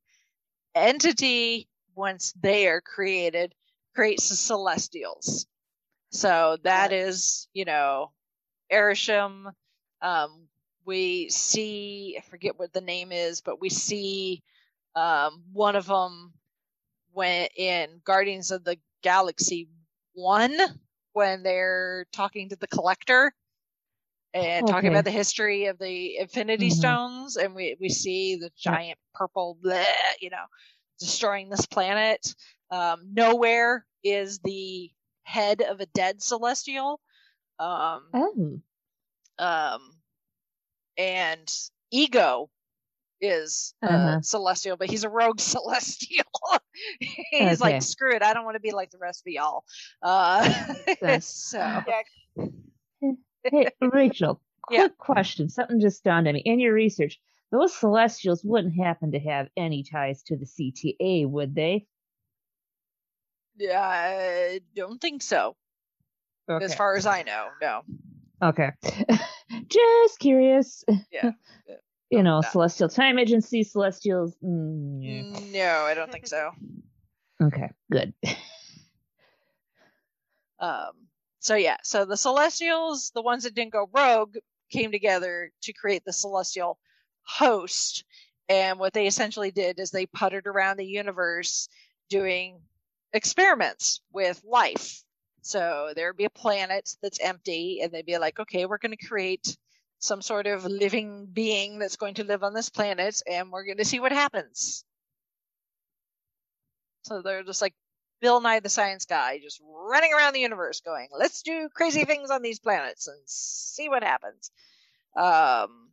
Entity 0.75 1.67
once 1.95 2.33
they 2.39 2.67
are 2.67 2.81
created 2.81 3.53
creates 3.95 4.29
the 4.29 4.35
celestials. 4.35 5.47
So 6.11 6.57
that 6.63 6.91
is 6.93 7.47
you 7.53 7.65
know 7.65 8.11
arishem 8.71 9.51
um 10.01 10.47
we 10.85 11.29
see 11.29 12.15
i 12.17 12.21
forget 12.21 12.57
what 12.57 12.71
the 12.73 12.81
name 12.81 13.11
is 13.11 13.41
but 13.41 13.59
we 13.59 13.69
see 13.69 14.41
um 14.95 15.43
one 15.51 15.75
of 15.75 15.87
them 15.87 16.33
when 17.11 17.47
in 17.57 18.01
guardians 18.03 18.51
of 18.51 18.63
the 18.63 18.77
galaxy 19.03 19.67
1 20.13 20.57
when 21.13 21.43
they're 21.43 22.05
talking 22.11 22.49
to 22.49 22.55
the 22.55 22.67
collector 22.67 23.33
and 24.33 24.67
talking 24.67 24.89
about 24.89 25.05
the 25.05 25.11
history 25.11 25.65
of 25.65 25.77
the 25.79 26.17
Infinity 26.17 26.69
Mhm. 26.69 26.73
Stones, 26.73 27.37
and 27.37 27.55
we 27.55 27.75
we 27.79 27.89
see 27.89 28.35
the 28.35 28.51
giant 28.57 28.99
purple, 29.13 29.57
bleh, 29.61 29.85
you 30.21 30.29
know, 30.29 30.45
destroying 30.99 31.49
this 31.49 31.65
planet. 31.65 32.35
Um, 32.71 33.13
nowhere 33.13 33.85
is 34.03 34.39
the 34.39 34.91
head 35.23 35.61
of 35.61 35.79
a 35.81 35.85
dead 35.87 36.21
celestial. 36.21 36.99
Um, 37.59 38.03
Oh. 38.13 38.61
um, 39.37 40.01
and 40.97 41.49
Ego 41.91 42.49
is 43.21 43.73
uh, 43.85 43.89
Uh-huh. 43.89 44.19
celestial, 44.21 44.77
but 44.77 44.89
he's 44.89 45.03
a 45.03 45.09
rogue 45.09 45.39
celestial. 45.41 46.25
he's 47.31 47.61
Okay. 47.61 47.61
like, 47.61 47.81
screw 47.81 48.15
it, 48.15 48.23
I 48.23 48.33
don't 48.33 48.45
want 48.45 48.55
to 48.55 48.61
be 48.61 48.71
like 48.71 48.91
the 48.91 48.97
rest 48.97 49.23
of 49.27 49.31
y'all. 49.31 49.63
Uh, 50.01 50.49
so 51.21 51.57
Yeah, 51.87 52.01
Hey, 53.51 53.67
Rachel, 53.81 54.41
quick 54.61 54.79
Yeah. 54.79 54.87
question. 54.97 55.49
Something 55.49 55.79
just 55.79 56.03
dawned 56.03 56.27
on 56.27 56.33
me. 56.35 56.41
In 56.45 56.59
your 56.59 56.73
research, 56.73 57.19
those 57.51 57.75
Celestials 57.75 58.43
wouldn't 58.43 58.75
happen 58.75 59.11
to 59.13 59.19
have 59.19 59.49
any 59.57 59.83
ties 59.83 60.21
to 60.23 60.37
the 60.37 60.45
CTA, 60.45 61.27
would 61.29 61.55
they? 61.55 61.87
yeah, 63.57 63.81
I 63.81 64.61
don't 64.73 65.01
think 65.01 65.21
so, 65.21 65.55
Okay. 66.49 66.63
as 66.63 66.75
far 66.75 66.95
as 66.95 67.05
I 67.05 67.23
know. 67.23 67.47
No. 67.61 67.81
okay. 68.41 68.69
just 69.67 70.19
curious. 70.19 70.83
Yeah. 71.11 71.31
You 72.11 72.23
know, 72.23 72.39
Yeah. 72.43 72.49
Celestial 72.49 72.89
Time 72.89 73.19
Agency, 73.19 73.61
Celestials. 73.61 74.35
Mm, 74.43 75.03
yeah. 75.53 75.61
No, 75.63 75.81
I 75.85 75.93
don't 75.93 76.11
think 76.11 76.25
so. 76.25 76.49
Okay, 77.39 77.69
good. 77.91 78.15
Um, 80.59 80.93
so 81.39 81.55
yeah, 81.55 81.77
so 81.83 82.05
the 82.05 82.17
Celestials, 82.17 83.11
the 83.13 83.21
ones 83.21 83.43
that 83.43 83.55
didn't 83.55 83.73
go 83.73 83.89
rogue, 83.93 84.35
came 84.71 84.91
together 84.91 85.51
to 85.63 85.73
create 85.73 86.03
the 86.05 86.13
Celestial 86.13 86.79
host. 87.23 88.03
And 88.47 88.79
what 88.79 88.93
they 88.93 89.07
essentially 89.07 89.51
did 89.51 89.79
is 89.79 89.91
they 89.91 90.05
puttered 90.05 90.47
around 90.47 90.77
the 90.77 90.85
universe 90.85 91.69
doing 92.09 92.59
experiments 93.13 94.01
with 94.11 94.41
life. 94.43 95.03
So 95.41 95.93
there 95.95 96.09
would 96.09 96.17
be 96.17 96.25
a 96.25 96.29
planet 96.29 96.89
that's 97.01 97.19
empty, 97.19 97.79
and 97.81 97.91
they'd 97.91 98.05
be 98.05 98.17
like, 98.17 98.39
okay, 98.39 98.65
we're 98.65 98.77
going 98.77 98.95
to 98.95 99.07
create 99.07 99.57
some 99.99 100.21
sort 100.21 100.47
of 100.47 100.65
living 100.65 101.27
being 101.31 101.79
that's 101.79 101.97
going 101.97 102.15
to 102.15 102.23
live 102.23 102.43
on 102.43 102.53
this 102.53 102.69
planet, 102.69 103.21
and 103.29 103.51
we're 103.51 103.65
going 103.65 103.77
to 103.77 103.85
see 103.85 103.99
what 103.99 104.11
happens. 104.11 104.83
So 107.03 107.21
they're 107.21 107.43
just 107.43 107.61
like 107.61 107.73
Bill 108.21 108.41
Nye 108.41 108.59
the 108.59 108.69
Science 108.69 109.05
Guy, 109.05 109.39
just 109.39 109.61
running 109.63 110.13
around 110.13 110.33
the 110.33 110.39
universe 110.41 110.81
going, 110.81 111.07
let's 111.17 111.41
do 111.41 111.69
crazy 111.69 112.05
things 112.05 112.31
on 112.31 112.41
these 112.41 112.59
planets 112.59 113.07
and 113.07 113.17
see 113.25 113.89
what 113.89 114.03
happens. 114.03 114.51
Um, 115.15 115.91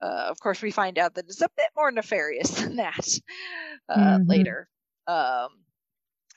uh, 0.00 0.26
of 0.28 0.40
course, 0.40 0.62
we 0.62 0.70
find 0.70 0.98
out 0.98 1.14
that 1.14 1.26
it's 1.26 1.42
a 1.42 1.48
bit 1.56 1.68
more 1.76 1.90
nefarious 1.90 2.50
than 2.60 2.76
that 2.76 3.18
uh, 3.88 4.18
Mhm. 4.18 4.28
later. 4.28 4.68
Um, 5.06 5.48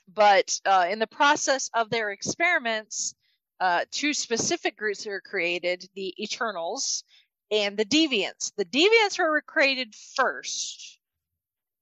but 0.08 0.60
uh, 0.64 0.86
in 0.90 0.98
the 0.98 1.06
process 1.06 1.70
of 1.74 1.90
their 1.90 2.10
experiments, 2.10 3.14
uh, 3.60 3.84
two 3.90 4.14
specific 4.14 4.76
groups 4.76 5.06
were 5.06 5.20
created 5.20 5.88
the 5.94 6.14
Eternals 6.22 7.04
and 7.50 7.76
the 7.76 7.84
Deviants. 7.84 8.52
The 8.56 8.64
Deviants 8.64 9.18
were 9.18 9.40
created 9.42 9.94
first, 9.94 10.98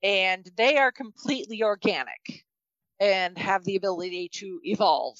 and 0.02 0.48
they 0.56 0.76
are 0.78 0.92
completely 0.92 1.62
organic 1.62 2.44
and 3.00 3.36
have 3.38 3.64
the 3.64 3.76
ability 3.76 4.28
to 4.34 4.60
evolve 4.64 5.18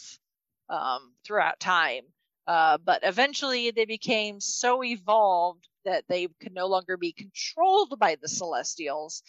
um, 0.68 1.12
throughout 1.24 1.60
time. 1.60 2.02
Uh, 2.46 2.78
but 2.84 3.00
eventually, 3.04 3.70
they 3.70 3.86
became 3.86 4.40
so 4.40 4.84
evolved 4.84 5.66
that 5.84 6.04
they 6.08 6.28
could 6.40 6.52
no 6.52 6.66
longer 6.66 6.96
be 6.96 7.12
controlled 7.12 7.98
by 7.98 8.16
the 8.20 8.28
Celestials. 8.28 9.22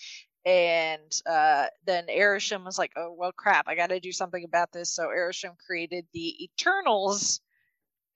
And 0.46 1.12
uh, 1.26 1.68
then 1.86 2.08
Arishem 2.08 2.66
was 2.66 2.78
like, 2.78 2.92
"Oh 2.96 3.16
well, 3.18 3.32
crap! 3.32 3.68
I 3.68 3.76
got 3.76 3.90
to 3.90 4.00
do 4.00 4.12
something 4.12 4.44
about 4.44 4.72
this." 4.72 4.94
So 4.94 5.08
Arishem 5.08 5.58
created 5.66 6.06
the 6.14 6.44
Eternals 6.44 7.42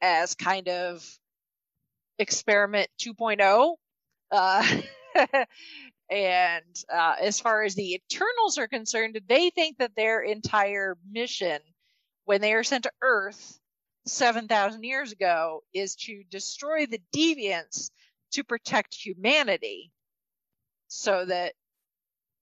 as 0.01 0.35
kind 0.35 0.67
of 0.67 1.03
experiment 2.19 2.89
2.0. 3.01 3.75
Uh, 4.31 4.81
and 6.09 6.63
uh, 6.91 7.15
as 7.21 7.39
far 7.39 7.63
as 7.63 7.75
the 7.75 7.93
Eternals 7.93 8.57
are 8.57 8.67
concerned, 8.67 9.19
they 9.27 9.51
think 9.51 9.77
that 9.77 9.95
their 9.95 10.21
entire 10.21 10.97
mission, 11.09 11.59
when 12.25 12.41
they 12.41 12.53
are 12.53 12.63
sent 12.63 12.83
to 12.83 12.91
Earth 13.01 13.59
7,000 14.07 14.83
years 14.83 15.11
ago, 15.11 15.63
is 15.73 15.95
to 15.95 16.23
destroy 16.31 16.85
the 16.87 17.01
deviants 17.15 17.91
to 18.31 18.43
protect 18.43 18.95
humanity 18.95 19.91
so 20.87 21.25
that 21.25 21.53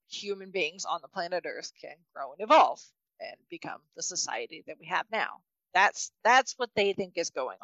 human 0.10 0.52
beings 0.52 0.85
on 0.85 0.99
the 1.02 1.10
planet 1.10 1.44
Earth 1.45 1.72
can 1.81 1.95
grow 2.15 2.31
and 2.31 2.41
evolve 2.41 2.81
and 3.19 3.35
become 3.49 3.81
the 3.95 4.03
society 4.03 4.64
that 4.68 4.77
we 4.80 4.88
have 4.88 5.06
now. 5.11 5.41
That's 5.73 6.11
that's 6.23 6.53
what 6.57 6.69
they 6.76 6.94
think 6.94 7.14
is 7.18 7.30
going 7.30 7.57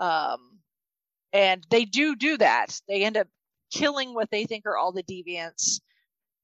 on. 0.00 0.32
Um, 0.34 0.58
and 1.32 1.64
they 1.70 1.84
do 1.84 2.16
do 2.16 2.38
that. 2.38 2.80
They 2.88 3.04
end 3.04 3.18
up 3.18 3.28
killing 3.70 4.14
what 4.14 4.30
they 4.30 4.44
think 4.44 4.66
are 4.66 4.76
all 4.76 4.92
the 4.92 5.02
deviants. 5.02 5.80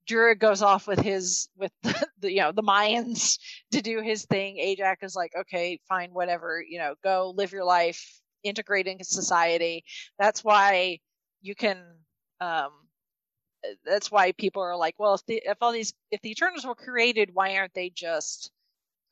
Druig 0.08 0.38
goes 0.38 0.60
off 0.60 0.86
with 0.86 0.98
his 0.98 1.48
with 1.56 1.72
the, 1.82 2.08
the 2.20 2.30
you 2.30 2.40
know 2.40 2.52
the 2.52 2.62
Mayans 2.62 3.38
to 3.72 3.80
do 3.80 4.00
his 4.00 4.24
thing. 4.26 4.58
Ajax 4.58 5.02
is 5.02 5.16
like, 5.16 5.32
okay, 5.36 5.80
fine, 5.88 6.10
whatever, 6.12 6.62
you 6.66 6.78
know, 6.78 6.94
go 7.02 7.32
live 7.36 7.52
your 7.52 7.64
life, 7.64 8.20
integrate 8.42 8.86
into 8.86 9.04
society. 9.04 9.84
That's 10.18 10.44
why 10.44 10.98
you 11.42 11.54
can. 11.54 11.78
Um, 12.40 12.70
that's 13.86 14.10
why 14.10 14.32
people 14.32 14.62
are 14.62 14.76
like, 14.76 14.94
well, 14.98 15.14
if 15.14 15.24
the 15.26 15.42
if 15.44 15.56
all 15.62 15.72
these 15.72 15.94
if 16.10 16.20
the 16.20 16.30
Eternals 16.30 16.66
were 16.66 16.74
created, 16.74 17.30
why 17.32 17.56
aren't 17.56 17.74
they 17.74 17.90
just 17.90 18.50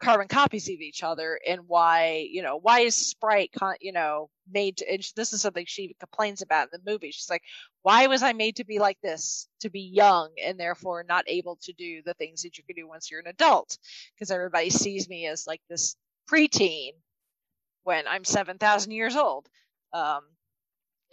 carbon 0.02 0.28
copies 0.28 0.68
of 0.68 0.80
each 0.80 1.02
other? 1.02 1.38
And 1.48 1.62
why 1.66 2.26
you 2.30 2.42
know 2.42 2.58
why 2.58 2.80
is 2.80 2.94
Sprite 2.94 3.50
con- 3.58 3.76
you 3.80 3.92
know 3.92 4.30
made 4.50 4.78
to? 4.78 4.92
And 4.92 5.02
this 5.16 5.32
is 5.32 5.40
something 5.40 5.64
she 5.66 5.96
complains 5.98 6.42
about 6.42 6.68
in 6.72 6.80
the 6.84 6.90
movie. 6.90 7.10
She's 7.10 7.30
like, 7.30 7.42
why 7.82 8.06
was 8.06 8.22
I 8.22 8.32
made 8.32 8.56
to 8.56 8.64
be 8.64 8.78
like 8.78 8.98
this? 9.02 9.48
To 9.60 9.70
be 9.70 9.80
young 9.80 10.30
and 10.44 10.58
therefore 10.58 11.04
not 11.08 11.24
able 11.28 11.56
to 11.62 11.72
do 11.72 12.02
the 12.04 12.14
things 12.14 12.42
that 12.42 12.58
you 12.58 12.64
can 12.64 12.76
do 12.76 12.88
once 12.88 13.10
you're 13.10 13.20
an 13.20 13.26
adult? 13.26 13.78
Because 14.14 14.30
everybody 14.30 14.70
sees 14.70 15.08
me 15.08 15.26
as 15.26 15.46
like 15.46 15.62
this 15.70 15.96
preteen 16.30 16.90
when 17.84 18.06
I'm 18.06 18.24
seven 18.24 18.58
thousand 18.58 18.92
years 18.92 19.16
old. 19.16 19.48
Um, 19.92 20.22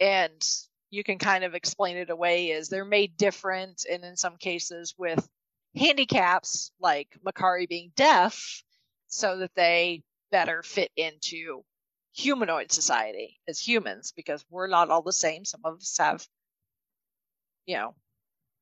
and 0.00 0.42
you 0.90 1.04
can 1.04 1.18
kind 1.18 1.44
of 1.44 1.54
explain 1.54 1.96
it 1.96 2.10
away 2.10 2.52
as 2.52 2.68
they're 2.68 2.84
made 2.84 3.16
different 3.16 3.84
and 3.90 4.04
in 4.04 4.16
some 4.16 4.36
cases 4.36 4.94
with 4.98 5.28
handicaps 5.76 6.72
like 6.80 7.08
Makkari 7.24 7.68
being 7.68 7.92
deaf 7.94 8.62
so 9.10 9.38
that 9.38 9.54
they 9.54 10.02
better 10.30 10.62
fit 10.62 10.90
into 10.96 11.62
humanoid 12.12 12.72
society 12.72 13.38
as 13.48 13.58
humans 13.58 14.12
because 14.16 14.44
we're 14.50 14.66
not 14.66 14.88
all 14.88 15.02
the 15.02 15.12
same. 15.12 15.44
Some 15.44 15.60
of 15.64 15.76
us 15.76 15.96
have, 15.98 16.26
you 17.66 17.76
know, 17.76 17.94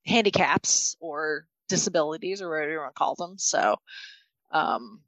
handicaps 0.04 0.96
or 1.00 1.46
disabilities 1.68 2.42
or 2.42 2.48
whatever 2.50 2.72
you 2.72 2.78
want 2.78 2.94
to 2.94 2.98
call 2.98 3.14
them. 3.14 3.38
So, 3.38 3.76
um, 4.50 5.00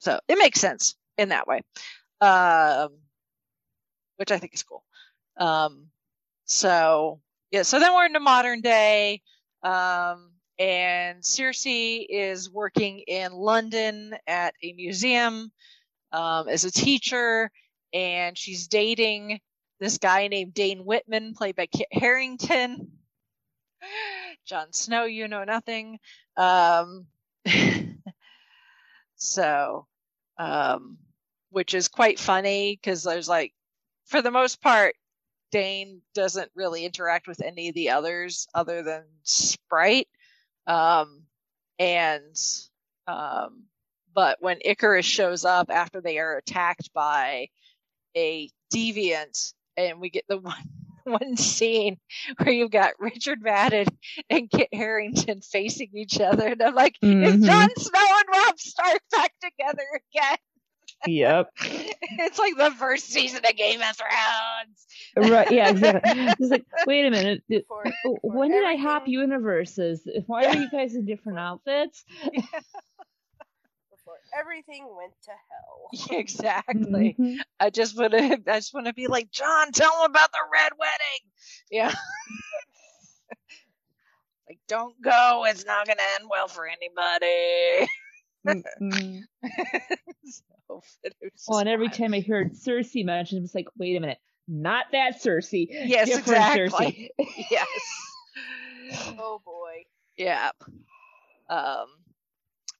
so 0.00 0.18
it 0.28 0.36
makes 0.38 0.60
sense 0.60 0.96
in 1.16 1.30
that 1.30 1.46
way, 1.46 1.62
um, 2.20 2.98
which 4.16 4.32
I 4.32 4.38
think 4.38 4.54
is 4.54 4.62
cool. 4.62 4.84
Um, 5.38 5.86
so 6.44 7.20
yeah, 7.50 7.62
so 7.62 7.78
then 7.78 7.94
we're 7.94 8.06
into 8.06 8.20
modern 8.20 8.60
day. 8.60 9.22
Um, 9.62 10.33
and 10.58 11.24
Circe 11.24 11.66
is 11.66 12.50
working 12.50 13.00
in 13.00 13.32
London 13.32 14.14
at 14.26 14.54
a 14.62 14.72
museum 14.72 15.50
um, 16.12 16.48
as 16.48 16.64
a 16.64 16.70
teacher, 16.70 17.50
and 17.92 18.38
she's 18.38 18.68
dating 18.68 19.40
this 19.80 19.98
guy 19.98 20.28
named 20.28 20.54
Dane 20.54 20.84
Whitman, 20.84 21.34
played 21.34 21.56
by 21.56 21.66
Kit 21.66 21.88
Harington. 21.90 22.92
Jon 24.46 24.72
Snow, 24.72 25.04
you 25.04 25.26
know 25.28 25.44
nothing. 25.44 25.98
Um, 26.36 27.06
so, 29.16 29.86
um, 30.38 30.98
which 31.50 31.74
is 31.74 31.88
quite 31.88 32.18
funny 32.18 32.78
because 32.80 33.02
there's 33.02 33.28
like, 33.28 33.52
for 34.06 34.22
the 34.22 34.30
most 34.30 34.60
part, 34.60 34.94
Dane 35.50 36.02
doesn't 36.14 36.50
really 36.54 36.84
interact 36.84 37.26
with 37.26 37.40
any 37.40 37.68
of 37.68 37.74
the 37.74 37.90
others 37.90 38.48
other 38.54 38.82
than 38.82 39.04
Sprite. 39.22 40.08
Um, 40.66 41.22
and, 41.78 42.36
um, 43.06 43.64
but 44.14 44.38
when 44.40 44.58
Ikaris 44.64 45.04
shows 45.04 45.44
up 45.44 45.70
after 45.70 46.00
they 46.00 46.18
are 46.18 46.36
attacked 46.36 46.90
by 46.94 47.48
a 48.16 48.48
deviant, 48.72 49.52
and 49.76 50.00
we 50.00 50.10
get 50.10 50.24
the 50.28 50.38
one, 50.38 50.54
one 51.04 51.36
scene 51.36 51.98
where 52.38 52.54
you've 52.54 52.70
got 52.70 52.92
Richard 52.98 53.42
Madden 53.42 53.86
and 54.30 54.50
Kit 54.50 54.68
Harington 54.72 55.40
facing 55.42 55.90
each 55.94 56.20
other, 56.20 56.46
and 56.48 56.62
I'm 56.62 56.74
like, 56.74 56.96
Mhm. 57.02 57.26
is 57.26 57.46
Jon 57.46 57.68
Snow 57.76 58.00
and 58.00 58.28
Robb 58.32 58.58
Stark 58.58 59.00
back 59.10 59.32
together 59.42 59.84
again? 60.14 60.38
Yep. 61.06 61.50
it's 61.60 62.38
like 62.38 62.56
the 62.56 62.70
first 62.72 63.06
season 63.10 63.40
of 63.48 63.56
Game 63.56 63.80
of 63.80 63.96
Thrones. 63.96 65.30
Right. 65.30 65.50
Yeah. 65.50 65.70
Exactly. 65.70 66.12
It's 66.40 66.50
like, 66.50 66.64
wait 66.86 67.06
a 67.06 67.10
minute. 67.10 67.42
Did, 67.48 67.62
Before, 67.62 67.84
before 67.84 68.18
when 68.22 68.50
did 68.50 68.64
I 68.64 68.76
hop 68.76 69.06
universes? 69.06 70.06
Why 70.26 70.46
are 70.46 70.56
you 70.56 70.68
guys 70.70 70.94
in 70.94 71.04
different 71.06 71.38
outfits? 71.38 72.04
Before 73.90 74.18
everything 74.38 74.86
went 74.96 75.12
to 75.24 75.30
hell. 76.10 76.18
exactly. 76.18 77.16
Mhm. 77.18 77.36
I 77.60 77.70
just 77.70 77.96
want 77.98 78.12
to. 78.12 78.18
I 78.48 78.56
just 78.58 78.74
want 78.74 78.86
to 78.86 78.92
be 78.94 79.06
like 79.06 79.30
John. 79.30 79.72
Tell 79.72 80.04
him 80.04 80.10
about 80.10 80.32
the 80.32 80.38
red 80.52 80.72
wedding. 80.78 81.30
Yeah. 81.70 81.94
like, 84.48 84.58
don't 84.68 85.00
go. 85.00 85.44
It's 85.48 85.64
not 85.64 85.86
gonna 85.86 86.02
end 86.20 86.28
well 86.30 86.48
for 86.48 86.66
anybody. 86.66 87.88
Mm-mm. 88.46 89.22
So, 90.68 90.82
it 91.02 91.14
was 91.22 91.44
Well, 91.48 91.58
and 91.58 91.68
every 91.68 91.88
fun. 91.88 91.98
time 91.98 92.14
I 92.14 92.20
heard 92.20 92.52
Sersi 92.52 93.04
mentioned, 93.04 93.38
it 93.38 93.42
was 93.42 93.54
like, 93.54 93.68
wait 93.78 93.96
a 93.96 94.00
minute, 94.00 94.18
not 94.48 94.86
that 94.92 95.22
Cersei. 95.22 95.66
Yes, 95.70 96.08
different 96.08 96.38
exactly. 96.38 97.10
Cersei. 97.18 97.26
yes. 97.50 97.68
Oh 99.18 99.40
boy. 99.44 99.84
Yeah. 100.16 100.50
Um, 101.48 101.86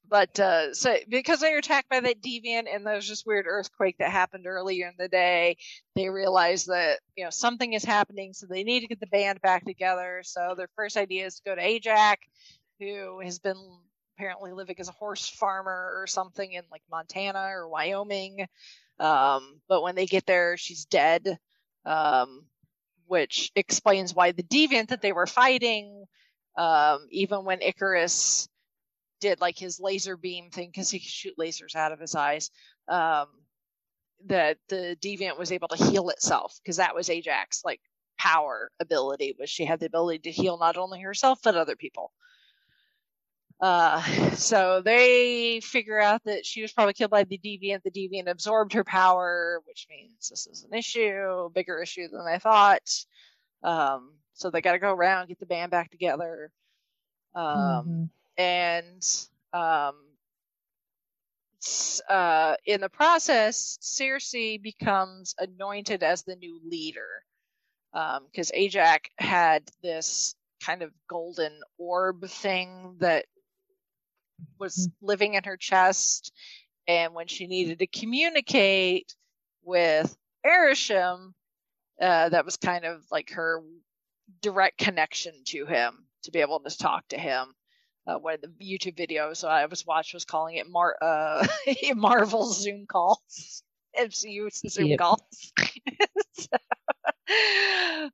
but 0.07 0.39
uh, 0.39 0.73
so 0.73 0.95
because 1.09 1.39
they 1.39 1.51
were 1.51 1.57
attacked 1.57 1.89
by 1.89 1.99
that 1.99 2.21
deviant 2.21 2.65
and 2.71 2.85
there's 2.85 3.09
this 3.09 3.25
weird 3.25 3.47
earthquake 3.47 3.95
that 3.99 4.11
happened 4.11 4.45
earlier 4.45 4.87
in 4.87 4.93
the 4.99 5.07
day, 5.07 5.57
they 5.95 6.09
realized 6.09 6.67
that 6.67 6.99
you 7.15 7.23
know 7.23 7.31
something 7.31 7.73
is 7.73 7.83
happening, 7.83 8.33
so 8.33 8.45
they 8.45 8.63
need 8.63 8.81
to 8.81 8.87
get 8.87 8.99
the 8.99 9.07
band 9.07 9.41
back 9.41 9.65
together. 9.65 10.21
So 10.23 10.53
their 10.55 10.69
first 10.75 10.97
idea 10.97 11.25
is 11.25 11.35
to 11.37 11.43
go 11.43 11.55
to 11.55 11.61
Ajax, 11.61 12.21
who 12.79 13.19
has 13.21 13.39
been 13.39 13.57
apparently 14.15 14.51
living 14.51 14.75
as 14.79 14.89
a 14.89 14.93
horse 14.93 15.27
farmer 15.27 15.93
or 15.97 16.07
something 16.07 16.51
in 16.51 16.63
like 16.71 16.83
Montana 16.89 17.49
or 17.51 17.67
Wyoming. 17.67 18.47
Um, 18.99 19.59
but 19.67 19.81
when 19.83 19.95
they 19.95 20.05
get 20.05 20.25
there, 20.25 20.57
she's 20.57 20.85
dead. 20.85 21.37
Um, 21.85 22.45
which 23.07 23.51
explains 23.55 24.15
why 24.15 24.31
the 24.31 24.41
deviant 24.41 24.87
that 24.87 25.01
they 25.01 25.11
were 25.11 25.27
fighting 25.27 26.05
um, 26.57 27.07
even 27.11 27.43
when 27.45 27.59
Ikaris 27.59 28.47
did 29.19 29.41
like 29.41 29.57
his 29.57 29.79
laser 29.79 30.17
beam 30.17 30.49
thing 30.49 30.69
because 30.69 30.89
he 30.89 30.99
could 30.99 31.07
shoot 31.07 31.37
lasers 31.37 31.75
out 31.75 31.91
of 31.91 31.99
his 31.99 32.15
eyes, 32.15 32.51
um, 32.87 33.27
that 34.27 34.57
the 34.69 34.97
deviant 35.01 35.37
was 35.37 35.51
able 35.51 35.67
to 35.67 35.83
heal 35.83 36.09
itself 36.09 36.57
because 36.63 36.77
that 36.77 36.95
was 36.95 37.09
Ajax 37.09 37.61
like 37.65 37.81
power 38.17 38.71
ability 38.79 39.35
was 39.37 39.49
she 39.49 39.65
had 39.65 39.79
the 39.79 39.85
ability 39.85 40.19
to 40.19 40.31
heal 40.31 40.57
not 40.57 40.77
only 40.77 41.01
herself 41.01 41.39
but 41.43 41.55
other 41.55 41.75
people. 41.75 42.11
Uh, 43.59 44.01
so 44.33 44.81
they 44.81 45.59
figure 45.61 45.99
out 45.99 46.23
that 46.25 46.45
she 46.45 46.61
was 46.61 46.71
probably 46.73 46.93
killed 46.93 47.11
by 47.11 47.23
the 47.23 47.37
deviant. 47.37 47.83
The 47.83 47.91
deviant 47.91 48.29
absorbed 48.29 48.73
her 48.73 48.83
power, 48.83 49.61
which 49.65 49.87
means 49.89 50.29
this 50.29 50.47
is 50.47 50.63
an 50.63 50.77
issue, 50.77 51.49
bigger 51.53 51.81
issue 51.81 52.07
than 52.07 52.21
I 52.21 52.37
thought. 52.39 53.05
Um, 53.63 54.13
so 54.33 54.49
they 54.49 54.61
got 54.61 54.73
to 54.73 54.79
go 54.79 54.93
around, 54.93 55.27
get 55.27 55.39
the 55.39 55.45
band 55.45 55.71
back 55.71 55.89
together. 55.91 56.51
Um, 57.33 57.45
Mhm. 57.45 58.09
and 58.37 59.27
um, 59.53 59.95
uh, 62.09 62.55
in 62.65 62.81
the 62.81 62.89
process, 62.89 63.77
Sersi 63.81 64.61
becomes 64.61 65.35
anointed 65.39 66.03
as 66.03 66.23
the 66.23 66.35
new 66.35 66.59
leader 66.63 67.23
because 67.93 68.51
Ajax 68.53 69.09
had 69.17 69.63
this 69.81 70.35
kind 70.61 70.81
of 70.81 70.91
golden 71.07 71.61
orb 71.77 72.25
thing 72.25 72.97
that 72.99 73.25
was 74.59 74.89
living 75.01 75.33
in 75.35 75.43
her 75.43 75.57
chest, 75.57 76.31
and 76.87 77.13
when 77.13 77.27
she 77.27 77.47
needed 77.47 77.79
to 77.79 77.87
communicate 77.87 79.15
with 79.63 80.15
Arishem, 80.45 81.33
uh, 82.01 82.29
that 82.29 82.45
was 82.45 82.57
kind 82.57 82.85
of 82.85 83.03
like 83.11 83.31
her 83.31 83.61
direct 84.41 84.77
connection 84.77 85.33
to 85.45 85.65
him 85.65 86.07
to 86.23 86.31
be 86.31 86.39
able 86.39 86.59
to 86.59 86.77
talk 86.77 87.07
to 87.09 87.17
him. 87.17 87.53
Uh, 88.07 88.17
one 88.19 88.35
of 88.35 88.41
the 88.41 88.47
YouTube 88.61 88.97
videos 88.97 89.47
I 89.47 89.65
was 89.65 89.85
watching 89.85 90.15
was 90.15 90.25
calling 90.25 90.57
it 90.57 90.69
Mar- 90.69 90.97
uh, 91.01 91.47
Marvel 91.95 92.45
Zoom 92.45 92.85
calls, 92.85 93.63
MCU 93.99 94.49
Zoom 94.69 94.89
Yep. 94.89 94.99
calls. 94.99 95.51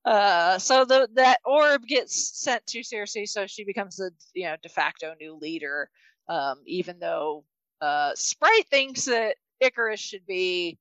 uh, 0.06 0.58
so 0.60 0.86
the 0.86 1.10
that 1.16 1.40
orb 1.46 1.86
gets 1.86 2.40
sent 2.40 2.66
to 2.68 2.80
Sersi, 2.80 3.28
so 3.28 3.48
she 3.48 3.66
becomes 3.66 3.98
the 3.98 4.12
you 4.34 4.46
know 4.46 4.56
de 4.62 4.70
facto 4.70 5.14
new 5.20 5.36
leader. 5.36 5.90
Um, 6.28 6.62
even 6.66 7.00
though 7.00 7.44
uh, 7.82 8.14
Sprite 8.16 8.68
thinks 8.68 9.06
that 9.06 9.36
Ikaris 9.62 10.00
should 10.00 10.26
be 10.26 10.78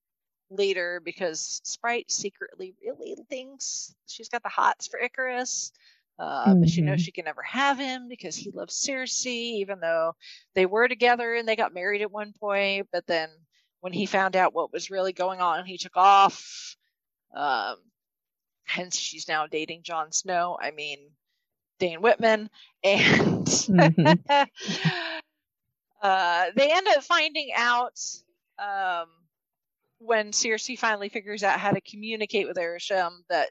leader 0.50 1.00
because 1.04 1.60
Sprite 1.64 2.10
secretly 2.10 2.74
really 2.84 3.16
thinks 3.28 3.94
she's 4.06 4.28
got 4.28 4.42
the 4.42 4.48
hots 4.48 4.86
for 4.88 4.98
Ikaris. 5.00 5.70
Uh, 6.18 6.54
But 6.54 6.68
she 6.68 6.82
knows 6.82 7.00
Mhm. 7.00 7.04
she 7.04 7.12
can 7.12 7.24
never 7.24 7.42
have 7.42 7.78
him 7.78 8.08
because 8.08 8.36
he 8.36 8.50
loves 8.50 8.74
Sersi, 8.74 9.58
even 9.60 9.80
though 9.80 10.14
they 10.54 10.66
were 10.66 10.88
together 10.88 11.34
and 11.34 11.48
they 11.48 11.56
got 11.56 11.72
married 11.72 12.02
at 12.02 12.10
one 12.12 12.32
point. 12.32 12.88
But 12.92 13.06
then 13.06 13.30
when 13.80 13.92
he 13.92 14.04
found 14.06 14.36
out 14.36 14.52
what 14.52 14.72
was 14.72 14.90
really 14.90 15.12
going 15.12 15.40
on, 15.40 15.64
he 15.64 15.78
took 15.78 15.96
off. 15.96 16.76
Um, 17.34 17.76
hence, 18.64 18.96
she's 18.98 19.28
now 19.28 19.46
dating 19.46 19.82
Jon 19.84 20.12
Snow. 20.12 20.58
I 20.60 20.70
mean, 20.72 20.98
Dane 21.78 22.02
Whitman. 22.02 22.50
And 22.84 23.46
Mhm. 23.46 24.48
uh, 26.00 26.46
they 26.56 26.72
end 26.72 26.86
up 26.88 27.04
finding 27.04 27.50
out 27.54 28.00
um, 28.58 29.06
when 29.98 30.32
Sersi 30.32 30.78
finally 30.78 31.08
figures 31.08 31.42
out 31.42 31.60
how 31.60 31.70
to 31.70 31.80
communicate 31.80 32.46
with 32.46 32.56
Arishem 32.56 33.10
that 33.28 33.50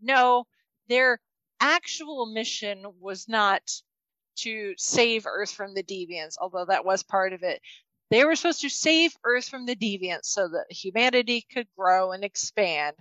no, 0.00 0.46
their 0.88 1.20
actual 1.60 2.26
mission 2.26 2.84
was 3.00 3.28
not 3.28 3.62
to 4.36 4.74
save 4.76 5.26
Earth 5.26 5.50
from 5.50 5.74
the 5.74 5.82
deviants, 5.82 6.36
although 6.40 6.66
that 6.66 6.84
was 6.84 7.02
part 7.02 7.32
of 7.32 7.42
it. 7.42 7.60
They 8.10 8.24
were 8.24 8.36
supposed 8.36 8.62
to 8.62 8.68
save 8.68 9.16
Earth 9.24 9.48
from 9.48 9.66
the 9.66 9.76
deviants 9.76 10.26
so 10.26 10.48
that 10.48 10.66
humanity 10.70 11.44
could 11.52 11.66
grow 11.76 12.12
and 12.12 12.24
expand 12.24 12.96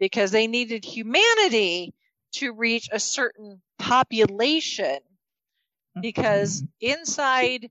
because 0.00 0.30
they 0.30 0.46
needed 0.46 0.84
humanity 0.84 1.94
to 2.32 2.52
reach 2.52 2.88
a 2.90 2.98
certain 2.98 3.60
population 3.78 4.98
because 6.00 6.64
inside 6.80 7.70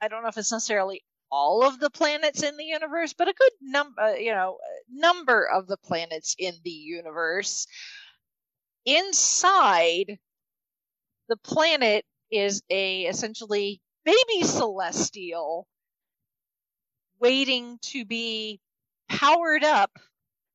I 0.00 0.08
don't 0.08 0.22
know 0.22 0.28
if 0.28 0.38
it's 0.38 0.52
necessarily 0.52 1.02
all 1.30 1.62
of 1.66 1.78
the 1.78 1.90
planets 1.90 2.42
in 2.42 2.56
the 2.56 2.64
universe, 2.64 3.12
but 3.12 3.28
a 3.28 3.34
good 3.34 3.52
number, 3.60 4.00
uh, 4.00 4.14
you 4.14 4.32
know, 4.32 4.58
number 4.90 5.44
of 5.48 5.66
the 5.66 5.76
planets 5.76 6.34
in 6.38 6.54
the 6.64 6.70
universe. 6.70 7.66
Inside 8.84 10.18
the 11.28 11.36
planet 11.36 12.04
is 12.30 12.62
a 12.70 13.02
essentially 13.02 13.80
baby 14.04 14.42
celestial 14.42 15.66
waiting 17.20 17.78
to 17.82 18.04
be 18.04 18.60
powered 19.08 19.62
up 19.62 19.90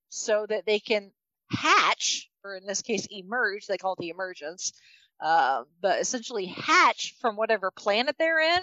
so 0.09 0.45
that 0.49 0.65
they 0.65 0.79
can 0.79 1.11
hatch, 1.51 2.29
or 2.43 2.55
in 2.55 2.65
this 2.65 2.81
case, 2.81 3.07
emerge. 3.11 3.67
They 3.67 3.77
call 3.77 3.93
it 3.93 3.99
the 3.99 4.09
emergence, 4.09 4.73
uh, 5.23 5.63
but 5.81 6.01
essentially 6.01 6.47
hatch 6.47 7.15
from 7.21 7.35
whatever 7.35 7.71
planet 7.71 8.15
they're 8.17 8.39
in 8.39 8.61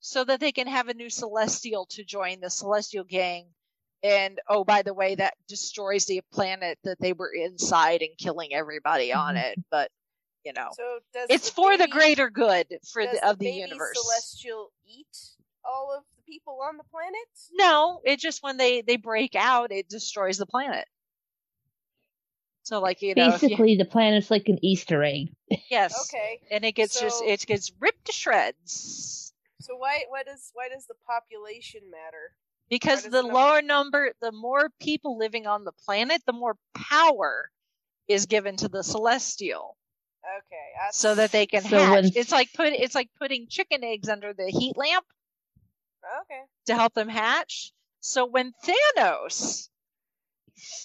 so 0.00 0.24
that 0.24 0.40
they 0.40 0.52
can 0.52 0.66
have 0.66 0.88
a 0.88 0.94
new 0.94 1.10
celestial 1.10 1.86
to 1.86 2.04
join 2.04 2.40
the 2.40 2.50
celestial 2.50 3.04
gang. 3.04 3.46
And 4.02 4.38
oh, 4.48 4.62
by 4.64 4.82
the 4.82 4.94
way, 4.94 5.16
that 5.16 5.34
destroys 5.48 6.06
the 6.06 6.20
planet 6.32 6.78
that 6.84 7.00
they 7.00 7.12
were 7.12 7.32
inside 7.32 8.02
and 8.02 8.16
killing 8.16 8.54
everybody 8.54 9.12
on 9.12 9.34
Mhm. 9.34 9.52
it. 9.52 9.58
But 9.70 9.90
you 10.44 10.52
know, 10.52 10.68
So 10.72 11.00
does 11.12 11.26
it's 11.30 11.50
for 11.50 11.76
the 11.76 11.88
greater 11.88 12.30
good 12.30 12.66
for 12.92 13.04
does 13.04 13.18
the, 13.20 13.28
of 13.28 13.38
the, 13.38 13.46
baby 13.46 13.56
universe. 13.58 13.98
Celestial 14.00 14.70
eat 14.86 15.06
all 15.64 15.92
of 15.96 16.04
the 16.16 16.22
people 16.22 16.60
on 16.62 16.76
the 16.76 16.84
planet? 16.84 17.26
No, 17.52 18.00
it 18.04 18.20
just 18.20 18.42
when 18.42 18.56
they 18.56 18.82
they 18.82 18.96
break 18.96 19.34
out, 19.34 19.72
it 19.72 19.88
destroys 19.88 20.38
the 20.38 20.46
planet. 20.46 20.86
So 22.62 22.80
like 22.80 23.02
you 23.02 23.14
know, 23.14 23.34
if 23.34 23.42
you, 23.42 23.48
Basically, 23.48 23.76
the 23.76 23.84
planet's 23.84 24.30
like 24.30 24.48
an 24.48 24.58
Easter 24.62 25.02
egg. 25.02 25.34
yes, 25.70 26.08
Okay. 26.08 26.40
and 26.50 26.64
it 26.64 26.72
gets 26.72 27.00
just 27.00 27.22
it 27.22 27.44
gets 27.46 27.72
ripped 27.80 28.04
to 28.06 28.12
shreds. 28.12 29.27
So 29.60 29.76
why 29.76 30.04
why 30.08 30.22
does 30.22 30.50
why 30.54 30.68
does 30.68 30.86
the 30.86 30.94
population 31.06 31.82
matter? 31.90 32.34
Because 32.70 33.02
the 33.04 33.10
the 33.10 33.22
number- 33.22 33.34
lower 33.34 33.62
number, 33.62 34.12
the 34.20 34.32
more 34.32 34.70
people 34.80 35.16
living 35.18 35.46
on 35.46 35.64
the 35.64 35.72
planet, 35.72 36.22
the 36.26 36.32
more 36.32 36.56
power 36.74 37.50
is 38.08 38.26
given 38.26 38.56
to 38.58 38.68
the 38.68 38.82
celestial, 38.82 39.76
Okay. 40.24 40.66
That's, 40.78 40.96
so 40.98 41.14
that 41.14 41.32
they 41.32 41.46
can 41.46 41.62
So 41.62 41.78
hatch. 41.78 41.90
when- 42.04 42.12
It's 42.14 42.30
like 42.32 42.52
put 42.54 42.72
it's 42.72 42.94
like 42.94 43.10
putting 43.18 43.48
chicken 43.48 43.82
eggs 43.84 44.08
under 44.08 44.32
the 44.32 44.48
heat 44.50 44.76
lamp 44.76 45.06
Okay. 46.22 46.42
to 46.66 46.74
help 46.74 46.94
them 46.94 47.08
hatch. 47.08 47.72
So 48.00 48.26
when 48.26 48.52
Thanos 48.64 49.68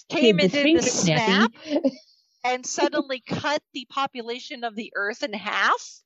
came 0.08 0.36
Did 0.38 0.44
and 0.44 0.52
the 0.52 0.62
did 0.64 0.76
the 0.78 0.82
snap 0.82 1.50
snappy. 1.62 1.90
and 2.44 2.66
suddenly 2.66 3.20
cut 3.20 3.62
the 3.72 3.86
population 3.90 4.64
of 4.64 4.74
the 4.74 4.92
Earth 4.96 5.22
in 5.22 5.32
half, 5.32 6.00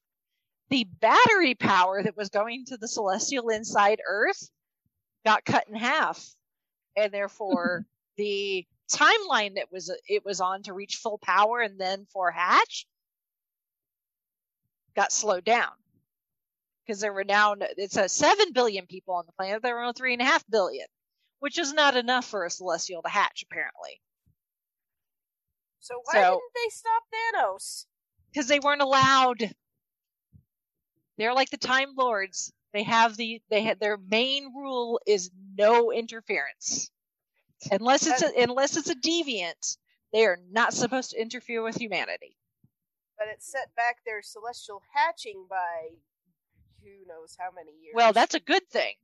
the 0.70 0.85
battery 1.01 1.55
power 1.55 2.03
that 2.03 2.16
was 2.16 2.28
going 2.28 2.65
to 2.66 2.77
the 2.77 2.89
celestial 2.89 3.49
inside 3.49 4.01
Earth 4.09 4.51
got 5.24 5.45
cut 5.45 5.66
in 5.69 5.74
half, 5.74 6.24
and 6.97 7.12
therefore 7.12 7.86
the 8.16 8.66
timeline 8.90 9.57
that 9.57 9.70
was 9.70 9.93
it 10.09 10.24
was 10.24 10.40
on 10.40 10.62
to 10.62 10.73
reach 10.73 10.97
full 10.97 11.19
power 11.19 11.61
and 11.61 11.78
then 11.78 12.07
for 12.12 12.31
Hatch 12.31 12.86
got 14.97 15.12
slowed 15.12 15.45
down 15.45 15.70
because 16.86 17.01
there 17.01 17.12
were 17.12 17.24
now 17.24 17.55
it's 17.77 17.97
a 17.97 18.09
seven 18.09 18.53
billion 18.53 18.86
people 18.86 19.15
on 19.15 19.24
the 19.27 19.32
planet. 19.32 19.62
There 19.62 19.74
were 19.74 19.82
only 19.82 19.93
three 19.93 20.15
and 20.15 20.23
a 20.23 20.24
half 20.24 20.43
billion, 20.49 20.86
which 21.40 21.59
is 21.59 21.73
not 21.73 21.97
enough 21.97 22.24
for 22.24 22.45
a 22.45 22.51
celestial 22.51 23.03
to 23.03 23.09
hatch, 23.09 23.45
apparently. 23.51 24.01
So 25.81 26.01
why 26.05 26.15
So- 26.15 26.40
didn't 26.40 26.55
they 26.55 26.69
stop 26.70 27.03
Thanos? 27.15 27.86
Because 28.32 28.49
they 28.49 28.59
weren't 28.59 28.82
allowed. 28.82 29.55
They're 31.19 31.35
like 31.35 31.51
the 31.51 31.57
Time 31.57 31.95
Lords. 31.97 32.53
They 32.73 32.85
have 32.85 33.16
the 33.16 33.43
they 33.51 33.62
had 33.62 33.81
their 33.81 33.97
main 33.97 34.55
rule 34.55 35.01
is 35.07 35.31
no 35.57 35.90
interference, 35.90 36.90
unless 37.70 38.07
it's 38.07 38.23
a, 38.23 38.43
unless 38.43 38.77
it's 38.77 38.90
a 38.90 38.95
deviant. 38.95 39.77
They 40.12 40.24
are 40.24 40.39
not 40.51 40.73
supposed 40.73 41.11
to 41.11 41.20
interfere 41.20 41.62
with 41.62 41.77
humanity. 41.77 42.36
But 43.19 43.28
it 43.28 43.43
set 43.43 43.74
back 43.74 43.97
their 44.07 44.23
celestial 44.23 44.81
hatching 44.95 45.47
by 45.51 45.97
who 46.82 47.07
knows 47.09 47.36
how 47.39 47.49
many 47.55 47.73
years. 47.73 47.95
Well, 47.95 48.12
that's 48.12 48.35
a 48.35 48.40
good 48.40 48.69
thing. 48.70 48.95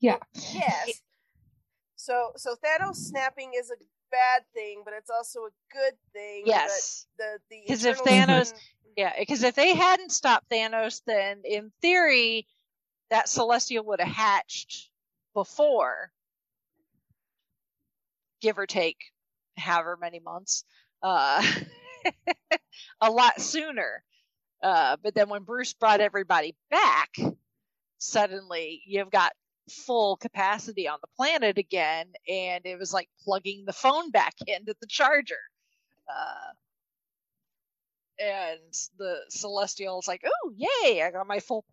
Yeah. 0.00 0.18
yes. 0.52 1.02
So 1.94 2.32
so 2.36 2.56
Thanos 2.56 2.96
snapping 2.96 3.52
is 3.56 3.70
a 3.70 3.76
bad 4.10 4.42
thing, 4.54 4.82
but 4.84 4.94
it's 4.96 5.10
also 5.10 5.40
a 5.40 5.50
good 5.72 5.94
thing. 6.12 6.44
Yes. 6.46 7.06
The 7.18 7.38
the 7.50 7.64
'Cause 7.66 7.84
if 7.84 7.98
Thanos- 8.02 8.52
Yeah, 8.96 9.12
because 9.18 9.42
if 9.42 9.54
they 9.54 9.74
hadn't 9.74 10.10
stopped 10.10 10.48
Thanos, 10.48 11.02
then 11.06 11.42
in 11.44 11.70
theory, 11.82 12.46
that 13.10 13.28
Celestial 13.28 13.84
would 13.84 14.00
have 14.00 14.08
hatched 14.08 14.90
before, 15.34 16.10
give 18.40 18.58
or 18.58 18.66
take 18.66 18.96
however 19.56 19.96
many 20.00 20.18
months, 20.20 20.64
uh, 21.02 21.42
a 23.00 23.10
lot 23.10 23.40
sooner. 23.40 24.02
Uh, 24.62 24.96
but 25.02 25.14
then 25.14 25.28
when 25.28 25.42
Bruce 25.42 25.74
brought 25.74 26.00
everybody 26.00 26.54
back, 26.70 27.14
suddenly 27.98 28.82
you've 28.86 29.10
got 29.10 29.32
full 29.70 30.16
capacity 30.16 30.88
on 30.88 30.98
the 31.00 31.08
planet 31.16 31.58
again 31.58 32.06
and 32.28 32.64
it 32.64 32.78
was 32.78 32.92
like 32.92 33.08
plugging 33.24 33.64
the 33.66 33.72
phone 33.72 34.10
back 34.10 34.34
into 34.46 34.74
the 34.80 34.86
charger. 34.86 35.34
Uh, 36.08 36.52
and 38.18 38.72
the 38.98 39.18
celestial 39.28 39.98
is 39.98 40.08
like 40.08 40.24
oh 40.24 40.52
yay 40.56 41.02
i 41.02 41.10
got 41.10 41.26
my 41.26 41.40
full 41.40 41.64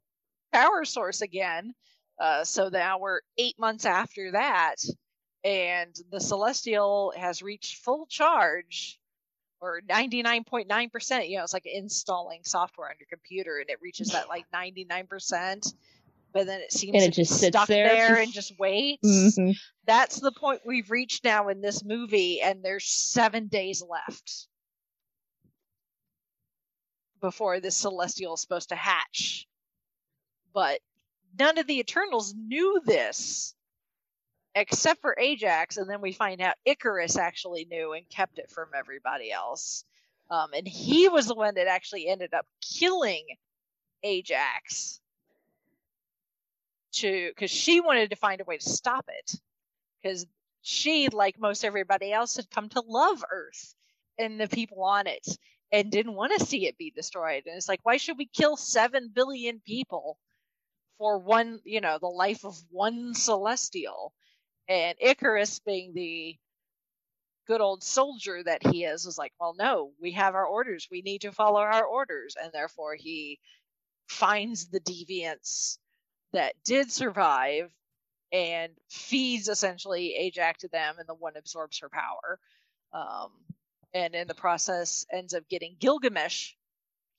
power 0.51 0.85
source 0.85 1.21
again. 1.21 1.73
Uh, 2.19 2.43
so 2.43 2.69
now 2.69 2.99
we're 2.99 3.21
eight 3.37 3.57
months 3.57 3.85
after 3.85 4.31
that 4.31 4.75
and 5.43 5.95
the 6.11 6.19
celestial 6.19 7.11
has 7.17 7.41
reached 7.41 7.83
full 7.83 8.05
charge 8.05 8.99
or 9.61 9.81
99.9% 9.89 11.29
you 11.29 11.37
know 11.37 11.43
it's 11.43 11.53
like 11.53 11.65
installing 11.65 12.41
software 12.43 12.89
on 12.89 12.95
your 12.99 13.07
computer 13.09 13.57
and 13.59 13.69
it 13.69 13.79
reaches 13.81 14.09
that 14.09 14.29
like 14.29 14.45
99% 14.53 15.73
and 16.35 16.47
then 16.47 16.61
it 16.61 16.71
seems 16.71 16.95
and 16.95 17.03
it 17.03 17.13
just 17.13 17.39
stuck 17.39 17.67
there. 17.67 17.89
there. 17.89 18.15
and 18.17 18.33
just 18.33 18.57
waits. 18.59 19.05
Mm-hmm. 19.05 19.51
That's 19.85 20.19
the 20.19 20.31
point 20.31 20.61
we've 20.65 20.89
reached 20.89 21.23
now 21.23 21.49
in 21.49 21.61
this 21.61 21.83
movie, 21.83 22.41
and 22.41 22.63
there's 22.63 22.85
seven 22.85 23.47
days 23.47 23.83
left 23.87 24.47
before 27.21 27.59
this 27.59 27.75
celestial 27.75 28.33
is 28.33 28.41
supposed 28.41 28.69
to 28.69 28.75
hatch. 28.75 29.47
But 30.53 30.79
none 31.37 31.57
of 31.57 31.67
the 31.67 31.79
Eternals 31.79 32.33
knew 32.35 32.81
this 32.85 33.55
except 34.55 35.01
for 35.01 35.15
Ajax, 35.19 35.77
and 35.77 35.89
then 35.89 36.01
we 36.01 36.11
find 36.11 36.41
out 36.41 36.55
Ikaris 36.67 37.17
actually 37.17 37.65
knew 37.65 37.93
and 37.93 38.07
kept 38.09 38.37
it 38.37 38.51
from 38.51 38.67
everybody 38.75 39.31
else. 39.31 39.83
Um, 40.29 40.49
and 40.53 40.67
he 40.67 41.09
was 41.09 41.27
the 41.27 41.35
one 41.35 41.55
that 41.55 41.67
actually 41.67 42.07
ended 42.07 42.33
up 42.33 42.45
killing 42.61 43.25
Ajax 44.03 45.01
to 46.93 47.29
because 47.29 47.51
she 47.51 47.81
wanted 47.81 48.09
to 48.09 48.15
find 48.15 48.41
a 48.41 48.45
way 48.45 48.57
to 48.57 48.69
stop 48.69 49.05
it 49.07 49.39
because 50.01 50.25
she, 50.61 51.09
like 51.09 51.39
most 51.39 51.65
everybody 51.65 52.11
else, 52.11 52.35
had 52.37 52.49
come 52.49 52.69
to 52.69 52.83
love 52.87 53.23
Earth 53.31 53.75
and 54.17 54.39
the 54.39 54.47
people 54.47 54.83
on 54.83 55.07
it 55.07 55.27
and 55.71 55.91
didn't 55.91 56.15
want 56.15 56.37
to 56.37 56.45
see 56.45 56.67
it 56.67 56.77
be 56.77 56.91
destroyed. 56.91 57.43
And 57.45 57.55
it's 57.57 57.67
like, 57.67 57.81
why 57.83 57.97
should 57.97 58.17
we 58.17 58.27
kill 58.27 58.55
seven 58.55 59.09
billion 59.13 59.59
people 59.65 60.17
for 60.97 61.17
one, 61.17 61.59
you 61.65 61.81
know, 61.81 61.97
the 61.99 62.07
life 62.07 62.45
of 62.45 62.55
one 62.69 63.13
celestial? 63.13 64.13
And 64.69 64.97
Ikaris, 64.99 65.59
being 65.65 65.93
the 65.93 66.37
good 67.47 67.59
old 67.59 67.83
soldier 67.83 68.41
that 68.43 68.65
he 68.65 68.85
is, 68.85 69.05
was 69.05 69.17
like, 69.17 69.33
well, 69.39 69.55
no, 69.57 69.91
we 69.99 70.11
have 70.11 70.35
our 70.35 70.45
orders. 70.45 70.87
We 70.89 71.01
need 71.01 71.21
to 71.21 71.31
follow 71.31 71.59
our 71.59 71.83
orders. 71.83 72.37
And 72.41 72.53
therefore, 72.53 72.95
he 72.95 73.39
finds 74.07 74.67
the 74.67 74.79
deviants 74.79 75.77
that 76.33 76.55
did 76.65 76.91
survive 76.91 77.71
and 78.31 78.71
feeds 78.89 79.47
essentially 79.47 80.15
Ajax 80.15 80.61
to 80.61 80.67
them, 80.67 80.95
and 80.97 81.07
the 81.07 81.13
one 81.13 81.37
absorbs 81.37 81.79
her 81.79 81.89
power. 81.89 82.39
Um, 82.93 83.31
and 83.93 84.15
in 84.15 84.27
the 84.27 84.35
process, 84.35 85.05
ends 85.11 85.33
up 85.33 85.47
getting 85.49 85.75
Gilgamesh 85.79 86.53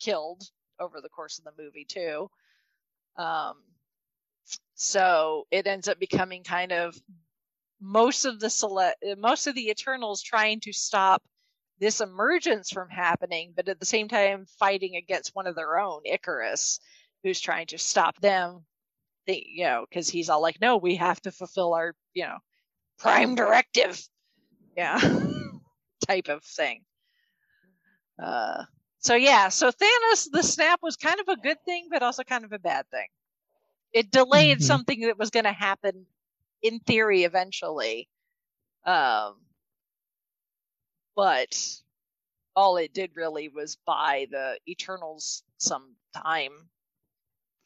killed 0.01 0.43
over 0.81 1.01
the 1.01 1.09
course 1.09 1.39
of 1.39 1.45
the 1.45 1.62
movie 1.62 1.85
too. 1.85 2.28
Um, 3.16 3.55
so 4.74 5.47
it 5.51 5.66
ends 5.66 5.89
up 5.89 5.99
becoming 6.01 6.43
kind 6.43 6.73
of 6.73 6.97
most 7.81 8.24
of 8.24 8.41
the 8.41 8.51
select, 8.51 9.05
most 9.19 9.47
of 9.47 9.55
the 9.55 9.70
Eternals 9.70 10.23
trying 10.23 10.61
to 10.61 10.73
stop 10.73 11.23
this 11.78 12.01
emergence 12.01 12.70
from 12.70 12.89
happening, 12.89 13.53
but 13.55 13.69
at 13.69 13.78
the 13.78 13.86
same 13.86 14.09
time 14.09 14.47
fighting 14.59 14.97
against 14.97 15.35
one 15.35 15.47
of 15.47 15.55
their 15.55 15.78
own, 15.78 16.03
Ikaris, 16.11 16.81
who's 17.23 17.41
trying 17.41 17.66
to 17.69 17.78
stop 17.78 18.20
them. 18.20 18.65
You 19.26 19.64
know, 19.64 19.86
because 19.88 20.09
he's 20.09 20.28
all 20.28 20.42
like, 20.42 20.60
"No, 20.60 20.76
we 20.76 20.96
have 20.96 21.20
to 21.22 21.32
fulfill 21.32 21.74
our, 21.74 21.94
you 22.14 22.24
know, 22.24 22.38
prime 22.98 23.34
directive." 23.34 24.01
Yeah, 24.76 25.01
type 26.06 26.28
of 26.28 26.44
thing. 26.44 26.84
Uh, 28.22 28.64
so 28.98 29.14
yeah, 29.14 29.48
so 29.48 29.70
Thanos, 29.70 30.30
the 30.30 30.42
snap 30.42 30.80
was 30.82 30.96
kind 30.96 31.20
of 31.20 31.28
a 31.28 31.36
good 31.36 31.59
thing, 31.64 31.88
but 31.90 32.02
also 32.02 32.22
kind 32.22 32.44
of 32.44 32.52
a 32.52 32.59
bad 32.59 32.88
thing. 32.90 33.09
It 33.92 34.10
delayed 34.10 34.60
Mhm. 34.60 34.62
something 34.62 35.01
that 35.02 35.18
was 35.18 35.30
going 35.30 35.44
to 35.44 35.52
happen 35.52 36.06
in 36.62 36.80
theory 36.80 37.24
eventually. 37.24 38.09
Um, 38.84 39.40
but 41.16 41.56
all 42.56 42.76
it 42.76 42.92
did 42.92 43.16
really 43.16 43.48
was 43.48 43.76
buy 43.86 44.26
the 44.30 44.59
Eternals 44.68 45.42
some 45.59 45.96
time 46.14 46.70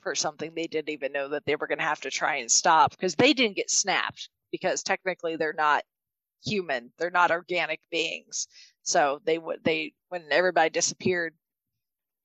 for 0.01 0.15
something 0.15 0.53
they 0.55 0.67
didn't 0.67 0.91
even 0.91 1.13
know 1.13 1.29
that 1.29 1.45
they 1.45 1.57
were 1.57 1.67
going 1.67 1.79
to 1.79 1.85
have 1.85 2.01
to 2.03 2.11
try 2.11 2.37
and 2.37 2.51
stop 2.51 2.93
because 2.93 3.15
they 3.15 3.33
didn't 3.33 3.57
get 3.57 3.71
snapped 3.71 4.29
because 4.53 4.83
technically 4.83 5.37
they're 5.37 5.53
not 5.53 5.85
human, 6.45 6.91
they're 6.99 7.11
not 7.11 7.31
organic 7.31 7.81
beings. 7.91 8.49
So 8.83 9.21
they 9.25 9.39
would 9.39 9.63
they 9.65 9.93
when 10.09 10.25
everybody 10.31 10.71
disappeared, 10.71 11.35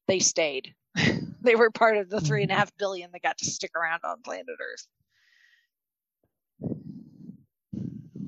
they 0.08 0.20
stayed. 0.20 0.74
they 1.42 1.56
were 1.56 1.72
part 1.72 1.98
of 1.98 2.10
the 2.10 2.22
three 2.22 2.44
and 2.44 2.52
a 2.52 2.56
half 2.56 2.76
billion 2.78 3.12
that 3.12 3.22
got 3.22 3.38
to 3.40 3.46
stick 3.46 3.72
around 3.76 4.02
on 4.04 4.22
planet 4.22 4.48
Earth. 4.48 4.88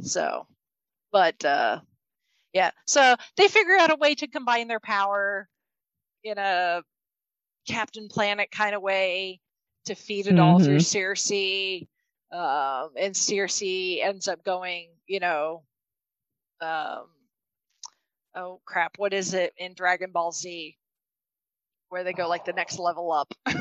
So, 0.01 0.47
but 1.11 1.43
uh, 1.45 1.79
yeah, 2.53 2.71
so 2.85 3.15
they 3.37 3.47
figure 3.47 3.77
out 3.77 3.91
a 3.91 3.95
way 3.95 4.15
to 4.15 4.27
combine 4.27 4.67
their 4.67 4.79
power 4.79 5.47
in 6.23 6.37
a 6.37 6.81
Captain 7.67 8.07
Planet 8.07 8.51
kind 8.51 8.75
of 8.75 8.81
way 8.81 9.39
to 9.85 9.95
feed 9.95 10.27
it 10.27 10.39
all 10.39 10.59
through 10.59 10.77
Sersi. 10.79 11.87
Um, 12.31 12.89
and 12.97 13.13
Sersi 13.13 14.03
ends 14.03 14.27
up 14.27 14.43
going, 14.43 14.87
you 15.07 15.19
know, 15.19 15.63
um, 16.61 17.05
oh 18.35 18.59
crap, 18.65 18.97
what 18.97 19.13
is 19.13 19.33
it 19.33 19.53
in 19.57 19.73
Dragon 19.73 20.11
Ball 20.11 20.31
Z? 20.31 20.77
Where 21.89 22.03
they 22.03 22.13
go 22.13 22.27
like 22.27 22.45
the 22.45 22.53
next 22.53 22.79
level 22.79 23.11
up. 23.11 23.33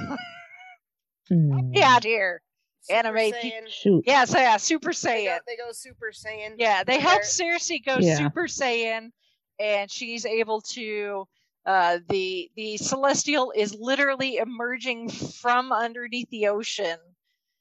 Mm. 1.33 1.73
Get 1.73 1.85
out 1.85 2.05
here. 2.05 2.43
Super 2.83 2.99
Anime 2.99 3.15
pe- 3.33 3.51
Saiyan. 3.51 4.03
Yeah, 4.05 4.25
so 4.27 4.39
yeah, 4.39 4.59
Super 4.59 4.93
They 4.93 5.25
go, 5.25 5.31
Saiyan. 5.31 5.39
they 5.47 5.57
go 5.57 5.73
Super 5.73 6.13
Saiyan. 6.13 6.55
Yeah, 6.59 6.85
they 6.85 6.95
and 6.97 7.03
help 7.03 7.23
they're- 7.23 7.57
Sersi 7.59 7.83
go 7.83 7.97
Yeah. 7.99 8.17
Super 8.19 8.43
Saiyan, 8.47 9.11
and 9.59 9.91
she's 9.91 10.27
able 10.27 10.61
to. 10.61 11.27
Uh, 11.67 11.99
the 12.09 12.51
the 12.57 12.77
celestial 12.77 13.53
is 13.57 13.75
literally 13.75 14.37
emerging 14.37 15.09
from 15.09 15.73
underneath 15.73 16.29
the 16.31 16.49
ocean, 16.49 16.99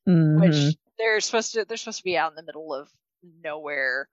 Mhm. 0.08 0.42
which 0.42 0.76
they're 0.98 1.22
supposed 1.22 1.54
to 1.54 1.64
they're 1.66 1.78
supposed 1.78 2.00
to 2.00 2.04
be 2.04 2.18
out 2.18 2.32
in 2.32 2.36
the 2.36 2.44
middle 2.44 2.74
of 2.74 2.90
nowhere, 3.42 4.10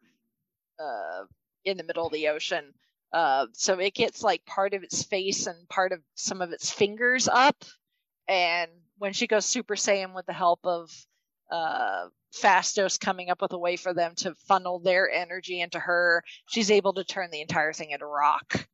uh, 0.78 1.24
in 1.64 1.76
the 1.76 1.82
middle 1.84 2.06
of 2.06 2.12
the 2.12 2.28
ocean. 2.28 2.72
Uh, 3.12 3.46
so 3.52 3.80
it 3.80 3.94
gets 3.94 4.22
like 4.22 4.44
part 4.46 4.72
of 4.74 4.84
its 4.84 5.02
face 5.02 5.48
and 5.48 5.68
part 5.68 5.90
of 5.92 6.00
some 6.14 6.40
of 6.40 6.52
its 6.52 6.70
fingers 6.70 7.26
up, 7.26 7.64
and 8.28 8.70
when 8.98 9.12
she 9.12 9.26
goes 9.26 9.44
Super 9.46 9.74
Saiyan 9.74 10.14
with 10.14 10.26
the 10.26 10.32
help 10.32 10.60
of 10.64 10.90
uh, 11.50 12.08
Phastos 12.32 13.00
coming 13.00 13.28
up 13.30 13.42
with 13.42 13.52
a 13.52 13.58
way 13.58 13.74
for 13.74 13.92
them 13.92 14.14
to 14.14 14.36
funnel 14.46 14.78
their 14.78 15.10
energy 15.10 15.60
into 15.60 15.80
her, 15.80 16.22
she's 16.46 16.70
able 16.70 16.92
to 16.92 17.02
turn 17.02 17.30
the 17.32 17.40
entire 17.40 17.72
thing 17.72 17.90
into 17.90 18.06
rock, 18.06 18.68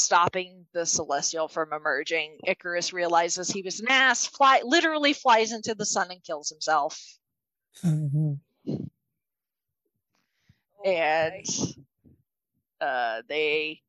stopping 0.00 0.66
the 0.72 0.86
Celestial 0.86 1.48
from 1.48 1.72
emerging. 1.72 2.38
Ikaris 2.46 2.92
realizes 2.92 3.48
he 3.48 3.62
was 3.62 3.80
an 3.80 3.86
ass, 3.88 4.26
fly 4.26 4.60
literally 4.64 5.12
flies 5.12 5.52
into 5.52 5.74
the 5.74 5.86
sun 5.86 6.10
and 6.10 6.22
kills 6.22 6.48
himself. 6.50 7.00
Mhm. 7.84 8.40
and 10.84 11.46
uh, 12.80 13.22
they 13.28 13.82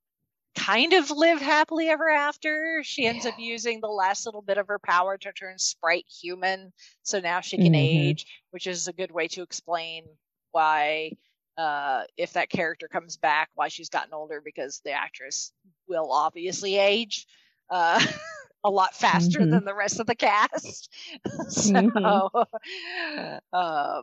kind 0.55 0.93
of 0.93 1.09
live 1.09 1.39
happily 1.39 1.87
ever 1.87 2.09
after. 2.09 2.81
She 2.83 3.05
ends 3.05 3.25
up 3.25 3.35
using 3.37 3.79
the 3.79 3.87
last 3.87 4.25
little 4.25 4.41
bit 4.41 4.57
of 4.57 4.67
her 4.67 4.79
power 4.79 5.17
to 5.17 5.31
turn 5.31 5.57
Sprite 5.57 6.05
human, 6.21 6.73
so 7.03 7.19
now 7.19 7.39
she 7.39 7.57
can 7.57 7.73
Mhm. 7.73 7.77
age, 7.77 8.25
which 8.51 8.67
is 8.67 8.87
a 8.87 8.93
good 8.93 9.11
way 9.11 9.27
to 9.29 9.41
explain 9.41 10.05
why, 10.51 11.13
uh, 11.57 12.03
if 12.17 12.33
that 12.33 12.49
character 12.49 12.89
comes 12.89 13.15
back, 13.15 13.49
why 13.55 13.69
she's 13.69 13.89
gotten 13.89 14.13
older 14.13 14.41
because 14.41 14.81
the 14.83 14.91
actress 14.91 15.53
will 15.91 16.11
obviously 16.13 16.77
age. 16.77 17.27
Uh, 17.69 18.05
a 18.65 18.71
lot 18.71 18.95
faster 18.95 19.45
Mhm. 19.45 19.47
than 19.47 19.65
the 19.65 19.75
rest 19.75 19.99
of 20.01 20.07
the 20.07 20.15
cast. 20.15 20.93
so, 21.49 21.81
Mhm. 21.93 22.21
uh, 23.53 24.01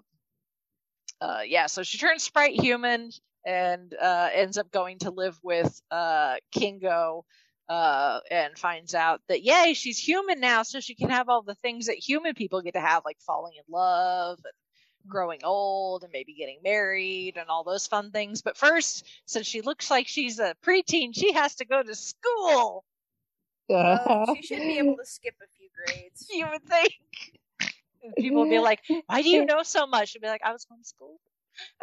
uh, 1.21 1.41
yeah, 1.47 1.67
so 1.67 1.83
she 1.83 1.99
turns 1.99 2.23
Sprite 2.23 2.61
human 2.61 3.11
and 3.47 3.95
uh, 3.95 4.31
ends 4.33 4.59
up 4.59 4.71
going 4.71 4.99
to 5.01 5.11
live 5.11 5.39
with 5.43 5.81
uh, 5.91 6.37
Kingo 6.53 7.25
uh, 7.69 8.21
and 8.31 8.59
finds 8.59 8.95
out 8.95 9.21
that, 9.29 9.43
yay, 9.43 9.75
she's 9.75 9.99
human 9.99 10.41
now, 10.41 10.63
so 10.63 10.81
she 10.81 10.95
can 10.95 11.11
have 11.11 11.29
all 11.29 11.43
the 11.43 11.55
things 11.57 11.87
that 11.87 11.97
human 11.97 12.35
people 12.35 12.63
get 12.63 12.75
to 12.75 12.81
have, 12.81 13.05
like 13.05 13.19
falling 13.27 13.55
in 13.57 13.65
love 13.73 14.39
and 14.45 14.53
growing 15.09 15.41
old 15.45 16.03
and 16.05 16.13
maybe 16.13 16.35
getting 16.35 16.59
married 16.63 17.37
and 17.37 17.49
all 17.49 17.65
those 17.65 17.87
fun 17.87 18.11
things. 18.11 18.43
But 18.43 18.57
first, 18.57 19.07
since 19.27 19.47
she 19.47 19.61
looks 19.61 19.91
like 19.91 20.07
she's 20.07 20.39
a 20.39 20.55
preteen, 20.65 21.11
she 21.15 21.33
has 21.33 21.57
to 21.57 21.65
go 21.65 21.83
to 21.83 21.95
school. 21.95 22.85
Well, 23.69 24.35
she 24.35 24.43
should 24.43 24.59
be 24.59 24.79
able 24.79 24.97
to 24.97 25.05
skip 25.05 25.35
a 25.43 25.47
few 25.57 25.69
grades. 25.77 26.27
You 26.31 26.47
would 26.51 26.63
think. 26.65 26.93
People 28.17 28.43
would 28.43 28.51
be 28.51 28.59
like, 28.59 28.81
why 29.07 29.23
do 29.23 29.29
you 29.29 29.45
know 29.45 29.63
so 29.63 29.87
much? 29.87 30.11
She'd 30.11 30.23
be 30.23 30.29
like, 30.29 30.43
I 30.45 30.53
was 30.53 30.65
going 30.65 30.83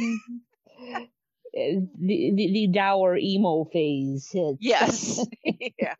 mm-hmm. 0.00 1.04
To 1.56 1.70
school. 1.72 1.88
The, 2.00 2.32
the 2.34 2.52
the 2.52 2.66
dour 2.68 3.16
emo 3.16 3.64
phase 3.72 4.30
hits. 4.30 4.58
Yes. 4.60 5.26
yeah. 5.44 5.94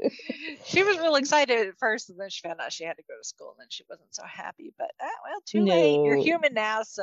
She 0.65 0.83
was 0.83 0.99
real 0.99 1.17
excited 1.17 1.67
at 1.69 1.79
first, 1.79 2.11
and 2.11 2.19
then 2.21 2.31
she 2.31 2.41
found 2.47 2.61
out 2.61 2.73
she 2.73 2.85
had 2.85 2.97
to 2.97 3.03
go 3.03 3.15
to 3.21 3.27
school, 3.27 3.51
and 3.51 3.61
then 3.61 3.69
she 3.71 3.85
wasn't 3.89 4.15
so 4.15 4.25
happy. 4.25 4.73
But 4.79 4.91
ah, 5.01 5.07
well, 5.25 5.41
too 5.47 5.65
late. 5.65 6.01
You're 6.05 6.17
human 6.17 6.55
now, 6.55 6.83
so 6.83 7.03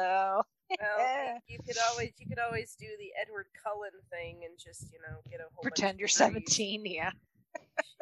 Well, 0.79 1.35
you, 1.47 1.55
you 1.55 1.59
could 1.65 1.77
always 1.91 2.11
you 2.17 2.27
could 2.27 2.39
always 2.39 2.75
do 2.79 2.87
the 2.99 3.09
Edward 3.21 3.47
Cullen 3.63 3.91
thing 4.11 4.41
and 4.45 4.57
just 4.57 4.91
you 4.91 4.99
know 5.07 5.17
get 5.29 5.39
a 5.39 5.43
whole 5.53 5.61
pretend 5.61 5.95
of 5.95 5.99
you're 5.99 6.07
degrees. 6.07 6.55
17. 6.55 6.85
Yeah. 6.85 7.11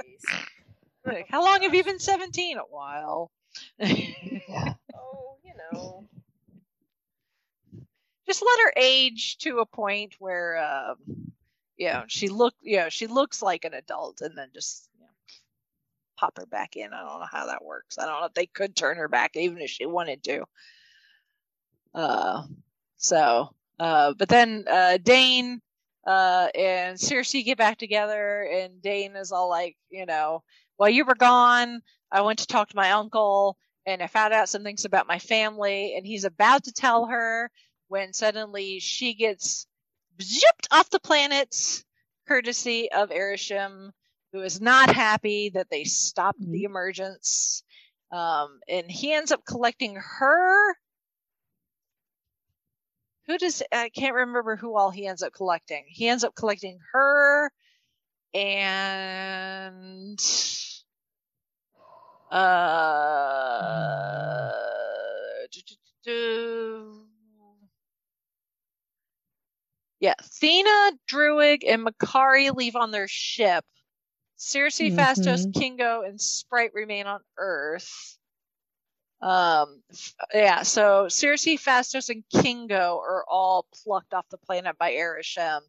Jeez. 0.02 0.46
Like, 1.04 1.26
Oh, 1.30 1.32
how 1.32 1.44
long 1.44 1.64
have 1.64 1.74
you 1.74 1.84
been 1.84 1.98
17? 1.98 2.58
A 2.58 2.62
while. 2.70 3.32
yeah. 3.80 4.74
Oh, 4.96 5.38
you 5.44 5.54
know. 5.74 6.06
Just 8.32 8.44
let 8.44 8.60
her 8.64 8.74
age 8.78 9.40
to 9.40 9.60
a 9.60 9.66
point 9.66 10.16
where, 10.18 10.58
um, 10.58 10.96
you 11.76 11.88
know, 11.90 12.06
she 12.08 12.30
look, 12.30 12.54
you 12.62 12.78
know, 12.78 12.88
she 12.88 13.08
looks 13.08 13.42
like 13.42 13.66
an 13.66 13.74
adult, 13.74 14.22
and 14.22 14.38
then 14.38 14.48
just 14.54 14.88
you 14.98 15.02
know, 15.02 15.12
pop 16.18 16.38
her 16.38 16.46
back 16.46 16.78
in. 16.78 16.94
I 16.94 17.02
don't 17.02 17.20
know 17.20 17.28
how 17.30 17.48
that 17.48 17.66
works. 17.66 18.00
I 18.00 18.06
don't 18.06 18.22
know 18.22 18.28
if 18.28 18.34
they 18.34 18.46
could 18.46 18.74
turn 18.74 18.96
her 18.96 19.10
back, 19.10 19.36
even 19.36 19.58
if 19.58 19.70
she 19.70 19.86
wanted 19.86 20.24
to. 20.24 20.46
Uh, 21.94 22.44
so, 22.96 23.54
uh, 23.82 24.14
but 24.18 24.30
then 24.30 24.64
uh, 24.72 24.98
Dane 25.04 25.62
uh, 26.08 26.48
and 26.56 26.98
Sersi 26.98 27.44
get 27.44 27.58
back 27.58 27.80
together, 27.80 28.44
and 28.50 28.82
Dane 28.82 29.18
is 29.18 29.34
all 29.34 29.50
like, 29.50 29.76
you 29.90 30.06
know, 30.06 30.42
while 30.78 30.90
you 30.90 31.04
were 31.04 31.16
gone, 31.16 31.82
I 32.10 32.22
went 32.22 32.40
to 32.40 32.48
talk 32.48 32.70
to 32.70 32.78
my 32.78 32.92
uncle, 32.92 33.58
and 33.86 34.02
I 34.02 34.08
found 34.08 34.34
out 34.34 34.48
some 34.48 34.64
things 34.64 34.86
about 34.86 35.06
my 35.06 35.20
family, 35.20 35.96
and 35.98 36.08
he's 36.08 36.24
about 36.24 36.64
to 36.64 36.72
tell 36.72 37.08
her 37.08 37.52
when 37.92 38.14
suddenly 38.14 38.80
she 38.80 39.14
gets 39.14 39.68
zipped 40.22 40.70
off 40.72 40.90
the 40.90 41.00
planet, 41.02 41.84
courtesy 42.26 42.90
of 42.90 43.10
Arishem, 43.10 43.92
who 44.32 44.42
is 44.42 44.62
not 44.62 44.96
happy 44.96 45.50
that 45.50 45.70
they 45.70 45.84
stopped 45.84 46.40
the 46.40 46.64
emergence. 46.64 47.64
Um, 48.10 48.62
and 48.70 48.90
he 48.90 49.12
ends 49.12 49.34
up 49.34 49.44
collecting 49.46 49.98
her. 49.98 50.74
Who 53.28 53.38
does 53.38 53.62
I 53.74 53.90
can't 53.90 54.16
remember 54.16 54.56
who 54.56 54.78
all 54.78 54.92
he 54.92 55.06
ends 55.06 55.22
up 55.22 55.34
collecting. 55.34 55.84
He 55.90 56.08
ends 56.08 56.24
up 56.24 56.34
collecting 56.34 56.80
her 56.94 57.52
and 58.34 60.18
uh 62.32 64.12
yeah, 70.02 70.16
Thena, 70.20 70.92
Druig, 71.08 71.64
and 71.66 71.86
Makkari 71.86 72.54
leave 72.54 72.76
on 72.76 72.90
their 72.92 73.08
ship. 73.08 73.64
Sersi, 74.38 74.92
Phastos, 74.92 75.46
Mhm. 75.46 75.54
Kingo, 75.54 76.02
and 76.02 76.20
Sprite 76.20 76.74
remain 76.74 77.06
on 77.06 77.22
Earth. 77.38 78.18
Um, 79.22 79.84
yeah, 80.34 80.64
so 80.64 81.06
Sersi, 81.06 81.54
Phastos, 81.60 82.10
and 82.10 82.24
Kingo 82.30 82.98
are 82.98 83.24
all 83.28 83.68
plucked 83.84 84.16
off 84.16 84.28
the 84.30 84.40
planet 84.40 84.76
by 84.80 84.94
Arishem. 84.94 85.62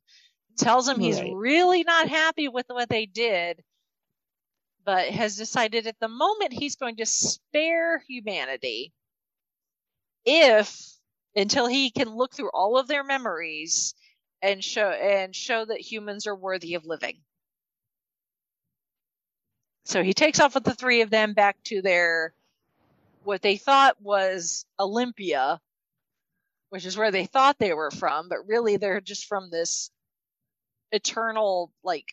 Tells 0.57 0.89
him 0.89 0.99
he's 0.99 1.21
Right. 1.21 1.33
really 1.35 1.85
not 1.85 2.09
happy 2.09 2.49
with 2.49 2.67
what 2.71 2.89
they 2.89 3.05
did, 3.05 3.63
but 4.85 5.09
has 5.11 5.37
decided 5.37 5.87
at 5.87 6.01
the 6.01 6.09
moment 6.09 6.55
he's 6.55 6.77
going 6.77 6.97
to 6.97 7.07
spare 7.07 7.99
humanity 8.09 8.95
if 10.25 10.99
until 11.37 11.67
he 11.67 11.91
can 11.91 12.09
look 12.09 12.35
through 12.35 12.51
all 12.55 12.79
of 12.79 12.89
their 12.89 13.05
memories 13.05 13.95
and 14.43 14.63
show 14.63 14.91
and 14.91 15.35
show 15.35 15.65
that 15.65 15.81
humans 15.81 16.27
are 16.27 16.35
worthy 16.35 16.75
of 16.75 16.85
living. 16.85 17.19
So 19.85 20.03
he 20.03 20.13
takes 20.13 20.41
off 20.41 20.55
with 20.55 20.65
the 20.65 20.75
three 20.75 21.01
of 21.03 21.11
them 21.11 21.33
back 21.33 21.57
to 21.65 21.83
their 21.83 22.35
what 23.25 23.43
they 23.43 23.57
thought 23.57 24.01
was 24.01 24.65
Olympia, 24.79 25.61
which 26.71 26.85
is 26.85 26.97
where 26.97 27.11
they 27.11 27.27
thought 27.27 27.59
they 27.59 27.73
were 27.73 27.91
from, 27.91 28.29
but 28.29 28.47
really 28.47 28.77
they're 28.77 29.01
just 29.01 29.27
from 29.27 29.51
this 29.51 29.91
eternal 30.91 31.73
like 31.83 32.07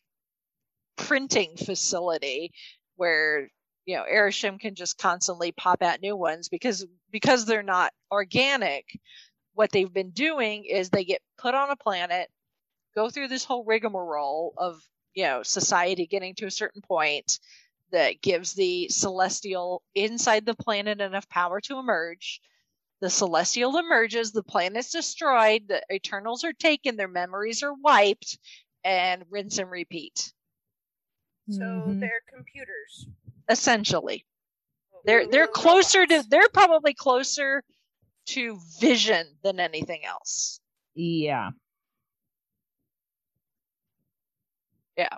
printing 0.97 1.55
facility 1.57 2.51
where 2.95 3.49
you 3.85 3.95
know 3.95 4.03
Arishem 4.03 4.59
can 4.59 4.75
just 4.75 4.97
constantly 4.97 5.51
pop 5.51 5.81
out 5.81 6.01
new 6.01 6.15
ones 6.15 6.49
because 6.49 6.85
because 7.11 7.45
they're 7.45 7.63
not 7.63 7.91
organic 8.11 8.85
what 9.59 9.73
they've 9.73 9.91
been 9.91 10.11
doing 10.11 10.63
is 10.63 10.89
they 10.89 11.03
get 11.03 11.21
put 11.37 11.53
on 11.53 11.69
a 11.69 11.75
planet 11.75 12.29
go 12.95 13.09
through 13.09 13.27
this 13.27 13.43
whole 13.43 13.65
rigmarole 13.65 14.53
of 14.55 14.81
you 15.13 15.25
know 15.25 15.43
society 15.43 16.07
getting 16.07 16.33
to 16.33 16.45
a 16.45 16.51
certain 16.51 16.81
point 16.81 17.41
that 17.91 18.21
gives 18.21 18.53
the 18.53 18.87
celestial 18.87 19.83
inside 19.93 20.45
the 20.45 20.55
planet 20.55 21.01
enough 21.01 21.27
power 21.27 21.59
to 21.59 21.77
emerge 21.77 22.39
the 23.01 23.09
celestial 23.09 23.77
emerges 23.77 24.31
the 24.31 24.43
planet's 24.43 24.91
destroyed 24.91 25.67
the 25.67 25.83
eternals 25.93 26.45
are 26.45 26.53
taken 26.53 26.95
their 26.95 27.09
memories 27.09 27.61
are 27.61 27.73
wiped 27.73 28.39
and 28.85 29.25
rinse 29.29 29.57
and 29.57 29.69
repeat 29.69 30.31
So 31.49 31.65
Mhm. 31.65 31.99
they're 31.99 32.21
computers. 32.33 33.07
essentially 33.49 34.25
they're 35.03 35.27
they're 35.27 35.47
closer 35.47 36.07
to 36.07 36.23
they're 36.29 36.47
probably 36.53 36.93
closer 36.93 37.61
to 38.33 38.59
vision 38.79 39.25
than 39.43 39.59
anything 39.59 40.03
else 40.05 40.59
Yeah. 40.95 41.51
Yeah. 44.97 45.17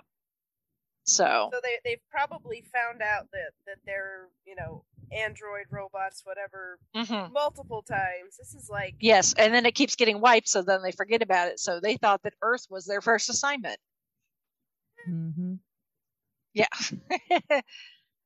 So 1.04 1.48
So 1.52 1.58
they 1.62 1.78
they've 1.84 2.00
probably 2.10 2.62
found 2.72 3.02
out 3.02 3.26
that 3.32 3.50
that 3.66 3.78
they're 3.84 4.28
you 4.46 4.54
know 4.54 4.84
android 5.10 5.66
robots 5.70 6.22
whatever 6.24 6.78
mhm. 6.94 7.32
multiple 7.32 7.82
times. 7.82 8.36
This 8.38 8.54
is 8.54 8.70
like 8.70 8.94
yes 9.00 9.34
and 9.36 9.52
then 9.52 9.66
it 9.66 9.74
keeps 9.74 9.96
getting 9.96 10.20
wiped 10.20 10.48
so 10.48 10.62
then 10.62 10.82
they 10.82 10.92
forget 10.92 11.22
about 11.22 11.48
it 11.48 11.58
so 11.58 11.80
they 11.80 11.96
thought 11.96 12.22
that 12.22 12.34
earth 12.42 12.66
was 12.70 12.84
their 12.86 13.00
first 13.00 13.28
assignment 13.28 13.78
hmm 15.04 15.54
yeah 16.54 16.66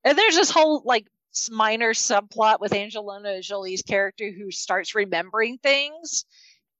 and 0.05 0.19
there's 0.19 0.37
this 0.37 0.51
whole 0.51 0.83
like 0.85 1.07
s- 1.07 1.16
minor 1.51 1.93
subplot 1.93 2.61
with 2.61 2.73
angelina 2.73 3.43
jolie's 3.43 3.83
character 3.83 4.31
who 4.31 4.51
starts 4.51 4.95
remembering 4.95 5.59
things 5.59 6.25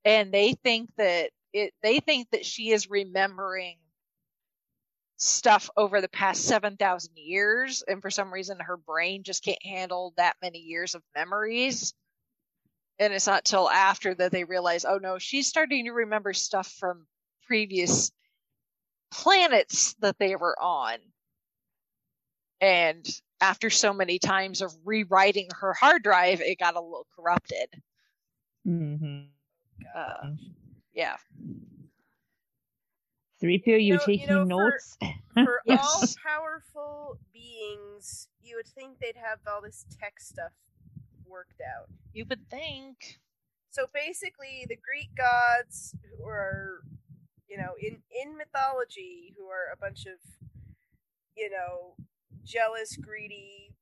and 0.05 0.33
they 0.33 0.53
think 0.53 0.89
that 0.97 1.31
it 1.53 1.73
they 1.83 2.01
think 2.01 2.29
that 2.31 2.45
she 2.45 2.71
is 2.71 2.89
remembering 2.91 3.77
stuff 5.17 5.71
over 5.77 6.01
the 6.01 6.09
past 6.09 6.45
7,000 6.45 7.13
years. 7.17 7.83
And 7.87 8.03
for 8.03 8.11
some 8.11 8.33
reason, 8.33 8.59
her 8.61 8.77
brain 8.77 9.23
just 9.23 9.45
can't 9.45 9.65
handle 9.65 10.13
that 10.17 10.37
many 10.43 10.59
years 10.59 10.95
of 10.95 11.03
memories. 11.15 11.95
And 12.99 13.13
it's 13.13 13.27
not 13.27 13.45
till 13.45 13.69
after 13.69 14.15
that 14.15 14.33
they 14.33 14.45
realize, 14.45 14.85
oh 14.85 14.99
no, 14.99 15.19
she's 15.19 15.49
starting 15.49 15.87
to 15.87 15.93
remember 15.93 16.33
stuff 16.33 16.69
from 16.79 17.07
previous 17.47 18.11
planets 19.11 19.95
that 20.01 20.19
they 20.19 20.37
were 20.37 20.57
on. 20.61 20.99
And 22.61 23.07
after 23.41 23.71
so 23.71 23.93
many 23.93 24.19
times 24.19 24.61
of 24.63 24.73
rewriting 24.85 25.49
her 25.61 25.73
hard 25.75 26.03
drive, 26.03 26.41
it 26.41 26.59
got 26.59 26.75
a 26.77 26.81
little 26.81 27.07
corrupted. 27.15 27.69
Mm-hmm. 28.67 29.27
Uh, 29.95 30.31
yeah. 30.95 31.17
Three 33.39 33.59
PO, 33.59 33.73
you, 33.73 33.77
You 33.79 33.93
know- 33.95 34.01
taking 34.07 34.29
you 34.29 34.35
know, 34.35 34.43
for- 34.45 34.71
notes? 34.71 34.99
For 35.35 35.61
Yes. 35.67 35.85
all 35.85 36.03
powerful 36.25 37.19
beings, 37.35 38.29
you 38.41 38.57
would 38.57 38.67
think 38.69 38.99
they'd 38.99 39.17
have 39.17 39.39
all 39.47 39.61
this 39.61 39.85
tech 40.01 40.19
stuff 40.19 40.53
worked 41.27 41.61
out. 41.61 41.91
You 42.15 42.25
would 42.31 42.49
think. 42.49 43.19
So 43.71 43.85
basically, 43.93 44.65
the 44.67 44.77
Greek 44.77 45.11
gods, 45.15 45.95
who 46.19 46.25
are, 46.25 46.81
you 47.51 47.59
know, 47.59 47.75
in 47.79 47.99
in 48.23 48.39
mythology, 48.39 49.35
who 49.37 49.45
are 49.49 49.67
a 49.71 49.77
bunch 49.77 50.07
of, 50.07 50.19
you 51.37 51.51
know, 51.51 51.97
jealous, 52.45 52.97
greedy, 52.97 53.75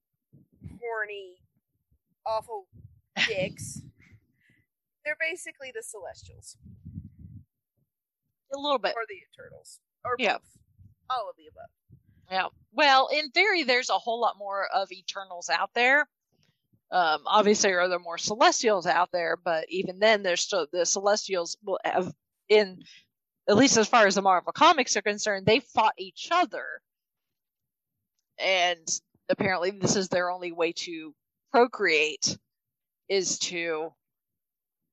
horny, 0.81 1.37
awful 2.27 2.67
dicks. 3.29 3.81
They're 5.05 5.17
basically 5.21 5.71
the 5.75 5.83
Celestials 5.83 6.57
A 8.55 8.59
little 8.59 8.79
bit. 8.79 8.95
or 8.97 9.03
the 9.09 9.17
Eternals 9.33 9.81
or 10.05 10.17
Yeah. 10.19 10.39
both. 10.39 10.59
all 11.11 11.29
of 11.29 11.37
the 11.37 11.47
above. 11.49 11.71
Yeah. 12.31 12.49
Well, 12.73 13.09
in 13.09 13.31
theory, 13.31 13.63
there's 13.65 13.91
a 13.91 13.99
whole 13.99 14.21
lot 14.21 14.39
more 14.39 14.67
of 14.73 14.91
Eternals 14.91 15.51
out 15.51 15.71
there. 15.75 16.09
Um, 16.91 17.23
obviously, 17.27 17.73
are 17.73 17.89
there 17.89 17.99
more 17.99 18.17
Celestials 18.19 18.87
out 18.87 19.11
there? 19.13 19.37
But 19.37 19.67
even 19.69 19.99
then, 19.99 20.23
there's 20.23 20.41
still 20.41 20.67
the 20.73 20.87
Celestials 20.87 21.57
will 21.65 21.79
have 21.85 22.13
in, 22.49 22.83
at 23.49 23.57
least 23.57 23.77
as 23.77 23.89
far 23.89 24.07
as 24.07 24.15
the 24.15 24.23
Marvel 24.23 24.53
comics 24.53 24.97
are 24.97 25.03
concerned, 25.03 25.45
they 25.47 25.61
fought 25.61 25.95
each 25.99 26.29
other, 26.31 26.65
and 28.39 28.87
apparently, 29.29 29.71
this 29.73 29.97
is 29.97 30.09
their 30.09 30.31
only 30.31 30.53
way 30.53 30.73
to 30.73 31.15
procreate, 31.53 32.39
is 33.09 33.39
to 33.41 33.93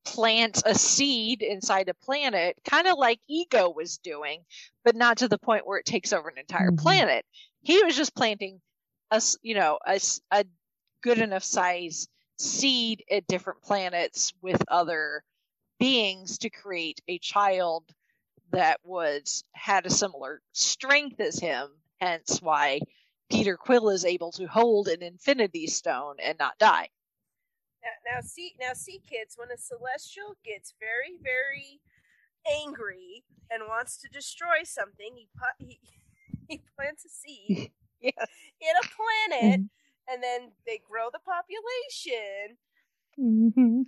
plant 0.04 0.62
a 0.66 0.74
seed 0.76 1.42
inside 1.42 1.88
a 1.90 1.94
planet, 1.94 2.58
kind 2.66 2.88
of 2.88 2.98
like 2.98 3.20
Ego 3.28 3.70
was 3.70 3.98
doing, 4.00 4.44
but 4.84 4.96
not 4.96 5.18
to 5.18 5.28
the 5.28 5.38
point 5.38 5.66
where 5.66 5.78
it 5.78 5.86
takes 5.86 6.12
over 6.12 6.28
an 6.30 6.38
entire 6.38 6.72
Mhm. 6.72 6.78
planet. 6.78 7.26
He 7.62 7.84
was 7.84 7.96
just 7.96 8.16
planting 8.16 8.62
a 9.12 9.22
you 9.42 9.54
know, 9.56 9.80
a, 9.86 10.00
a 10.32 10.46
good 11.02 11.20
enough 11.20 11.44
size 11.44 12.08
seed 12.38 13.04
at 13.12 13.28
different 13.28 13.62
planets 13.62 14.34
with 14.42 14.62
other 14.68 15.24
beings 15.80 16.40
to 16.40 16.50
create 16.50 17.02
a 17.08 17.20
child 17.20 17.92
that 18.52 18.80
was 18.84 19.44
had 19.54 19.86
a 19.86 19.90
similar 19.92 20.42
strength 20.54 21.20
as 21.20 21.40
him. 21.40 21.82
Hence 22.00 22.42
why 22.42 22.82
Peter 23.32 23.58
Quill 23.58 23.90
is 23.90 24.06
able 24.06 24.32
to 24.34 24.46
hold 24.48 24.88
an 24.88 25.02
Infinity 25.02 25.68
Stone 25.68 26.18
and 26.22 26.38
not 26.38 26.58
die. 26.60 26.90
Now, 27.84 28.16
now 28.16 28.22
see, 28.22 28.54
now 28.60 28.74
see, 28.74 29.02
kids. 29.10 29.36
When 29.38 29.50
a 29.52 29.58
celestial 29.58 30.36
gets 30.46 30.74
very, 30.80 31.18
very 31.24 31.80
angry 32.62 33.24
and 33.50 33.64
wants 33.68 33.98
to 34.02 34.10
destroy 34.10 34.64
something, 34.64 35.14
he 35.16 35.28
pu- 35.38 35.66
he, 35.66 35.80
he 36.48 36.62
plants 36.76 37.06
a 37.06 37.10
seed 37.10 37.72
Yes. 38.02 38.14
in 38.60 38.74
a 38.84 38.88
planet, 39.30 39.62
and 40.10 40.22
then 40.24 40.52
they 40.66 40.82
grow 40.90 41.10
the 41.12 41.20
population, 41.20 42.58
Mhm. 43.20 43.86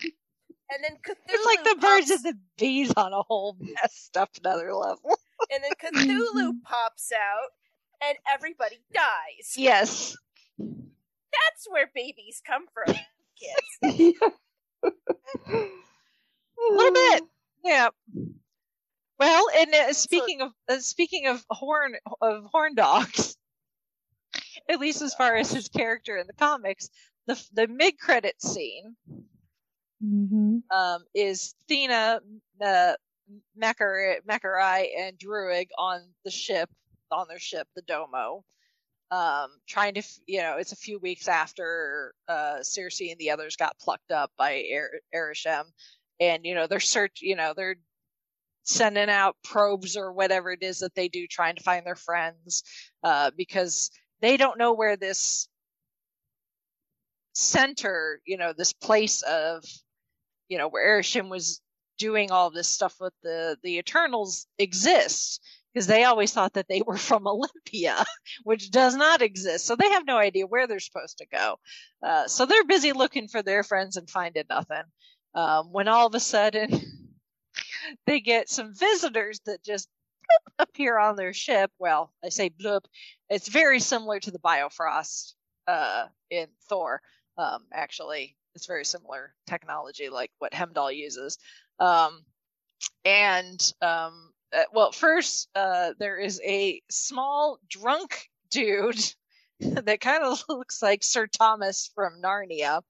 and 0.70 0.84
then 0.84 0.98
Cthulhu 1.04 1.16
It's 1.30 1.46
like 1.46 1.64
the 1.64 1.76
birds 1.82 2.12
pops, 2.12 2.26
and 2.26 2.36
the 2.36 2.40
bees 2.58 2.94
on 2.96 3.12
a 3.14 3.24
whole 3.24 3.58
messed 3.60 4.16
up 4.18 4.30
another 4.40 4.74
level. 4.74 5.18
and 5.52 5.64
then 5.64 5.72
Cthulhu 5.82 6.62
pops 6.64 7.12
out, 7.12 7.50
and 8.10 8.18
everybody 8.32 8.82
dies. 8.94 9.54
Yes. 9.56 10.16
That's 10.60 11.68
where 11.70 11.90
babies 11.94 12.42
come 12.46 12.66
from, 12.74 12.96
kids. 13.40 14.14
A 15.54 16.74
little 16.74 16.92
bit. 16.94 17.24
Yeah. 17.64 17.90
Well, 19.20 19.46
and 19.58 19.74
uh, 19.74 19.94
speaking 19.94 20.42
of 20.42 20.52
uh, 20.70 20.80
speaking 20.80 21.28
of 21.28 21.44
horn 21.50 21.94
of 22.22 22.46
horn 22.52 22.76
dogs, 22.76 23.36
at 24.70 24.80
least 24.80 25.02
as 25.02 25.14
far 25.14 25.36
as 25.36 25.52
his 25.52 25.70
character 25.70 26.18
in 26.18 26.28
the 26.28 26.34
comics, 26.34 26.90
the 27.28 27.42
the 27.54 27.68
mid 27.68 27.98
credit 28.00 28.42
scene 28.42 28.96
Mhm. 30.04 30.64
um, 30.70 31.06
is 31.16 31.56
Thena, 31.70 32.20
uh, 32.62 32.94
Makar, 33.56 34.18
Makkari, 34.28 34.88
and 35.00 35.18
Druig 35.18 35.68
on 35.78 36.02
the 36.26 36.32
ship, 36.32 36.70
on 37.14 37.28
their 37.28 37.40
ship, 37.40 37.68
the 37.76 37.82
Domo, 37.84 38.44
um, 39.12 39.50
trying 39.68 39.94
to, 39.96 40.04
you 40.26 40.42
know, 40.42 40.58
it's 40.58 40.72
a 40.72 40.78
few 40.78 41.00
weeks 41.00 41.28
after 41.28 42.14
uh, 42.28 42.58
Sersi 42.62 43.12
and 43.12 43.20
the 43.20 43.32
others 43.32 43.56
got 43.56 43.78
plucked 43.80 44.12
up 44.12 44.32
by 44.38 44.64
er- 44.74 45.02
Arishem, 45.14 45.66
and 46.20 46.46
you 46.46 46.56
know 46.56 46.68
they're 46.68 46.80
search, 46.80 47.20
you 47.22 47.36
know, 47.36 47.54
they're 47.56 47.78
sending 48.64 49.10
out 49.10 49.36
probes 49.44 49.98
or 49.98 50.14
whatever 50.14 50.52
it 50.52 50.64
is 50.64 50.80
that 50.80 50.96
they 50.96 51.10
do, 51.10 51.28
trying 51.28 51.56
to 51.56 51.64
find 51.64 51.86
their 51.86 51.96
friends, 51.96 52.64
uh, 53.04 53.32
because 53.38 53.92
they 54.22 54.38
don't 54.38 54.58
know 54.58 54.74
where 54.74 54.98
this 54.98 55.48
center, 57.34 58.22
you 58.26 58.38
know, 58.38 58.54
this 58.54 58.74
place 58.74 59.22
of 59.24 59.64
you 60.50 60.58
know, 60.58 60.68
where 60.68 61.00
Arishem 61.00 61.30
was 61.30 61.62
doing 61.98 62.32
all 62.32 62.50
this 62.52 62.68
stuff 62.68 62.96
with 63.00 63.14
the 63.24 63.58
the 63.64 63.78
Eternals 63.78 64.48
exists 64.60 65.40
because 65.74 65.88
they 65.88 66.04
always 66.04 66.32
thought 66.32 66.54
that 66.54 66.68
they 66.68 66.82
were 66.86 66.98
from 66.98 67.28
Olympia, 67.28 68.04
which 68.44 68.72
does 68.72 68.96
not 68.96 69.22
exist. 69.22 69.66
So 69.66 69.76
they 69.76 69.90
have 69.92 70.06
no 70.06 70.18
idea 70.18 70.48
where 70.48 70.68
they're 70.68 70.80
supposed 70.80 71.18
to 71.20 71.26
go. 71.26 71.58
Uh, 72.02 72.28
so 72.28 72.46
they're 72.46 72.66
busy 72.66 72.94
looking 72.94 73.28
for 73.28 73.42
their 73.42 73.64
friends 73.64 73.98
and 73.98 74.10
finding 74.10 74.46
nothing. 74.50 74.84
Um, 75.36 75.72
when 75.72 75.88
all 75.88 76.06
of 76.06 76.14
a 76.14 76.20
sudden 76.20 76.70
they 78.06 78.20
get 78.20 78.50
some 78.50 78.74
visitors 78.76 79.40
that 79.46 79.64
just 79.64 79.90
appear 80.60 80.98
on 80.98 81.16
their 81.16 81.34
ship. 81.34 81.72
Well, 81.80 82.12
I 82.24 82.30
say 82.30 82.50
bloop. 82.50 82.86
It's 83.30 83.48
very 83.48 83.80
similar 83.80 84.20
to 84.20 84.32
the 84.32 84.40
Bifrost 84.40 85.36
uh, 85.68 86.06
in 86.30 86.48
Thor. 86.70 87.02
Um, 87.38 87.66
actually, 87.74 88.38
it's 88.56 88.68
very 88.68 88.86
similar 88.86 89.34
technology, 89.48 90.10
like 90.10 90.32
what 90.38 90.54
Heimdall 90.54 90.92
uses. 90.92 91.38
Um, 91.80 92.24
and 93.06 93.74
um, 93.82 94.33
uh, 94.54 94.64
well, 94.74 94.92
first 94.92 95.50
uh, 95.56 95.94
there 96.00 96.18
is 96.18 96.42
a 96.46 96.82
small 96.90 97.60
drunk 97.70 98.30
dude 98.52 99.14
that 99.60 100.02
kind 100.02 100.24
of 100.24 100.44
looks 100.50 100.82
like 100.82 101.04
Sir 101.04 101.28
Thomas 101.28 101.92
from 101.96 102.22
Narnia, 102.22 102.82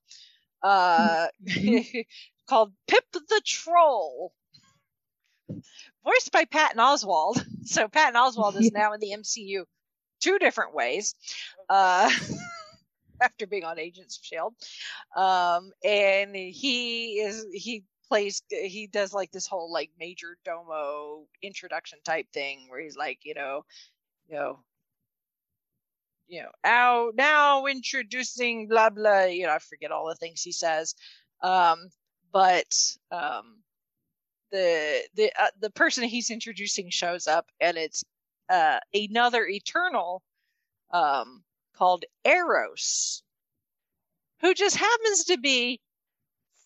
uh, 0.61 1.27
called 2.47 2.73
Pip 2.87 3.03
the 3.13 3.41
Troll, 3.45 4.33
voiced 6.03 6.31
by 6.31 6.45
Patton 6.45 6.79
Oswalt. 6.79 7.43
So 7.65 7.87
Patton 7.87 8.19
Oswalt 8.19 8.59
is 8.59 8.71
now 8.71 8.93
in 8.93 8.99
the 8.99 9.15
MCU 9.17 9.63
two 10.21 10.39
different 10.39 10.73
ways. 10.73 11.15
Uh, 11.69 12.11
after 13.21 13.47
being 13.47 13.63
on 13.63 13.79
Agents 13.79 14.17
of 14.17 14.25
Shield, 14.25 14.53
um, 15.15 15.71
and 15.83 16.35
he 16.35 17.19
is 17.19 17.45
he 17.53 17.83
plays 18.07 18.41
he 18.49 18.87
does 18.91 19.13
like 19.13 19.31
this 19.31 19.47
whole 19.47 19.71
like 19.71 19.89
major 19.99 20.37
domo 20.45 21.25
introduction 21.41 21.99
type 22.03 22.27
thing 22.33 22.65
where 22.67 22.79
he's 22.81 22.97
like 22.97 23.19
you 23.23 23.33
know 23.33 23.63
you 24.27 24.35
know 24.35 24.59
you 26.27 26.41
know 26.41 26.49
now 26.63 27.11
now 27.15 27.65
introducing 27.65 28.67
blah 28.67 28.89
blah 28.89 29.23
you 29.25 29.45
know 29.45 29.53
I 29.53 29.59
forget 29.59 29.91
all 29.91 30.07
the 30.07 30.15
things 30.15 30.41
he 30.41 30.51
says, 30.51 30.95
um, 31.41 31.89
but 32.31 32.73
um, 33.11 33.57
the 34.51 35.01
the 35.15 35.31
uh, 35.39 35.47
the 35.59 35.69
person 35.71 36.03
he's 36.03 36.31
introducing 36.31 36.89
shows 36.89 37.27
up 37.27 37.47
and 37.59 37.77
it's 37.77 38.03
uh, 38.49 38.79
another 38.93 39.45
Eternal 39.45 40.21
um, 40.91 41.43
called 41.75 42.05
Eros, 42.25 43.23
who 44.41 44.53
just 44.53 44.75
happens 44.75 45.25
to 45.25 45.37
be 45.37 45.79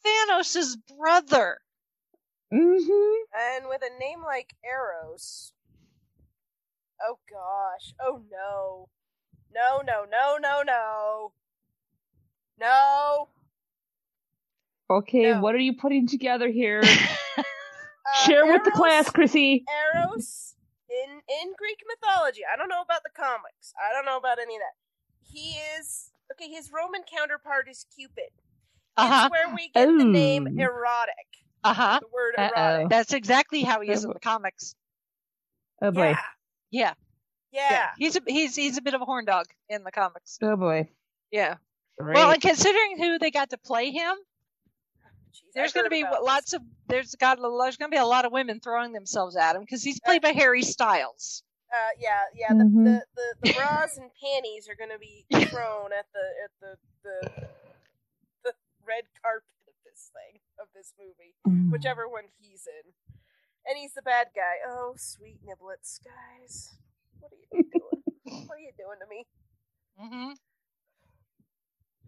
Thanos' 0.08 0.76
brother. 0.98 1.60
Mhm. 2.54 3.16
And 3.38 3.68
with 3.68 3.82
a 3.84 4.00
name 4.00 4.24
like 4.24 4.54
Eros, 4.64 5.52
oh 7.06 7.20
gosh, 7.30 7.94
oh 8.00 8.22
no, 8.32 8.90
no, 9.54 9.82
no, 9.86 10.06
no, 10.10 10.38
no, 10.40 10.62
no, 10.66 11.34
no. 12.58 13.28
Okay, 14.90 15.34
No. 15.34 15.42
what 15.42 15.54
are 15.56 15.60
you 15.60 15.74
putting 15.76 16.08
together 16.08 16.48
here? 16.50 16.82
Uh, 18.08 18.26
Share 18.26 18.46
with 18.46 18.64
the 18.64 18.72
class, 18.72 19.10
Chrissy. 19.10 19.66
Eros 19.68 20.56
in 20.90 21.10
in 21.42 21.54
Greek 21.58 21.84
mythology, 21.86 22.40
I 22.50 22.56
don't 22.56 22.70
know 22.70 22.82
about 22.82 23.04
the 23.04 23.10
comics. 23.14 23.74
I 23.78 23.92
don't 23.94 24.06
know 24.06 24.16
about 24.16 24.40
any 24.40 24.56
of 24.56 24.62
that. 24.62 24.78
He 25.30 25.58
is 25.78 26.14
okay. 26.32 26.48
His 26.50 26.72
Roman 26.72 27.02
counterpart 27.04 27.68
is 27.68 27.86
Cupid. 27.94 28.32
Uh-huh. 28.98 29.26
It's 29.26 29.32
where 29.32 29.56
we 29.56 29.70
get 29.74 29.86
the 29.86 30.04
name 30.06 30.48
erotic. 30.60 31.14
Uh 31.64 31.74
huh. 31.74 32.00
The 32.02 32.08
word 32.14 32.34
Uh-oh. 32.38 32.62
erotic. 32.62 32.90
That's 32.90 33.14
exactly 33.14 33.62
how 33.62 33.82
he 33.82 33.92
is 33.92 34.04
in 34.04 34.12
the 34.12 34.20
comics. 34.20 34.76
Oh 35.82 35.92
boy. 35.92 36.16
Yeah, 36.72 36.94
Yeah. 37.52 37.68
yeah. 37.72 37.88
He's 37.98 38.16
a 38.16 38.22
he's 38.26 38.56
he's 38.56 38.78
a 38.78 38.82
bit 38.82 38.94
of 38.94 39.02
a 39.02 39.06
horn 39.06 39.26
dog 39.26 39.46
in 39.70 39.84
the 39.84 39.92
comics. 39.92 40.38
Oh 40.42 40.56
boy. 40.56 40.90
Yeah. 41.32 41.56
Great. 42.00 42.16
Well, 42.16 42.32
and 42.32 42.42
considering 42.42 42.98
who 42.98 43.20
they 43.20 43.32
got 43.32 43.50
to 43.52 43.58
play 43.58 43.92
him, 43.92 44.16
Jeez, 45.34 45.54
there's 45.56 45.74
going 45.74 45.86
to 45.86 45.90
be 45.90 46.02
about 46.02 46.24
lots 46.24 46.54
of 46.54 46.62
there's 46.88 47.14
got 47.16 47.38
there's 47.40 47.78
going 47.78 47.92
to 47.92 47.96
be 47.96 48.00
a 48.00 48.06
lot 48.06 48.26
of 48.26 48.32
women 48.32 48.60
throwing 48.60 48.94
themselves 48.94 49.36
at 49.36 49.56
him 49.56 49.62
because 49.62 49.84
he's 49.84 50.00
played 50.00 50.22
by 50.22 50.30
Harry 50.32 50.62
Styles. 50.64 51.44
Uh, 51.72 51.76
yeah, 52.00 52.22
yeah. 52.34 52.54
The, 52.54 52.64
Mhm. 52.64 52.84
the, 52.86 53.04
the, 53.16 53.50
the 53.50 53.54
bras 53.54 53.98
and 53.98 54.10
panties 54.24 54.70
are 54.70 54.76
going 54.76 54.90
to 54.92 55.00
be 55.00 55.26
thrown 55.50 55.90
at 55.92 56.06
the 56.14 56.26
at 56.44 56.52
the, 56.62 56.78
the 57.04 57.30
the 57.42 57.48
red 58.88 59.06
carpet 59.22 59.46
of 59.68 59.76
this 59.86 60.10
thing 60.16 60.40
of 60.60 60.68
this 60.74 60.94
movie, 60.98 61.36
Mm. 61.48 61.72
whichever 61.72 62.08
one 62.08 62.26
he's 62.40 62.66
in, 62.68 62.94
and 63.68 63.78
he's 63.78 63.94
the 63.94 64.02
bad 64.02 64.28
guy. 64.36 64.64
Oh, 64.66 64.94
sweet 64.98 65.40
niblets, 65.46 66.00
guys, 66.04 66.76
what 67.20 67.32
are 67.32 67.36
you 67.36 67.64
doing? 67.72 68.04
what 68.48 68.56
are 68.58 68.60
you 68.62 68.72
doing 68.78 69.00
to 69.02 69.08
me? 69.10 69.26
Mm-hmm. 70.02 70.34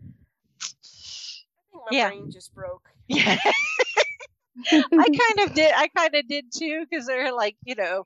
I 0.02 1.62
think 1.72 1.84
my 1.92 1.98
Yeah. 1.98 2.08
brain 2.10 2.32
just 2.32 2.54
broke. 2.54 2.88
Yeah. 3.08 3.38
I 4.72 4.82
kind 4.92 5.40
of 5.48 5.54
did. 5.54 5.72
I 5.76 5.88
kind 5.88 6.16
of 6.16 6.28
did 6.28 6.46
too, 6.54 6.86
because 6.90 7.06
they're 7.08 7.34
like, 7.34 7.56
you 7.64 7.76
know, 7.76 8.06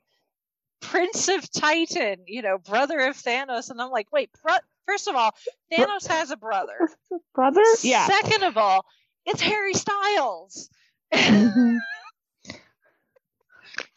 Prince 0.82 1.28
of 1.30 1.50
Titan, 1.52 2.18
you 2.28 2.42
know, 2.42 2.58
brother 2.58 3.00
of 3.00 3.16
Thanos, 3.18 3.70
and 3.70 3.82
I'm 3.82 3.90
like, 3.90 4.12
wait, 4.12 4.30
bro- 4.44 4.56
first 4.86 5.08
of 5.08 5.16
all, 5.16 5.32
Thanos 5.72 6.08
has 6.08 6.32
a 6.32 6.38
brother. 6.38 6.90
Brother? 7.36 7.62
Yeah. 7.82 8.06
Second 8.08 8.44
of 8.44 8.58
all, 8.58 8.86
it's 9.26 9.42
Harry 9.42 9.74
Styles. 9.74 10.70
Mhm. 11.14 11.78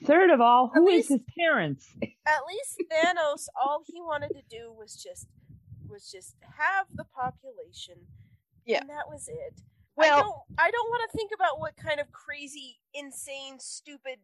Third 0.04 0.30
of 0.30 0.40
all, 0.40 0.70
At 0.74 0.78
who 0.78 0.88
is 0.88 0.94
least- 0.94 1.08
his 1.08 1.20
parents? 1.38 1.88
At 2.02 2.40
least 2.48 2.82
Thanos, 2.92 3.46
all 3.60 3.82
he 3.86 4.00
wanted 4.00 4.28
to 4.34 4.42
do 4.48 4.72
was 4.72 4.94
just 5.02 5.26
was 5.88 6.10
just 6.10 6.34
have 6.58 6.86
the 6.94 7.04
population. 7.04 7.94
Yeah. 8.64 8.80
and 8.80 8.90
that 8.90 9.06
was 9.08 9.28
it. 9.28 9.60
I 9.98 10.08
Well, 10.10 10.20
don't. 10.48 10.58
I 10.58 10.70
don't 10.72 10.90
want 10.90 11.08
to 11.10 11.16
think 11.16 11.30
about 11.34 11.60
what 11.60 11.76
kind 11.76 12.00
of 12.00 12.10
crazy, 12.12 12.78
insane, 12.92 13.58
stupid, 13.60 14.18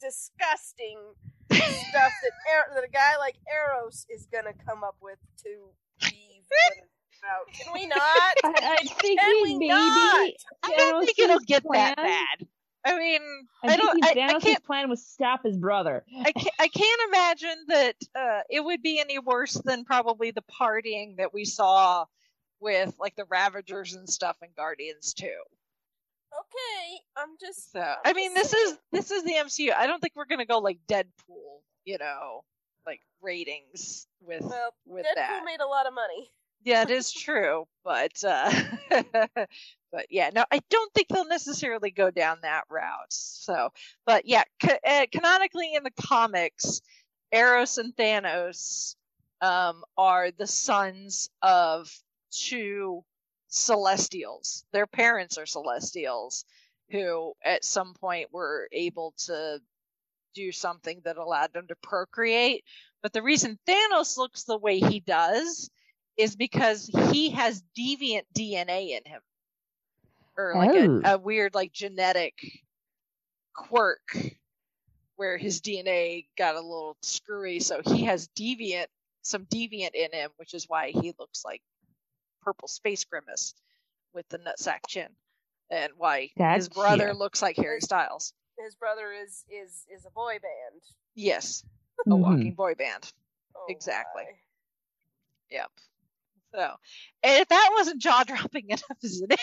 disgusting 0.00 0.98
stuff 1.52 2.12
that 2.22 2.32
Ar- 2.52 2.74
that 2.74 2.84
a 2.84 2.90
guy 2.90 3.16
like 3.18 3.36
Eros 3.52 4.06
is 4.10 4.26
gonna 4.32 4.54
come 4.66 4.84
up 4.84 4.96
with 5.00 5.18
to 5.44 5.70
be 6.00 6.26
about. 7.26 7.52
Can 7.52 7.72
we 7.72 7.86
not? 7.86 8.00
I, 8.44 8.78
I 8.80 8.86
think 8.86 9.20
Can 9.20 9.42
we 9.42 9.58
maybe 9.58 9.68
not? 9.68 10.30
I 10.64 10.74
don't 10.76 11.04
think 11.04 11.18
it'll 11.18 11.38
get 11.40 11.62
that 11.72 11.96
bad. 11.96 12.46
I 12.84 12.96
mean, 12.98 13.20
I, 13.64 13.72
I, 13.72 13.76
don't. 13.76 13.94
think 13.94 14.16
I, 14.16 14.36
I 14.36 14.38
can't. 14.38 14.64
plan 14.64 14.88
was 14.88 15.02
to 15.02 15.10
stop 15.10 15.42
his 15.44 15.56
brother. 15.56 16.04
I 16.24 16.30
can't, 16.30 16.54
I 16.60 16.68
can't 16.68 17.00
imagine 17.08 17.64
that 17.68 17.96
uh, 18.14 18.40
it 18.48 18.64
would 18.64 18.80
be 18.80 19.00
any 19.00 19.18
worse 19.18 19.54
than 19.54 19.84
probably 19.84 20.30
the 20.30 20.44
partying 20.60 21.16
that 21.16 21.34
we 21.34 21.44
saw 21.44 22.04
with 22.60 22.94
like 23.00 23.16
the 23.16 23.24
Ravagers 23.28 23.94
and 23.94 24.08
stuff 24.08 24.36
in 24.40 24.50
Guardians 24.56 25.14
too. 25.14 25.36
Okay, 26.32 27.00
I'm 27.16 27.30
just. 27.40 27.72
So 27.72 27.80
I'm 27.80 27.96
I 28.04 28.12
mean, 28.12 28.34
just 28.34 28.50
this 28.52 28.62
saying. 28.62 28.74
is 28.74 28.78
this 28.92 29.10
is 29.10 29.24
the 29.24 29.34
MCU. 29.34 29.72
I 29.72 29.86
don't 29.86 30.00
think 30.00 30.14
we're 30.16 30.26
gonna 30.26 30.46
go 30.46 30.58
like 30.58 30.78
Deadpool, 30.88 31.60
you 31.84 31.98
know, 31.98 32.42
like 32.86 33.00
ratings 33.22 34.06
with 34.20 34.42
Well, 34.42 34.70
with 34.86 35.06
Deadpool 35.06 35.14
that. 35.16 35.44
made 35.44 35.60
a 35.60 35.66
lot 35.66 35.86
of 35.86 35.94
money. 35.94 36.30
Yeah, 36.64 36.82
it 36.82 36.90
is 36.90 37.12
true, 37.12 37.66
but 37.84 38.12
uh, 38.24 38.50
but 39.92 40.06
yeah, 40.10 40.30
no, 40.34 40.44
I 40.50 40.60
don't 40.68 40.92
think 40.94 41.08
they'll 41.08 41.26
necessarily 41.28 41.90
go 41.90 42.10
down 42.10 42.38
that 42.42 42.64
route. 42.68 43.10
So, 43.12 43.70
but 44.04 44.26
yeah, 44.26 44.42
ca- 44.60 44.78
uh, 44.84 45.06
canonically 45.12 45.74
in 45.74 45.84
the 45.84 45.92
comics, 46.02 46.80
Eros 47.32 47.78
and 47.78 47.94
Thanos 47.94 48.96
um, 49.40 49.84
are 49.96 50.30
the 50.32 50.46
sons 50.46 51.30
of 51.42 51.88
two 52.32 53.04
Celestials. 53.48 54.64
Their 54.72 54.86
parents 54.86 55.38
are 55.38 55.46
Celestials, 55.46 56.44
who 56.90 57.34
at 57.44 57.64
some 57.64 57.94
point 57.94 58.32
were 58.32 58.68
able 58.72 59.12
to 59.26 59.60
do 60.34 60.52
something 60.52 61.00
that 61.04 61.16
allowed 61.16 61.52
them 61.52 61.66
to 61.68 61.76
procreate. 61.76 62.64
But 63.02 63.12
the 63.12 63.22
reason 63.22 63.58
Thanos 63.66 64.16
looks 64.16 64.44
the 64.44 64.58
way 64.58 64.78
he 64.80 65.00
does 65.00 65.70
is 66.16 66.36
because 66.36 66.90
he 67.12 67.30
has 67.30 67.62
deviant 67.78 68.24
DNA 68.36 68.90
in 68.90 69.04
him, 69.04 69.20
or 70.36 70.54
like 70.56 70.70
Oh. 70.74 71.02
a, 71.04 71.14
a 71.14 71.18
weird 71.18 71.54
like 71.54 71.72
genetic 71.72 72.34
quirk 73.54 74.16
where 75.16 75.38
his 75.38 75.60
DNA 75.60 76.26
got 76.36 76.56
a 76.56 76.60
little 76.60 76.96
screwy. 77.02 77.60
So 77.60 77.80
he 77.84 78.04
has 78.04 78.28
deviant, 78.28 78.86
some 79.22 79.46
deviant 79.46 79.94
in 79.94 80.12
him, 80.12 80.30
which 80.36 80.54
is 80.54 80.68
why 80.68 80.90
he 80.90 81.14
looks 81.18 81.44
like 81.44 81.62
purple 82.46 82.68
space 82.68 83.04
grimace 83.04 83.54
with 84.14 84.28
the 84.28 84.38
nutsack 84.38 84.86
chin, 84.88 85.08
and 85.70 85.92
why 85.96 86.30
his 86.54 86.68
Gotcha. 86.68 86.74
brother 86.74 87.12
looks 87.14 87.42
like 87.42 87.56
Harry 87.56 87.80
Styles. 87.80 88.32
His 88.58 88.74
brother 88.76 89.12
is 89.12 89.44
is 89.50 89.84
is 89.94 90.06
a 90.06 90.10
boy 90.10 90.38
band. 90.40 90.82
Yes, 91.14 91.64
a 92.10 92.16
Mhm. 92.16 92.16
walking 92.16 92.54
boy 92.54 92.74
band. 92.74 93.12
Oh, 93.56 93.66
Exactly. 93.68 94.22
my. 94.24 94.32
Yep. 95.50 95.70
So, 96.54 96.76
and 97.22 97.40
if 97.42 97.48
that 97.48 97.70
wasn't 97.74 98.00
jaw 98.02 98.24
dropping 98.24 98.66
enough 98.70 98.98
as 99.04 99.20
it 99.20 99.32
is, 99.32 99.38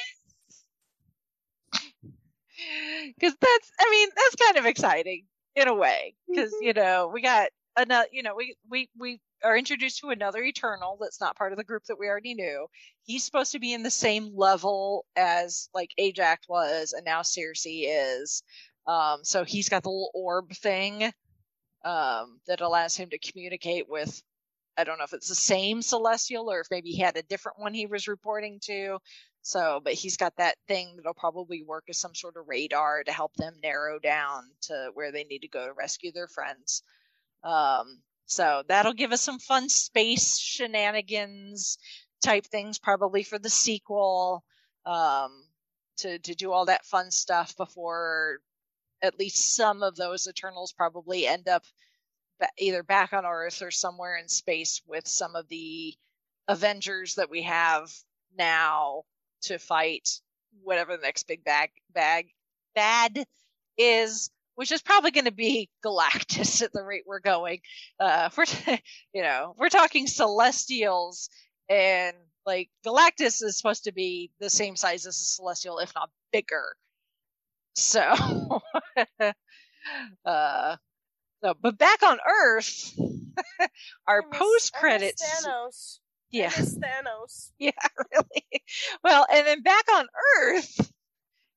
because 3.17 3.35
that's, 3.39 3.71
I 3.80 3.89
mean, 3.91 4.09
that's 4.15 4.35
kind 4.35 4.57
of 4.57 4.65
exciting 4.65 5.25
in 5.55 5.67
a 5.67 5.73
way, 5.73 6.15
because 6.30 6.51
Mm-hmm. 6.53 6.65
you 6.65 6.73
know 6.73 7.09
we 7.13 7.21
got 7.21 7.49
another, 7.77 8.07
you 8.11 8.23
know, 8.23 8.35
we 8.35 8.55
we 8.69 8.89
we 8.97 9.19
are 9.44 9.57
introduced 9.57 9.99
to 9.99 10.10
another 10.10 10.41
Eternal 10.41 10.98
that's 10.99 11.20
not 11.20 11.36
part 11.36 11.52
of 11.52 11.57
the 11.57 11.64
group 11.64 11.84
that 11.86 11.99
we 11.99 12.07
already 12.07 12.34
knew. 12.34 12.68
He's 13.03 13.24
supposed 13.24 13.52
to 13.52 13.60
be 13.60 13.74
in 13.74 13.84
the 13.84 13.91
same 13.91 14.32
level 14.36 15.06
as 15.15 15.70
like 15.74 15.91
Ajax 15.98 16.48
was, 16.48 16.94
and 16.94 17.06
now 17.06 17.22
Sersi 17.22 17.86
is. 17.88 18.44
Um, 18.88 19.20
so 19.24 19.44
he's 19.44 19.70
got 19.70 19.84
the 19.84 19.90
little 19.90 20.11
orb 20.14 20.52
thing 20.52 21.11
um, 21.86 22.40
that 22.48 22.61
allows 22.61 22.95
him 22.95 23.10
to 23.10 23.18
communicate 23.18 23.90
with 23.90 24.22
I 24.78 24.84
don't 24.84 24.98
know 24.98 25.03
if 25.03 25.14
it's 25.14 25.30
the 25.30 25.36
same 25.36 25.82
celestial 25.82 26.49
or 26.52 26.61
if 26.61 26.68
maybe 26.72 26.90
he 26.90 27.02
had 27.02 27.18
a 27.18 27.22
different 27.22 27.60
one 27.60 27.74
he 27.74 27.86
was 27.86 28.07
reporting 28.07 28.60
to. 28.64 28.98
So, 29.44 29.82
but 29.84 29.94
he's 29.94 30.18
got 30.18 30.38
that 30.38 30.56
thing 30.68 30.95
that'll 30.95 31.14
probably 31.14 31.64
work 31.64 31.84
as 31.90 31.99
some 31.99 32.15
sort 32.15 32.38
of 32.38 32.48
radar 32.48 33.03
to 33.03 33.11
help 33.11 33.36
them 33.36 33.56
narrow 33.61 33.99
down 33.99 34.45
to 34.61 34.90
where 34.94 35.11
they 35.11 35.26
need 35.26 35.40
to 35.40 35.48
go 35.48 35.68
to 35.68 35.74
rescue 35.74 36.11
their 36.11 36.28
friends. 36.28 36.82
Um, 37.44 37.99
so 38.26 38.64
that'll 38.68 38.94
give 38.94 39.12
us 39.12 39.22
some 39.22 39.40
fun 39.40 39.70
space 39.70 40.38
shenanigans 40.38 41.78
type 42.24 42.45
things 42.45 42.80
probably 42.80 43.24
for 43.24 43.40
the 43.40 43.50
sequel. 43.50 44.44
Um, 44.86 45.44
to 45.98 46.20
to 46.20 46.36
do 46.36 46.52
all 46.52 46.66
that 46.66 46.86
fun 46.86 47.12
stuff 47.12 47.56
before 47.56 48.40
at 49.02 49.20
least 49.20 49.56
some 49.56 49.84
of 49.84 49.95
those 49.95 50.28
Eternals 50.28 50.74
probably 50.74 51.28
end 51.28 51.48
up 51.48 51.64
either 52.58 52.84
back 52.84 53.14
on 53.14 53.26
Earth 53.26 53.62
or 53.62 53.72
somewhere 53.72 54.18
in 54.18 54.28
space 54.28 54.82
with 54.88 55.08
some 55.08 55.36
of 55.36 55.48
the 55.50 55.94
Avengers 56.48 57.16
that 57.16 57.30
we 57.30 57.44
have 57.44 57.91
now 58.38 59.04
to 59.44 59.60
fight 59.60 60.22
whatever 60.62 60.95
the 60.95 61.04
next 61.04 61.28
big 61.28 61.44
bag 61.44 61.70
bag 61.94 62.30
bad 62.76 63.26
is, 63.78 64.30
which 64.55 64.71
is 64.71 64.81
probably 64.81 65.11
going 65.11 65.25
to 65.25 65.31
be 65.31 65.69
Galactus 65.85 66.61
at 66.61 66.73
the 66.73 66.84
rate 66.84 67.03
we're 67.05 67.19
going. 67.19 67.59
Uh, 67.99 68.30
we're 68.38 68.45
you 69.13 69.21
know 69.21 69.55
we're 69.57 69.69
talking 69.69 70.07
Celestials 70.07 71.30
and 71.69 72.15
like 72.45 72.69
Galactus 72.85 73.41
is 73.43 73.57
supposed 73.57 73.85
to 73.85 73.93
be 73.93 74.31
the 74.39 74.49
same 74.49 74.75
size 74.75 75.05
as 75.05 75.15
a 75.15 75.25
Celestial, 75.25 75.80
if 75.80 75.93
not 75.95 76.09
bigger. 76.31 76.63
So, 77.75 78.01
uh, 80.25 80.75
so, 81.43 81.53
but 81.61 81.77
back 81.77 82.03
on 82.03 82.17
Earth, 82.27 82.93
our 84.07 84.23
post 84.23 84.73
credits. 84.73 85.23
Thanos. 85.23 85.99
yeah, 86.31 86.51
Thanos. 86.51 87.51
yeah, 87.57 87.71
really. 88.11 88.63
Well, 89.03 89.25
and 89.31 89.47
then 89.47 89.61
back 89.61 89.85
on 89.91 90.05
Earth, 90.38 90.91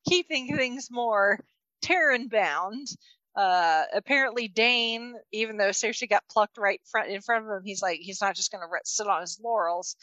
keeping 0.09 0.57
things 0.57 0.89
more 0.91 1.41
Terran 1.83 2.29
bound. 2.29 2.89
Uh, 3.37 3.85
apparently 3.93 4.49
Dane, 4.49 5.15
even 5.31 5.59
though 5.59 5.69
Sersi 5.69 6.09
got 6.09 6.23
plucked 6.31 6.57
right 6.57 6.81
front 6.91 7.11
in 7.11 7.21
front 7.21 7.45
of 7.45 7.51
him, 7.51 7.63
he's 7.65 7.83
like 7.83 8.01
he's 8.01 8.23
not 8.23 8.35
just 8.35 8.51
going 8.51 8.63
to 8.63 8.79
sit 8.85 9.07
on 9.07 9.21
his 9.21 9.39
laurels 9.43 9.95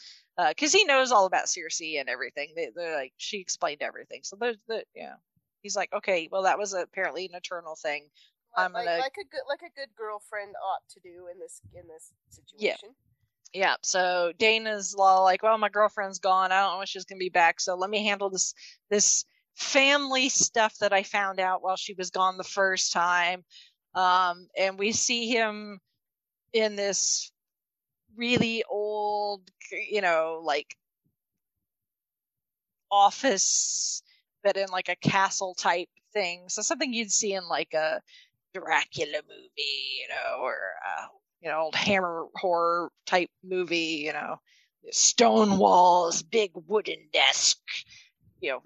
because 0.48 0.72
he 0.72 0.84
knows 0.84 1.10
all 1.10 1.26
about 1.26 1.46
Sersi 1.46 1.98
and 1.98 2.08
everything. 2.08 2.52
They, 2.54 2.68
they're 2.74 2.94
like 2.94 3.12
she 3.16 3.40
explained 3.40 3.82
everything, 3.82 4.20
so 4.22 4.36
there's 4.38 4.58
the 4.68 4.84
yeah. 4.94 5.14
He's 5.62 5.74
like, 5.74 5.92
okay, 5.92 6.28
well 6.30 6.44
that 6.44 6.58
was 6.58 6.74
apparently 6.74 7.24
an 7.26 7.34
eternal 7.34 7.74
thing. 7.74 8.08
I'm 8.56 8.72
like, 8.72 8.84
gonna 8.84 8.98
like 8.98 9.16
a 9.20 9.28
good 9.28 9.42
like 9.48 9.62
a 9.62 9.80
good 9.80 9.88
girlfriend 9.96 10.54
ought 10.64 10.88
to 10.90 11.00
do 11.00 11.26
in 11.32 11.40
this 11.40 11.60
in 11.74 11.88
this 11.88 12.12
situation. 12.28 12.90
Yeah, 13.52 13.76
so 13.82 14.32
Dana's 14.38 14.94
law 14.96 15.22
like, 15.22 15.42
well, 15.42 15.58
my 15.58 15.68
girlfriend's 15.68 16.18
gone. 16.18 16.52
I 16.52 16.60
don't 16.60 16.72
know 16.72 16.78
when 16.78 16.86
she's 16.86 17.04
gonna 17.04 17.18
be 17.18 17.30
back, 17.30 17.60
so 17.60 17.74
let 17.74 17.90
me 17.90 18.04
handle 18.04 18.30
this 18.30 18.54
this 18.90 19.24
family 19.54 20.28
stuff 20.28 20.76
that 20.78 20.92
I 20.92 21.02
found 21.02 21.40
out 21.40 21.62
while 21.62 21.76
she 21.76 21.94
was 21.94 22.10
gone 22.10 22.36
the 22.36 22.44
first 22.44 22.92
time. 22.92 23.44
Um, 23.94 24.48
and 24.58 24.78
we 24.78 24.92
see 24.92 25.28
him 25.28 25.80
in 26.52 26.76
this 26.76 27.30
really 28.16 28.64
old, 28.68 29.42
you 29.90 30.00
know, 30.00 30.40
like 30.44 30.76
office, 32.90 34.02
but 34.42 34.56
in 34.56 34.68
like 34.68 34.88
a 34.88 34.96
castle 34.96 35.54
type 35.54 35.88
thing. 36.12 36.48
So 36.48 36.62
something 36.62 36.92
you'd 36.92 37.12
see 37.12 37.34
in 37.34 37.48
like 37.48 37.74
a 37.74 38.00
Dracula 38.54 39.20
movie, 39.28 39.98
you 40.00 40.08
know, 40.08 40.42
or 40.42 40.56
uh, 40.86 41.06
you 41.40 41.50
know, 41.50 41.58
old 41.58 41.74
Hammer 41.74 42.26
horror 42.36 42.90
type 43.06 43.30
movie, 43.42 44.02
you 44.06 44.12
know, 44.12 44.36
stone 44.90 45.58
walls, 45.58 46.22
big 46.22 46.52
wooden 46.54 47.08
desk, 47.12 47.58
you 48.40 48.50
know, 48.50 48.62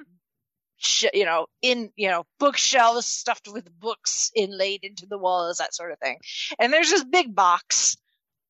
sh- 0.78 1.06
you 1.12 1.24
know, 1.24 1.46
in 1.62 1.90
you 1.96 2.09
know, 2.09 2.24
bookshelves 2.38 3.06
stuffed 3.06 3.48
with 3.48 3.68
books 3.78 4.30
inlaid 4.34 4.84
into 4.84 5.06
the 5.06 5.18
walls, 5.18 5.59
that 5.59 5.74
sort 5.74 5.92
of 5.92 5.98
thing. 5.98 6.18
And 6.59 6.72
there's 6.72 6.90
this 6.90 7.05
big 7.05 7.34
box 7.34 7.96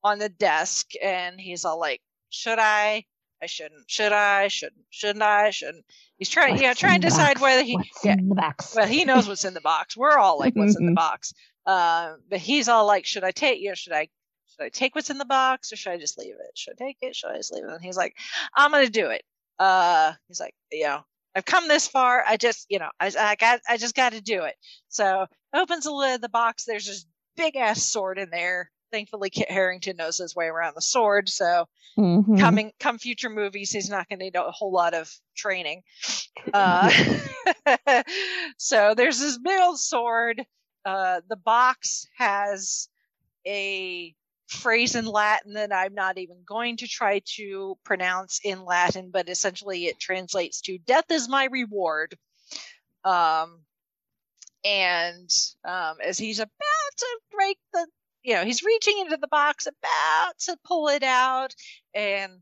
on 0.05 0.19
the 0.19 0.29
desk, 0.29 0.91
and 1.03 1.41
he's 1.41 1.65
all 1.65 1.81
like, 1.81 2.01
"Should 2.31 2.59
I? 2.59 3.05
I 3.43 3.47
shouldn't. 3.47 3.91
Should 3.91 4.13
I? 4.13 4.49
Shouldn't. 4.49 4.85
Shouldn't 4.91 5.23
I? 5.23 5.51
Shouldn't." 5.51 5.85
He's 6.19 6.29
trying, 6.29 6.53
What's 6.53 6.63
you 6.63 6.69
know, 6.69 6.75
trying 6.75 7.01
to 7.01 7.07
decide 7.07 7.35
box? 7.35 7.41
whether 7.41 7.63
he. 7.63 7.77
What's 7.77 8.05
yeah, 8.05 8.15
in 8.15 8.29
the 8.29 8.35
box? 8.35 8.75
well, 8.75 8.87
he 8.87 9.05
knows 9.05 9.29
what's 9.29 9.45
in 9.45 9.55
the 9.55 9.61
box. 9.61 9.97
We're 9.97 10.19
all 10.19 10.39
like, 10.39 10.57
what's 10.57 10.77
in 10.77 10.87
the 10.87 10.93
box? 10.93 11.33
Uh, 11.65 12.15
but 12.29 12.39
he's 12.39 12.69
all 12.69 12.87
like, 12.87 13.05
should 13.05 13.25
I 13.25 13.31
take, 13.31 13.61
you 13.61 13.69
know, 13.69 13.75
should 13.75 13.93
I, 13.93 14.09
should 14.49 14.65
I 14.65 14.69
take 14.71 14.95
what's 14.95 15.11
in 15.11 15.19
the 15.19 15.27
box 15.27 15.71
or 15.71 15.77
should 15.77 15.93
I 15.93 15.99
just 15.99 16.19
leave 16.19 16.33
it? 16.35 16.57
Should 16.57 16.75
I 16.81 16.85
take 16.87 16.97
it? 17.03 17.15
Should 17.15 17.31
I 17.31 17.37
just 17.37 17.53
leave 17.53 17.63
it? 17.63 17.71
And 17.71 17.83
he's 17.83 17.97
like, 17.97 18.17
I'm 18.57 18.73
to 18.73 18.91
do 18.91 19.11
it. 19.11 19.23
Uh, 19.59 20.15
he's 20.29 20.41
like, 20.41 20.55
you 20.73 20.85
know, 20.85 21.05
I've 21.39 21.45
come 21.45 21.69
this 21.69 21.89
far. 21.89 22.23
I 22.27 22.37
just, 22.37 22.67
you 22.69 22.79
know, 22.79 22.91
I, 23.01 23.13
I 23.19 23.37
got, 23.37 23.61
I 23.69 23.77
just 23.77 23.95
got 23.95 24.13
to 24.13 24.21
do 24.21 24.43
it. 24.43 24.55
So 24.89 25.27
opens 25.55 25.85
the 25.85 25.93
lid 25.93 26.17
of 26.17 26.21
the 26.21 26.29
box. 26.29 26.65
There's 26.65 26.87
this 26.87 27.07
big 27.37 27.57
ass 27.57 27.83
sword 27.85 28.19
in 28.19 28.31
there. 28.31 28.71
Thankfully, 28.93 29.31
Kit 29.31 29.51
Harington 29.51 29.97
knows 29.97 30.19
his 30.19 30.35
way 30.35 30.47
around 30.47 30.75
the 30.75 30.83
sword. 30.83 31.29
So 31.29 31.67
Mhm. 31.99 32.39
coming 32.39 32.73
come 32.79 32.99
future 32.99 33.29
movies 33.31 33.73
he's 33.73 33.91
not 33.91 34.09
going 34.09 34.21
to 34.21 34.25
need 34.27 34.37
a 34.37 34.51
whole 34.53 34.71
lot 34.71 34.95
of 34.95 35.13
training 35.37 35.83
uh, 36.55 36.89
so 38.57 38.95
there's 38.95 39.19
this 39.19 39.39
big 39.39 39.61
old 39.61 39.79
sword 39.81 40.45
uh, 40.85 41.21
the 41.29 41.37
box 41.37 42.07
has 42.17 42.89
a 43.47 44.15
phrase 44.49 44.95
in 44.95 45.05
latin 45.05 45.55
that 45.55 45.73
i'm 45.73 45.95
not 45.95 46.19
even 46.19 46.39
going 46.47 46.77
to 46.77 46.89
try 46.89 47.21
to 47.25 47.77
pronounce 47.85 48.41
in 48.45 48.65
latin 48.65 49.11
but 49.13 49.29
essentially 49.29 49.87
it 49.87 49.99
translates 50.01 50.61
to 50.61 50.79
death 50.79 51.11
is 51.11 51.29
my 51.29 51.45
reward. 51.47 52.17
Um, 53.05 53.61
and 54.65 55.31
um, 55.65 55.97
as 56.05 56.19
he's 56.19 56.41
about 56.41 56.51
to 56.97 57.19
break 57.31 57.59
the 57.73 57.87
you 58.25 58.35
know 58.35 58.45
he's 58.45 58.65
reaching 58.65 58.99
into 58.99 59.17
the 59.17 59.29
box 59.29 59.67
about 59.67 60.39
to 60.41 60.57
pull 60.65 60.89
it 60.89 61.05
out 61.05 61.55
and 61.95 62.33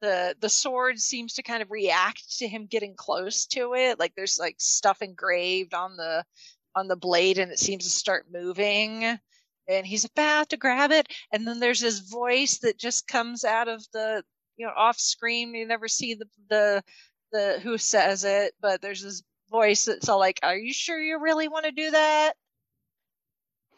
the 0.00 0.34
the 0.40 0.48
sword 0.48 0.98
seems 0.98 1.34
to 1.34 1.42
kind 1.42 1.60
of 1.60 1.70
react 1.70 2.38
to 2.38 2.48
him 2.48 2.66
getting 2.66 2.94
close 2.96 3.46
to 3.46 3.74
it. 3.74 3.98
Like 3.98 4.14
there's 4.16 4.38
like 4.38 4.56
stuff 4.58 5.02
engraved 5.02 5.74
on 5.74 5.96
the 5.96 6.24
on 6.74 6.88
the 6.88 6.96
blade 6.96 7.38
and 7.38 7.50
it 7.50 7.58
seems 7.58 7.84
to 7.84 7.90
start 7.90 8.26
moving 8.32 9.18
and 9.68 9.86
he's 9.86 10.04
about 10.04 10.48
to 10.48 10.56
grab 10.56 10.90
it 10.90 11.08
and 11.32 11.46
then 11.46 11.60
there's 11.60 11.80
this 11.80 12.00
voice 12.00 12.58
that 12.58 12.78
just 12.78 13.06
comes 13.06 13.44
out 13.44 13.68
of 13.68 13.84
the 13.92 14.22
you 14.56 14.66
know 14.66 14.72
off 14.76 14.98
screen 14.98 15.54
you 15.54 15.66
never 15.66 15.88
see 15.88 16.14
the 16.14 16.26
the 16.48 16.82
the 17.32 17.60
who 17.62 17.76
says 17.78 18.24
it 18.24 18.54
but 18.60 18.80
there's 18.80 19.02
this 19.02 19.22
voice 19.50 19.84
that's 19.84 20.08
all 20.08 20.18
like 20.18 20.40
are 20.42 20.56
you 20.56 20.72
sure 20.72 20.98
you 20.98 21.20
really 21.20 21.48
want 21.48 21.64
to 21.64 21.72
do 21.72 21.90
that 21.90 22.32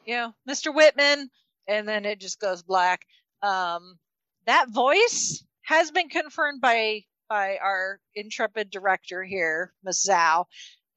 you 0.05 0.15
know 0.15 0.33
mr 0.49 0.75
whitman 0.75 1.29
and 1.69 1.87
then 1.87 2.05
it 2.05 2.21
just 2.21 2.41
goes 2.41 2.63
black 2.63 3.03
um 3.43 3.99
that 4.47 4.69
voice 4.71 5.45
has 5.63 5.91
been 5.91 6.09
confirmed 6.09 6.61
by 6.61 7.05
by 7.31 7.59
our 7.63 8.01
intrepid 8.17 8.71
director 8.71 9.23
here, 9.23 9.73
Miss 9.85 10.07
Zhao. 10.07 10.47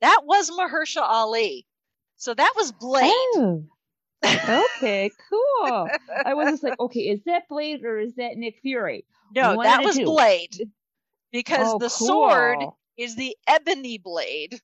That 0.01 0.21
was 0.25 0.49
Mahershala 0.49 1.03
Ali. 1.03 1.65
So 2.17 2.33
that 2.33 2.53
was 2.57 2.71
Blade. 2.71 3.11
Oh. 3.35 3.63
Okay, 4.25 5.11
cool. 5.29 5.89
I 6.25 6.33
was 6.33 6.49
just 6.49 6.63
like, 6.63 6.79
okay, 6.79 7.01
is 7.01 7.23
that 7.25 7.47
Blade 7.49 7.83
or 7.83 7.99
is 7.99 8.15
that 8.15 8.37
Nick 8.37 8.59
Fury? 8.61 9.05
no, 9.35 9.55
one 9.55 9.65
that 9.65 9.83
was 9.83 9.97
two. 9.97 10.05
Blade. 10.05 10.69
Because 11.31 11.73
Oh, 11.73 11.79
the 11.79 11.89
sword 11.89 12.59
is 12.97 13.15
the 13.15 13.35
ebony 13.47 13.97
blade, 13.97 14.59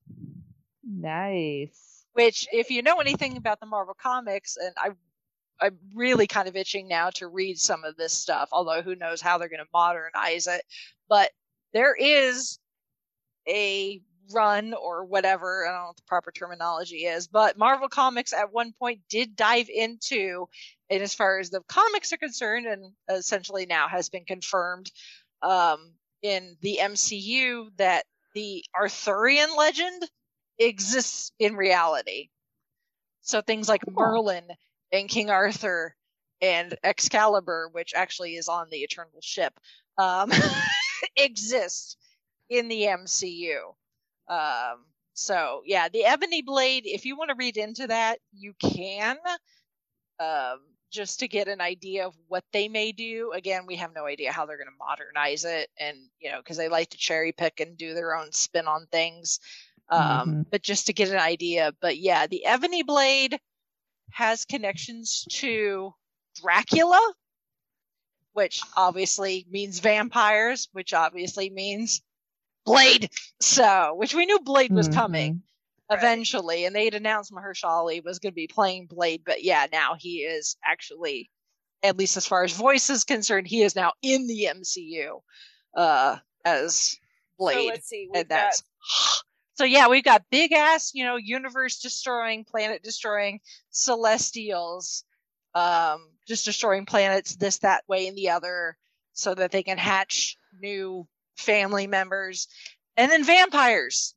Nice. 0.84 2.06
which 2.14 2.48
if 2.52 2.70
you 2.70 2.82
know 2.84 2.98
anything 2.98 3.38
about 3.38 3.60
the 3.60 3.66
Marvel 3.66 3.96
comics, 4.00 4.56
and 4.58 4.74
I 4.78 4.90
I'm 5.62 5.78
really 5.94 6.28
kind 6.28 6.48
of 6.48 6.56
itching 6.56 6.88
now 6.88 7.10
to 7.12 7.28
read 7.28 7.58
some 7.60 7.84
of 7.84 7.98
this 7.98 8.14
stuff, 8.14 8.50
although 8.52 8.82
who 8.82 8.96
knows 8.96 9.20
how 9.20 9.38
they're 9.38 9.50
going 9.50 9.60
to 9.60 9.70
modernize 9.74 10.48
it. 10.48 10.62
But 11.10 11.32
there 11.74 11.96
is 11.96 12.60
a 13.48 14.02
run 14.32 14.74
or 14.74 15.06
whatever, 15.06 15.66
I 15.66 15.72
don't 15.72 15.82
know 15.82 15.88
what 15.88 15.96
the 15.98 16.04
proper 16.08 16.32
terminology 16.32 17.06
is, 17.06 17.28
but 17.28 17.58
Marvel 17.58 17.90
Comics 17.90 18.34
at 18.34 18.54
one 18.54 18.74
point 18.78 19.02
did 19.10 19.36
dive 19.36 19.70
into, 19.70 20.48
and 20.90 21.02
as 21.02 21.14
far 21.14 21.40
as 21.40 21.50
the 21.50 21.62
comics 21.68 22.14
are 22.14 22.18
concerned, 22.18 22.66
and 22.66 22.94
essentially 23.10 23.66
now 23.66 23.88
has 23.88 24.10
been 24.10 24.26
confirmed 24.26 24.92
um, 25.42 25.94
in 26.22 26.56
the 26.62 26.80
MCU 26.82 27.70
that 27.78 28.06
the 28.36 28.64
Arthurian 28.76 29.50
legend 29.58 30.04
exists 30.60 31.32
in 31.40 31.56
reality. 31.56 32.30
So 33.22 33.42
things 33.42 33.70
like 33.70 33.82
Cool. 33.86 33.94
Merlin 33.96 34.46
and 34.92 35.10
King 35.10 35.30
Arthur 35.30 35.96
and 36.42 36.76
Excalibur, 36.84 37.70
which 37.72 37.94
actually 37.96 38.36
is 38.36 38.48
on 38.48 38.68
the 38.70 38.78
Eternal 38.78 39.22
ship, 39.22 39.54
um, 39.98 40.32
exist 41.16 41.98
in 42.50 42.68
the 42.68 42.84
MCU. 42.84 43.76
Um, 44.30 44.86
so 45.14 45.64
yeah, 45.66 45.90
the 45.90 46.06
Ebony 46.06 46.42
Blade. 46.42 46.84
If 46.86 47.06
you 47.06 47.18
want 47.18 47.30
to 47.30 47.36
read 47.36 47.58
into 47.58 47.88
that, 47.88 48.20
you 48.32 48.54
can. 48.62 49.18
Um, 50.20 50.60
just 50.92 51.20
to 51.20 51.28
get 51.28 51.48
an 51.48 51.62
idea 51.62 52.08
of 52.08 52.16
what 52.28 52.44
they 52.52 52.68
may 52.68 52.92
do. 52.92 53.32
Again, 53.34 53.66
we 53.68 53.76
have 53.76 53.94
no 53.94 54.06
idea 54.06 54.32
how 54.32 54.46
they're 54.46 54.58
going 54.58 54.68
to 54.68 54.74
modernize 54.80 55.46
it, 55.46 55.70
and 55.78 55.98
you 56.20 56.32
know, 56.32 56.40
because 56.40 56.58
they 56.58 56.68
like 56.68 56.90
to 56.90 56.98
cherry 56.98 57.32
pick 57.32 57.60
and 57.60 57.78
do 57.78 57.94
their 57.94 58.16
own 58.16 58.32
spin 58.32 58.68
on 58.68 58.88
things. 58.92 59.40
Um, 59.90 60.02
Mhm. 60.02 60.46
But 60.52 60.64
just 60.64 60.88
to 60.88 60.94
get 60.94 61.10
an 61.10 61.20
idea, 61.20 61.74
but 61.80 61.98
yeah, 61.98 62.28
the 62.28 62.46
Ebony 62.46 62.84
Blade 62.84 63.40
has 64.12 64.46
connections 64.46 65.26
to 65.30 65.94
Dracula, 66.36 67.14
which 68.34 68.62
obviously 68.76 69.46
means 69.50 69.80
vampires, 69.80 70.70
which 70.72 70.94
obviously 70.94 71.50
means 71.50 72.02
Blade. 72.66 73.10
So, 73.40 73.96
which 73.96 74.14
we 74.14 74.26
knew 74.26 74.40
Blade 74.40 74.72
was 74.72 74.88
coming 74.90 75.36
Mhm. 75.36 75.42
Right. 75.90 75.98
eventually, 75.98 76.66
and 76.66 76.76
they'd 76.76 76.94
announced 76.94 77.32
Mahershala 77.32 77.70
Ali 77.70 78.00
was 78.02 78.20
going 78.20 78.32
to 78.32 78.36
be 78.36 78.48
playing 78.48 78.86
Blade, 78.86 79.24
but 79.26 79.44
yeah, 79.44 79.66
now 79.72 79.96
he 79.98 80.20
is 80.20 80.56
actually, 80.64 81.32
at 81.82 81.98
least 81.98 82.16
as 82.16 82.28
far 82.28 82.44
as 82.44 82.54
voice 82.54 82.92
is 82.92 83.04
concerned, 83.04 83.48
he 83.48 83.64
is 83.64 83.76
now 83.76 83.94
in 84.04 84.28
the 84.28 84.46
MCU 84.46 85.24
uh, 85.76 86.18
as 86.46 86.92
So 86.92 87.00
Blade, 87.40 87.68
let's 87.70 87.88
see. 87.88 88.08
We've 88.12 88.22
and 88.22 88.30
that's 88.30 88.64
so 89.56 89.66
yeah, 89.66 89.88
we've 89.90 90.04
got 90.04 90.24
big 90.30 90.54
ass, 90.54 90.94
you 90.94 91.04
know, 91.04 91.18
universe 91.18 91.80
destroying, 91.80 92.46
planet 92.46 92.82
destroying 92.82 93.42
celestials, 93.72 95.04
um, 95.54 96.12
just 96.28 96.46
destroying 96.46 96.86
planets 96.86 97.36
this, 97.36 97.58
that 97.60 97.84
way, 97.88 98.08
and 98.08 98.18
the 98.18 98.30
other, 98.30 98.78
so 99.14 99.36
that 99.36 99.52
they 99.52 99.64
can 99.64 99.78
hatch 99.78 100.38
new 100.62 101.06
family 101.40 101.88
members, 101.88 102.48
and 102.98 103.12
then 103.12 103.24
vampires. 103.24 104.14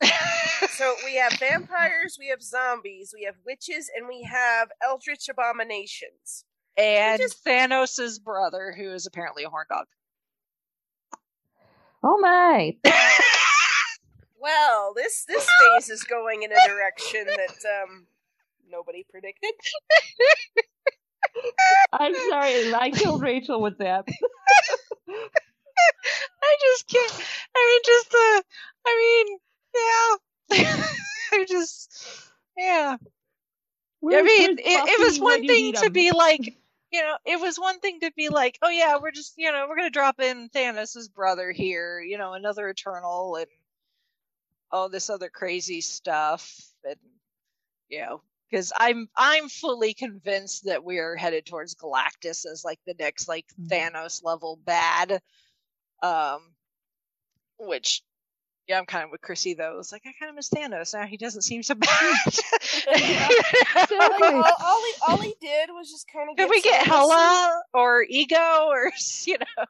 so 0.70 0.94
we 1.04 1.16
have 1.16 1.32
vampires, 1.38 2.16
we 2.18 2.28
have 2.28 2.42
zombies, 2.42 3.12
we 3.16 3.24
have 3.24 3.36
witches, 3.46 3.90
and 3.96 4.08
we 4.08 4.22
have 4.22 4.68
eldritch 4.82 5.28
abominations. 5.28 6.44
and 6.76 7.20
just- 7.20 7.44
Thanos' 7.44 8.22
brother, 8.22 8.74
who 8.76 8.92
is 8.92 9.06
apparently 9.06 9.44
a 9.44 9.48
horn 9.50 9.66
dog. 9.70 9.86
Oh 12.02 12.18
my. 12.18 12.76
Well, 14.40 14.92
this 14.94 15.24
this 15.26 15.48
phase 15.58 15.88
is 15.88 16.02
going 16.02 16.42
in 16.42 16.52
a 16.52 16.68
direction 16.68 17.24
that 17.24 17.56
um 17.88 18.06
nobody 18.70 19.02
predicted. 19.10 19.52
I'm 21.90 22.14
sorry, 22.28 22.74
I 22.74 22.90
killed 22.90 23.22
Rachel 23.22 23.62
with 23.62 23.78
that. 23.78 24.06
I 26.42 26.56
just 26.62 26.88
can't. 26.88 27.12
I 27.56 27.66
mean, 27.66 27.80
just 27.84 28.10
the. 28.10 28.44
I 28.86 29.24
mean, 29.26 29.38
yeah. 29.74 30.84
I 31.32 31.44
just, 31.48 32.30
yeah. 32.56 32.96
We're 34.00 34.18
I 34.18 34.22
mean, 34.22 34.58
it, 34.58 34.60
it 34.64 35.00
was 35.00 35.18
one 35.18 35.46
thing 35.46 35.72
to 35.74 35.90
be 35.90 36.12
like, 36.12 36.58
you 36.92 37.00
know, 37.00 37.16
it 37.24 37.40
was 37.40 37.58
one 37.58 37.80
thing 37.80 38.00
to 38.00 38.12
be 38.14 38.28
like, 38.28 38.58
oh 38.62 38.68
yeah, 38.68 38.98
we're 39.00 39.10
just, 39.10 39.34
you 39.36 39.50
know, 39.50 39.66
we're 39.68 39.76
gonna 39.76 39.90
drop 39.90 40.20
in 40.20 40.50
Thanos' 40.50 41.12
brother 41.12 41.50
here, 41.50 42.00
you 42.00 42.18
know, 42.18 42.34
another 42.34 42.68
Eternal 42.68 43.36
and 43.36 43.46
all 44.70 44.88
this 44.88 45.08
other 45.08 45.30
crazy 45.30 45.80
stuff, 45.80 46.60
and 46.84 46.96
you 47.88 48.00
know, 48.00 48.20
because 48.50 48.72
I'm 48.76 49.08
I'm 49.16 49.48
fully 49.48 49.94
convinced 49.94 50.66
that 50.66 50.84
we 50.84 50.98
are 50.98 51.16
headed 51.16 51.46
towards 51.46 51.74
Galactus 51.74 52.44
as 52.44 52.64
like 52.64 52.80
the 52.86 52.94
next 52.98 53.26
like 53.28 53.46
Mhm. 53.60 53.68
Thanos 53.68 54.22
level 54.22 54.58
bad, 54.64 55.22
um, 56.04 56.40
which. 57.58 58.02
Yeah, 58.66 58.78
I'm 58.78 58.86
kind 58.86 59.04
of 59.04 59.10
with 59.10 59.20
Chrissy 59.20 59.52
though. 59.52 59.78
It's 59.78 59.92
like 59.92 60.04
I 60.06 60.12
kind 60.18 60.30
of 60.30 60.36
miss 60.36 60.48
Thanos 60.48 60.94
now. 60.94 61.04
He 61.04 61.18
doesn't 61.18 61.42
seem 61.42 61.62
so 61.62 61.74
bad. 61.74 62.16
Like, 63.90 64.22
all, 64.22 64.52
all 64.60 64.82
he 64.82 64.92
all 65.06 65.16
he 65.18 65.34
did 65.40 65.68
was 65.68 65.90
just 65.90 66.06
kind 66.10 66.30
of. 66.30 66.36
Could 66.36 66.48
we 66.48 66.62
get 66.62 66.86
Hela 66.86 67.60
or 67.74 68.04
Ego 68.08 68.68
or 68.68 68.90
you 69.26 69.36
know 69.38 69.64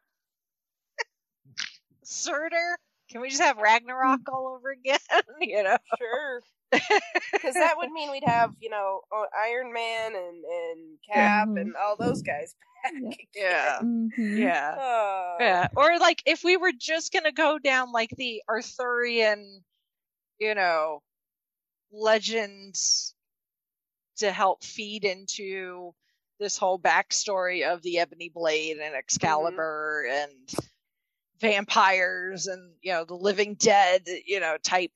Surtur? 2.05 2.79
Can 3.11 3.21
we 3.21 3.31
just 3.31 3.43
have 3.43 3.59
Ragnarok 3.59 4.21
all 4.33 4.55
over 4.57 4.71
again? 4.71 4.99
you 5.41 5.63
know? 5.63 5.77
Sure. 5.99 6.41
Because 7.33 7.55
that 7.55 7.77
would 7.77 7.91
mean 7.93 8.11
we'd 8.11 8.25
have, 8.25 8.51
you 8.61 8.71
know, 8.71 9.01
Iron 9.39 9.73
Man 9.73 10.15
and 10.15 10.45
and 10.45 10.99
Cap 11.13 11.49
Mhm. 11.49 11.61
and 11.61 11.75
all 11.77 11.97
those 11.97 12.23
guys 12.23 12.55
back. 12.83 13.19
Yeah. 13.35 13.77
again. 13.81 14.11
Yeah. 14.17 14.37
Yeah. 14.37 14.77
Oh. 14.79 15.37
Yeah. 15.41 15.69
Or 15.77 15.99
like 15.99 16.23
if 16.27 16.45
we 16.45 16.57
were 16.57 16.73
just 16.79 17.13
gonna 17.13 17.33
go 17.33 17.59
down 17.59 17.93
like 17.93 18.11
the 18.17 18.43
Arthurian, 18.49 19.63
you 20.39 20.55
know, 20.55 21.03
legends 21.93 23.15
to 24.17 24.31
help 24.31 24.63
feed 24.65 25.05
into 25.05 25.93
this 26.41 26.57
whole 26.59 26.79
backstory 26.79 27.67
of 27.67 27.83
the 27.83 27.99
Ebony 27.99 28.29
Blade 28.29 28.77
and 28.79 28.95
Excalibur 28.95 30.07
and 30.11 30.33
vampires 31.41 32.47
and 32.47 32.73
you 32.83 32.93
know 32.93 33.05
the 33.05 33.15
living 33.15 33.55
dead, 33.55 34.03
you 34.27 34.41
know, 34.41 34.57
type 34.63 34.93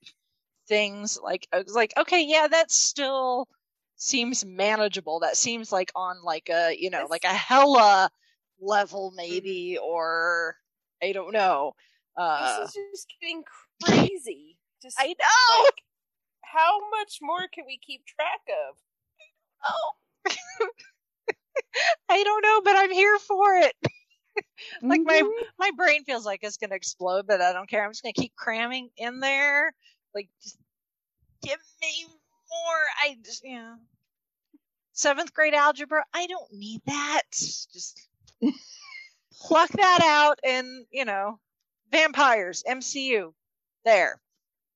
things. 0.69 1.19
Like 1.23 1.47
I 1.53 1.59
was 1.63 1.75
like, 1.75 1.93
okay, 1.97 2.23
yeah, 2.25 2.47
that 2.47 2.71
still 2.71 3.49
seems 3.97 4.45
manageable. 4.45 5.19
That 5.21 5.37
seems 5.37 5.71
like 5.73 5.91
on 5.95 6.23
like 6.23 6.49
a 6.49 6.75
you 6.79 6.91
know 6.91 7.07
like 7.09 7.25
a 7.25 7.33
Hela 7.33 8.09
level 8.61 9.13
maybe 9.15 9.77
or 9.83 10.55
I 11.03 11.13
don't 11.13 11.33
know. 11.33 11.73
Uh, 12.17 12.59
this 12.65 12.75
is 12.75 12.83
just 12.93 13.13
getting 13.21 13.43
crazy. 13.83 14.57
Just 14.81 14.99
I 14.99 15.07
know. 15.07 15.63
like, 15.63 15.83
how 16.43 16.89
much 16.91 17.19
more 17.21 17.47
can 17.53 17.65
we 17.67 17.79
keep 17.85 18.05
track 18.05 18.41
of? 18.69 18.77
Oh. 19.67 19.91
I 22.09 22.23
don't 22.23 22.41
know, 22.43 22.61
but 22.63 22.75
I'm 22.77 22.91
here 22.91 23.19
for 23.19 23.55
it. 23.55 23.75
Like 24.89 25.01
my 25.05 25.21
Mhm. 25.21 25.43
my 25.57 25.71
brain 25.75 26.03
feels 26.05 26.25
like 26.25 26.41
it's 26.43 26.57
gonna 26.57 26.75
explode, 26.75 27.27
but 27.27 27.41
I 27.41 27.53
don't 27.53 27.69
care. 27.69 27.83
I'm 27.83 27.91
just 27.91 28.03
gonna 28.03 28.13
keep 28.13 28.35
cramming 28.35 28.89
in 28.97 29.19
there. 29.19 29.73
Like 30.13 30.29
just 30.41 30.57
give 31.43 31.59
me 31.81 32.05
more. 32.07 32.85
I 33.03 33.17
just 33.23 33.43
you 33.43 33.57
know 33.57 33.75
seventh 34.93 35.33
grade 35.33 35.53
algebra. 35.53 36.03
I 36.13 36.27
don't 36.27 36.51
need 36.53 36.81
that. 36.85 37.21
Just 37.31 38.07
pluck 39.41 39.69
that 39.69 40.01
out 40.03 40.39
and 40.43 40.85
you 40.91 41.05
know 41.05 41.39
vampires 41.91 42.63
MCU. 42.67 43.33
There, 43.85 44.19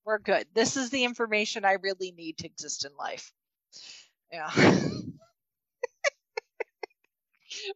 we're 0.06 0.20
good. 0.20 0.48
This 0.54 0.78
is 0.78 0.90
the 0.90 1.04
information 1.04 1.66
I 1.66 1.74
really 1.74 2.12
need 2.12 2.38
to 2.40 2.46
exist 2.48 2.86
in 2.86 2.92
life. 2.98 3.34
Yeah. 4.32 4.50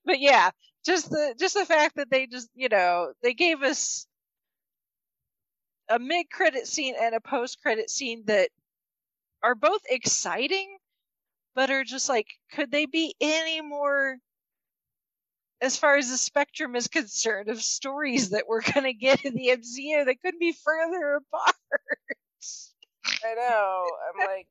but 0.06 0.20
yeah, 0.20 0.52
just 0.86 1.10
the 1.10 1.36
just 1.40 1.54
the 1.56 1.66
fact 1.66 1.96
that 1.98 2.10
they 2.10 2.28
just 2.28 2.50
you 2.56 2.70
know 2.70 3.14
they 3.22 3.34
gave 3.34 3.62
us 3.62 4.07
a 5.90 6.00
mid 6.00 6.30
credit 6.30 6.68
scene 6.68 6.96
and 7.00 7.16
a 7.16 7.22
post 7.22 7.62
credit 7.62 7.90
scene 7.90 8.24
that 8.28 8.50
are 9.44 9.56
both 9.56 9.82
exciting 9.90 10.78
but 11.56 11.70
are 11.72 11.84
just 11.84 12.10
like 12.10 12.28
could 12.52 12.72
they 12.72 12.86
be 12.86 13.16
any 13.22 13.62
more 13.62 14.18
as 15.62 15.78
far 15.78 15.98
as 15.98 16.10
the 16.10 16.18
spectrum 16.18 16.76
is 16.76 16.88
concerned 16.88 17.50
of 17.50 17.62
stories 17.62 18.30
that 18.32 18.48
we're 18.48 18.62
going 18.74 18.84
to 18.86 18.94
get 18.94 19.26
in 19.26 19.34
the 19.36 19.50
MCU 19.50 20.06
that 20.06 20.22
couldn't 20.22 20.40
be 20.40 20.54
further 20.54 21.16
apart 21.16 21.56
I 23.24 23.34
know. 23.36 23.86
I'm 24.10 24.20
like, 24.26 24.48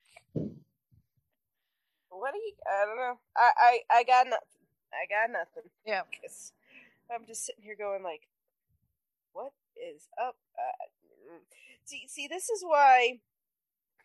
what 2.10 2.32
do 2.32 2.38
you? 2.38 2.52
I 2.66 2.84
don't 2.86 2.96
know. 2.96 3.18
I 3.36 3.50
I 3.58 3.80
I 3.98 4.04
got 4.04 4.26
nothing. 4.26 4.66
I 4.92 5.06
got 5.08 5.30
nothing. 5.30 5.70
Yeah. 5.84 6.02
'Cause 6.20 6.52
I'm 7.12 7.26
just 7.26 7.44
sitting 7.44 7.62
here 7.62 7.76
going 7.76 8.02
like, 8.02 8.28
what 9.32 9.52
is 9.76 10.08
up? 10.20 10.36
Uh. 10.58 10.86
See, 11.84 12.06
see, 12.08 12.28
this 12.28 12.48
is 12.48 12.62
why. 12.62 13.20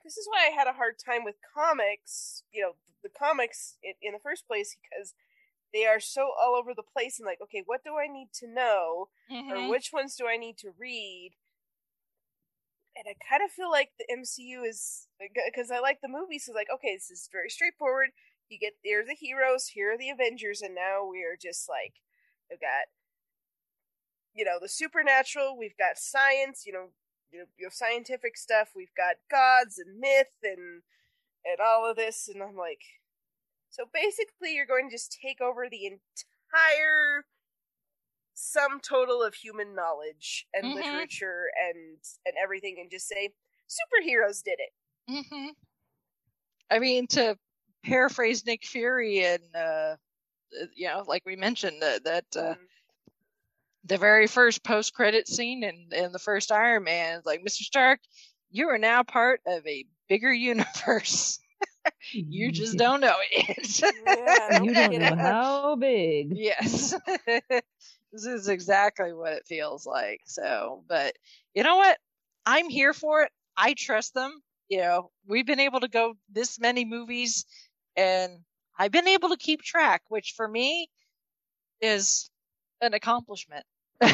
This 0.04 0.18
is 0.18 0.28
why 0.28 0.48
I 0.48 0.56
had 0.56 0.68
a 0.68 0.74
hard 0.74 0.96
time 0.98 1.24
with 1.24 1.36
comics. 1.54 2.44
You 2.52 2.62
know, 2.62 2.72
the 3.04 3.10
comics 3.10 3.78
in, 3.84 3.94
in 4.02 4.14
the 4.14 4.20
first 4.20 4.48
place 4.48 4.76
because 4.76 5.14
they 5.74 5.86
are 5.86 6.00
so 6.00 6.32
all 6.40 6.56
over 6.56 6.74
the 6.74 6.84
place. 6.84 7.20
And 7.20 7.26
like, 7.26 7.42
okay, 7.42 7.64
what 7.66 7.84
do 7.84 7.98
I 7.98 8.12
need 8.12 8.30
to 8.40 8.48
know? 8.48 9.10
Mm-hmm. 9.32 9.52
or 9.52 9.70
which 9.70 9.92
ones 9.94 10.16
do 10.16 10.28
I 10.28 10.38
need 10.38 10.58
to 10.60 10.72
read? 10.78 11.32
And 12.96 13.06
I 13.08 13.16
kind 13.24 13.42
of 13.44 13.52
feel 13.52 13.72
like 13.72 13.92
the 13.98 14.14
MCU 14.14 14.68
is 14.68 15.08
because 15.46 15.72
I 15.72 15.80
like 15.80 16.00
the 16.02 16.10
movies. 16.10 16.46
So 16.46 16.54
like, 16.54 16.68
okay, 16.74 16.96
this 16.96 17.10
is 17.10 17.30
very 17.32 17.50
straightforward. 17.50 18.10
You 18.50 18.60
get 18.60 18.74
there 18.84 19.00
are 19.00 19.06
the 19.06 19.16
heroes, 19.16 19.68
here 19.68 19.94
are 19.94 19.98
the 19.98 20.10
Avengers, 20.10 20.62
and 20.62 20.76
now 20.76 21.08
we 21.10 21.24
are 21.24 21.40
just 21.42 21.70
like, 21.70 21.94
we've 22.50 22.60
got, 22.60 22.92
you 24.36 24.44
know, 24.44 24.60
the 24.62 24.68
supernatural. 24.68 25.58
We've 25.58 25.78
got 25.78 25.96
science. 25.98 26.64
You 26.66 26.74
know, 26.74 26.86
you 27.32 27.40
know, 27.40 27.46
you 27.58 27.66
have 27.66 27.74
scientific 27.74 28.38
stuff. 28.38 28.72
We've 28.76 28.94
got 28.96 29.18
gods 29.30 29.78
and 29.80 30.00
myth 30.00 30.34
and 30.44 30.84
and 31.46 31.60
all 31.62 31.90
of 31.90 31.98
this. 31.98 32.28
And 32.30 32.44
I'm 32.44 32.56
like, 32.58 32.82
so 33.70 33.86
basically, 33.94 34.56
you're 34.56 34.66
going 34.68 34.90
to 34.90 34.96
just 34.96 35.18
take 35.22 35.42
over 35.42 35.70
the 35.70 35.86
entire 35.88 37.26
sum 38.34 38.80
total 38.82 39.22
of 39.24 39.36
human 39.36 39.74
knowledge 39.76 40.48
and 40.54 40.66
Mhm. 40.66 40.74
literature 40.74 41.50
and 41.58 41.98
and 42.26 42.36
everything 42.42 42.78
and 42.80 42.90
just 42.92 43.08
say 43.08 43.34
superheroes 43.70 44.44
did 44.44 44.60
it 44.60 44.72
hmm 45.08 45.52
I 46.70 46.80
mean, 46.80 47.08
to 47.08 47.38
paraphrase 47.84 48.46
Nick 48.46 48.66
Fury 48.66 49.24
and, 49.26 49.56
uh, 49.56 49.98
you 50.76 50.88
know, 50.88 51.04
like 51.08 51.26
we 51.26 51.36
mentioned, 51.36 51.82
that, 51.82 52.04
that 52.06 52.26
uh, 52.38 52.56
Um, 52.56 52.68
the 53.86 53.98
very 53.98 54.28
first 54.28 54.64
post 54.64 54.94
credit 54.94 55.28
scene 55.28 55.64
in, 55.64 55.88
in 55.92 56.12
the 56.12 56.20
first 56.20 56.52
Iron 56.52 56.84
Man 56.84 57.20
is 57.20 57.26
like, 57.26 57.42
Mr. 57.42 57.64
Stark, 57.64 58.00
you 58.52 58.70
are 58.70 58.78
now 58.78 59.04
part 59.04 59.42
of 59.48 59.66
a 59.68 59.86
bigger 60.10 60.32
universe. 60.32 61.40
you 62.12 62.52
just 62.52 62.78
don't 62.78 63.02
know 63.02 63.16
it. 63.32 63.82
yeah, 64.06 64.62
You 64.62 64.74
don't 64.74 65.00
know 65.00 65.16
how 65.16 65.76
big. 65.76 66.34
yes. 66.36 66.96
this 68.12 68.26
is 68.26 68.48
exactly 68.50 69.14
what 69.14 69.34
it 69.34 69.46
feels 69.48 69.86
like. 69.86 70.22
So, 70.26 70.84
but 70.88 71.16
you 71.54 71.64
know 71.64 71.78
what? 71.78 71.98
I'm 72.46 72.70
here 72.70 72.94
for 72.94 73.24
it. 73.24 73.32
I 73.58 73.74
trust 73.74 74.14
them. 74.14 74.42
You 74.70 74.80
know, 74.80 75.12
we've 75.28 75.46
been 75.46 75.60
able 75.60 75.82
to 75.82 75.90
go 75.90 76.16
this 76.32 76.60
many 76.60 76.86
movies 76.86 77.46
and 77.96 78.40
I've 78.78 78.92
been 78.92 79.08
able 79.08 79.30
to 79.30 79.38
keep 79.38 79.62
track, 79.62 80.02
which 80.10 80.34
for 80.36 80.48
me 80.48 80.90
is 81.82 82.31
an 82.82 82.94
accomplishment. 82.94 83.66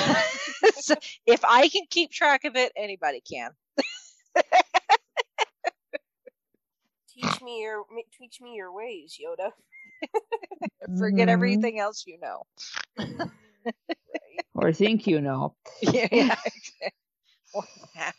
so 0.75 0.95
if 1.25 1.43
I 1.45 1.69
can 1.69 1.83
keep 1.89 2.11
track 2.11 2.43
of 2.43 2.55
it, 2.55 2.71
anybody 2.75 3.21
can. 3.21 3.51
teach 7.09 7.41
me 7.41 7.61
your 7.61 7.83
teach 8.19 8.39
me 8.41 8.53
your 8.53 8.71
ways 8.71 9.17
yoda 9.19 9.49
Forget 10.99 11.27
Mhm. 11.27 11.31
everything 11.31 11.79
else 11.79 12.05
you 12.05 12.19
know. 12.19 12.43
right 12.97 14.45
Or 14.53 14.71
think 14.73 15.07
you 15.07 15.19
know. 15.21 15.55
yeah, 15.81 16.07
yeah. 16.11 16.35
or 17.53 17.63
that. 17.95 18.15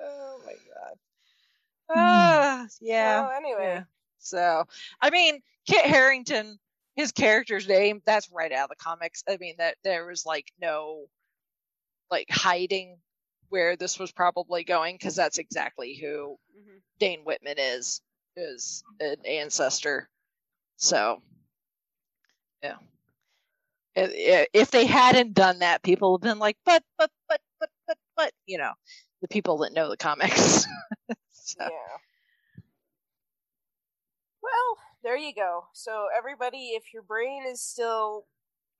oh 0.00 0.40
my 0.46 0.52
god. 0.52 0.98
Ah, 1.94 2.66
yeah. 2.80 3.20
well, 3.20 3.30
anyway 3.36 3.64
yeah. 3.64 3.84
So, 4.18 4.64
I 5.00 5.10
mean, 5.10 5.40
Kit 5.66 5.84
Harington, 5.84 6.58
his 6.96 7.12
character's 7.12 7.66
name, 7.68 8.02
that's 8.04 8.30
right 8.30 8.52
out 8.52 8.64
of 8.64 8.70
the 8.70 8.84
comics. 8.84 9.22
I 9.28 9.36
mean, 9.38 9.56
that 9.58 9.76
there 9.84 10.06
was 10.06 10.26
like 10.26 10.52
no 10.60 11.06
like 12.10 12.28
hiding 12.30 12.98
where 13.48 13.76
this 13.76 13.98
was 13.98 14.12
probably 14.12 14.64
going 14.64 14.96
because 14.96 15.14
that's 15.16 15.38
exactly 15.38 15.94
who 15.94 16.38
Mhm. 16.56 16.82
Dane 16.98 17.24
Whitman 17.24 17.56
is 17.58 18.00
is 18.36 18.82
an 19.00 19.24
ancestor. 19.26 20.08
So, 20.76 21.22
yeah. 22.62 22.76
If 23.94 24.70
they 24.70 24.86
hadn't 24.86 25.34
done 25.34 25.58
that, 25.58 25.82
people 25.82 26.12
would 26.12 26.24
have 26.24 26.32
been 26.32 26.38
like, 26.38 26.56
but, 26.64 26.82
but, 26.98 27.10
but, 27.28 27.40
but, 27.60 27.70
but, 27.86 27.98
but, 28.16 28.32
you 28.46 28.56
know, 28.56 28.72
the 29.20 29.28
people 29.28 29.58
that 29.58 29.74
know 29.74 29.90
the 29.90 29.98
comics. 29.98 30.66
so, 31.32 31.60
yeah 31.60 31.98
well 34.42 34.76
there 35.02 35.16
you 35.16 35.34
go. 35.34 35.64
So 35.72 36.06
everybody, 36.16 36.70
if 36.74 36.92
your 36.92 37.02
brain 37.02 37.44
is 37.50 37.60
still 37.60 38.26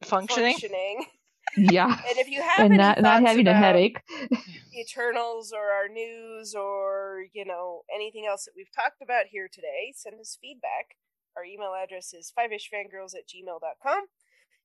Functioning. 0.04 0.52
functioning, 0.54 1.04
Yeah. 1.56 1.86
and 2.08 2.18
if 2.18 2.28
you 2.28 2.40
have 2.42 2.60
And 2.66 2.76
not 2.76 3.00
not 3.02 3.22
having 3.22 3.46
a 3.46 3.50
about 3.50 3.62
headache. 3.62 3.98
Eternals 4.78 5.52
or 5.52 5.70
our 5.72 5.88
news 5.88 6.54
or 6.54 7.24
you 7.32 7.44
know 7.44 7.82
anything 7.94 8.26
else 8.26 8.44
that 8.46 8.52
we've 8.56 8.72
talked 8.74 9.02
about 9.02 9.26
here 9.30 9.48
today, 9.52 9.92
send 9.94 10.18
us 10.20 10.38
feedback. 10.40 10.96
Our 11.36 11.44
email 11.44 11.72
address 11.74 12.12
is 12.14 12.32
fiveishfangirls 12.36 13.14
at 13.14 13.28
gmail.com. 13.28 14.04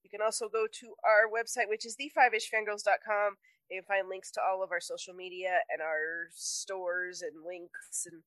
You 0.03 0.09
can 0.09 0.21
also 0.21 0.47
go 0.47 0.67
to 0.71 0.93
our 1.03 1.27
website, 1.27 1.67
which 1.69 1.85
is 1.85 1.95
the5ishfangirls.com. 1.97 3.37
You 3.69 3.81
can 3.81 3.85
find 3.87 4.07
links 4.09 4.31
to 4.31 4.41
all 4.41 4.63
of 4.63 4.71
our 4.71 4.79
social 4.79 5.13
media 5.13 5.59
and 5.71 5.81
our 5.81 6.29
stores 6.31 7.21
and 7.21 7.43
links 7.45 8.07
and 8.09 8.21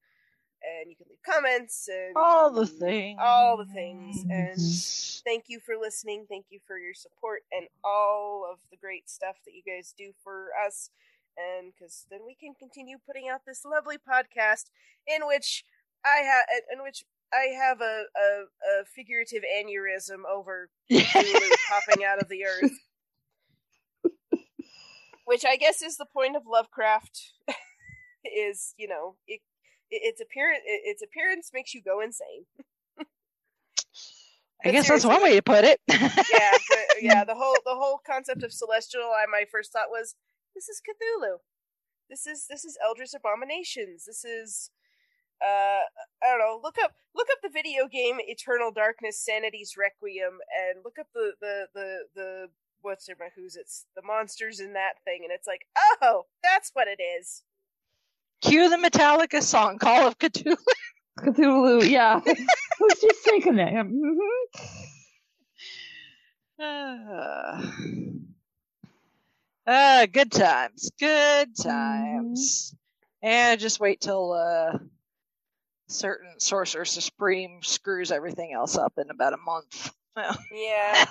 and 0.63 0.91
you 0.91 0.97
can 0.97 1.07
leave 1.09 1.23
comments 1.25 1.89
and 1.89 2.15
All 2.17 2.51
the 2.51 2.67
things. 2.67 3.19
all 3.23 3.57
the 3.57 3.65
things 3.67 4.25
and 4.29 4.57
thank 5.25 5.45
you 5.49 5.61
for 5.61 5.77
listening. 5.81 6.27
Thank 6.29 6.47
you 6.51 6.61
for 6.67 6.79
your 6.79 6.95
support 6.95 7.43
and 7.53 7.67
all 7.85 8.47
of 8.51 8.59
the 8.71 8.77
great 8.77 9.09
stuff 9.09 9.37
that 9.45 9.53
you 9.55 9.63
guys 9.67 9.95
do 9.97 10.13
for 10.23 10.49
us. 10.67 10.91
And 11.37 11.73
because 11.73 12.07
then 12.11 12.21
we 12.27 12.35
can 12.35 12.55
continue 12.59 12.99
putting 13.07 13.29
out 13.29 13.43
this 13.47 13.65
lovely 13.65 13.97
podcast 13.97 14.65
in 15.07 15.27
which 15.27 15.65
i 16.05 16.19
have 16.23 16.45
in 16.73 16.83
which 16.83 17.05
i 17.33 17.49
have 17.57 17.81
a, 17.81 18.05
a, 18.17 18.81
a 18.81 18.85
figurative 18.85 19.43
aneurysm 19.43 20.25
over 20.31 20.69
Cthulhu 20.91 21.51
popping 21.69 22.05
out 22.05 22.19
of 22.21 22.29
the 22.29 22.45
earth. 22.45 22.73
Which 25.27 25.45
i 25.45 25.57
guess 25.57 25.81
is 25.83 25.97
the 25.97 26.07
point 26.07 26.35
of 26.37 26.43
lovecraft 26.47 27.33
is 28.25 28.75
you 28.77 28.89
know 28.89 29.15
it, 29.29 29.35
it, 29.35 29.41
its 29.91 30.21
appearance 30.21 30.63
its 30.65 31.03
appearance 31.03 31.51
makes 31.53 31.75
you 31.75 31.83
go 31.83 32.01
insane 32.01 32.45
I 34.65 34.73
guess 34.73 34.89
that's 34.89 35.05
one 35.05 35.23
way 35.23 35.37
to 35.37 35.43
put 35.43 35.65
it. 35.65 35.81
yeah, 35.89 36.11
but, 36.69 36.79
yeah. 37.01 37.25
The 37.25 37.35
whole 37.35 37.57
the 37.65 37.75
whole 37.75 38.01
concept 38.07 38.43
of 38.43 38.53
celestial. 38.53 39.03
I 39.03 39.25
my 39.31 39.45
first 39.51 39.73
thought 39.73 39.89
was 39.91 40.15
this 40.55 40.69
is 40.69 40.81
Cthulhu. 40.81 41.39
This 42.09 42.27
is 42.27 42.47
this 42.49 42.65
is 42.65 42.77
Eldritch 42.85 43.15
Abominations. 43.15 44.05
This 44.05 44.25
is 44.25 44.71
uh 45.43 45.89
I 46.23 46.29
don't 46.29 46.39
know. 46.39 46.61
Look 46.63 46.77
up 46.83 46.93
look 47.15 47.29
up 47.33 47.39
the 47.43 47.49
video 47.49 47.89
game 47.89 48.19
Eternal 48.21 48.71
Darkness 48.71 49.25
Sanity's 49.25 49.75
Requiem 49.79 50.39
and 50.53 50.85
look 50.85 50.99
up 50.99 51.07
the 51.15 51.33
the 51.41 51.69
the 51.75 51.99
the 52.15 52.47
what's 52.83 53.07
their 53.07 53.17
who's 53.37 53.57
it's 53.57 53.87
the 53.95 54.03
monsters 54.03 54.59
in 54.61 54.73
that 54.73 54.95
thing 55.05 55.21
and 55.23 55.33
it's 55.33 55.47
like 55.47 55.67
oh 56.03 56.27
that's 56.43 56.71
what 56.75 56.89
it 56.89 57.01
is. 57.01 57.45
Cue 58.41 58.69
the 58.71 58.77
Metallica 58.77 59.43
song, 59.43 59.79
Call 59.79 60.07
of 60.09 60.19
Cthulhu. 60.19 60.57
Cthulhu, 61.19 61.89
yeah. 61.89 62.21
I 62.27 62.47
was 62.81 63.01
just 63.01 63.21
thinking 63.25 63.57
that. 63.57 63.73
Mhm. 63.75 64.17
Uh, 66.63 67.63
uh, 69.67 70.07
good 70.07 70.31
times. 70.31 70.91
Good 70.99 71.57
times. 71.57 72.75
And 73.23 73.61
just 73.61 73.81
wait 73.81 74.01
till 74.01 74.33
uh, 74.33 74.79
certain 75.89 76.39
Sorcerer 76.39 76.85
Supreme 76.85 77.63
screws 77.63 78.11
everything 78.13 78.53
else 78.53 78.77
up 78.77 78.95
in 78.99 79.11
about 79.11 79.33
a 79.35 79.39
month. 79.39 79.93
Yeah, 80.53 81.05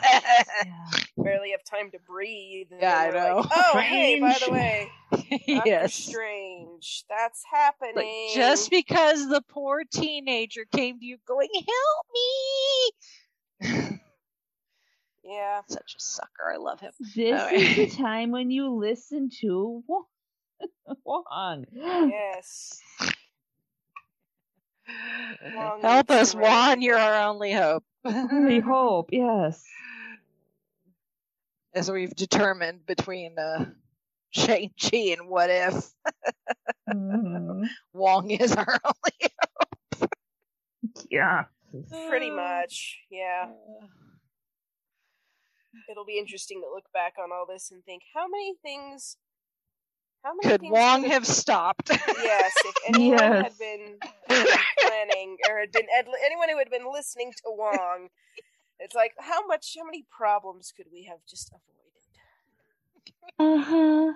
Yeah. 0.66 1.00
barely 1.18 1.52
have 1.52 1.64
time 1.64 1.92
to 1.92 2.00
breathe. 2.00 2.68
Yeah, 2.80 2.98
I 2.98 3.12
then 3.12 3.14
we're 3.24 3.34
like, 3.36 3.46
know. 3.46 3.50
oh, 3.74 3.78
hey, 3.80 4.20
by 4.20 4.38
the 4.46 4.52
way, 4.52 4.90
Doctor 5.12 5.70
yes. 5.70 5.94
Strange. 5.94 7.06
That's 7.10 7.44
Like 7.52 7.62
happening. 7.62 8.30
just 8.36 8.70
because 8.70 9.28
the 9.30 9.42
poor 9.50 9.84
teenager 9.92 10.66
came 10.72 11.00
to 11.00 11.06
you 11.06 11.18
going, 11.28 11.50
help 11.54 12.06
me. 12.14 14.00
yeah. 15.24 15.62
Such 15.68 15.96
a 15.98 16.00
sucker. 16.00 16.52
I 16.54 16.58
love 16.58 16.80
him. 16.80 16.92
This 17.16 17.42
Okay. 17.42 17.56
is 17.82 17.92
the 17.94 17.98
time 17.98 18.32
when 18.32 18.52
you 18.52 18.70
listen 18.70 19.30
to 19.42 19.84
Wong. 19.88 20.06
Wong. 21.06 21.66
Yes. 21.72 22.80
Wong 25.56 25.82
Help 25.82 26.10
us. 26.11 26.34
Juan. 26.34 26.82
You're 26.82 26.98
our 26.98 27.28
only 27.30 27.52
hope. 27.53 27.84
We 28.03 28.60
hope, 28.60 29.10
yes. 29.11 29.64
As 31.74 31.91
we've 31.91 32.16
determined 32.16 32.86
between 32.86 33.38
uh, 33.38 33.66
Shang-Chi 34.32 35.16
and 35.18 35.28
What 35.30 35.49
If, 35.49 35.86
Mhm. 36.90 37.68
Wong 37.94 38.32
is 38.32 38.53
our 38.56 38.80
only 38.86 39.32
hope. 40.02 40.10
Yeah. 41.11 41.45
Pretty 42.10 42.32
much. 42.32 42.98
Yeah. 43.11 43.49
It'll 45.91 46.06
be 46.06 46.18
interesting 46.18 46.61
to 46.61 46.68
look 46.74 46.86
back 46.94 47.14
on 47.22 47.30
all 47.32 47.45
this 47.48 47.70
and 47.72 47.84
think 47.84 48.02
how 48.16 48.28
many 48.28 48.56
things. 48.64 49.18
How 50.24 50.34
many 50.36 50.52
Could 50.52 50.62
things 50.62 50.72
Wong 50.72 51.04
have 51.06 51.26
stopped? 51.28 51.91
Yes, 52.14 52.64
if 52.66 52.76
anyone 52.86 53.34
had 53.34 53.58
Yes. 53.58 53.60
been 53.60 54.02
planning 54.80 55.38
or 55.46 55.60
had 55.60 55.74
been 55.74 55.88
ed- 55.96 56.08
anyone 56.26 56.50
who 56.50 56.58
had 56.58 56.70
been 56.70 56.91
listening 56.91 57.34
to 57.34 57.44
Wong, 57.52 58.10
it's 58.80 58.96
like 58.96 59.14
how 59.20 59.46
much, 59.48 59.76
how 59.78 59.86
many 59.86 60.06
problems 60.10 60.72
could 60.76 60.88
we 60.91 61.04
have 61.06 61.20
just 61.28 61.52
avoided? 61.52 61.91
Uh 63.38 63.58
huh. 63.58 64.14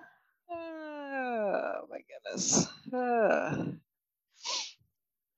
Oh 0.49 1.87
my 1.89 1.99
goodness. 2.07 2.67
Uh. 2.93 3.73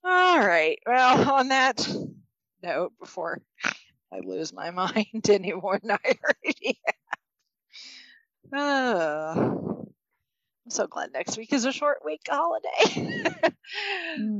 All 0.03 0.39
right. 0.39 0.79
Well, 0.85 1.31
on 1.33 1.49
that 1.49 1.87
note, 2.63 2.93
before 2.99 3.41
I 4.11 4.19
lose 4.19 4.53
my 4.53 4.71
mind 4.71 5.29
any 5.29 5.53
more 5.53 5.79
than 5.79 5.91
I 5.91 6.15
already 6.23 6.79
have, 8.51 8.59
uh, 8.59 9.84
I'm 10.65 10.71
so 10.71 10.87
glad 10.87 11.13
next 11.13 11.37
week 11.37 11.53
is 11.53 11.65
a 11.65 11.71
short 11.71 11.99
week 12.03 12.21
holiday. 12.27 13.23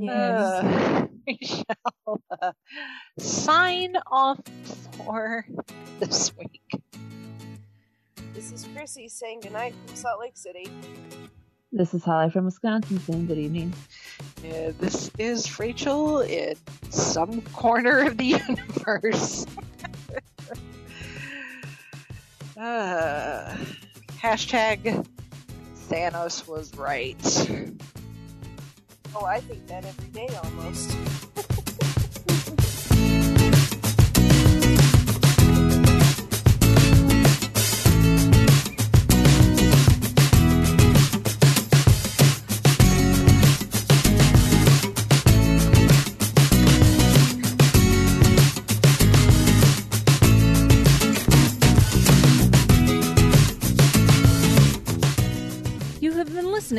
Uh, 0.07 1.07
we 1.27 1.39
shall 1.41 2.21
uh, 2.39 2.51
sign 3.17 3.97
off 4.11 4.39
for 4.97 5.45
this 5.99 6.31
week. 6.37 6.61
This 8.33 8.51
is 8.51 8.67
Chrissy 8.75 9.09
saying 9.09 9.39
goodnight 9.41 9.73
from 9.87 9.95
Salt 9.95 10.19
Lake 10.19 10.37
City. 10.37 10.69
This 11.71 11.95
is 11.95 12.03
Holly 12.03 12.29
from 12.29 12.45
Wisconsin 12.45 12.99
saying 12.99 13.25
good 13.25 13.39
evening. 13.39 13.73
Uh, 14.45 14.73
this 14.79 15.09
is 15.17 15.59
Rachel 15.59 16.19
in 16.21 16.55
some 16.91 17.41
corner 17.41 18.05
of 18.05 18.17
the 18.17 18.25
universe. 18.47 19.47
uh, 22.57 23.57
hashtag 24.21 25.05
Thanos 25.89 26.47
was 26.47 26.75
right. 26.75 27.17
Oh, 29.15 29.23
I 29.23 29.39
think 29.39 29.67
that 29.67 29.85
every 29.85 30.09
day 30.09 30.27
almost. 30.43 30.95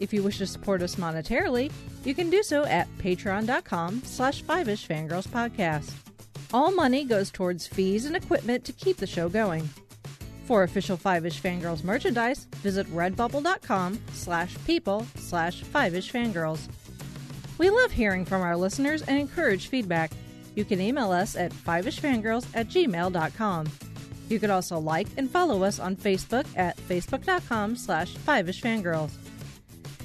If 0.00 0.12
you 0.12 0.22
wish 0.22 0.38
to 0.38 0.46
support 0.46 0.82
us 0.82 0.96
monetarily, 0.96 1.70
you 2.04 2.14
can 2.14 2.30
do 2.30 2.42
so 2.42 2.64
at 2.64 2.88
patreon.com 2.98 4.02
slash 4.04 4.42
five-ish 4.42 4.88
fangirls 4.88 5.28
podcast. 5.28 5.92
All 6.52 6.72
money 6.72 7.04
goes 7.04 7.30
towards 7.30 7.66
fees 7.66 8.06
and 8.06 8.16
equipment 8.16 8.64
to 8.64 8.72
keep 8.72 8.96
the 8.96 9.06
show 9.06 9.28
going. 9.28 9.68
For 10.46 10.64
official 10.64 10.96
Five-ish 10.96 11.40
fangirls 11.40 11.84
merchandise, 11.84 12.46
visit 12.56 12.86
redbubble.com 12.92 14.00
slash 14.14 14.56
people 14.66 15.06
slash 15.14 15.62
five-ish 15.62 16.10
fangirls. 16.10 16.66
We 17.58 17.68
love 17.68 17.92
hearing 17.92 18.24
from 18.24 18.40
our 18.40 18.56
listeners 18.56 19.02
and 19.02 19.18
encourage 19.20 19.68
feedback. 19.68 20.10
You 20.56 20.64
can 20.64 20.80
email 20.80 21.12
us 21.12 21.36
at 21.36 21.52
fiveishfangirls 21.52 22.46
at 22.54 22.68
gmail.com. 22.68 23.66
You 24.30 24.40
can 24.40 24.50
also 24.50 24.78
like 24.78 25.08
and 25.16 25.30
follow 25.30 25.62
us 25.62 25.78
on 25.78 25.94
Facebook 25.94 26.46
at 26.56 26.76
facebook.com 26.78 27.76
slash 27.76 28.14
fiveishfangirls. 28.14 29.10